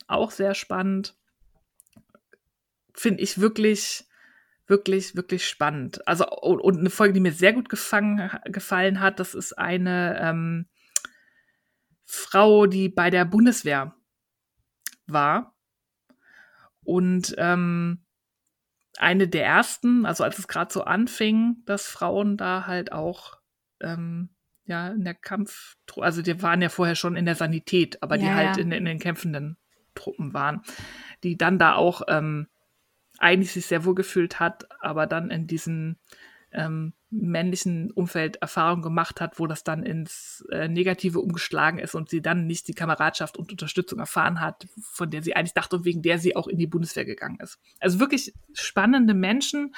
auch 0.06 0.30
sehr 0.30 0.54
spannend. 0.54 1.16
Finde 2.92 3.22
ich 3.22 3.40
wirklich, 3.40 4.04
wirklich, 4.66 5.16
wirklich 5.16 5.48
spannend. 5.48 6.06
Also, 6.06 6.28
und, 6.28 6.60
und, 6.60 6.78
eine 6.78 6.90
Folge, 6.90 7.14
die 7.14 7.20
mir 7.20 7.32
sehr 7.32 7.54
gut 7.54 7.70
gefangen, 7.70 8.30
gefallen 8.44 9.00
hat, 9.00 9.18
das 9.18 9.34
ist 9.34 9.54
eine 9.54 10.20
ähm, 10.20 10.66
Frau, 12.04 12.66
die 12.66 12.90
bei 12.90 13.08
der 13.08 13.24
Bundeswehr 13.24 13.94
war. 15.12 15.54
Und 16.82 17.34
ähm, 17.38 18.04
eine 18.98 19.28
der 19.28 19.44
ersten, 19.44 20.06
also 20.06 20.24
als 20.24 20.38
es 20.38 20.48
gerade 20.48 20.72
so 20.72 20.84
anfing, 20.84 21.62
dass 21.66 21.86
Frauen 21.86 22.36
da 22.36 22.66
halt 22.66 22.92
auch 22.92 23.38
ähm, 23.80 24.30
ja 24.64 24.88
in 24.88 25.04
der 25.04 25.14
Kampf, 25.14 25.76
also 25.96 26.22
die 26.22 26.42
waren 26.42 26.62
ja 26.62 26.68
vorher 26.68 26.94
schon 26.94 27.16
in 27.16 27.26
der 27.26 27.34
Sanität, 27.34 28.02
aber 28.02 28.16
ja, 28.16 28.22
die 28.22 28.30
halt 28.30 28.56
in, 28.58 28.72
in, 28.72 28.84
den 28.84 28.98
kämpfenden 28.98 29.56
Truppen 29.94 30.34
waren, 30.34 30.62
die 31.22 31.36
dann 31.36 31.58
da 31.58 31.74
auch 31.74 32.02
ähm, 32.08 32.48
eigentlich 33.18 33.52
sich 33.52 33.66
sehr 33.66 33.84
wohl 33.84 33.94
gefühlt 33.94 34.40
hat, 34.40 34.66
aber 34.80 35.06
dann 35.06 35.30
in 35.30 35.46
diesen 35.46 35.98
ähm, 36.52 36.93
männlichen 37.10 37.90
Umfeld 37.90 38.36
Erfahrung 38.36 38.82
gemacht 38.82 39.20
hat, 39.20 39.39
wo 39.39 39.47
das 39.47 39.64
dann 39.64 39.82
ins 39.82 40.44
äh, 40.51 40.68
Negative 40.68 41.20
umgeschlagen 41.20 41.78
ist 41.78 41.94
und 41.94 42.09
sie 42.09 42.22
dann 42.22 42.47
nicht 42.47 42.68
die 42.68 42.74
Kameradschaft 42.74 43.36
und 43.36 43.51
Unterstützung 43.51 43.98
erfahren 43.98 44.40
hat, 44.40 44.66
von 44.81 45.10
der 45.10 45.22
sie 45.22 45.35
eigentlich 45.35 45.55
dachte 45.55 45.77
und 45.77 45.85
wegen 45.85 46.02
der 46.02 46.18
sie 46.18 46.36
auch 46.36 46.47
in 46.47 46.59
die 46.59 46.66
Bundeswehr 46.66 47.05
gegangen 47.05 47.39
ist. 47.40 47.59
Also 47.81 48.01
wirklich 48.01 48.32
spannende 48.52 49.14
Menschen, 49.14 49.74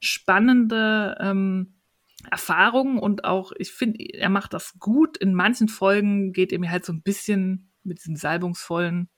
spannende 0.00 1.16
ähm, 1.20 1.74
Erfahrungen 2.30 2.98
und 2.98 3.24
auch, 3.24 3.52
ich 3.56 3.72
finde, 3.72 3.98
er 4.14 4.28
macht 4.28 4.52
das 4.52 4.78
gut. 4.78 5.16
In 5.16 5.34
manchen 5.34 5.68
Folgen 5.68 6.32
geht 6.32 6.52
er 6.52 6.58
mir 6.58 6.70
halt 6.70 6.84
so 6.84 6.92
ein 6.92 7.02
bisschen 7.02 7.72
mit 7.84 7.98
diesen 7.98 8.16
salbungsvollen 8.16 9.08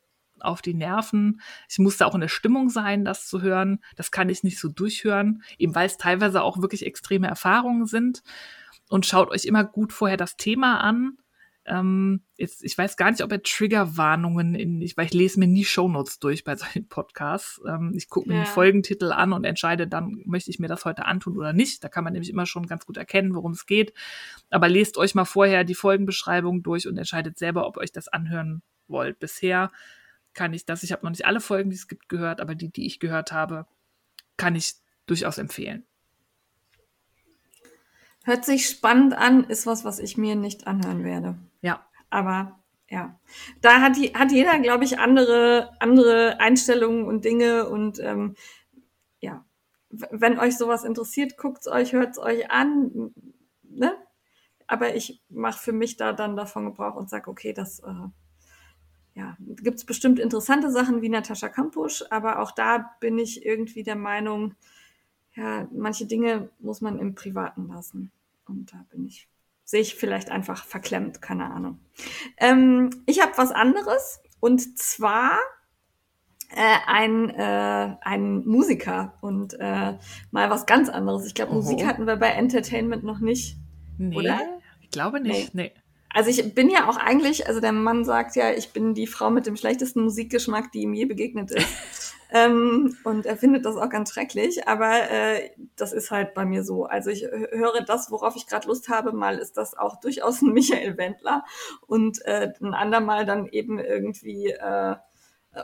auf 0.44 0.62
die 0.62 0.74
Nerven. 0.74 1.40
Ich 1.68 1.78
musste 1.78 2.06
auch 2.06 2.14
in 2.14 2.20
der 2.20 2.28
Stimmung 2.28 2.70
sein, 2.70 3.04
das 3.04 3.26
zu 3.26 3.42
hören. 3.42 3.80
Das 3.96 4.10
kann 4.10 4.28
ich 4.28 4.42
nicht 4.42 4.58
so 4.58 4.68
durchhören, 4.68 5.42
eben 5.58 5.74
weil 5.74 5.86
es 5.86 5.96
teilweise 5.96 6.42
auch 6.42 6.60
wirklich 6.60 6.86
extreme 6.86 7.26
Erfahrungen 7.26 7.86
sind. 7.86 8.22
Und 8.88 9.06
schaut 9.06 9.30
euch 9.30 9.44
immer 9.46 9.64
gut 9.64 9.92
vorher 9.92 10.16
das 10.16 10.36
Thema 10.36 10.80
an. 10.80 11.18
Ähm, 11.66 12.20
jetzt, 12.36 12.62
ich 12.62 12.76
weiß 12.76 12.96
gar 12.98 13.10
nicht, 13.10 13.22
ob 13.22 13.32
er 13.32 13.42
Triggerwarnungen 13.42 14.54
in, 14.54 14.80
ich, 14.82 14.96
weil 14.98 15.06
ich 15.06 15.14
lese 15.14 15.40
mir 15.40 15.46
nie 15.46 15.64
Shownotes 15.64 16.18
durch 16.18 16.44
bei 16.44 16.56
solchen 16.56 16.88
Podcasts. 16.88 17.60
Ähm, 17.66 17.92
ich 17.96 18.08
gucke 18.08 18.28
mir 18.28 18.36
ja. 18.36 18.42
den 18.42 18.46
Folgentitel 18.46 19.12
an 19.12 19.32
und 19.32 19.44
entscheide 19.44 19.86
dann, 19.86 20.22
möchte 20.26 20.50
ich 20.50 20.58
mir 20.58 20.68
das 20.68 20.84
heute 20.84 21.06
antun 21.06 21.36
oder 21.36 21.52
nicht. 21.52 21.82
Da 21.82 21.88
kann 21.88 22.04
man 22.04 22.12
nämlich 22.12 22.30
immer 22.30 22.46
schon 22.46 22.66
ganz 22.66 22.84
gut 22.84 22.96
erkennen, 22.96 23.34
worum 23.34 23.52
es 23.52 23.66
geht. 23.66 23.94
Aber 24.50 24.68
lest 24.68 24.98
euch 24.98 25.14
mal 25.14 25.24
vorher 25.24 25.64
die 25.64 25.74
Folgenbeschreibung 25.74 26.62
durch 26.62 26.86
und 26.86 26.98
entscheidet 26.98 27.38
selber, 27.38 27.66
ob 27.66 27.78
euch 27.78 27.92
das 27.92 28.08
anhören 28.08 28.62
wollt. 28.86 29.18
Bisher 29.18 29.72
kann 30.34 30.52
ich 30.52 30.66
das, 30.66 30.82
ich 30.82 30.92
habe 30.92 31.04
noch 31.04 31.10
nicht 31.10 31.26
alle 31.26 31.40
Folgen, 31.40 31.70
die 31.70 31.76
es 31.76 31.88
gibt, 31.88 32.08
gehört, 32.08 32.40
aber 32.40 32.54
die, 32.54 32.70
die 32.70 32.86
ich 32.86 33.00
gehört 33.00 33.32
habe, 33.32 33.66
kann 34.36 34.54
ich 34.54 34.74
durchaus 35.06 35.38
empfehlen. 35.38 35.86
Hört 38.24 38.44
sich 38.44 38.68
spannend 38.68 39.14
an, 39.14 39.44
ist 39.44 39.66
was, 39.66 39.84
was 39.84 39.98
ich 39.98 40.16
mir 40.16 40.34
nicht 40.34 40.66
anhören 40.66 41.04
werde. 41.04 41.36
Ja. 41.60 41.86
Aber 42.10 42.58
ja, 42.88 43.18
da 43.60 43.80
hat, 43.80 43.96
hat 44.14 44.32
jeder, 44.32 44.58
glaube 44.60 44.84
ich, 44.84 44.98
andere, 44.98 45.70
andere 45.80 46.40
Einstellungen 46.40 47.04
und 47.04 47.24
Dinge 47.24 47.68
und 47.68 47.98
ähm, 48.00 48.34
ja, 49.20 49.44
wenn 49.88 50.38
euch 50.38 50.56
sowas 50.56 50.84
interessiert, 50.84 51.36
guckt 51.36 51.60
es 51.60 51.66
euch, 51.66 51.92
hört 51.92 52.12
es 52.12 52.18
euch 52.18 52.50
an, 52.50 53.12
ne? 53.62 53.96
Aber 54.66 54.94
ich 54.94 55.22
mache 55.28 55.58
für 55.58 55.72
mich 55.72 55.96
da 55.96 56.12
dann 56.12 56.36
davon 56.36 56.64
Gebrauch 56.64 56.94
und 56.94 57.10
sage, 57.10 57.30
okay, 57.30 57.52
das 57.52 57.80
äh, 57.80 58.08
ja, 59.14 59.36
gibt 59.38 59.78
es 59.78 59.84
bestimmt 59.84 60.18
interessante 60.18 60.70
Sachen 60.70 61.00
wie 61.00 61.08
Natascha 61.08 61.48
Kampusch, 61.48 62.02
aber 62.10 62.40
auch 62.40 62.50
da 62.50 62.90
bin 63.00 63.18
ich 63.18 63.44
irgendwie 63.46 63.84
der 63.84 63.96
Meinung, 63.96 64.54
ja, 65.34 65.68
manche 65.72 66.06
Dinge 66.06 66.48
muss 66.58 66.80
man 66.80 66.98
im 66.98 67.14
Privaten 67.14 67.68
lassen. 67.68 68.10
Und 68.46 68.72
da 68.72 68.84
bin 68.90 69.06
ich, 69.06 69.28
sehe 69.64 69.80
ich 69.80 69.94
vielleicht 69.94 70.30
einfach 70.30 70.64
verklemmt, 70.64 71.22
keine 71.22 71.50
Ahnung. 71.50 71.78
Ähm, 72.38 72.90
ich 73.06 73.22
habe 73.22 73.32
was 73.36 73.52
anderes 73.52 74.20
und 74.40 74.78
zwar 74.78 75.38
äh, 76.50 76.76
ein, 76.86 77.30
äh, 77.30 77.96
ein 78.00 78.44
Musiker 78.44 79.14
und 79.20 79.54
äh, 79.54 79.96
mal 80.32 80.50
was 80.50 80.66
ganz 80.66 80.88
anderes. 80.88 81.26
Ich 81.26 81.34
glaube, 81.34 81.54
Musik 81.54 81.86
hatten 81.86 82.06
wir 82.06 82.16
bei 82.16 82.30
Entertainment 82.30 83.04
noch 83.04 83.20
nicht. 83.20 83.56
Nee, 83.96 84.16
oder? 84.16 84.40
Ich 84.80 84.90
glaube 84.90 85.20
nicht. 85.20 85.54
Nee. 85.54 85.72
nee 85.74 85.83
Also 86.14 86.30
ich 86.30 86.54
bin 86.54 86.70
ja 86.70 86.88
auch 86.88 86.96
eigentlich, 86.96 87.48
also 87.48 87.60
der 87.60 87.72
Mann 87.72 88.04
sagt 88.04 88.36
ja, 88.36 88.52
ich 88.52 88.72
bin 88.72 88.94
die 88.94 89.08
Frau 89.08 89.30
mit 89.30 89.46
dem 89.46 89.56
schlechtesten 89.56 90.04
Musikgeschmack, 90.04 90.70
die 90.70 90.82
ihm 90.82 90.94
je 90.94 91.06
begegnet 91.06 91.50
ist. 91.50 92.14
ähm, 92.30 92.96
und 93.02 93.26
er 93.26 93.36
findet 93.36 93.66
das 93.66 93.76
auch 93.76 93.88
ganz 93.88 94.12
schrecklich, 94.12 94.68
aber 94.68 95.10
äh, 95.10 95.50
das 95.74 95.92
ist 95.92 96.12
halt 96.12 96.32
bei 96.32 96.44
mir 96.44 96.62
so. 96.62 96.84
Also 96.84 97.10
ich 97.10 97.24
höre 97.24 97.82
das, 97.84 98.12
worauf 98.12 98.36
ich 98.36 98.46
gerade 98.46 98.68
Lust 98.68 98.88
habe. 98.88 99.12
Mal 99.12 99.38
ist 99.38 99.56
das 99.56 99.76
auch 99.76 99.98
durchaus 99.98 100.40
ein 100.40 100.52
Michael 100.52 100.96
Wendler 100.96 101.44
und 101.88 102.24
äh, 102.26 102.52
ein 102.62 102.74
andermal 102.74 103.26
dann 103.26 103.46
eben 103.46 103.80
irgendwie 103.80 104.50
äh, 104.50 104.94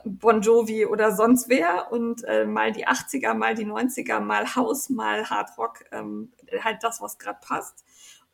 Bon 0.05 0.41
Jovi 0.41 0.85
oder 0.85 1.15
sonst 1.15 1.49
wer 1.49 1.93
und 1.93 2.25
äh, 2.25 2.45
mal 2.45 2.73
die 2.73 2.89
80er, 2.89 3.35
mal 3.35 3.55
die 3.55 3.67
90er, 3.67 4.19
mal 4.19 4.55
House, 4.57 4.91
mal 4.91 5.31
Hard 5.31 5.57
Rock, 5.59 5.85
ähm, 5.93 6.33
halt 6.63 6.83
das, 6.83 7.01
was 7.01 7.19
gerade 7.19 7.39
passt. 7.41 7.85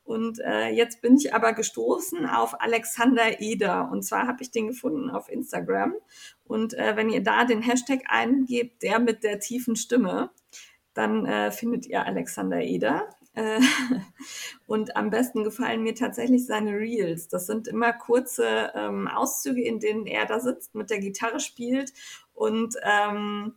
Und 0.07 0.39
äh, 0.39 0.69
jetzt 0.69 1.01
bin 1.01 1.17
ich 1.17 1.33
aber 1.33 1.51
gestoßen 1.51 2.25
auf 2.27 2.61
Alexander 2.61 3.41
Eder. 3.41 3.89
Und 3.91 4.03
zwar 4.03 4.25
habe 4.25 4.41
ich 4.41 4.51
den 4.51 4.67
gefunden 4.67 5.09
auf 5.09 5.27
Instagram. 5.27 5.95
Und 6.45 6.73
äh, 6.75 6.95
wenn 6.95 7.09
ihr 7.09 7.21
da 7.21 7.43
den 7.43 7.61
Hashtag 7.61 8.03
eingebt, 8.07 8.83
der 8.83 8.99
mit 8.99 9.25
der 9.25 9.41
tiefen 9.41 9.75
Stimme, 9.75 10.29
dann 10.93 11.25
äh, 11.25 11.51
findet 11.51 11.87
ihr 11.87 12.05
Alexander 12.05 12.61
Eder. 12.61 13.09
Äh, 13.33 13.59
und 14.65 14.95
am 14.95 15.09
besten 15.09 15.43
gefallen 15.43 15.83
mir 15.83 15.93
tatsächlich 15.93 16.45
seine 16.45 16.77
Reels. 16.77 17.27
Das 17.27 17.45
sind 17.45 17.67
immer 17.67 17.91
kurze 17.91 18.71
ähm, 18.75 19.09
Auszüge, 19.09 19.61
in 19.61 19.81
denen 19.81 20.05
er 20.07 20.25
da 20.25 20.39
sitzt, 20.39 20.73
mit 20.73 20.89
der 20.89 20.99
Gitarre 20.99 21.41
spielt 21.41 21.91
und 22.33 22.75
ähm, 22.81 23.55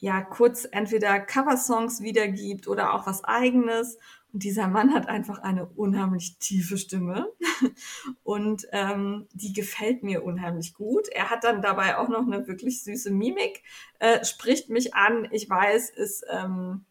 ja, 0.00 0.20
kurz 0.22 0.68
entweder 0.70 1.18
Coversongs 1.18 2.02
wiedergibt 2.02 2.68
oder 2.68 2.94
auch 2.94 3.06
was 3.06 3.24
eigenes. 3.24 3.98
Dieser 4.38 4.68
Mann 4.68 4.94
hat 4.94 5.08
einfach 5.08 5.38
eine 5.38 5.66
unheimlich 5.66 6.38
tiefe 6.38 6.78
Stimme 6.78 7.32
und 8.22 8.66
ähm, 8.72 9.26
die 9.32 9.52
gefällt 9.52 10.02
mir 10.02 10.24
unheimlich 10.24 10.74
gut. 10.74 11.08
Er 11.08 11.30
hat 11.30 11.44
dann 11.44 11.62
dabei 11.62 11.98
auch 11.98 12.08
noch 12.08 12.26
eine 12.26 12.46
wirklich 12.46 12.82
süße 12.82 13.10
Mimik, 13.10 13.62
äh, 13.98 14.24
spricht 14.24 14.70
mich 14.70 14.94
an. 14.94 15.28
Ich 15.30 15.48
weiß, 15.48 15.90
ist 15.90 16.24
ähm, 16.30 16.84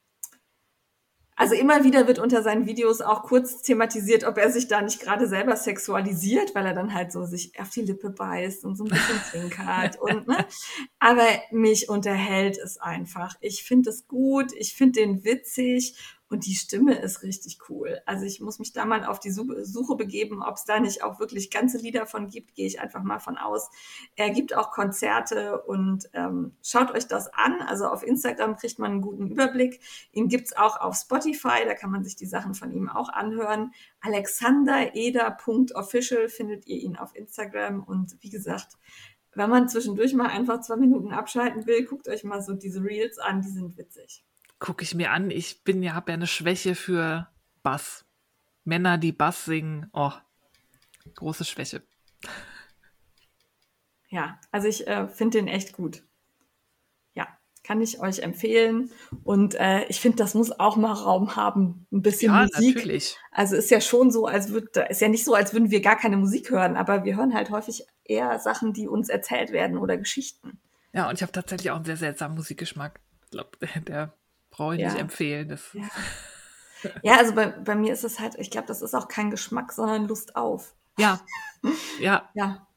also 1.39 1.53
immer 1.53 1.83
wieder 1.83 2.07
wird 2.07 2.17
unter 2.17 2.41
seinen 2.41 2.65
Videos 2.65 2.99
auch 2.99 3.21
kurz 3.21 3.61
thematisiert, 3.61 4.23
ob 4.23 4.39
er 4.39 4.51
sich 4.51 4.67
da 4.67 4.81
nicht 4.81 4.99
gerade 4.99 5.27
selber 5.27 5.55
sexualisiert, 5.55 6.55
weil 6.55 6.65
er 6.65 6.73
dann 6.73 6.95
halt 6.95 7.11
so 7.11 7.25
sich 7.25 7.59
auf 7.59 7.69
die 7.69 7.83
Lippe 7.83 8.09
beißt 8.09 8.65
und 8.65 8.75
so 8.75 8.85
ein 8.85 8.89
bisschen 8.89 9.21
zwinkert 9.31 10.01
und 10.01 10.27
ne. 10.27 10.47
Aber 10.97 11.27
mich 11.51 11.89
unterhält 11.89 12.57
es 12.57 12.79
einfach. 12.79 13.35
Ich 13.39 13.63
finde 13.63 13.91
es 13.91 14.07
gut, 14.07 14.51
ich 14.57 14.73
finde 14.73 14.99
den 14.99 15.23
witzig 15.23 16.16
und 16.29 16.45
die 16.45 16.55
Stimme 16.55 16.99
ist 16.99 17.23
richtig 17.23 17.57
cool. 17.69 18.01
Also 18.05 18.25
ich 18.25 18.41
muss 18.41 18.59
mich 18.59 18.73
da 18.73 18.83
mal 18.85 19.05
auf 19.05 19.21
die 19.21 19.31
Suche 19.31 19.95
begeben, 19.95 20.43
ob 20.43 20.57
es 20.57 20.65
da 20.65 20.77
nicht 20.79 21.03
auch 21.03 21.19
wirklich 21.19 21.51
ganze 21.51 21.77
Lieder 21.77 22.05
von 22.05 22.27
gibt, 22.27 22.53
gehe 22.55 22.67
ich 22.67 22.81
einfach 22.81 23.01
mal 23.01 23.19
von 23.19 23.37
aus. 23.37 23.69
Er 24.15 24.31
gibt 24.31 24.53
auch 24.53 24.71
Konzerte 24.71 25.61
und 25.61 26.09
ähm, 26.13 26.57
schaut 26.61 26.91
euch 26.91 27.07
das 27.07 27.33
an. 27.33 27.61
Also 27.61 27.87
auf 27.87 28.03
Instagram 28.03 28.57
kriegt 28.57 28.77
man 28.77 28.91
einen 28.91 29.01
guten 29.01 29.27
Überblick. 29.27 29.79
Ihn 30.11 30.27
gibt's 30.27 30.51
auch 30.55 30.81
auf 30.81 30.97
Spotify, 30.97 31.63
da 31.65 31.75
kann 31.75 31.91
man 31.91 32.03
sich 32.03 32.17
die 32.17 32.25
Sachen 32.25 32.55
von 32.55 32.73
ihm 32.73 32.89
auch 32.89 33.07
anhören. 33.09 33.71
alexandereder.official 34.01 36.27
findet 36.27 36.67
ihr 36.67 36.81
ihn 36.81 36.97
auf 36.97 37.15
Instagram 37.15 37.83
und 37.83 38.17
wie 38.21 38.29
gesagt, 38.29 38.73
wenn 39.33 39.49
man 39.49 39.69
zwischendurch 39.69 40.13
mal 40.13 40.27
einfach 40.27 40.59
zwei 40.61 40.75
Minuten 40.77 41.11
abschalten 41.13 41.65
will, 41.67 41.85
guckt 41.85 42.07
euch 42.09 42.25
mal 42.25 42.41
so 42.41 42.53
diese 42.53 42.83
Reels 42.83 43.17
an, 43.19 43.41
die 43.41 43.49
sind 43.49 43.77
witzig 43.77 44.26
gucke 44.59 44.83
ich 44.83 44.95
mir 44.95 45.11
an. 45.11 45.31
Ich 45.31 45.63
bin 45.63 45.83
ja, 45.83 45.93
habe 45.93 46.11
ja 46.11 46.15
eine 46.15 46.27
Schwäche 46.27 46.75
für 46.75 47.27
Bass. 47.63 48.05
Männer, 48.63 48.97
die 48.97 49.11
Bass 49.11 49.45
singen, 49.45 49.89
oh, 49.93 50.11
große 51.15 51.45
Schwäche. 51.45 51.83
Ja, 54.09 54.39
also 54.51 54.67
ich 54.67 54.87
äh, 54.87 55.07
finde 55.07 55.39
den 55.39 55.47
echt 55.47 55.73
gut. 55.73 56.03
Ja, 57.13 57.27
kann 57.63 57.81
ich 57.81 57.99
euch 57.99 58.19
empfehlen. 58.19 58.91
Und 59.23 59.55
äh, 59.55 59.85
ich 59.85 59.99
finde, 59.99 60.17
das 60.17 60.33
muss 60.33 60.51
auch 60.59 60.75
mal 60.75 60.93
Raum 60.93 61.35
haben, 61.35 61.87
ein 61.91 62.01
bisschen 62.01 62.33
ja, 62.33 62.43
Musik. 62.43 62.75
Natürlich. 62.75 63.17
Also 63.31 63.55
ist 63.55 63.71
ja 63.71 63.81
schon 63.81 64.11
so, 64.11 64.25
als 64.27 64.49
würde, 64.51 64.87
ist 64.89 65.01
ja 65.01 65.07
nicht 65.07 65.23
so, 65.23 65.33
als 65.33 65.53
würden 65.53 65.71
wir 65.71 65.81
gar 65.81 65.97
keine 65.97 66.17
Musik 66.17 66.49
hören, 66.49 66.75
aber 66.75 67.03
wir 67.03 67.15
hören 67.15 67.33
halt 67.33 67.49
häufig 67.49 67.85
eher 68.03 68.39
Sachen, 68.39 68.73
die 68.73 68.87
uns 68.87 69.09
erzählt 69.09 69.51
werden 69.51 69.77
oder 69.77 69.97
Geschichten. 69.97 70.59
Ja, 70.93 71.09
und 71.09 71.15
ich 71.15 71.21
habe 71.21 71.31
tatsächlich 71.31 71.71
auch 71.71 71.75
einen 71.75 71.85
sehr 71.85 71.97
seltsamen 71.97 72.35
Musikgeschmack. 72.35 72.99
Ich 73.25 73.31
glaube, 73.31 73.51
der, 73.61 73.81
der 73.81 74.13
brauche 74.57 74.75
ich 74.75 74.81
ja. 74.81 74.89
nicht 74.89 74.99
empfehlen. 74.99 75.47
Das 75.47 75.73
ja. 75.73 75.83
ja, 77.03 77.17
also 77.17 77.33
bei, 77.33 77.47
bei 77.47 77.75
mir 77.75 77.93
ist 77.93 78.03
es 78.03 78.19
halt, 78.19 78.35
ich 78.37 78.51
glaube, 78.51 78.67
das 78.67 78.81
ist 78.81 78.93
auch 78.93 79.07
kein 79.07 79.29
Geschmack, 79.31 79.71
sondern 79.71 80.07
Lust 80.07 80.35
auf. 80.35 80.75
Ja. 80.97 81.21
Ja. 81.99 82.29
ja. 82.35 82.67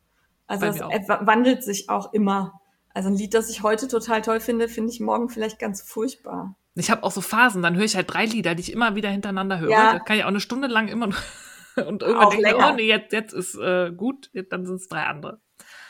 Also 0.46 0.66
es 0.66 0.80
wandelt 0.80 1.62
sich 1.62 1.90
auch 1.90 2.12
immer. 2.12 2.60
Also 2.92 3.08
ein 3.08 3.14
Lied, 3.14 3.34
das 3.34 3.50
ich 3.50 3.62
heute 3.62 3.86
total 3.86 4.22
toll 4.22 4.40
finde, 4.40 4.68
finde 4.68 4.90
ich 4.90 4.98
morgen 4.98 5.28
vielleicht 5.28 5.60
ganz 5.60 5.82
furchtbar. 5.82 6.56
Ich 6.74 6.90
habe 6.90 7.04
auch 7.04 7.12
so 7.12 7.20
Phasen, 7.20 7.62
dann 7.62 7.76
höre 7.76 7.84
ich 7.84 7.94
halt 7.94 8.12
drei 8.12 8.24
Lieder, 8.24 8.54
die 8.54 8.62
ich 8.62 8.72
immer 8.72 8.96
wieder 8.96 9.10
hintereinander 9.10 9.60
höre. 9.60 9.70
Ja. 9.70 9.92
Da 9.92 9.98
kann 10.00 10.16
ich 10.16 10.24
auch 10.24 10.28
eine 10.28 10.40
Stunde 10.40 10.66
lang 10.66 10.88
immer 10.88 11.06
und 11.76 12.02
irgendwann 12.02 12.16
auch 12.16 12.30
denke 12.30 12.48
ich, 12.48 12.54
oh 12.54 12.72
nee, 12.74 12.88
jetzt, 12.88 13.12
jetzt 13.12 13.32
ist 13.32 13.54
äh, 13.56 13.92
gut, 13.92 14.30
dann 14.48 14.66
sind 14.66 14.76
es 14.76 14.88
drei 14.88 15.04
andere. 15.04 15.40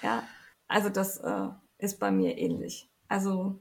Ja, 0.03 0.25
also 0.69 0.91
das 0.91 1.19
äh, 1.19 1.49
ist 1.79 2.01
bei 2.01 2.11
mir 2.11 2.37
ähnlich. 2.37 2.91
Also 3.09 3.61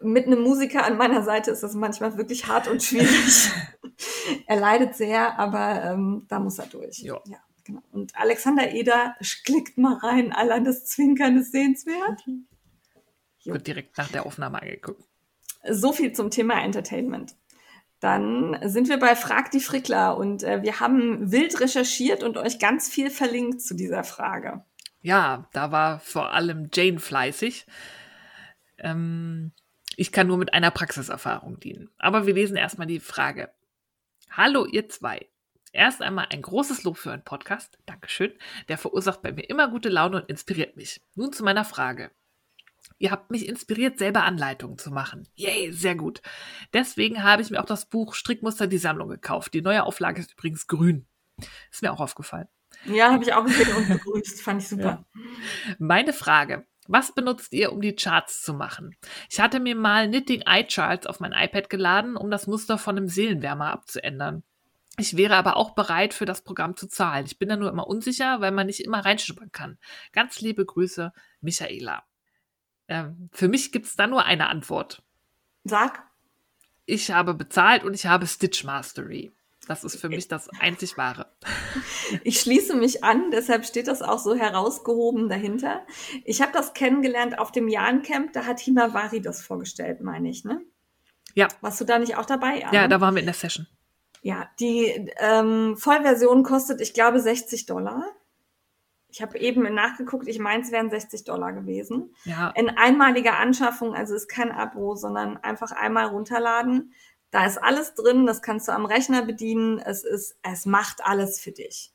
mit 0.00 0.26
einem 0.26 0.42
Musiker 0.42 0.84
an 0.84 0.96
meiner 0.96 1.22
Seite 1.22 1.50
ist 1.50 1.62
das 1.62 1.74
manchmal 1.74 2.16
wirklich 2.16 2.46
hart 2.46 2.68
und 2.68 2.82
schwierig. 2.82 3.50
er 4.46 4.56
leidet 4.56 4.94
sehr, 4.94 5.38
aber 5.38 5.82
ähm, 5.84 6.26
da 6.28 6.38
muss 6.38 6.58
er 6.58 6.66
durch. 6.66 6.98
Jo. 6.98 7.20
Ja, 7.26 7.38
genau. 7.64 7.82
Und 7.92 8.16
Alexander 8.16 8.72
Eder 8.72 9.16
klickt 9.44 9.78
mal 9.78 9.96
rein, 9.96 10.32
allein 10.32 10.64
das 10.64 10.84
Zwinkern 10.86 11.38
ist 11.38 11.52
sehenswert. 11.52 12.26
Mhm. 12.26 12.46
Wird 13.44 13.66
direkt 13.66 13.96
nach 13.96 14.08
der 14.08 14.26
Aufnahme 14.26 14.60
angeguckt. 14.60 15.02
So 15.68 15.92
viel 15.92 16.12
zum 16.12 16.30
Thema 16.30 16.62
Entertainment. 16.62 17.34
Dann 18.00 18.58
sind 18.64 18.88
wir 18.88 18.98
bei 18.98 19.14
Frag 19.14 19.50
die 19.50 19.60
Frickler 19.60 20.16
und 20.16 20.42
äh, 20.42 20.62
wir 20.62 20.80
haben 20.80 21.32
wild 21.32 21.60
recherchiert 21.60 22.22
und 22.22 22.38
euch 22.38 22.58
ganz 22.58 22.88
viel 22.88 23.10
verlinkt 23.10 23.60
zu 23.60 23.74
dieser 23.74 24.04
Frage. 24.04 24.64
Ja, 25.02 25.48
da 25.52 25.70
war 25.70 26.00
vor 26.00 26.32
allem 26.32 26.70
Jane 26.72 26.98
fleißig. 26.98 27.66
Ähm, 28.78 29.52
ich 30.00 30.12
kann 30.12 30.28
nur 30.28 30.38
mit 30.38 30.54
einer 30.54 30.70
Praxiserfahrung 30.70 31.60
dienen. 31.60 31.90
Aber 31.98 32.24
wir 32.24 32.32
lesen 32.32 32.56
erstmal 32.56 32.86
die 32.86 33.00
Frage. 33.00 33.50
Hallo, 34.30 34.64
ihr 34.64 34.88
zwei. 34.88 35.28
Erst 35.72 36.00
einmal 36.00 36.28
ein 36.30 36.40
großes 36.40 36.84
Lob 36.84 36.96
für 36.96 37.10
euren 37.10 37.22
Podcast. 37.22 37.76
Dankeschön. 37.84 38.32
Der 38.68 38.78
verursacht 38.78 39.20
bei 39.20 39.30
mir 39.30 39.42
immer 39.42 39.68
gute 39.68 39.90
Laune 39.90 40.22
und 40.22 40.30
inspiriert 40.30 40.74
mich. 40.74 41.02
Nun 41.16 41.34
zu 41.34 41.44
meiner 41.44 41.66
Frage. 41.66 42.10
Ihr 42.96 43.10
habt 43.10 43.30
mich 43.30 43.46
inspiriert, 43.46 43.98
selber 43.98 44.24
Anleitungen 44.24 44.78
zu 44.78 44.90
machen. 44.90 45.28
Yay, 45.34 45.70
sehr 45.70 45.96
gut. 45.96 46.22
Deswegen 46.72 47.22
habe 47.22 47.42
ich 47.42 47.50
mir 47.50 47.60
auch 47.60 47.66
das 47.66 47.84
Buch 47.84 48.14
Strickmuster 48.14 48.68
die 48.68 48.78
Sammlung 48.78 49.10
gekauft. 49.10 49.52
Die 49.52 49.60
neue 49.60 49.84
Auflage 49.84 50.22
ist 50.22 50.32
übrigens 50.32 50.66
grün. 50.66 51.06
Ist 51.70 51.82
mir 51.82 51.92
auch 51.92 52.00
aufgefallen. 52.00 52.48
Ja, 52.86 53.12
habe 53.12 53.22
ich 53.22 53.34
auch 53.34 53.44
gesehen 53.44 53.76
und 53.76 53.86
begrüßt. 53.86 54.40
Fand 54.40 54.62
ich 54.62 54.68
super. 54.68 55.04
Ja. 55.04 55.74
Meine 55.78 56.14
Frage. 56.14 56.66
Was 56.92 57.12
benutzt 57.14 57.52
ihr, 57.52 57.72
um 57.72 57.80
die 57.80 57.94
Charts 57.94 58.42
zu 58.42 58.52
machen? 58.52 58.96
Ich 59.30 59.38
hatte 59.38 59.60
mir 59.60 59.76
mal 59.76 60.08
Knitting 60.08 60.42
Eye 60.42 60.66
Charts 60.66 61.06
auf 61.06 61.20
mein 61.20 61.30
iPad 61.32 61.70
geladen, 61.70 62.16
um 62.16 62.32
das 62.32 62.48
Muster 62.48 62.78
von 62.78 62.96
einem 62.96 63.06
Seelenwärmer 63.06 63.70
abzuändern. 63.70 64.42
Ich 64.98 65.16
wäre 65.16 65.36
aber 65.36 65.56
auch 65.56 65.76
bereit, 65.76 66.14
für 66.14 66.24
das 66.24 66.42
Programm 66.42 66.76
zu 66.76 66.88
zahlen. 66.88 67.26
Ich 67.26 67.38
bin 67.38 67.48
da 67.48 67.54
nur 67.54 67.70
immer 67.70 67.86
unsicher, 67.86 68.40
weil 68.40 68.50
man 68.50 68.66
nicht 68.66 68.80
immer 68.80 69.04
reinschnuppern 69.04 69.52
kann. 69.52 69.78
Ganz 70.10 70.40
liebe 70.40 70.66
Grüße, 70.66 71.12
Michaela. 71.40 72.02
Ähm, 72.88 73.30
für 73.30 73.46
mich 73.46 73.70
gibt 73.70 73.86
es 73.86 73.94
da 73.94 74.08
nur 74.08 74.24
eine 74.24 74.48
Antwort. 74.48 75.04
Sag. 75.62 76.02
Ich 76.86 77.12
habe 77.12 77.34
bezahlt 77.34 77.84
und 77.84 77.94
ich 77.94 78.06
habe 78.06 78.26
Stitch 78.26 78.64
Mastery. 78.64 79.30
Das 79.70 79.84
ist 79.84 80.00
für 80.00 80.08
mich 80.08 80.26
das 80.26 80.48
einzig 80.58 80.98
Wahre. 80.98 81.26
Ich 82.24 82.40
schließe 82.40 82.74
mich 82.74 83.04
an, 83.04 83.30
deshalb 83.30 83.64
steht 83.64 83.86
das 83.86 84.02
auch 84.02 84.18
so 84.18 84.34
herausgehoben 84.34 85.28
dahinter. 85.28 85.86
Ich 86.24 86.42
habe 86.42 86.50
das 86.52 86.74
kennengelernt 86.74 87.38
auf 87.38 87.52
dem 87.52 87.68
Jahrencamp, 87.68 88.32
da 88.32 88.46
hat 88.46 88.58
Himawari 88.58 89.22
das 89.22 89.42
vorgestellt, 89.42 90.00
meine 90.00 90.28
ich, 90.28 90.44
ne? 90.44 90.60
Ja. 91.34 91.46
Warst 91.60 91.80
du 91.80 91.84
da 91.84 92.00
nicht 92.00 92.16
auch 92.16 92.26
dabei? 92.26 92.66
Anne? 92.66 92.74
Ja, 92.76 92.88
da 92.88 93.00
waren 93.00 93.14
wir 93.14 93.20
in 93.20 93.26
der 93.26 93.34
Session. 93.34 93.68
Ja, 94.22 94.50
die 94.58 95.08
ähm, 95.18 95.76
Vollversion 95.76 96.42
kostet, 96.42 96.80
ich 96.80 96.94
glaube, 96.94 97.20
60 97.20 97.66
Dollar. 97.66 98.02
Ich 99.08 99.22
habe 99.22 99.38
eben 99.38 99.62
nachgeguckt, 99.72 100.26
ich 100.26 100.40
meine, 100.40 100.64
es 100.64 100.72
wären 100.72 100.90
60 100.90 101.22
Dollar 101.22 101.52
gewesen. 101.52 102.12
Ja. 102.24 102.50
In 102.56 102.70
einmaliger 102.70 103.38
Anschaffung, 103.38 103.94
also 103.94 104.16
ist 104.16 104.28
kein 104.28 104.50
Abo, 104.50 104.96
sondern 104.96 105.36
einfach 105.36 105.70
einmal 105.70 106.06
runterladen. 106.06 106.92
Da 107.30 107.46
ist 107.46 107.58
alles 107.58 107.94
drin, 107.94 108.26
das 108.26 108.42
kannst 108.42 108.68
du 108.68 108.72
am 108.72 108.86
Rechner 108.86 109.22
bedienen. 109.22 109.78
Es 109.78 110.04
ist, 110.04 110.36
es 110.42 110.66
macht 110.66 111.04
alles 111.04 111.40
für 111.40 111.52
dich. 111.52 111.92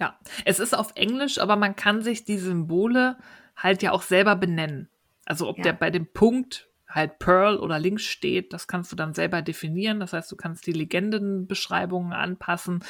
Ja, 0.00 0.18
es 0.44 0.58
ist 0.58 0.74
auf 0.74 0.92
Englisch, 0.96 1.38
aber 1.38 1.56
man 1.56 1.76
kann 1.76 2.02
sich 2.02 2.24
die 2.24 2.38
Symbole 2.38 3.16
halt 3.56 3.82
ja 3.82 3.92
auch 3.92 4.02
selber 4.02 4.34
benennen. 4.34 4.90
Also 5.24 5.48
ob 5.48 5.58
ja. 5.58 5.64
der 5.64 5.72
bei 5.74 5.90
dem 5.90 6.12
Punkt 6.12 6.68
halt 6.88 7.18
Pearl 7.18 7.58
oder 7.58 7.78
links 7.78 8.04
steht, 8.04 8.52
das 8.52 8.68
kannst 8.68 8.92
du 8.92 8.96
dann 8.96 9.14
selber 9.14 9.42
definieren. 9.42 10.00
Das 10.00 10.12
heißt, 10.12 10.30
du 10.30 10.36
kannst 10.36 10.66
die 10.66 10.72
Legendenbeschreibungen 10.72 12.12
anpassen 12.12 12.84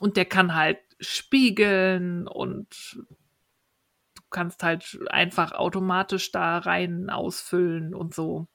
und 0.00 0.16
der 0.16 0.24
kann 0.24 0.54
halt 0.54 0.78
spiegeln 1.00 2.26
und 2.26 2.96
du 4.14 4.22
kannst 4.30 4.62
halt 4.62 4.98
einfach 5.08 5.52
automatisch 5.52 6.32
da 6.32 6.58
rein 6.58 7.10
ausfüllen 7.10 7.94
und 7.94 8.14
so. 8.14 8.48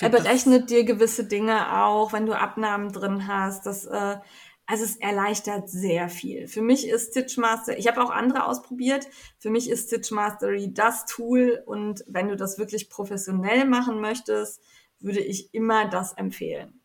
Er 0.00 0.10
berechnet 0.10 0.70
dir 0.70 0.84
gewisse 0.84 1.24
Dinge 1.24 1.82
auch, 1.82 2.12
wenn 2.12 2.26
du 2.26 2.38
Abnahmen 2.38 2.92
drin 2.92 3.26
hast. 3.26 3.64
Das, 3.64 3.86
äh, 3.86 4.16
also 4.66 4.84
es 4.84 4.96
erleichtert 4.96 5.68
sehr 5.68 6.08
viel. 6.08 6.46
Für 6.46 6.62
mich 6.62 6.86
ist 6.86 7.10
Stitchmaster, 7.10 7.76
ich 7.76 7.88
habe 7.88 8.02
auch 8.02 8.10
andere 8.10 8.46
ausprobiert, 8.46 9.06
für 9.38 9.50
mich 9.50 9.68
ist 9.68 9.88
Stitch 9.88 10.10
Mastery 10.10 10.72
das 10.72 11.04
Tool 11.06 11.62
und 11.66 12.04
wenn 12.06 12.28
du 12.28 12.36
das 12.36 12.58
wirklich 12.58 12.88
professionell 12.88 13.64
machen 13.64 14.00
möchtest, 14.00 14.62
würde 15.00 15.20
ich 15.20 15.52
immer 15.52 15.88
das 15.88 16.12
empfehlen. 16.12 16.80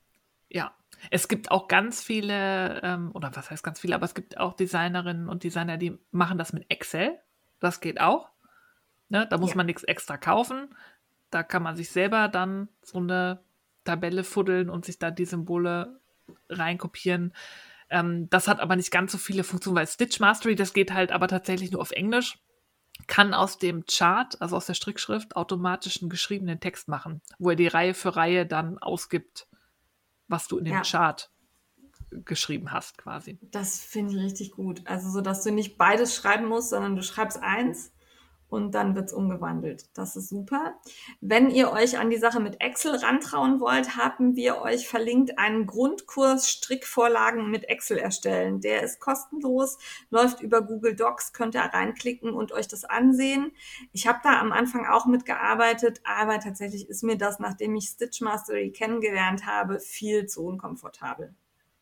Ja, 0.49 0.73
es 1.11 1.27
gibt 1.27 1.51
auch 1.51 1.67
ganz 1.67 2.03
viele, 2.03 2.81
ähm, 2.83 3.11
oder 3.13 3.31
was 3.33 3.51
heißt 3.51 3.63
ganz 3.63 3.79
viele, 3.79 3.95
aber 3.95 4.05
es 4.05 4.15
gibt 4.15 4.37
auch 4.37 4.53
Designerinnen 4.53 5.29
und 5.29 5.43
Designer, 5.43 5.77
die 5.77 5.97
machen 6.11 6.37
das 6.37 6.53
mit 6.53 6.65
Excel. 6.69 7.19
Das 7.59 7.79
geht 7.79 8.01
auch. 8.01 8.29
Ne? 9.09 9.27
Da 9.29 9.37
muss 9.37 9.51
ja. 9.51 9.57
man 9.57 9.65
nichts 9.67 9.83
extra 9.83 10.17
kaufen. 10.17 10.75
Da 11.29 11.43
kann 11.43 11.63
man 11.63 11.75
sich 11.75 11.89
selber 11.89 12.27
dann 12.27 12.69
so 12.81 12.99
eine 12.99 13.39
Tabelle 13.83 14.23
fuddeln 14.23 14.69
und 14.69 14.85
sich 14.85 14.99
da 14.99 15.11
die 15.11 15.25
Symbole 15.25 15.99
reinkopieren. 16.49 17.33
Ähm, 17.89 18.29
das 18.29 18.47
hat 18.47 18.59
aber 18.59 18.75
nicht 18.75 18.91
ganz 18.91 19.11
so 19.11 19.17
viele 19.17 19.43
Funktionen, 19.43 19.77
weil 19.77 19.87
Stitch 19.87 20.19
Mastery, 20.19 20.55
das 20.55 20.73
geht 20.73 20.93
halt 20.93 21.11
aber 21.11 21.27
tatsächlich 21.27 21.71
nur 21.71 21.81
auf 21.81 21.91
Englisch, 21.91 22.39
kann 23.07 23.33
aus 23.33 23.57
dem 23.57 23.85
Chart, 23.85 24.41
also 24.41 24.57
aus 24.57 24.65
der 24.65 24.73
Strickschrift, 24.73 25.35
automatisch 25.35 26.01
einen 26.01 26.09
geschriebenen 26.09 26.59
Text 26.59 26.87
machen, 26.87 27.21
wo 27.39 27.51
er 27.51 27.55
die 27.55 27.67
Reihe 27.67 27.93
für 27.93 28.15
Reihe 28.15 28.45
dann 28.45 28.77
ausgibt, 28.77 29.47
was 30.27 30.47
du 30.47 30.57
in 30.57 30.65
dem 30.65 30.73
ja. 30.73 30.81
Chart 30.81 31.29
geschrieben 32.11 32.71
hast, 32.71 32.97
quasi. 32.97 33.37
Das 33.41 33.79
finde 33.79 34.13
ich 34.13 34.19
richtig 34.19 34.51
gut. 34.51 34.81
Also 34.85 35.09
so, 35.09 35.21
dass 35.21 35.43
du 35.43 35.51
nicht 35.51 35.77
beides 35.77 36.15
schreiben 36.15 36.47
musst, 36.47 36.69
sondern 36.69 36.95
du 36.95 37.03
schreibst 37.03 37.41
eins 37.41 37.91
und 38.49 38.73
dann 38.75 38.95
wird's 38.95 39.13
umgewandelt. 39.13 39.89
Das 39.93 40.15
ist 40.15 40.29
super. 40.29 40.75
Wenn 41.21 41.49
ihr 41.49 41.71
euch 41.71 41.97
an 41.99 42.09
die 42.09 42.17
Sache 42.17 42.39
mit 42.39 42.61
Excel 42.61 42.95
rantrauen 42.95 43.59
wollt, 43.59 43.97
haben 43.97 44.35
wir 44.35 44.61
euch 44.61 44.87
verlinkt 44.87 45.37
einen 45.37 45.65
Grundkurs 45.65 46.49
Strickvorlagen 46.49 47.51
mit 47.51 47.69
Excel 47.69 47.97
erstellen. 47.97 48.61
Der 48.61 48.83
ist 48.83 48.99
kostenlos, 48.99 49.77
läuft 50.09 50.41
über 50.41 50.61
Google 50.61 50.95
Docs, 50.95 51.33
könnt 51.33 51.55
ihr 51.55 51.61
reinklicken 51.61 52.31
und 52.33 52.51
euch 52.51 52.67
das 52.67 52.85
ansehen. 52.85 53.51
Ich 53.91 54.07
habe 54.07 54.19
da 54.23 54.39
am 54.39 54.51
Anfang 54.51 54.85
auch 54.85 55.05
mitgearbeitet, 55.05 56.01
aber 56.03 56.39
tatsächlich 56.39 56.89
ist 56.89 57.03
mir 57.03 57.17
das, 57.17 57.39
nachdem 57.39 57.75
ich 57.75 57.89
Stitch 57.89 58.21
Mastery 58.21 58.71
kennengelernt 58.71 59.45
habe, 59.45 59.79
viel 59.79 60.25
zu 60.27 60.45
unkomfortabel. 60.45 61.35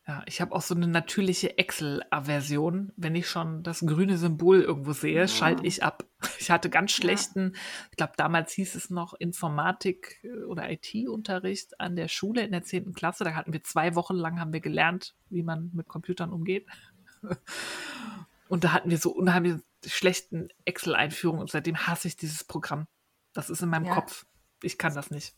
Ja, 0.07 0.21
ich 0.27 0.39
habe 0.39 0.53
auch 0.53 0.61
so 0.61 0.75
eine 0.75 0.87
natürliche 0.87 1.57
Excel-Aversion. 1.57 2.93
Wenn 2.95 3.15
ich 3.15 3.27
schon 3.27 3.63
das 3.63 3.79
grüne 3.79 4.17
Symbol 4.17 4.61
irgendwo 4.61 4.93
sehe, 4.93 5.21
ja. 5.21 5.27
schalte 5.27 5.65
ich 5.65 5.83
ab. 5.83 6.05
Ich 6.39 6.49
hatte 6.49 6.71
ganz 6.71 6.91
schlechten, 6.91 7.51
ja. 7.53 7.59
ich 7.91 7.97
glaube, 7.97 8.13
damals 8.17 8.51
hieß 8.53 8.73
es 8.73 8.89
noch 8.89 9.13
Informatik 9.13 10.19
äh, 10.23 10.43
oder 10.45 10.71
IT-Unterricht 10.71 11.79
an 11.79 11.95
der 11.95 12.07
Schule 12.07 12.43
in 12.43 12.51
der 12.51 12.63
10. 12.63 12.93
Klasse. 12.93 13.23
Da 13.23 13.35
hatten 13.35 13.53
wir 13.53 13.63
zwei 13.63 13.93
Wochen 13.93 14.15
lang 14.15 14.39
haben 14.39 14.51
wir 14.51 14.59
gelernt, 14.59 15.15
wie 15.29 15.43
man 15.43 15.69
mit 15.73 15.87
Computern 15.87 16.31
umgeht. 16.31 16.65
Und 18.47 18.63
da 18.63 18.73
hatten 18.73 18.89
wir 18.89 18.97
so 18.97 19.11
unheimlich 19.11 19.61
schlechten 19.85 20.49
Excel-Einführungen 20.65 21.41
und 21.41 21.49
seitdem 21.49 21.87
hasse 21.87 22.07
ich 22.07 22.15
dieses 22.15 22.43
Programm. 22.43 22.87
Das 23.33 23.49
ist 23.49 23.61
in 23.61 23.69
meinem 23.69 23.85
ja. 23.85 23.95
Kopf. 23.95 24.25
Ich 24.61 24.77
kann 24.77 24.93
das 24.93 25.09
nicht. 25.09 25.35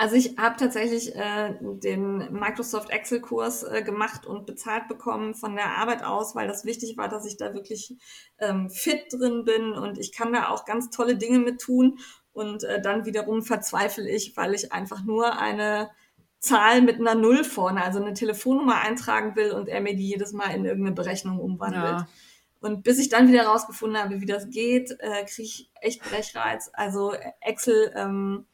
Also 0.00 0.14
ich 0.14 0.38
habe 0.38 0.56
tatsächlich 0.56 1.16
äh, 1.16 1.56
den 1.60 2.32
Microsoft 2.32 2.90
Excel-Kurs 2.90 3.64
äh, 3.64 3.82
gemacht 3.82 4.26
und 4.26 4.46
bezahlt 4.46 4.86
bekommen 4.86 5.34
von 5.34 5.56
der 5.56 5.76
Arbeit 5.76 6.04
aus, 6.04 6.36
weil 6.36 6.46
das 6.46 6.64
wichtig 6.64 6.96
war, 6.96 7.08
dass 7.08 7.26
ich 7.26 7.36
da 7.36 7.52
wirklich 7.52 7.96
ähm, 8.38 8.70
fit 8.70 9.12
drin 9.12 9.44
bin 9.44 9.72
und 9.72 9.98
ich 9.98 10.12
kann 10.12 10.32
da 10.32 10.50
auch 10.50 10.64
ganz 10.64 10.90
tolle 10.90 11.16
Dinge 11.16 11.40
mit 11.40 11.60
tun. 11.60 11.98
Und 12.32 12.62
äh, 12.62 12.80
dann 12.80 13.06
wiederum 13.06 13.42
verzweifle 13.42 14.08
ich, 14.08 14.36
weil 14.36 14.54
ich 14.54 14.72
einfach 14.72 15.02
nur 15.04 15.36
eine 15.36 15.90
Zahl 16.38 16.80
mit 16.80 17.00
einer 17.00 17.16
Null 17.16 17.42
vorne, 17.42 17.82
also 17.82 18.00
eine 18.00 18.14
Telefonnummer 18.14 18.80
eintragen 18.80 19.34
will 19.34 19.50
und 19.50 19.68
er 19.68 19.80
mir 19.80 19.96
die 19.96 20.08
jedes 20.08 20.32
Mal 20.32 20.54
in 20.54 20.64
irgendeine 20.64 20.94
Berechnung 20.94 21.40
umwandelt. 21.40 21.82
Ja. 21.82 22.08
Und 22.60 22.84
bis 22.84 23.00
ich 23.00 23.08
dann 23.08 23.26
wieder 23.26 23.46
rausgefunden 23.46 24.00
habe, 24.00 24.20
wie 24.20 24.26
das 24.26 24.48
geht, 24.48 24.92
äh, 25.00 25.24
kriege 25.24 25.42
ich 25.42 25.72
echt 25.80 26.04
Brechreiz. 26.04 26.70
Also 26.72 27.14
Excel 27.40 27.92
ähm, 27.96 28.46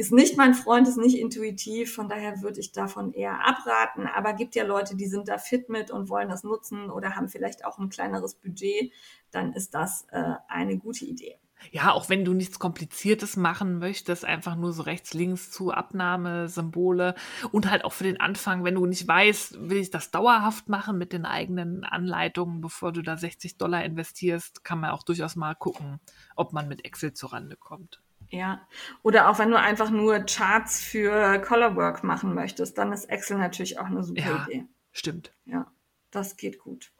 ist 0.00 0.12
nicht 0.12 0.38
mein 0.38 0.54
Freund, 0.54 0.88
ist 0.88 0.96
nicht 0.96 1.18
intuitiv, 1.18 1.94
von 1.94 2.08
daher 2.08 2.40
würde 2.40 2.58
ich 2.58 2.72
davon 2.72 3.12
eher 3.12 3.46
abraten. 3.46 4.06
Aber 4.06 4.32
gibt 4.32 4.54
ja 4.54 4.64
Leute, 4.64 4.96
die 4.96 5.06
sind 5.06 5.28
da 5.28 5.36
fit 5.36 5.68
mit 5.68 5.90
und 5.90 6.08
wollen 6.08 6.30
das 6.30 6.42
nutzen 6.42 6.90
oder 6.90 7.16
haben 7.16 7.28
vielleicht 7.28 7.66
auch 7.66 7.78
ein 7.78 7.90
kleineres 7.90 8.34
Budget, 8.34 8.92
dann 9.30 9.52
ist 9.52 9.74
das 9.74 10.06
äh, 10.10 10.36
eine 10.48 10.78
gute 10.78 11.04
Idee. 11.04 11.38
Ja, 11.70 11.92
auch 11.92 12.08
wenn 12.08 12.24
du 12.24 12.32
nichts 12.32 12.58
Kompliziertes 12.58 13.36
machen 13.36 13.78
möchtest, 13.78 14.24
einfach 14.24 14.56
nur 14.56 14.72
so 14.72 14.84
rechts, 14.84 15.12
links 15.12 15.50
zu 15.50 15.70
Abnahmesymbole 15.70 17.14
und 17.52 17.70
halt 17.70 17.84
auch 17.84 17.92
für 17.92 18.04
den 18.04 18.18
Anfang, 18.18 18.64
wenn 18.64 18.76
du 18.76 18.86
nicht 18.86 19.06
weißt, 19.06 19.68
will 19.68 19.76
ich 19.76 19.90
das 19.90 20.10
dauerhaft 20.10 20.70
machen 20.70 20.96
mit 20.96 21.12
den 21.12 21.26
eigenen 21.26 21.84
Anleitungen, 21.84 22.62
bevor 22.62 22.92
du 22.92 23.02
da 23.02 23.18
60 23.18 23.58
Dollar 23.58 23.84
investierst, 23.84 24.64
kann 24.64 24.80
man 24.80 24.92
auch 24.92 25.02
durchaus 25.02 25.36
mal 25.36 25.54
gucken, 25.54 26.00
ob 26.36 26.54
man 26.54 26.68
mit 26.68 26.86
Excel 26.86 27.12
zurande 27.12 27.56
kommt. 27.56 28.00
Ja, 28.30 28.66
oder 29.02 29.28
auch 29.28 29.38
wenn 29.38 29.50
du 29.50 29.58
einfach 29.58 29.90
nur 29.90 30.20
Charts 30.20 30.80
für 30.80 31.40
Colorwork 31.40 32.04
machen 32.04 32.34
möchtest, 32.34 32.78
dann 32.78 32.92
ist 32.92 33.06
Excel 33.06 33.38
natürlich 33.38 33.78
auch 33.78 33.86
eine 33.86 34.04
super 34.04 34.20
ja, 34.20 34.46
Idee. 34.46 34.66
Stimmt. 34.92 35.32
Ja, 35.46 35.66
das 36.10 36.36
geht 36.36 36.60
gut. 36.60 36.92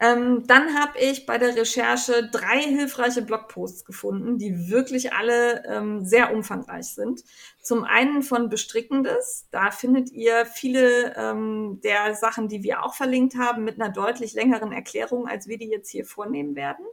Ähm, 0.00 0.46
dann 0.46 0.78
habe 0.78 0.98
ich 1.00 1.26
bei 1.26 1.38
der 1.38 1.56
Recherche 1.56 2.28
drei 2.30 2.60
hilfreiche 2.62 3.22
Blogposts 3.22 3.84
gefunden, 3.84 4.38
die 4.38 4.68
wirklich 4.70 5.12
alle 5.12 5.64
ähm, 5.66 6.04
sehr 6.04 6.32
umfangreich 6.32 6.86
sind. 6.86 7.24
Zum 7.60 7.82
einen 7.82 8.22
von 8.22 8.48
Bestrickendes, 8.48 9.48
da 9.50 9.72
findet 9.72 10.12
ihr 10.12 10.46
viele 10.46 11.16
ähm, 11.16 11.80
der 11.82 12.14
Sachen, 12.14 12.48
die 12.48 12.62
wir 12.62 12.84
auch 12.84 12.94
verlinkt 12.94 13.36
haben, 13.36 13.64
mit 13.64 13.80
einer 13.80 13.92
deutlich 13.92 14.34
längeren 14.34 14.70
Erklärung, 14.70 15.26
als 15.26 15.48
wir 15.48 15.58
die 15.58 15.68
jetzt 15.68 15.90
hier 15.90 16.04
vornehmen 16.04 16.54
werden. 16.54 16.86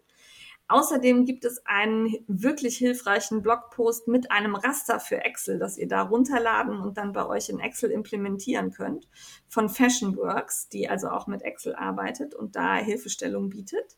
Außerdem 0.68 1.26
gibt 1.26 1.46
es 1.46 1.64
einen 1.66 2.16
wirklich 2.28 2.78
hilfreichen 2.78 3.44
Blogpost 3.44 4.08
mit 4.08 4.32
einem 4.32 4.56
Raster 4.56 5.00
für 5.00 5.24
Excel, 5.24 5.60
das 5.60 5.78
ihr 5.78 5.88
da 5.88 6.02
runterladen 6.02 6.80
und 6.80 6.98
dann 6.98 7.14
bei 7.14 7.26
euch 7.28 7.50
in 7.50 7.60
Excel 7.60 7.92
implementieren 7.92 8.72
könnt, 8.72 9.08
von 9.48 9.70
Fashionworks, 9.70 10.68
die 10.70 10.90
also 10.90 11.10
auch 11.10 11.28
mit 11.28 11.44
Excel 11.44 11.76
arbeitet 11.76 12.34
und 12.34 12.56
da 12.56 12.78
Hilfestellung 12.78 13.50
bietet. 13.50 13.96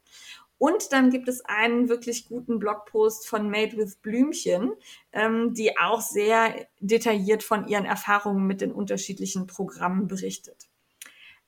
Und 0.58 0.92
dann 0.92 1.10
gibt 1.10 1.28
es 1.28 1.46
einen 1.46 1.88
wirklich 1.88 2.28
guten 2.28 2.60
Blogpost 2.60 3.28
von 3.28 3.50
Made 3.50 3.78
with 3.78 3.98
Blümchen, 3.98 4.74
ähm, 5.14 5.54
die 5.54 5.78
auch 5.78 6.02
sehr 6.02 6.68
detailliert 6.80 7.44
von 7.44 7.68
ihren 7.68 7.86
Erfahrungen 7.86 8.46
mit 8.48 8.62
den 8.62 8.72
unterschiedlichen 8.72 9.48
Programmen 9.48 10.08
berichtet. 10.08 10.67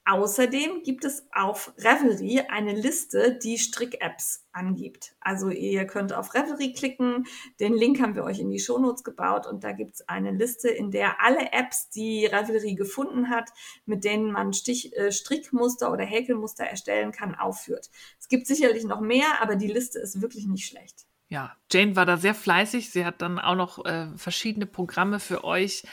Außerdem 0.09 0.81
gibt 0.81 1.05
es 1.05 1.27
auf 1.31 1.71
Revelry 1.77 2.41
eine 2.49 2.73
Liste, 2.73 3.37
die 3.37 3.59
Strick-Apps 3.59 4.47
angibt. 4.51 5.13
Also 5.19 5.51
ihr 5.51 5.85
könnt 5.85 6.13
auf 6.13 6.33
Revelry 6.33 6.73
klicken, 6.73 7.27
den 7.59 7.75
Link 7.75 8.01
haben 8.01 8.15
wir 8.15 8.23
euch 8.23 8.39
in 8.39 8.49
die 8.49 8.57
Shownotes 8.57 9.03
gebaut 9.03 9.45
und 9.45 9.63
da 9.63 9.71
gibt 9.71 9.93
es 9.93 10.09
eine 10.09 10.31
Liste, 10.31 10.67
in 10.67 10.89
der 10.89 11.21
alle 11.21 11.51
Apps, 11.51 11.91
die 11.91 12.25
Revelry 12.25 12.73
gefunden 12.73 13.29
hat, 13.29 13.51
mit 13.85 14.03
denen 14.03 14.31
man 14.31 14.51
Stich, 14.51 14.97
äh, 14.97 15.11
Strickmuster 15.11 15.91
oder 15.91 16.05
Häkelmuster 16.05 16.63
erstellen 16.63 17.11
kann, 17.11 17.35
aufführt. 17.35 17.91
Es 18.19 18.27
gibt 18.29 18.47
sicherlich 18.47 18.85
noch 18.85 19.01
mehr, 19.01 19.43
aber 19.43 19.57
die 19.57 19.71
Liste 19.71 19.99
ist 19.99 20.23
wirklich 20.23 20.47
nicht 20.47 20.65
schlecht. 20.65 21.05
Ja, 21.27 21.55
Jane 21.71 21.95
war 21.95 22.07
da 22.07 22.17
sehr 22.17 22.33
fleißig. 22.33 22.89
Sie 22.89 23.05
hat 23.05 23.21
dann 23.21 23.37
auch 23.37 23.53
noch 23.53 23.85
äh, 23.85 24.07
verschiedene 24.15 24.65
Programme 24.65 25.19
für 25.19 25.43
euch 25.43 25.83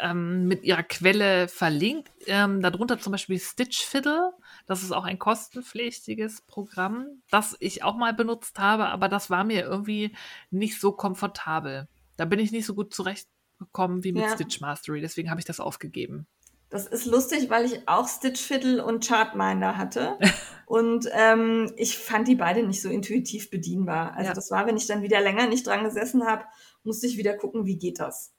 ähm, 0.00 0.46
mit 0.46 0.64
ihrer 0.64 0.82
Quelle 0.82 1.48
verlinkt. 1.48 2.10
Ähm, 2.26 2.60
darunter 2.60 2.98
zum 2.98 3.12
Beispiel 3.12 3.38
Stitch 3.38 3.84
Fiddle. 3.84 4.32
Das 4.66 4.82
ist 4.82 4.92
auch 4.92 5.04
ein 5.04 5.18
kostenpflichtiges 5.18 6.42
Programm, 6.42 7.22
das 7.30 7.56
ich 7.60 7.82
auch 7.82 7.96
mal 7.96 8.14
benutzt 8.14 8.58
habe, 8.58 8.86
aber 8.86 9.08
das 9.08 9.30
war 9.30 9.44
mir 9.44 9.62
irgendwie 9.62 10.14
nicht 10.50 10.78
so 10.80 10.92
komfortabel. 10.92 11.88
Da 12.16 12.24
bin 12.24 12.38
ich 12.38 12.52
nicht 12.52 12.66
so 12.66 12.74
gut 12.74 12.94
zurechtgekommen 12.94 14.04
wie 14.04 14.12
mit 14.12 14.22
ja. 14.22 14.34
Stitch 14.34 14.60
Mastery, 14.60 15.00
deswegen 15.00 15.30
habe 15.30 15.40
ich 15.40 15.46
das 15.46 15.60
aufgegeben. 15.60 16.26
Das 16.70 16.86
ist 16.86 17.06
lustig, 17.06 17.48
weil 17.48 17.64
ich 17.64 17.88
auch 17.88 18.06
Stitch 18.08 18.42
Fiddle 18.42 18.84
und 18.84 19.06
Chartminder 19.06 19.78
hatte. 19.78 20.18
und 20.66 21.08
ähm, 21.12 21.72
ich 21.76 21.96
fand 21.96 22.28
die 22.28 22.34
beide 22.34 22.62
nicht 22.62 22.82
so 22.82 22.90
intuitiv 22.90 23.50
bedienbar. 23.50 24.12
Also 24.12 24.28
ja. 24.28 24.34
das 24.34 24.50
war, 24.50 24.66
wenn 24.66 24.76
ich 24.76 24.86
dann 24.86 25.02
wieder 25.02 25.20
länger 25.20 25.46
nicht 25.46 25.66
dran 25.66 25.84
gesessen 25.84 26.26
habe, 26.26 26.44
musste 26.84 27.06
ich 27.06 27.16
wieder 27.16 27.34
gucken, 27.34 27.64
wie 27.64 27.78
geht 27.78 28.00
das. 28.00 28.34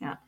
Ja. 0.00 0.18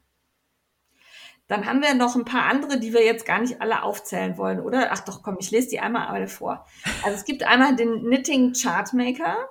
Dann 1.51 1.67
haben 1.67 1.83
wir 1.83 1.95
noch 1.95 2.15
ein 2.15 2.25
paar 2.25 2.45
andere, 2.45 2.79
die 2.79 2.93
wir 2.93 3.05
jetzt 3.05 3.27
gar 3.27 3.41
nicht 3.41 3.61
alle 3.61 3.83
aufzählen 3.83 4.39
wollen, 4.39 4.61
oder? 4.61 4.93
Ach 4.93 5.01
doch, 5.01 5.25
komm, 5.25 5.37
ich 5.41 5.51
lese 5.51 5.69
die 5.69 5.81
einmal 5.81 6.07
alle 6.07 6.29
vor. 6.29 6.65
Also 7.03 7.19
es 7.19 7.25
gibt 7.25 7.43
einmal 7.43 7.75
den 7.75 8.05
Knitting 8.05 8.53
Chartmaker, 8.53 9.49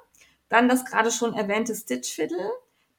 dann 0.48 0.70
das 0.70 0.86
gerade 0.86 1.12
schon 1.12 1.34
erwähnte 1.34 1.76
Stitch 1.76 2.16
Fiddle, 2.16 2.52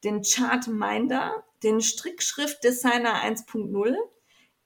den 0.05 0.21
Chartminder, 0.21 1.43
den 1.63 1.81
Strickschrift 1.81 2.63
Designer 2.63 3.15
1.0, 3.25 3.97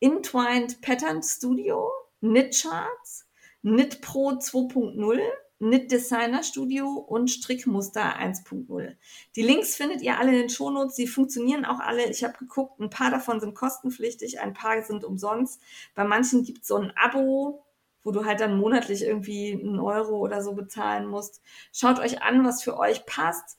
Intwined 0.01 0.81
Pattern 0.81 1.23
Studio, 1.23 1.93
Knit 2.19 2.61
Charts, 2.61 3.29
Knit 3.63 4.01
Pro 4.01 4.31
2.0, 4.31 5.21
Knit 5.65 5.91
Designer 5.91 6.43
Studio 6.43 6.89
und 6.91 7.31
Strickmuster 7.31 8.19
1.0. 8.21 8.97
Die 9.35 9.43
Links 9.43 9.77
findet 9.77 10.03
ihr 10.03 10.19
alle 10.19 10.33
in 10.33 10.39
den 10.41 10.51
Shownotes. 10.51 10.95
Sie 10.95 11.07
funktionieren 11.07 11.65
auch 11.65 11.81
alle. 11.81 12.11
Ich 12.11 12.23
habe 12.23 12.37
geguckt, 12.37 12.79
ein 12.81 12.91
paar 12.91 13.11
davon 13.11 13.41
sind 13.41 13.55
kostenpflichtig, 13.55 14.41
ein 14.41 14.53
paar 14.53 14.83
sind 14.83 15.05
umsonst. 15.05 15.63
Bei 15.95 16.05
manchen 16.05 16.45
gibt 16.45 16.61
es 16.61 16.69
so 16.69 16.77
ein 16.77 16.93
Abo, 16.97 17.65
wo 18.03 18.11
du 18.11 18.27
halt 18.27 18.41
dann 18.41 18.59
monatlich 18.59 19.05
irgendwie 19.05 19.53
einen 19.53 19.81
Euro 19.81 20.19
oder 20.19 20.43
so 20.43 20.53
bezahlen 20.53 21.07
musst. 21.07 21.41
Schaut 21.73 21.99
euch 21.99 22.21
an, 22.21 22.45
was 22.45 22.63
für 22.63 22.77
euch 22.79 23.07
passt. 23.07 23.57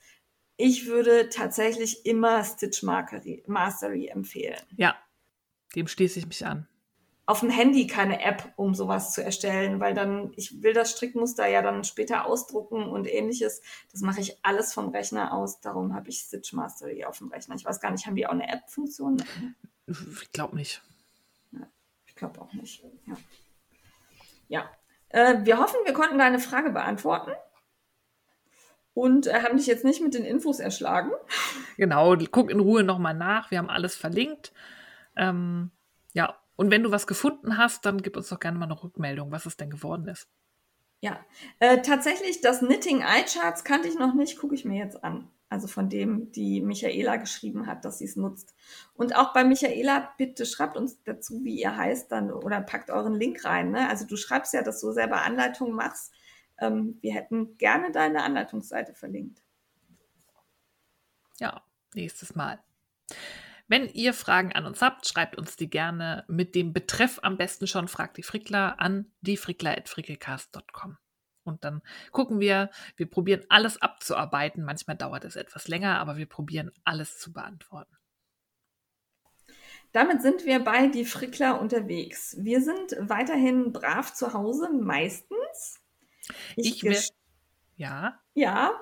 Ich 0.56 0.86
würde 0.86 1.28
tatsächlich 1.28 2.06
immer 2.06 2.44
Stitch 2.44 2.84
Mastery 2.84 4.06
empfehlen. 4.06 4.62
Ja, 4.76 4.94
dem 5.74 5.88
schließe 5.88 6.20
ich 6.20 6.28
mich 6.28 6.46
an. 6.46 6.68
Auf 7.26 7.40
dem 7.40 7.50
Handy 7.50 7.88
keine 7.88 8.22
App, 8.22 8.52
um 8.54 8.74
sowas 8.74 9.12
zu 9.12 9.22
erstellen, 9.22 9.80
weil 9.80 9.94
dann, 9.94 10.32
ich 10.36 10.62
will 10.62 10.72
das 10.72 10.92
Strickmuster 10.92 11.46
ja 11.48 11.60
dann 11.60 11.82
später 11.82 12.24
ausdrucken 12.24 12.84
und 12.88 13.06
ähnliches. 13.06 13.62
Das 13.90 14.00
mache 14.00 14.20
ich 14.20 14.38
alles 14.44 14.72
vom 14.72 14.90
Rechner 14.90 15.32
aus. 15.32 15.60
Darum 15.60 15.94
habe 15.94 16.08
ich 16.08 16.20
Stitch 16.20 16.52
Mastery 16.52 17.04
auf 17.04 17.18
dem 17.18 17.28
Rechner. 17.28 17.56
Ich 17.56 17.64
weiß 17.64 17.80
gar 17.80 17.90
nicht, 17.90 18.06
haben 18.06 18.14
die 18.14 18.26
auch 18.26 18.32
eine 18.32 18.48
App-Funktion? 18.48 19.22
Ich 19.86 20.32
glaube 20.32 20.54
nicht. 20.56 20.82
Ja, 21.50 21.66
ich 22.06 22.14
glaube 22.14 22.40
auch 22.40 22.52
nicht. 22.52 22.84
Ja. 23.06 23.16
Ja, 24.48 24.70
äh, 25.08 25.44
wir 25.44 25.58
hoffen, 25.58 25.78
wir 25.84 25.92
konnten 25.92 26.18
deine 26.18 26.38
Frage 26.38 26.70
beantworten 26.70 27.32
und 28.94 29.26
äh, 29.26 29.42
haben 29.42 29.56
dich 29.56 29.66
jetzt 29.66 29.84
nicht 29.84 30.00
mit 30.00 30.14
den 30.14 30.24
Infos 30.24 30.58
erschlagen. 30.58 31.10
Genau, 31.76 32.16
guck 32.30 32.50
in 32.50 32.60
Ruhe 32.60 32.82
nochmal 32.82 33.14
nach. 33.14 33.50
Wir 33.50 33.58
haben 33.58 33.70
alles 33.70 33.94
verlinkt. 33.96 34.52
Ähm, 35.16 35.70
ja, 36.14 36.38
und 36.56 36.70
wenn 36.70 36.82
du 36.82 36.90
was 36.90 37.06
gefunden 37.06 37.58
hast, 37.58 37.86
dann 37.86 38.02
gib 38.02 38.16
uns 38.16 38.28
doch 38.28 38.40
gerne 38.40 38.58
mal 38.58 38.64
eine 38.64 38.82
Rückmeldung, 38.82 39.30
was 39.30 39.46
es 39.46 39.56
denn 39.56 39.70
geworden 39.70 40.08
ist. 40.08 40.28
Ja, 41.00 41.24
äh, 41.58 41.82
tatsächlich, 41.82 42.40
das 42.40 42.60
Knitting 42.60 43.02
Eye 43.02 43.24
Charts 43.24 43.64
kannte 43.64 43.88
ich 43.88 43.98
noch 43.98 44.14
nicht, 44.14 44.38
gucke 44.38 44.54
ich 44.54 44.64
mir 44.64 44.82
jetzt 44.82 45.04
an. 45.04 45.30
Also 45.48 45.68
von 45.68 45.88
dem, 45.88 46.32
die 46.32 46.60
Michaela 46.60 47.16
geschrieben 47.16 47.68
hat, 47.68 47.84
dass 47.84 47.98
sie 47.98 48.06
es 48.06 48.16
nutzt. 48.16 48.54
Und 48.94 49.14
auch 49.14 49.32
bei 49.32 49.44
Michaela, 49.44 50.12
bitte 50.18 50.44
schreibt 50.44 50.76
uns 50.76 51.00
dazu, 51.04 51.44
wie 51.44 51.60
ihr 51.60 51.76
heißt 51.76 52.10
dann 52.10 52.32
oder 52.32 52.60
packt 52.60 52.90
euren 52.90 53.14
Link 53.14 53.44
rein. 53.44 53.70
Ne? 53.70 53.88
Also 53.88 54.06
du 54.06 54.16
schreibst 54.16 54.54
ja, 54.54 54.62
dass 54.62 54.80
du 54.80 54.90
selber 54.90 55.22
Anleitungen 55.22 55.74
machst. 55.74 56.12
Ähm, 56.58 56.98
wir 57.00 57.14
hätten 57.14 57.56
gerne 57.58 57.92
deine 57.92 58.24
Anleitungsseite 58.24 58.94
verlinkt. 58.94 59.44
Ja, 61.38 61.62
nächstes 61.94 62.34
Mal. 62.34 62.58
Wenn 63.68 63.88
ihr 63.88 64.14
Fragen 64.14 64.52
an 64.52 64.64
uns 64.64 64.80
habt, 64.80 65.08
schreibt 65.08 65.36
uns 65.36 65.56
die 65.56 65.68
gerne 65.68 66.24
mit 66.28 66.54
dem 66.54 66.72
Betreff 66.72 67.18
am 67.22 67.36
besten 67.36 67.66
schon 67.66 67.88
fragt 67.88 68.16
die 68.16 68.22
Frickler 68.22 68.80
an 68.80 69.12
diefrickler.frickelcast.com. 69.22 70.98
Und 71.42 71.64
dann 71.64 71.82
gucken 72.12 72.40
wir, 72.40 72.70
wir 72.96 73.08
probieren 73.08 73.44
alles 73.48 73.80
abzuarbeiten. 73.80 74.64
Manchmal 74.64 74.96
dauert 74.96 75.24
es 75.24 75.36
etwas 75.36 75.68
länger, 75.68 75.98
aber 76.00 76.16
wir 76.16 76.26
probieren 76.26 76.70
alles 76.84 77.18
zu 77.18 77.32
beantworten. 77.32 77.96
Damit 79.92 80.22
sind 80.22 80.44
wir 80.44 80.58
bei 80.60 80.88
die 80.88 81.04
Frickler 81.04 81.60
unterwegs. 81.60 82.36
Wir 82.38 82.60
sind 82.60 82.96
weiterhin 82.98 83.72
brav 83.72 84.12
zu 84.12 84.32
Hause, 84.32 84.70
meistens. 84.72 85.80
Ich, 86.56 86.84
ich 86.84 87.12
ja. 87.76 88.20
Ja. 88.34 88.72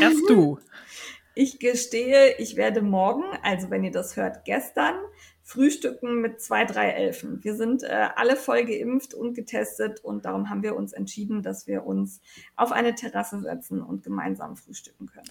Erst 0.00 0.28
du. 0.28 0.60
Ich 1.34 1.58
gestehe, 1.58 2.36
ich 2.38 2.56
werde 2.56 2.82
morgen, 2.82 3.24
also 3.42 3.70
wenn 3.70 3.84
ihr 3.84 3.90
das 3.90 4.16
hört, 4.16 4.44
gestern 4.44 4.94
frühstücken 5.42 6.20
mit 6.20 6.40
zwei, 6.40 6.64
drei 6.64 6.90
Elfen. 6.90 7.42
Wir 7.42 7.56
sind 7.56 7.82
äh, 7.82 8.08
alle 8.14 8.36
voll 8.36 8.64
geimpft 8.64 9.14
und 9.14 9.34
getestet 9.34 10.00
und 10.00 10.24
darum 10.24 10.50
haben 10.50 10.62
wir 10.62 10.76
uns 10.76 10.92
entschieden, 10.92 11.42
dass 11.42 11.66
wir 11.66 11.84
uns 11.84 12.20
auf 12.54 12.70
eine 12.70 12.94
Terrasse 12.94 13.40
setzen 13.40 13.82
und 13.82 14.04
gemeinsam 14.04 14.56
frühstücken 14.56 15.06
können. 15.06 15.30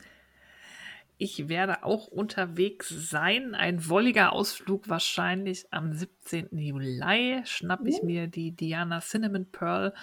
Ich 1.17 1.47
werde 1.49 1.83
auch 1.83 2.07
unterwegs 2.07 2.89
sein. 2.89 3.53
Ein 3.53 3.87
wolliger 3.87 4.33
Ausflug 4.33 4.89
wahrscheinlich 4.89 5.67
am 5.69 5.93
17. 5.93 6.57
Juli. 6.57 7.41
Schnapp 7.45 7.85
ich 7.85 8.01
uh. 8.01 8.05
mir 8.07 8.25
die 8.25 8.53
Diana 8.53 9.01
Cinnamon 9.01 9.45
Pearl 9.51 9.93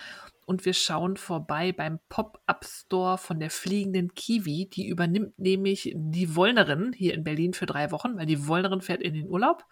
und 0.48 0.64
wir 0.64 0.72
schauen 0.72 1.18
vorbei 1.18 1.72
beim 1.72 1.98
Pop-Up-Store 2.08 3.18
von 3.18 3.38
der 3.38 3.50
fliegenden 3.50 4.14
Kiwi. 4.14 4.70
Die 4.72 4.88
übernimmt 4.88 5.38
nämlich 5.38 5.92
die 5.94 6.34
Wollnerin 6.36 6.94
hier 6.94 7.12
in 7.12 7.22
Berlin 7.22 7.52
für 7.52 7.66
drei 7.66 7.90
Wochen, 7.90 8.16
weil 8.16 8.24
die 8.24 8.48
Wollnerin 8.48 8.80
fährt 8.80 9.02
in 9.02 9.12
den 9.12 9.28
Urlaub 9.28 9.66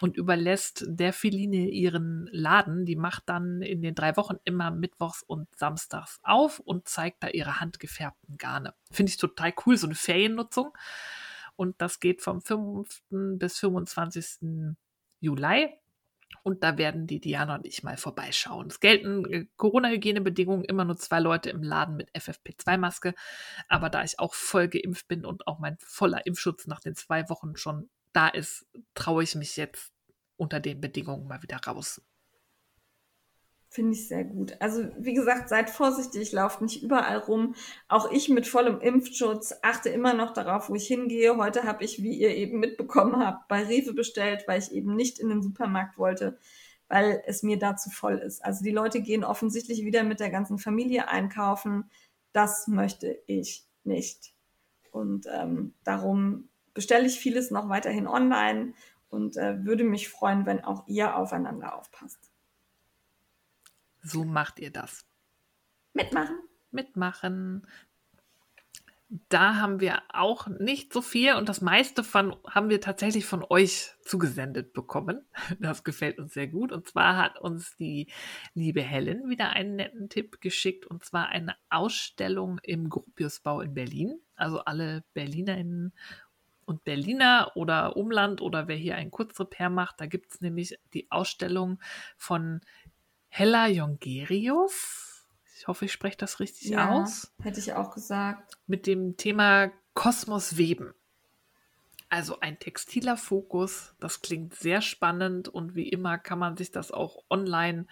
und 0.00 0.16
überlässt 0.16 0.84
der 0.86 1.12
Filine 1.12 1.68
ihren 1.68 2.28
Laden. 2.30 2.84
Die 2.84 2.94
macht 2.94 3.24
dann 3.26 3.62
in 3.62 3.82
den 3.82 3.96
drei 3.96 4.16
Wochen 4.16 4.36
immer 4.44 4.70
mittwochs 4.70 5.24
und 5.24 5.48
samstags 5.56 6.20
auf 6.22 6.60
und 6.60 6.86
zeigt 6.86 7.24
da 7.24 7.26
ihre 7.26 7.58
handgefärbten 7.58 8.38
Garne. 8.38 8.74
Finde 8.92 9.10
ich 9.10 9.16
total 9.16 9.52
cool, 9.66 9.76
so 9.76 9.88
eine 9.88 9.96
Feriennutzung. 9.96 10.72
Und 11.56 11.82
das 11.82 11.98
geht 11.98 12.22
vom 12.22 12.40
5. 12.40 13.02
bis 13.10 13.58
25. 13.58 14.76
Juli. 15.18 15.81
Und 16.42 16.64
da 16.64 16.76
werden 16.76 17.06
die 17.06 17.20
Diana 17.20 17.54
und 17.56 17.66
ich 17.66 17.84
mal 17.84 17.96
vorbeischauen. 17.96 18.66
Es 18.66 18.80
gelten 18.80 19.24
äh, 19.32 19.46
Corona-Hygienebedingungen 19.56 20.64
immer 20.64 20.84
nur 20.84 20.96
zwei 20.96 21.20
Leute 21.20 21.50
im 21.50 21.62
Laden 21.62 21.96
mit 21.96 22.10
FFP2-Maske. 22.14 23.14
Aber 23.68 23.90
da 23.90 24.02
ich 24.02 24.18
auch 24.18 24.34
voll 24.34 24.68
geimpft 24.68 25.06
bin 25.06 25.24
und 25.24 25.46
auch 25.46 25.60
mein 25.60 25.76
voller 25.78 26.26
Impfschutz 26.26 26.66
nach 26.66 26.80
den 26.80 26.96
zwei 26.96 27.28
Wochen 27.28 27.56
schon 27.56 27.90
da 28.12 28.28
ist, 28.28 28.66
traue 28.94 29.22
ich 29.22 29.34
mich 29.36 29.56
jetzt 29.56 29.92
unter 30.36 30.58
den 30.60 30.80
Bedingungen 30.80 31.28
mal 31.28 31.42
wieder 31.42 31.58
raus. 31.58 32.02
Finde 33.72 33.92
ich 33.92 34.06
sehr 34.06 34.24
gut. 34.24 34.54
Also 34.60 34.84
wie 34.98 35.14
gesagt, 35.14 35.48
seid 35.48 35.70
vorsichtig, 35.70 36.30
lauft 36.32 36.60
nicht 36.60 36.82
überall 36.82 37.16
rum. 37.16 37.54
Auch 37.88 38.12
ich 38.12 38.28
mit 38.28 38.46
vollem 38.46 38.82
Impfschutz 38.82 39.54
achte 39.62 39.88
immer 39.88 40.12
noch 40.12 40.34
darauf, 40.34 40.68
wo 40.68 40.74
ich 40.74 40.86
hingehe. 40.86 41.38
Heute 41.38 41.62
habe 41.62 41.82
ich, 41.82 42.02
wie 42.02 42.14
ihr 42.14 42.36
eben 42.36 42.60
mitbekommen 42.60 43.24
habt, 43.24 43.48
bei 43.48 43.62
Rewe 43.62 43.94
bestellt, 43.94 44.44
weil 44.46 44.60
ich 44.60 44.72
eben 44.72 44.94
nicht 44.94 45.18
in 45.18 45.30
den 45.30 45.40
Supermarkt 45.40 45.96
wollte, 45.96 46.38
weil 46.88 47.22
es 47.26 47.42
mir 47.42 47.58
da 47.58 47.74
zu 47.74 47.88
voll 47.88 48.18
ist. 48.18 48.44
Also 48.44 48.62
die 48.62 48.72
Leute 48.72 49.00
gehen 49.00 49.24
offensichtlich 49.24 49.86
wieder 49.86 50.02
mit 50.02 50.20
der 50.20 50.28
ganzen 50.28 50.58
Familie 50.58 51.08
einkaufen. 51.08 51.90
Das 52.34 52.68
möchte 52.68 53.22
ich 53.26 53.64
nicht. 53.84 54.34
Und 54.90 55.26
ähm, 55.32 55.72
darum 55.82 56.50
bestelle 56.74 57.06
ich 57.06 57.18
vieles 57.18 57.50
noch 57.50 57.70
weiterhin 57.70 58.06
online 58.06 58.74
und 59.08 59.38
äh, 59.38 59.64
würde 59.64 59.84
mich 59.84 60.10
freuen, 60.10 60.44
wenn 60.44 60.62
auch 60.62 60.86
ihr 60.88 61.16
aufeinander 61.16 61.78
aufpasst. 61.78 62.31
So 64.02 64.24
macht 64.24 64.58
ihr 64.58 64.70
das. 64.70 65.06
Mitmachen. 65.94 66.38
Mitmachen. 66.70 67.66
Da 69.28 69.56
haben 69.56 69.80
wir 69.80 70.02
auch 70.08 70.46
nicht 70.46 70.90
so 70.90 71.02
viel 71.02 71.34
und 71.34 71.46
das 71.50 71.60
meiste 71.60 72.02
von 72.02 72.34
haben 72.48 72.70
wir 72.70 72.80
tatsächlich 72.80 73.26
von 73.26 73.44
euch 73.46 73.90
zugesendet 74.02 74.72
bekommen. 74.72 75.26
Das 75.60 75.84
gefällt 75.84 76.18
uns 76.18 76.32
sehr 76.32 76.46
gut. 76.46 76.72
Und 76.72 76.88
zwar 76.88 77.18
hat 77.18 77.38
uns 77.38 77.76
die 77.76 78.06
liebe 78.54 78.80
Helen 78.80 79.28
wieder 79.28 79.50
einen 79.50 79.76
netten 79.76 80.08
Tipp 80.08 80.40
geschickt 80.40 80.86
und 80.86 81.04
zwar 81.04 81.28
eine 81.28 81.54
Ausstellung 81.68 82.58
im 82.62 82.88
Gropiusbau 82.88 83.60
in 83.60 83.74
Berlin. 83.74 84.18
Also 84.34 84.60
alle 84.60 85.04
Berlinerinnen 85.12 85.92
und 86.64 86.84
Berliner 86.84 87.52
oder 87.54 87.96
Umland 87.96 88.40
oder 88.40 88.66
wer 88.68 88.76
hier 88.76 88.96
einen 88.96 89.10
Kurzrepair 89.10 89.68
macht, 89.68 90.00
da 90.00 90.06
gibt 90.06 90.32
es 90.32 90.40
nämlich 90.40 90.78
die 90.94 91.10
Ausstellung 91.10 91.80
von 92.16 92.60
Hella 93.34 93.66
Jongerius. 93.66 95.26
Ich 95.56 95.66
hoffe, 95.66 95.86
ich 95.86 95.92
spreche 95.92 96.18
das 96.18 96.38
richtig 96.38 96.68
ja, 96.68 96.90
aus. 96.90 97.32
Hätte 97.42 97.60
ich 97.60 97.72
auch 97.72 97.94
gesagt. 97.94 98.58
Mit 98.66 98.86
dem 98.86 99.16
Thema 99.16 99.72
Kosmos 99.94 100.58
Weben. 100.58 100.92
Also 102.10 102.40
ein 102.40 102.58
textiler 102.58 103.16
Fokus. 103.16 103.94
Das 103.98 104.20
klingt 104.20 104.54
sehr 104.54 104.82
spannend 104.82 105.48
und 105.48 105.74
wie 105.74 105.88
immer 105.88 106.18
kann 106.18 106.38
man 106.38 106.58
sich 106.58 106.72
das 106.72 106.90
auch 106.92 107.24
online 107.30 107.86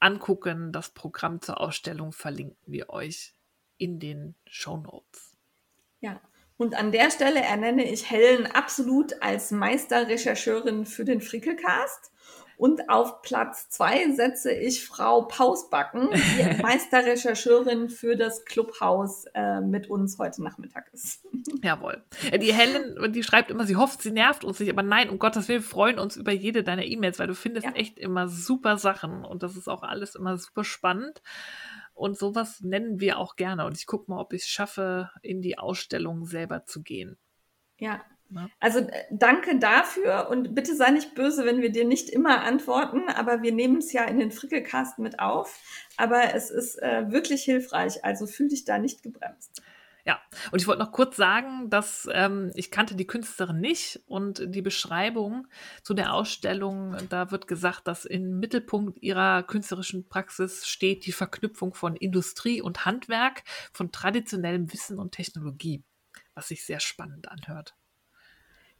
angucken. 0.00 0.72
Das 0.72 0.90
Programm 0.90 1.40
zur 1.40 1.60
Ausstellung 1.60 2.10
verlinken 2.10 2.58
wir 2.66 2.90
euch 2.90 3.32
in 3.78 4.00
den 4.00 4.34
Show 4.44 4.78
Notes. 4.78 5.36
Ja, 6.00 6.20
und 6.56 6.74
an 6.74 6.90
der 6.90 7.12
Stelle 7.12 7.42
ernenne 7.42 7.88
ich 7.88 8.10
Helen 8.10 8.46
absolut 8.46 9.22
als 9.22 9.52
Meisterrechercheurin 9.52 10.84
für 10.84 11.04
den 11.04 11.20
Frickelcast. 11.20 12.10
Und 12.56 12.88
auf 12.88 13.22
Platz 13.22 13.68
zwei 13.68 14.10
setze 14.12 14.52
ich 14.52 14.84
Frau 14.84 15.22
Pausbacken, 15.22 16.08
die 16.12 16.56
Meisterrechercheurin 16.62 17.88
für 17.88 18.16
das 18.16 18.44
Clubhaus 18.44 19.24
äh, 19.34 19.60
mit 19.60 19.90
uns 19.90 20.18
heute 20.18 20.42
Nachmittag 20.42 20.92
ist. 20.92 21.24
Jawohl. 21.62 22.02
Die 22.40 22.52
Helen, 22.52 23.12
die 23.12 23.22
schreibt 23.22 23.50
immer, 23.50 23.66
sie 23.66 23.76
hofft, 23.76 24.02
sie 24.02 24.12
nervt 24.12 24.44
uns 24.44 24.60
nicht, 24.60 24.70
aber 24.70 24.82
nein, 24.82 25.10
um 25.10 25.18
Gottes 25.18 25.48
Willen, 25.48 25.62
wir 25.62 25.68
freuen 25.68 25.98
uns 25.98 26.16
über 26.16 26.32
jede 26.32 26.62
deiner 26.62 26.84
E-Mails, 26.84 27.18
weil 27.18 27.26
du 27.26 27.34
findest 27.34 27.66
ja. 27.66 27.72
echt 27.72 27.98
immer 27.98 28.28
super 28.28 28.78
Sachen 28.78 29.24
und 29.24 29.42
das 29.42 29.56
ist 29.56 29.68
auch 29.68 29.82
alles 29.82 30.14
immer 30.14 30.36
super 30.38 30.64
spannend. 30.64 31.22
Und 31.94 32.18
sowas 32.18 32.60
nennen 32.60 32.98
wir 32.98 33.18
auch 33.18 33.36
gerne. 33.36 33.64
Und 33.66 33.76
ich 33.78 33.86
gucke 33.86 34.10
mal, 34.10 34.20
ob 34.20 34.32
ich 34.32 34.42
es 34.42 34.48
schaffe, 34.48 35.10
in 35.22 35.42
die 35.42 35.58
Ausstellung 35.58 36.24
selber 36.26 36.64
zu 36.64 36.82
gehen. 36.82 37.16
Ja, 37.78 38.04
Ja. 38.30 38.48
Also 38.60 38.80
äh, 38.80 39.04
danke 39.10 39.58
dafür 39.58 40.28
und 40.30 40.54
bitte 40.54 40.74
sei 40.74 40.90
nicht 40.90 41.14
böse, 41.14 41.44
wenn 41.44 41.62
wir 41.62 41.70
dir 41.70 41.84
nicht 41.84 42.10
immer 42.10 42.42
antworten, 42.42 43.08
aber 43.08 43.42
wir 43.42 43.52
nehmen 43.52 43.78
es 43.78 43.92
ja 43.92 44.04
in 44.04 44.18
den 44.18 44.30
Frickelcast 44.30 44.98
mit 44.98 45.20
auf. 45.20 45.60
Aber 45.96 46.34
es 46.34 46.50
ist 46.50 46.80
äh, 46.82 47.10
wirklich 47.10 47.42
hilfreich, 47.42 48.04
also 48.04 48.26
fühl 48.26 48.48
dich 48.48 48.64
da 48.64 48.78
nicht 48.78 49.02
gebremst. 49.02 49.62
Ja, 50.06 50.20
und 50.52 50.60
ich 50.60 50.66
wollte 50.66 50.82
noch 50.82 50.92
kurz 50.92 51.16
sagen, 51.16 51.70
dass 51.70 52.06
ähm, 52.12 52.50
ich 52.54 52.70
kannte 52.70 52.94
die 52.94 53.06
Künstlerin 53.06 53.60
nicht 53.60 54.02
und 54.06 54.42
die 54.54 54.60
Beschreibung 54.60 55.46
zu 55.82 55.94
der 55.94 56.12
Ausstellung, 56.12 56.94
da 57.08 57.30
wird 57.30 57.48
gesagt, 57.48 57.88
dass 57.88 58.04
im 58.04 58.38
Mittelpunkt 58.38 59.02
ihrer 59.02 59.42
künstlerischen 59.42 60.06
Praxis 60.06 60.66
steht 60.66 61.06
die 61.06 61.12
Verknüpfung 61.12 61.72
von 61.72 61.96
Industrie 61.96 62.60
und 62.60 62.84
Handwerk, 62.84 63.44
von 63.72 63.92
traditionellem 63.92 64.70
Wissen 64.74 64.98
und 64.98 65.12
Technologie, 65.12 65.84
was 66.34 66.48
sich 66.48 66.66
sehr 66.66 66.80
spannend 66.80 67.30
anhört. 67.30 67.74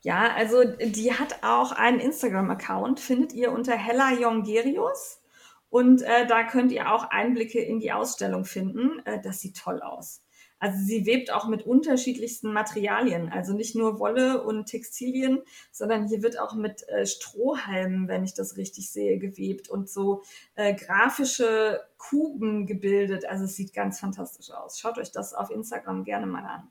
Ja, 0.05 0.35
also 0.35 0.65
die 0.65 1.15
hat 1.15 1.43
auch 1.43 1.73
einen 1.73 1.99
Instagram-Account, 1.99 3.01
findet 3.01 3.33
ihr 3.33 3.51
unter 3.51 3.75
Hella 3.75 4.13
Jongerius. 4.13 5.23
Und 5.71 6.03
äh, 6.03 6.27
da 6.27 6.45
könnt 6.45 6.73
ihr 6.73 6.93
auch 6.93 7.05
Einblicke 7.05 7.59
in 7.59 7.81
die 7.81 7.91
Ausstellung 7.91 8.45
finden. 8.45 9.01
Äh, 9.07 9.23
das 9.23 9.41
sieht 9.41 9.57
toll 9.57 9.81
aus. 9.81 10.23
Also 10.59 10.79
sie 10.85 11.07
webt 11.07 11.33
auch 11.33 11.49
mit 11.49 11.63
unterschiedlichsten 11.65 12.53
Materialien, 12.53 13.31
also 13.31 13.55
nicht 13.55 13.75
nur 13.77 13.99
Wolle 13.99 14.45
und 14.45 14.67
Textilien, 14.67 15.41
sondern 15.73 16.07
hier 16.07 16.23
wird 16.23 16.39
auch 16.39 16.55
mit 16.55 16.87
äh, 16.91 17.07
Strohhalmen, 17.07 18.07
wenn 18.07 18.25
ich 18.25 18.35
das 18.35 18.59
richtig 18.59 18.93
sehe, 18.93 19.19
gewebt 19.19 19.71
und 19.71 19.89
so 19.89 20.23
äh, 20.55 20.75
grafische 20.75 21.81
Kuben 21.97 22.67
gebildet. 22.67 23.25
Also 23.25 23.45
es 23.45 23.57
sieht 23.57 23.73
ganz 23.73 24.01
fantastisch 24.01 24.51
aus. 24.51 24.79
Schaut 24.79 24.99
euch 24.99 25.13
das 25.13 25.33
auf 25.33 25.51
Instagram 25.51 26.05
gerne 26.05 26.27
mal 26.27 26.45
an. 26.45 26.71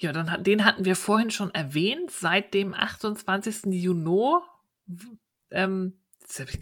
Ja, 0.00 0.12
dann 0.12 0.42
den 0.42 0.64
hatten 0.64 0.86
wir 0.86 0.96
vorhin 0.96 1.30
schon 1.30 1.54
erwähnt, 1.54 2.10
seit 2.10 2.54
dem 2.54 2.72
28. 2.72 3.66
Juni. 3.66 4.38
Ähm, 5.50 6.00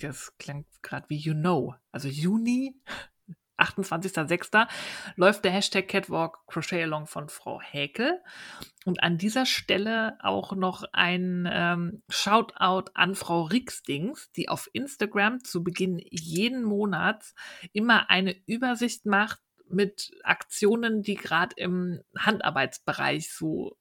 das 0.01 0.37
klang 0.39 0.67
gerade 0.83 1.09
wie 1.09 1.19
you 1.19 1.35
know, 1.35 1.75
also 1.93 2.09
Juni 2.09 2.75
28.06. 3.59 4.67
läuft 5.15 5.45
der 5.45 5.53
Hashtag 5.53 5.87
Catwalk 5.87 6.39
Crochet 6.47 6.83
Along 6.83 7.07
von 7.07 7.29
Frau 7.29 7.61
Häkel. 7.61 8.21
Und 8.85 9.03
an 9.05 9.19
dieser 9.19 9.47
Stelle 9.47 10.19
auch 10.21 10.53
noch 10.53 10.85
ein 10.93 11.49
ähm, 11.53 12.03
Shoutout 12.09 12.91
an 12.95 13.15
Frau 13.15 13.43
Rixdings, 13.43 14.33
die 14.33 14.49
auf 14.49 14.69
Instagram 14.73 15.45
zu 15.45 15.63
Beginn 15.63 16.01
jeden 16.11 16.65
Monats 16.65 17.35
immer 17.73 18.11
eine 18.11 18.35
Übersicht 18.47 19.07
macht 19.07 19.41
mit 19.71 20.13
Aktionen, 20.23 21.03
die 21.03 21.15
gerade 21.15 21.55
im 21.57 22.01
Handarbeitsbereich 22.19 23.33
so 23.33 23.77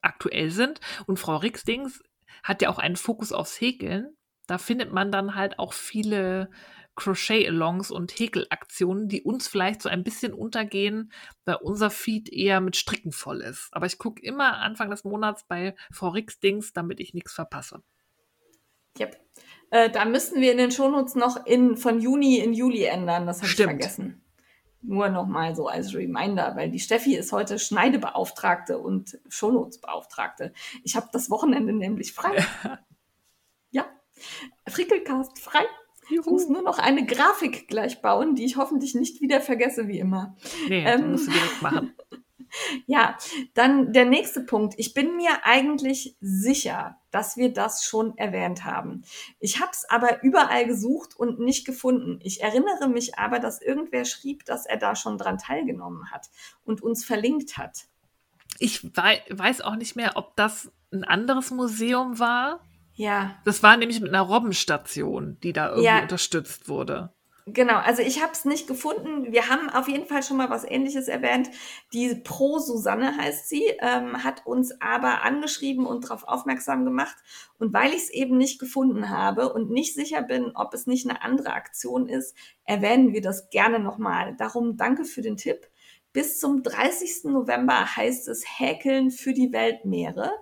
aktuell 0.00 0.50
sind. 0.50 0.80
Und 1.06 1.18
Frau 1.18 1.36
Rixdings 1.36 2.02
hat 2.42 2.62
ja 2.62 2.70
auch 2.70 2.78
einen 2.78 2.96
Fokus 2.96 3.32
aufs 3.32 3.60
Häkeln. 3.60 4.16
Da 4.46 4.58
findet 4.58 4.92
man 4.92 5.12
dann 5.12 5.34
halt 5.34 5.58
auch 5.58 5.72
viele 5.72 6.50
Crochet-Alongs 6.98 7.90
und 7.90 8.10
Häkelaktionen, 8.10 9.08
die 9.08 9.22
uns 9.22 9.46
vielleicht 9.46 9.82
so 9.82 9.88
ein 9.88 10.02
bisschen 10.02 10.32
untergehen, 10.34 11.12
weil 11.44 11.56
unser 11.56 11.90
Feed 11.90 12.28
eher 12.28 12.60
mit 12.60 12.76
Stricken 12.76 13.12
voll 13.12 13.40
ist. 13.40 13.68
Aber 13.72 13.86
ich 13.86 13.98
gucke 13.98 14.20
immer 14.22 14.58
Anfang 14.58 14.90
des 14.90 15.04
Monats 15.04 15.44
bei 15.46 15.76
Frau 15.92 16.08
Rixdings, 16.08 16.72
damit 16.72 16.98
ich 16.98 17.14
nichts 17.14 17.32
verpasse. 17.32 17.82
Yep. 18.98 19.16
Äh, 19.70 19.90
da 19.90 20.04
müssten 20.06 20.40
wir 20.40 20.50
in 20.50 20.58
den 20.58 20.72
Shownotes 20.72 21.14
noch 21.14 21.46
in, 21.46 21.76
von 21.76 22.00
Juni 22.00 22.38
in 22.38 22.52
Juli 22.52 22.84
ändern. 22.84 23.26
Das 23.26 23.42
habe 23.42 23.48
ich 23.48 23.56
vergessen. 23.56 24.24
Nur 24.80 25.08
noch 25.08 25.26
mal 25.26 25.56
so 25.56 25.66
als 25.66 25.94
Reminder, 25.94 26.54
weil 26.54 26.70
die 26.70 26.78
Steffi 26.78 27.16
ist 27.16 27.32
heute 27.32 27.58
Schneidebeauftragte 27.58 28.78
und 28.78 29.18
Shownotes-Beauftragte. 29.28 30.52
Ich 30.84 30.94
habe 30.94 31.08
das 31.12 31.30
Wochenende 31.30 31.72
nämlich 31.72 32.12
frei. 32.12 32.44
ja, 33.70 33.86
Frickelcast 34.68 35.38
frei. 35.38 35.64
Ich 36.10 36.24
muss 36.24 36.48
nur 36.48 36.62
noch 36.62 36.78
eine 36.78 37.04
Grafik 37.04 37.68
gleich 37.68 38.00
bauen, 38.00 38.34
die 38.34 38.44
ich 38.44 38.56
hoffentlich 38.56 38.94
nicht 38.94 39.20
wieder 39.20 39.40
vergesse, 39.40 39.88
wie 39.88 39.98
immer. 39.98 40.36
Nee, 40.68 40.84
ähm, 40.86 41.10
musst 41.10 41.26
du 41.26 41.32
direkt 41.32 41.62
machen. 41.62 41.94
ja, 42.86 43.16
dann 43.54 43.92
der 43.92 44.04
nächste 44.04 44.40
Punkt. 44.40 44.74
Ich 44.76 44.94
bin 44.94 45.16
mir 45.16 45.44
eigentlich 45.44 46.16
sicher, 46.20 46.98
dass 47.10 47.36
wir 47.36 47.52
das 47.52 47.84
schon 47.84 48.16
erwähnt 48.18 48.64
haben. 48.64 49.02
Ich 49.40 49.60
habe 49.60 49.70
es 49.72 49.88
aber 49.88 50.22
überall 50.22 50.66
gesucht 50.66 51.16
und 51.16 51.40
nicht 51.40 51.66
gefunden. 51.66 52.18
Ich 52.22 52.42
erinnere 52.42 52.88
mich 52.88 53.18
aber, 53.18 53.38
dass 53.38 53.62
irgendwer 53.62 54.04
schrieb, 54.04 54.44
dass 54.44 54.66
er 54.66 54.76
da 54.76 54.94
schon 54.96 55.18
dran 55.18 55.38
teilgenommen 55.38 56.10
hat 56.10 56.28
und 56.64 56.82
uns 56.82 57.04
verlinkt 57.04 57.56
hat. 57.56 57.86
Ich 58.58 58.82
weiß 58.94 59.60
auch 59.60 59.76
nicht 59.76 59.96
mehr, 59.96 60.12
ob 60.16 60.36
das 60.36 60.72
ein 60.90 61.04
anderes 61.04 61.50
Museum 61.50 62.18
war 62.18 62.60
ja. 62.98 63.36
Das 63.44 63.62
war 63.62 63.76
nämlich 63.76 64.00
mit 64.00 64.08
einer 64.08 64.22
Robbenstation, 64.22 65.38
die 65.40 65.52
da 65.52 65.68
irgendwie 65.68 65.84
ja. 65.84 66.02
unterstützt 66.02 66.68
wurde. 66.68 67.12
Genau, 67.52 67.76
also 67.76 68.02
ich 68.02 68.22
habe 68.22 68.32
es 68.32 68.44
nicht 68.44 68.66
gefunden. 68.66 69.32
Wir 69.32 69.48
haben 69.48 69.70
auf 69.70 69.88
jeden 69.88 70.06
Fall 70.06 70.22
schon 70.22 70.36
mal 70.36 70.50
was 70.50 70.64
Ähnliches 70.64 71.08
erwähnt. 71.08 71.50
Die 71.92 72.14
Pro 72.14 72.58
Susanne 72.58 73.16
heißt 73.16 73.48
sie, 73.48 73.64
ähm, 73.80 74.24
hat 74.24 74.44
uns 74.46 74.80
aber 74.80 75.22
angeschrieben 75.22 75.86
und 75.86 76.04
darauf 76.04 76.24
aufmerksam 76.24 76.84
gemacht. 76.84 77.16
Und 77.58 77.72
weil 77.72 77.90
ich 77.90 78.02
es 78.02 78.10
eben 78.10 78.36
nicht 78.36 78.58
gefunden 78.58 79.08
habe 79.10 79.52
und 79.52 79.70
nicht 79.70 79.94
sicher 79.94 80.22
bin, 80.22 80.52
ob 80.54 80.74
es 80.74 80.86
nicht 80.86 81.08
eine 81.08 81.22
andere 81.22 81.52
Aktion 81.52 82.08
ist, 82.08 82.36
erwähnen 82.64 83.12
wir 83.12 83.22
das 83.22 83.50
gerne 83.50 83.78
nochmal. 83.78 84.34
Darum 84.36 84.76
danke 84.76 85.04
für 85.04 85.22
den 85.22 85.36
Tipp. 85.36 85.68
Bis 86.12 86.38
zum 86.38 86.62
30. 86.62 87.24
November 87.24 87.96
heißt 87.96 88.28
es 88.28 88.44
Häkeln 88.58 89.10
für 89.10 89.32
die 89.32 89.52
Weltmeere 89.52 90.32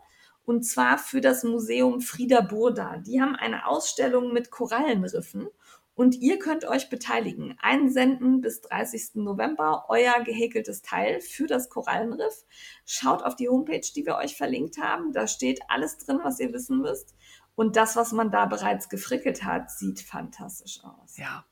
und 0.47 0.63
zwar 0.63 0.97
für 0.97 1.21
das 1.21 1.43
Museum 1.43 2.01
Frieda 2.01 2.41
Burda. 2.41 2.99
Die 2.99 3.21
haben 3.21 3.35
eine 3.35 3.67
Ausstellung 3.67 4.33
mit 4.33 4.51
Korallenriffen 4.51 5.49
und 5.97 6.15
ihr 6.15 6.39
könnt 6.39 6.65
euch 6.65 6.89
beteiligen. 6.89 7.59
Einsenden 7.61 8.41
bis 8.41 8.61
30. 8.61 9.17
November 9.17 9.87
euer 9.89 10.23
gehäkeltes 10.23 10.83
Teil 10.83 11.21
für 11.21 11.47
das 11.47 11.69
Korallenriff. 11.71 12.45
Schaut 12.85 13.25
auf 13.25 13.35
die 13.35 13.49
Homepage, 13.49 13.81
die 13.81 14.07
wir 14.07 14.17
euch 14.17 14.37
verlinkt 14.37 14.79
haben. 14.79 15.13
Da 15.13 15.27
steht 15.27 15.61
alles 15.69 15.99
drin, 15.99 16.21
was 16.23 16.39
ihr 16.39 16.53
wissen 16.53 16.79
müsst. 16.79 17.17
Und 17.57 17.77
das, 17.77 17.97
was 17.97 18.13
man 18.13 18.31
da 18.31 18.47
bereits 18.47 18.89
gefrickelt 18.89 19.43
hat, 19.43 19.71
sieht 19.71 20.01
fantastisch 20.01 20.85
aus. 20.85 21.17
Ja, 21.17 21.45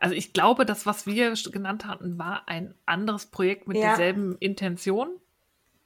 also 0.00 0.14
ich 0.14 0.32
glaube, 0.32 0.64
das, 0.64 0.86
was 0.86 1.06
wir 1.06 1.34
genannt 1.52 1.84
hatten, 1.84 2.18
war 2.18 2.48
ein 2.48 2.74
anderes 2.86 3.26
Projekt 3.26 3.68
mit 3.68 3.76
ja. 3.76 3.88
derselben 3.88 4.36
Intention. 4.38 5.10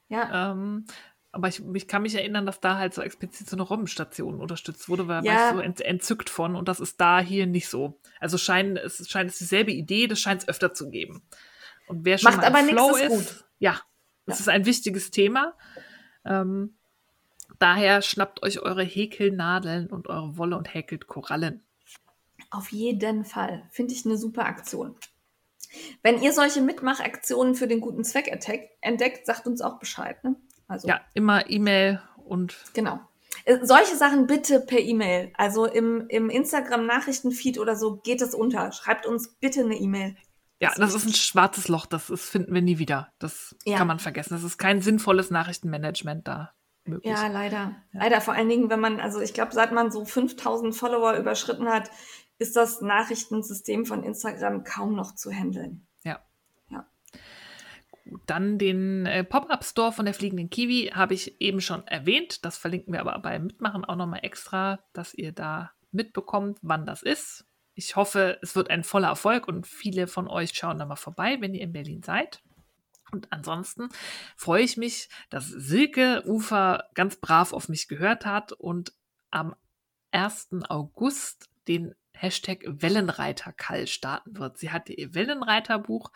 Ja. 0.08 0.52
Ähm, 0.52 0.86
aber 1.34 1.48
ich, 1.48 1.60
ich 1.74 1.88
kann 1.88 2.02
mich 2.02 2.14
erinnern, 2.14 2.46
dass 2.46 2.60
da 2.60 2.78
halt 2.78 2.94
so 2.94 3.02
explizit 3.02 3.50
so 3.50 3.56
eine 3.56 3.62
Robbenstation 3.62 4.40
unterstützt 4.40 4.88
wurde, 4.88 5.08
weil 5.08 5.24
ja. 5.24 5.34
war 5.34 5.48
ich 5.48 5.56
so 5.56 5.60
ent, 5.60 5.80
entzückt 5.80 6.30
von 6.30 6.54
und 6.54 6.68
das 6.68 6.78
ist 6.78 7.00
da 7.00 7.20
hier 7.20 7.46
nicht 7.46 7.68
so. 7.68 8.00
Also 8.20 8.38
scheint 8.38 8.78
es 8.78 9.08
scheint 9.08 9.30
es 9.30 9.38
dieselbe 9.38 9.72
Idee, 9.72 10.06
das 10.06 10.20
scheint 10.20 10.42
es 10.42 10.48
öfter 10.48 10.72
zu 10.72 10.90
geben. 10.90 11.22
Und 11.88 12.04
wer 12.04 12.18
schon 12.18 12.30
Macht 12.30 12.50
mal 12.52 12.60
aber 12.60 12.68
Flow 12.68 12.96
ist, 12.96 13.08
gut. 13.08 13.44
ja, 13.58 13.80
das 14.26 14.38
ja. 14.38 14.42
ist 14.42 14.48
ein 14.48 14.64
wichtiges 14.64 15.10
Thema. 15.10 15.54
Ähm, 16.24 16.76
daher 17.58 18.00
schnappt 18.00 18.44
euch 18.44 18.60
eure 18.60 18.84
Häkelnadeln 18.84 19.88
und 19.88 20.06
eure 20.06 20.38
Wolle 20.38 20.56
und 20.56 20.72
häkelt 20.72 21.08
Korallen. 21.08 21.64
Auf 22.50 22.70
jeden 22.70 23.24
Fall. 23.24 23.68
Finde 23.70 23.92
ich 23.92 24.06
eine 24.06 24.16
super 24.16 24.46
Aktion. 24.46 24.94
Wenn 26.02 26.22
ihr 26.22 26.32
solche 26.32 26.60
Mitmachaktionen 26.60 27.56
für 27.56 27.66
den 27.66 27.80
guten 27.80 28.04
Zweck 28.04 28.28
entdeckt, 28.80 29.26
sagt 29.26 29.48
uns 29.48 29.60
auch 29.60 29.80
Bescheid. 29.80 30.22
Ne? 30.22 30.36
Also, 30.74 30.88
ja, 30.88 31.00
immer 31.14 31.48
E-Mail 31.48 32.00
und. 32.24 32.56
Genau. 32.74 33.00
Äh, 33.44 33.58
solche 33.62 33.96
Sachen 33.96 34.26
bitte 34.26 34.60
per 34.60 34.78
E-Mail. 34.80 35.32
Also 35.34 35.66
im, 35.66 36.06
im 36.08 36.30
Instagram-Nachrichtenfeed 36.30 37.58
oder 37.58 37.76
so 37.76 37.96
geht 37.96 38.22
es 38.22 38.34
unter. 38.34 38.72
Schreibt 38.72 39.06
uns 39.06 39.28
bitte 39.34 39.60
eine 39.60 39.76
E-Mail. 39.76 40.16
Ja, 40.60 40.70
das, 40.70 40.78
das 40.78 40.94
ist 40.94 41.06
ein 41.06 41.14
schwarzes 41.14 41.68
Loch, 41.68 41.86
das 41.86 42.10
ist, 42.10 42.30
finden 42.30 42.54
wir 42.54 42.62
nie 42.62 42.78
wieder. 42.78 43.12
Das 43.18 43.54
ja. 43.64 43.76
kann 43.76 43.86
man 43.86 43.98
vergessen. 43.98 44.34
Das 44.34 44.44
ist 44.44 44.56
kein 44.56 44.80
sinnvolles 44.80 45.30
Nachrichtenmanagement 45.30 46.26
da. 46.26 46.52
Möglich. 46.86 47.12
Ja, 47.12 47.28
leider. 47.28 47.76
Ja. 47.92 48.00
Leider, 48.00 48.20
vor 48.20 48.34
allen 48.34 48.48
Dingen, 48.48 48.68
wenn 48.70 48.80
man, 48.80 49.00
also 49.00 49.20
ich 49.20 49.32
glaube, 49.32 49.52
seit 49.52 49.72
man 49.72 49.90
so 49.90 50.04
5000 50.04 50.74
Follower 50.74 51.14
überschritten 51.14 51.68
hat, 51.68 51.90
ist 52.38 52.56
das 52.56 52.80
Nachrichtensystem 52.80 53.86
von 53.86 54.02
Instagram 54.02 54.64
kaum 54.64 54.94
noch 54.94 55.14
zu 55.14 55.30
handeln. 55.30 55.86
Dann 58.26 58.58
den 58.58 59.06
äh, 59.06 59.24
Pop-Up-Store 59.24 59.92
von 59.92 60.04
der 60.04 60.14
Fliegenden 60.14 60.50
Kiwi 60.50 60.92
habe 60.94 61.14
ich 61.14 61.40
eben 61.40 61.60
schon 61.60 61.86
erwähnt. 61.86 62.44
Das 62.44 62.58
verlinken 62.58 62.92
wir 62.92 63.00
aber 63.00 63.18
beim 63.18 63.46
Mitmachen 63.46 63.84
auch 63.84 63.96
nochmal 63.96 64.20
extra, 64.22 64.80
dass 64.92 65.14
ihr 65.14 65.32
da 65.32 65.72
mitbekommt, 65.90 66.58
wann 66.62 66.86
das 66.86 67.02
ist. 67.02 67.46
Ich 67.74 67.96
hoffe, 67.96 68.38
es 68.42 68.54
wird 68.54 68.70
ein 68.70 68.84
voller 68.84 69.08
Erfolg 69.08 69.48
und 69.48 69.66
viele 69.66 70.06
von 70.06 70.28
euch 70.28 70.54
schauen 70.54 70.78
da 70.78 70.86
mal 70.86 70.96
vorbei, 70.96 71.38
wenn 71.40 71.54
ihr 71.54 71.62
in 71.62 71.72
Berlin 71.72 72.02
seid. 72.02 72.42
Und 73.10 73.32
ansonsten 73.32 73.88
freue 74.36 74.62
ich 74.62 74.76
mich, 74.76 75.08
dass 75.30 75.46
Silke 75.46 76.22
Ufer 76.26 76.88
ganz 76.94 77.16
brav 77.16 77.52
auf 77.52 77.68
mich 77.68 77.88
gehört 77.88 78.26
hat 78.26 78.52
und 78.52 78.92
am 79.30 79.54
1. 80.10 80.48
August 80.68 81.48
den 81.68 81.94
Hashtag 82.12 82.64
Wellenreiterkall 82.66 83.86
starten 83.86 84.38
wird. 84.38 84.58
Sie 84.58 84.70
hat 84.70 84.88
ihr 84.88 85.14
Wellenreiterbuch 85.14 86.10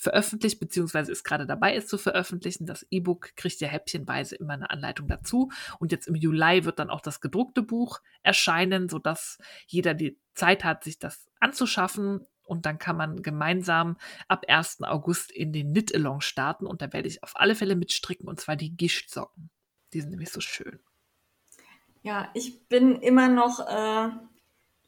veröffentlicht, 0.00 0.58
beziehungsweise 0.58 1.12
ist 1.12 1.24
gerade 1.24 1.46
dabei, 1.46 1.76
es 1.76 1.86
zu 1.86 1.98
veröffentlichen. 1.98 2.64
Das 2.64 2.86
E-Book 2.90 3.36
kriegt 3.36 3.60
ja 3.60 3.68
häppchenweise 3.68 4.34
immer 4.34 4.54
eine 4.54 4.70
Anleitung 4.70 5.08
dazu. 5.08 5.50
Und 5.78 5.92
jetzt 5.92 6.08
im 6.08 6.14
Juli 6.14 6.64
wird 6.64 6.78
dann 6.78 6.88
auch 6.88 7.02
das 7.02 7.20
gedruckte 7.20 7.62
Buch 7.62 8.00
erscheinen, 8.22 8.88
sodass 8.88 9.38
jeder 9.66 9.92
die 9.92 10.18
Zeit 10.34 10.64
hat, 10.64 10.84
sich 10.84 10.98
das 10.98 11.28
anzuschaffen. 11.38 12.26
Und 12.46 12.64
dann 12.64 12.78
kann 12.78 12.96
man 12.96 13.22
gemeinsam 13.22 13.98
ab 14.26 14.46
1. 14.48 14.82
August 14.84 15.30
in 15.30 15.52
den 15.52 15.72
Knit-Along 15.72 16.22
starten. 16.22 16.66
Und 16.66 16.80
da 16.80 16.94
werde 16.94 17.06
ich 17.06 17.22
auf 17.22 17.32
alle 17.34 17.54
Fälle 17.54 17.76
mitstricken, 17.76 18.26
und 18.26 18.40
zwar 18.40 18.56
die 18.56 18.74
Gischtsocken. 18.74 19.50
Die 19.92 20.00
sind 20.00 20.10
nämlich 20.10 20.30
so 20.30 20.40
schön. 20.40 20.80
Ja, 22.02 22.30
ich 22.32 22.66
bin 22.68 22.96
immer 22.96 23.28
noch, 23.28 23.60
äh, 23.60 24.08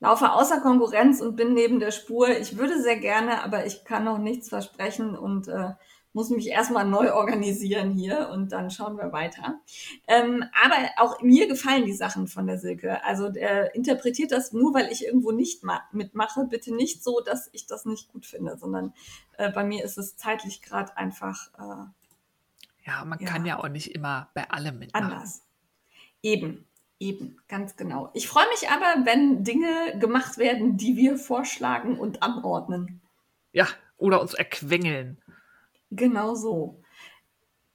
laufe 0.02 0.32
außer 0.32 0.60
Konkurrenz 0.60 1.20
und 1.20 1.36
bin 1.36 1.54
neben 1.54 1.78
der 1.78 1.92
Spur. 1.92 2.28
Ich 2.28 2.58
würde 2.58 2.82
sehr 2.82 2.96
gerne, 2.96 3.44
aber 3.44 3.66
ich 3.66 3.84
kann 3.84 4.04
noch 4.04 4.18
nichts 4.18 4.48
versprechen 4.48 5.16
und 5.16 5.46
äh, 5.46 5.74
muss 6.12 6.28
mich 6.28 6.48
erstmal 6.48 6.84
neu 6.84 7.14
organisieren 7.14 7.92
hier 7.92 8.28
und 8.30 8.50
dann 8.50 8.70
schauen 8.70 8.96
wir 8.96 9.12
weiter. 9.12 9.60
Ähm, 10.08 10.44
aber 10.60 10.74
auch 10.96 11.22
mir 11.22 11.46
gefallen 11.46 11.86
die 11.86 11.92
Sachen 11.92 12.26
von 12.26 12.48
der 12.48 12.58
Silke. 12.58 13.02
Also 13.04 13.28
der 13.30 13.76
interpretiert 13.76 14.32
das 14.32 14.52
nur, 14.52 14.74
weil 14.74 14.90
ich 14.90 15.06
irgendwo 15.06 15.30
nicht 15.30 15.62
mitmache, 15.92 16.46
bitte 16.50 16.74
nicht 16.74 17.04
so, 17.04 17.20
dass 17.20 17.48
ich 17.52 17.66
das 17.66 17.86
nicht 17.86 18.12
gut 18.12 18.26
finde, 18.26 18.58
sondern 18.58 18.92
äh, 19.38 19.52
bei 19.52 19.62
mir 19.62 19.84
ist 19.84 19.98
es 19.98 20.16
zeitlich 20.16 20.62
gerade 20.62 20.96
einfach. 20.96 21.48
Äh, 21.56 22.88
ja, 22.88 23.04
man 23.04 23.20
ja, 23.20 23.28
kann 23.28 23.46
ja 23.46 23.60
auch 23.60 23.68
nicht 23.68 23.94
immer 23.94 24.30
bei 24.34 24.50
allem 24.50 24.80
mitmachen. 24.80 25.12
Anders. 25.12 25.42
Eben. 26.22 26.66
Eben, 27.02 27.36
ganz 27.48 27.74
genau. 27.74 28.10
Ich 28.14 28.28
freue 28.28 28.46
mich 28.50 28.70
aber, 28.70 29.04
wenn 29.04 29.42
Dinge 29.42 29.98
gemacht 29.98 30.38
werden, 30.38 30.76
die 30.76 30.96
wir 30.96 31.18
vorschlagen 31.18 31.98
und 31.98 32.22
anordnen. 32.22 33.00
Ja, 33.50 33.66
oder 33.98 34.20
uns 34.20 34.34
erquengeln. 34.34 35.20
Genau 35.90 36.36
so. 36.36 36.80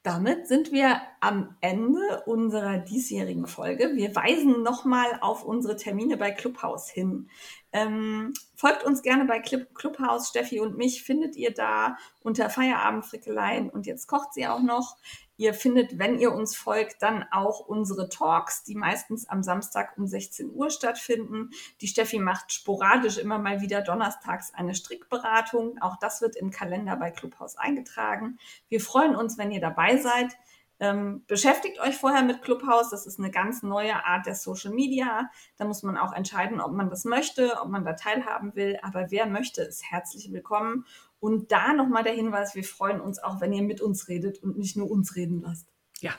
Damit 0.02 0.48
sind 0.48 0.72
wir 0.72 1.02
am 1.20 1.58
Ende 1.60 2.24
unserer 2.26 2.78
diesjährigen 2.78 3.48
Folge. 3.48 3.98
Wir 3.98 4.16
weisen 4.16 4.64
nochmal 4.64 5.20
auf 5.20 5.44
unsere 5.44 5.76
Termine 5.76 6.16
bei 6.16 6.32
Clubhouse 6.32 6.90
hin. 6.90 7.30
Ähm, 7.74 8.32
folgt 8.56 8.86
uns 8.86 9.02
gerne 9.02 9.26
bei 9.26 9.42
Club 9.42 9.76
Clubhouse. 9.76 10.30
Steffi 10.30 10.62
und 10.62 10.78
mich 10.78 11.04
findet 11.04 11.36
ihr 11.36 11.54
da 11.54 11.98
unter 12.22 12.50
Feierabendfrickeleien 12.50 13.70
und 13.70 13.88
jetzt 13.88 14.08
kocht 14.08 14.34
sie 14.34 14.48
auch 14.48 14.62
noch. 14.62 14.96
Ihr 15.38 15.54
findet, 15.54 16.00
wenn 16.00 16.18
ihr 16.18 16.34
uns 16.34 16.56
folgt, 16.56 17.04
dann 17.04 17.24
auch 17.32 17.60
unsere 17.60 18.10
Talks, 18.10 18.64
die 18.64 18.74
meistens 18.74 19.30
am 19.30 19.44
Samstag 19.44 19.96
um 19.96 20.08
16 20.08 20.52
Uhr 20.52 20.72
stattfinden. 20.72 21.52
Die 21.80 21.88
Steffi 21.88 22.18
macht 22.18 22.52
sporadisch 22.52 23.20
immer 23.20 23.38
mal 23.38 23.62
wieder 23.62 23.82
donnerstags 23.82 24.54
eine 24.56 24.74
Strickberatung. 24.74 25.78
Auch 25.80 25.98
das 25.98 26.22
wird 26.22 26.36
im 26.36 26.50
Kalender 26.50 26.96
bei 26.96 27.12
Clubhaus 27.12 27.56
eingetragen. 27.56 28.40
Wir 28.68 28.82
freuen 28.82 29.16
uns, 29.16 29.38
wenn 29.38 29.52
ihr 29.52 29.62
dabei 29.62 29.98
seid. 29.98 30.36
Ähm, 30.80 31.24
beschäftigt 31.26 31.80
euch 31.80 31.98
vorher 31.98 32.22
mit 32.22 32.44
Clubhouse. 32.44 32.90
Das 32.90 33.08
ist 33.08 33.20
eine 33.20 33.32
ganz 33.32 33.64
neue 33.64 34.06
Art 34.06 34.26
der 34.26 34.36
Social 34.36 34.72
Media. 34.72 35.30
Da 35.58 35.66
muss 35.66 35.82
man 35.82 35.98
auch 35.98 36.14
entscheiden, 36.14 36.62
ob 36.62 36.72
man 36.72 36.90
das 36.90 37.04
möchte, 37.04 37.60
ob 37.62 37.70
man 37.70 37.84
da 37.84 37.94
teilhaben 37.94 38.56
will. 38.56 38.78
Aber 38.84 39.10
wer 39.10 39.26
möchte, 39.26 39.64
ist 39.64 39.84
herzlich 39.90 40.32
willkommen. 40.32 40.86
Und 41.20 41.52
da 41.52 41.74
nochmal 41.74 42.04
der 42.04 42.14
Hinweis, 42.14 42.56
wir 42.56 42.64
freuen 42.64 43.02
uns 43.02 43.20
auch, 43.20 43.42
wenn 43.42 43.54
ihr 43.54 43.64
mit 43.64 43.82
uns 43.82 44.08
redet 44.08 44.42
und 44.44 44.58
nicht 44.58 44.78
nur 44.78 44.90
uns 44.90 45.16
reden 45.16 45.42
lasst. 45.42 45.68
Ja, 46.00 46.12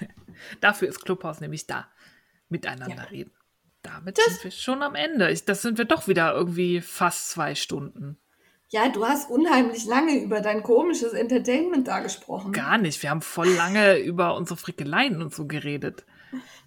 dafür 0.60 0.88
ist 0.88 1.04
Clubhouse 1.04 1.40
nämlich 1.40 1.66
da. 1.66 1.88
Miteinander 2.48 2.96
ja. 2.96 3.02
reden. 3.04 3.32
Damit 3.82 4.18
das 4.18 4.26
sind 4.26 4.44
wir 4.44 4.50
schon 4.50 4.82
am 4.82 4.94
Ende. 4.94 5.30
Ich, 5.30 5.44
das 5.44 5.62
sind 5.62 5.78
wir 5.78 5.84
doch 5.84 6.06
wieder 6.06 6.34
irgendwie 6.34 6.80
fast 6.80 7.30
zwei 7.30 7.54
Stunden. 7.54 8.18
Ja, 8.68 8.88
du 8.88 9.06
hast 9.06 9.30
unheimlich 9.30 9.84
lange 9.84 10.22
über 10.22 10.40
dein 10.40 10.62
komisches 10.62 11.12
Entertainment 11.12 11.88
da 11.88 12.00
gesprochen. 12.00 12.52
Gar 12.52 12.78
nicht. 12.78 13.02
Wir 13.02 13.10
haben 13.10 13.20
voll 13.20 13.48
lange 13.56 13.98
über 13.98 14.34
unsere 14.34 14.56
Frickeleien 14.56 15.20
und 15.20 15.34
so 15.34 15.46
geredet. 15.46 16.06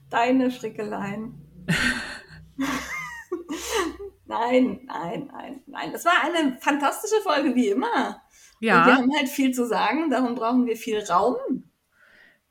Deine 0.10 0.52
Frickeleien. 0.52 1.41
nein, 4.26 4.81
nein, 4.85 5.30
nein, 5.31 5.61
nein. 5.65 5.91
Das 5.91 6.06
war 6.06 6.14
eine 6.23 6.57
fantastische 6.60 7.22
Folge, 7.22 7.56
wie 7.56 7.69
immer. 7.69 8.22
Ja. 8.60 8.80
Und 8.80 8.88
wir 8.88 8.95
haben 8.95 9.15
halt 9.15 9.30
viel 9.30 9.52
zu 9.53 9.65
sagen, 9.65 10.10
darum 10.10 10.35
brauchen 10.35 10.65
wir 10.65 10.77
viel 10.77 10.99
Raum. 11.03 11.35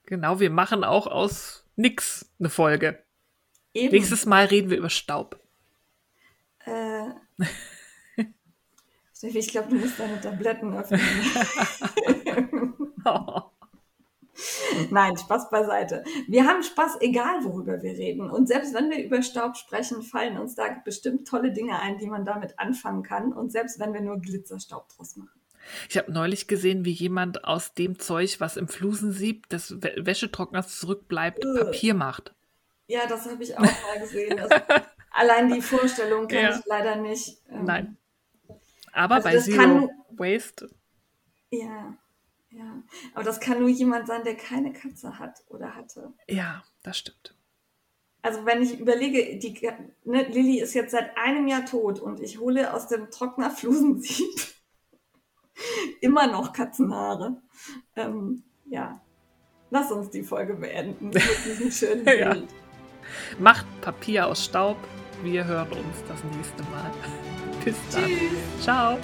Genau, 0.06 0.40
wir 0.40 0.50
machen 0.50 0.84
auch 0.84 1.06
aus 1.06 1.66
nix 1.76 2.30
eine 2.38 2.50
Folge. 2.50 3.02
Eben. 3.72 3.92
Nächstes 3.92 4.26
Mal 4.26 4.46
reden 4.46 4.70
wir 4.70 4.76
über 4.78 4.90
Staub. 4.90 5.40
Äh. 6.64 7.10
Steffi, 9.16 9.38
ich 9.38 9.48
glaube, 9.48 9.70
du 9.70 9.76
musst 9.76 9.98
deine 9.98 10.20
Tabletten 10.20 10.74
öffnen. 10.74 11.00
oh. 13.04 13.40
Nein, 14.90 15.16
Spaß 15.16 15.50
beiseite. 15.50 16.04
Wir 16.26 16.46
haben 16.46 16.62
Spaß, 16.62 16.98
egal 17.00 17.44
worüber 17.44 17.82
wir 17.82 17.92
reden. 17.92 18.30
Und 18.30 18.48
selbst 18.48 18.74
wenn 18.74 18.90
wir 18.90 19.04
über 19.04 19.22
Staub 19.22 19.56
sprechen, 19.56 20.02
fallen 20.02 20.38
uns 20.38 20.54
da 20.54 20.64
bestimmt 20.84 21.28
tolle 21.28 21.52
Dinge 21.52 21.78
ein, 21.78 21.98
die 21.98 22.06
man 22.06 22.24
damit 22.24 22.58
anfangen 22.58 23.02
kann. 23.02 23.32
Und 23.32 23.52
selbst 23.52 23.78
wenn 23.78 23.94
wir 23.94 24.00
nur 24.00 24.18
Glitzerstaub 24.20 24.88
draus 24.88 25.16
machen. 25.16 25.40
Ich 25.88 25.96
habe 25.96 26.12
neulich 26.12 26.46
gesehen, 26.46 26.84
wie 26.84 26.92
jemand 26.92 27.44
aus 27.44 27.72
dem 27.72 27.98
Zeug, 27.98 28.36
was 28.40 28.56
im 28.56 28.68
Flusensieb 28.68 29.48
des 29.48 29.80
Wäschetrockners 29.80 30.78
zurückbleibt, 30.78 31.44
uh. 31.44 31.54
Papier 31.54 31.94
macht. 31.94 32.34
Ja, 32.86 33.06
das 33.06 33.26
habe 33.26 33.42
ich 33.42 33.56
auch 33.56 33.62
mal 33.62 34.00
gesehen. 34.00 34.36
Das, 34.36 34.50
allein 35.10 35.52
die 35.52 35.62
Vorstellung 35.62 36.28
kenne 36.28 36.50
ja. 36.50 36.58
ich 36.58 36.66
leider 36.66 36.96
nicht. 36.96 37.38
Ähm, 37.48 37.64
Nein. 37.64 37.96
Aber 38.92 39.16
also 39.16 39.28
bei 39.28 39.38
Zero 39.38 39.56
kann, 39.56 39.88
Waste. 40.10 40.68
Ja, 41.50 41.96
ja. 42.56 42.82
Aber 43.14 43.24
das 43.24 43.40
kann 43.40 43.60
nur 43.60 43.68
jemand 43.68 44.06
sein, 44.06 44.24
der 44.24 44.36
keine 44.36 44.72
Katze 44.72 45.18
hat 45.18 45.44
oder 45.48 45.74
hatte. 45.74 46.12
Ja, 46.28 46.62
das 46.82 46.98
stimmt. 46.98 47.36
Also 48.22 48.46
wenn 48.46 48.62
ich 48.62 48.80
überlege, 48.80 49.38
die 49.38 49.70
ne, 50.04 50.22
Lilly 50.22 50.60
ist 50.60 50.72
jetzt 50.72 50.92
seit 50.92 51.16
einem 51.18 51.46
Jahr 51.46 51.66
tot 51.66 52.00
und 52.00 52.20
ich 52.20 52.38
hole 52.38 52.72
aus 52.72 52.88
dem 52.88 53.10
Trockner 53.10 53.50
Flusensieb 53.50 54.40
immer 56.00 56.26
noch 56.26 56.52
Katzenhaare. 56.54 57.42
Ähm, 57.96 58.44
ja, 58.64 59.02
lass 59.70 59.92
uns 59.92 60.08
die 60.10 60.22
Folge 60.22 60.54
beenden 60.54 61.10
mit 61.10 61.22
diesem 61.44 61.70
schönen 61.70 62.04
Bild. 62.04 62.18
ja. 62.20 62.36
Macht 63.38 63.66
Papier 63.82 64.26
aus 64.26 64.44
Staub. 64.44 64.78
Wir 65.22 65.44
hören 65.44 65.70
uns 65.72 66.02
das 66.08 66.24
nächste 66.36 66.62
Mal. 66.64 66.90
Bis 67.64 67.76
dann. 67.92 68.04
Tschüss. 68.04 68.64
Ciao. 68.64 68.98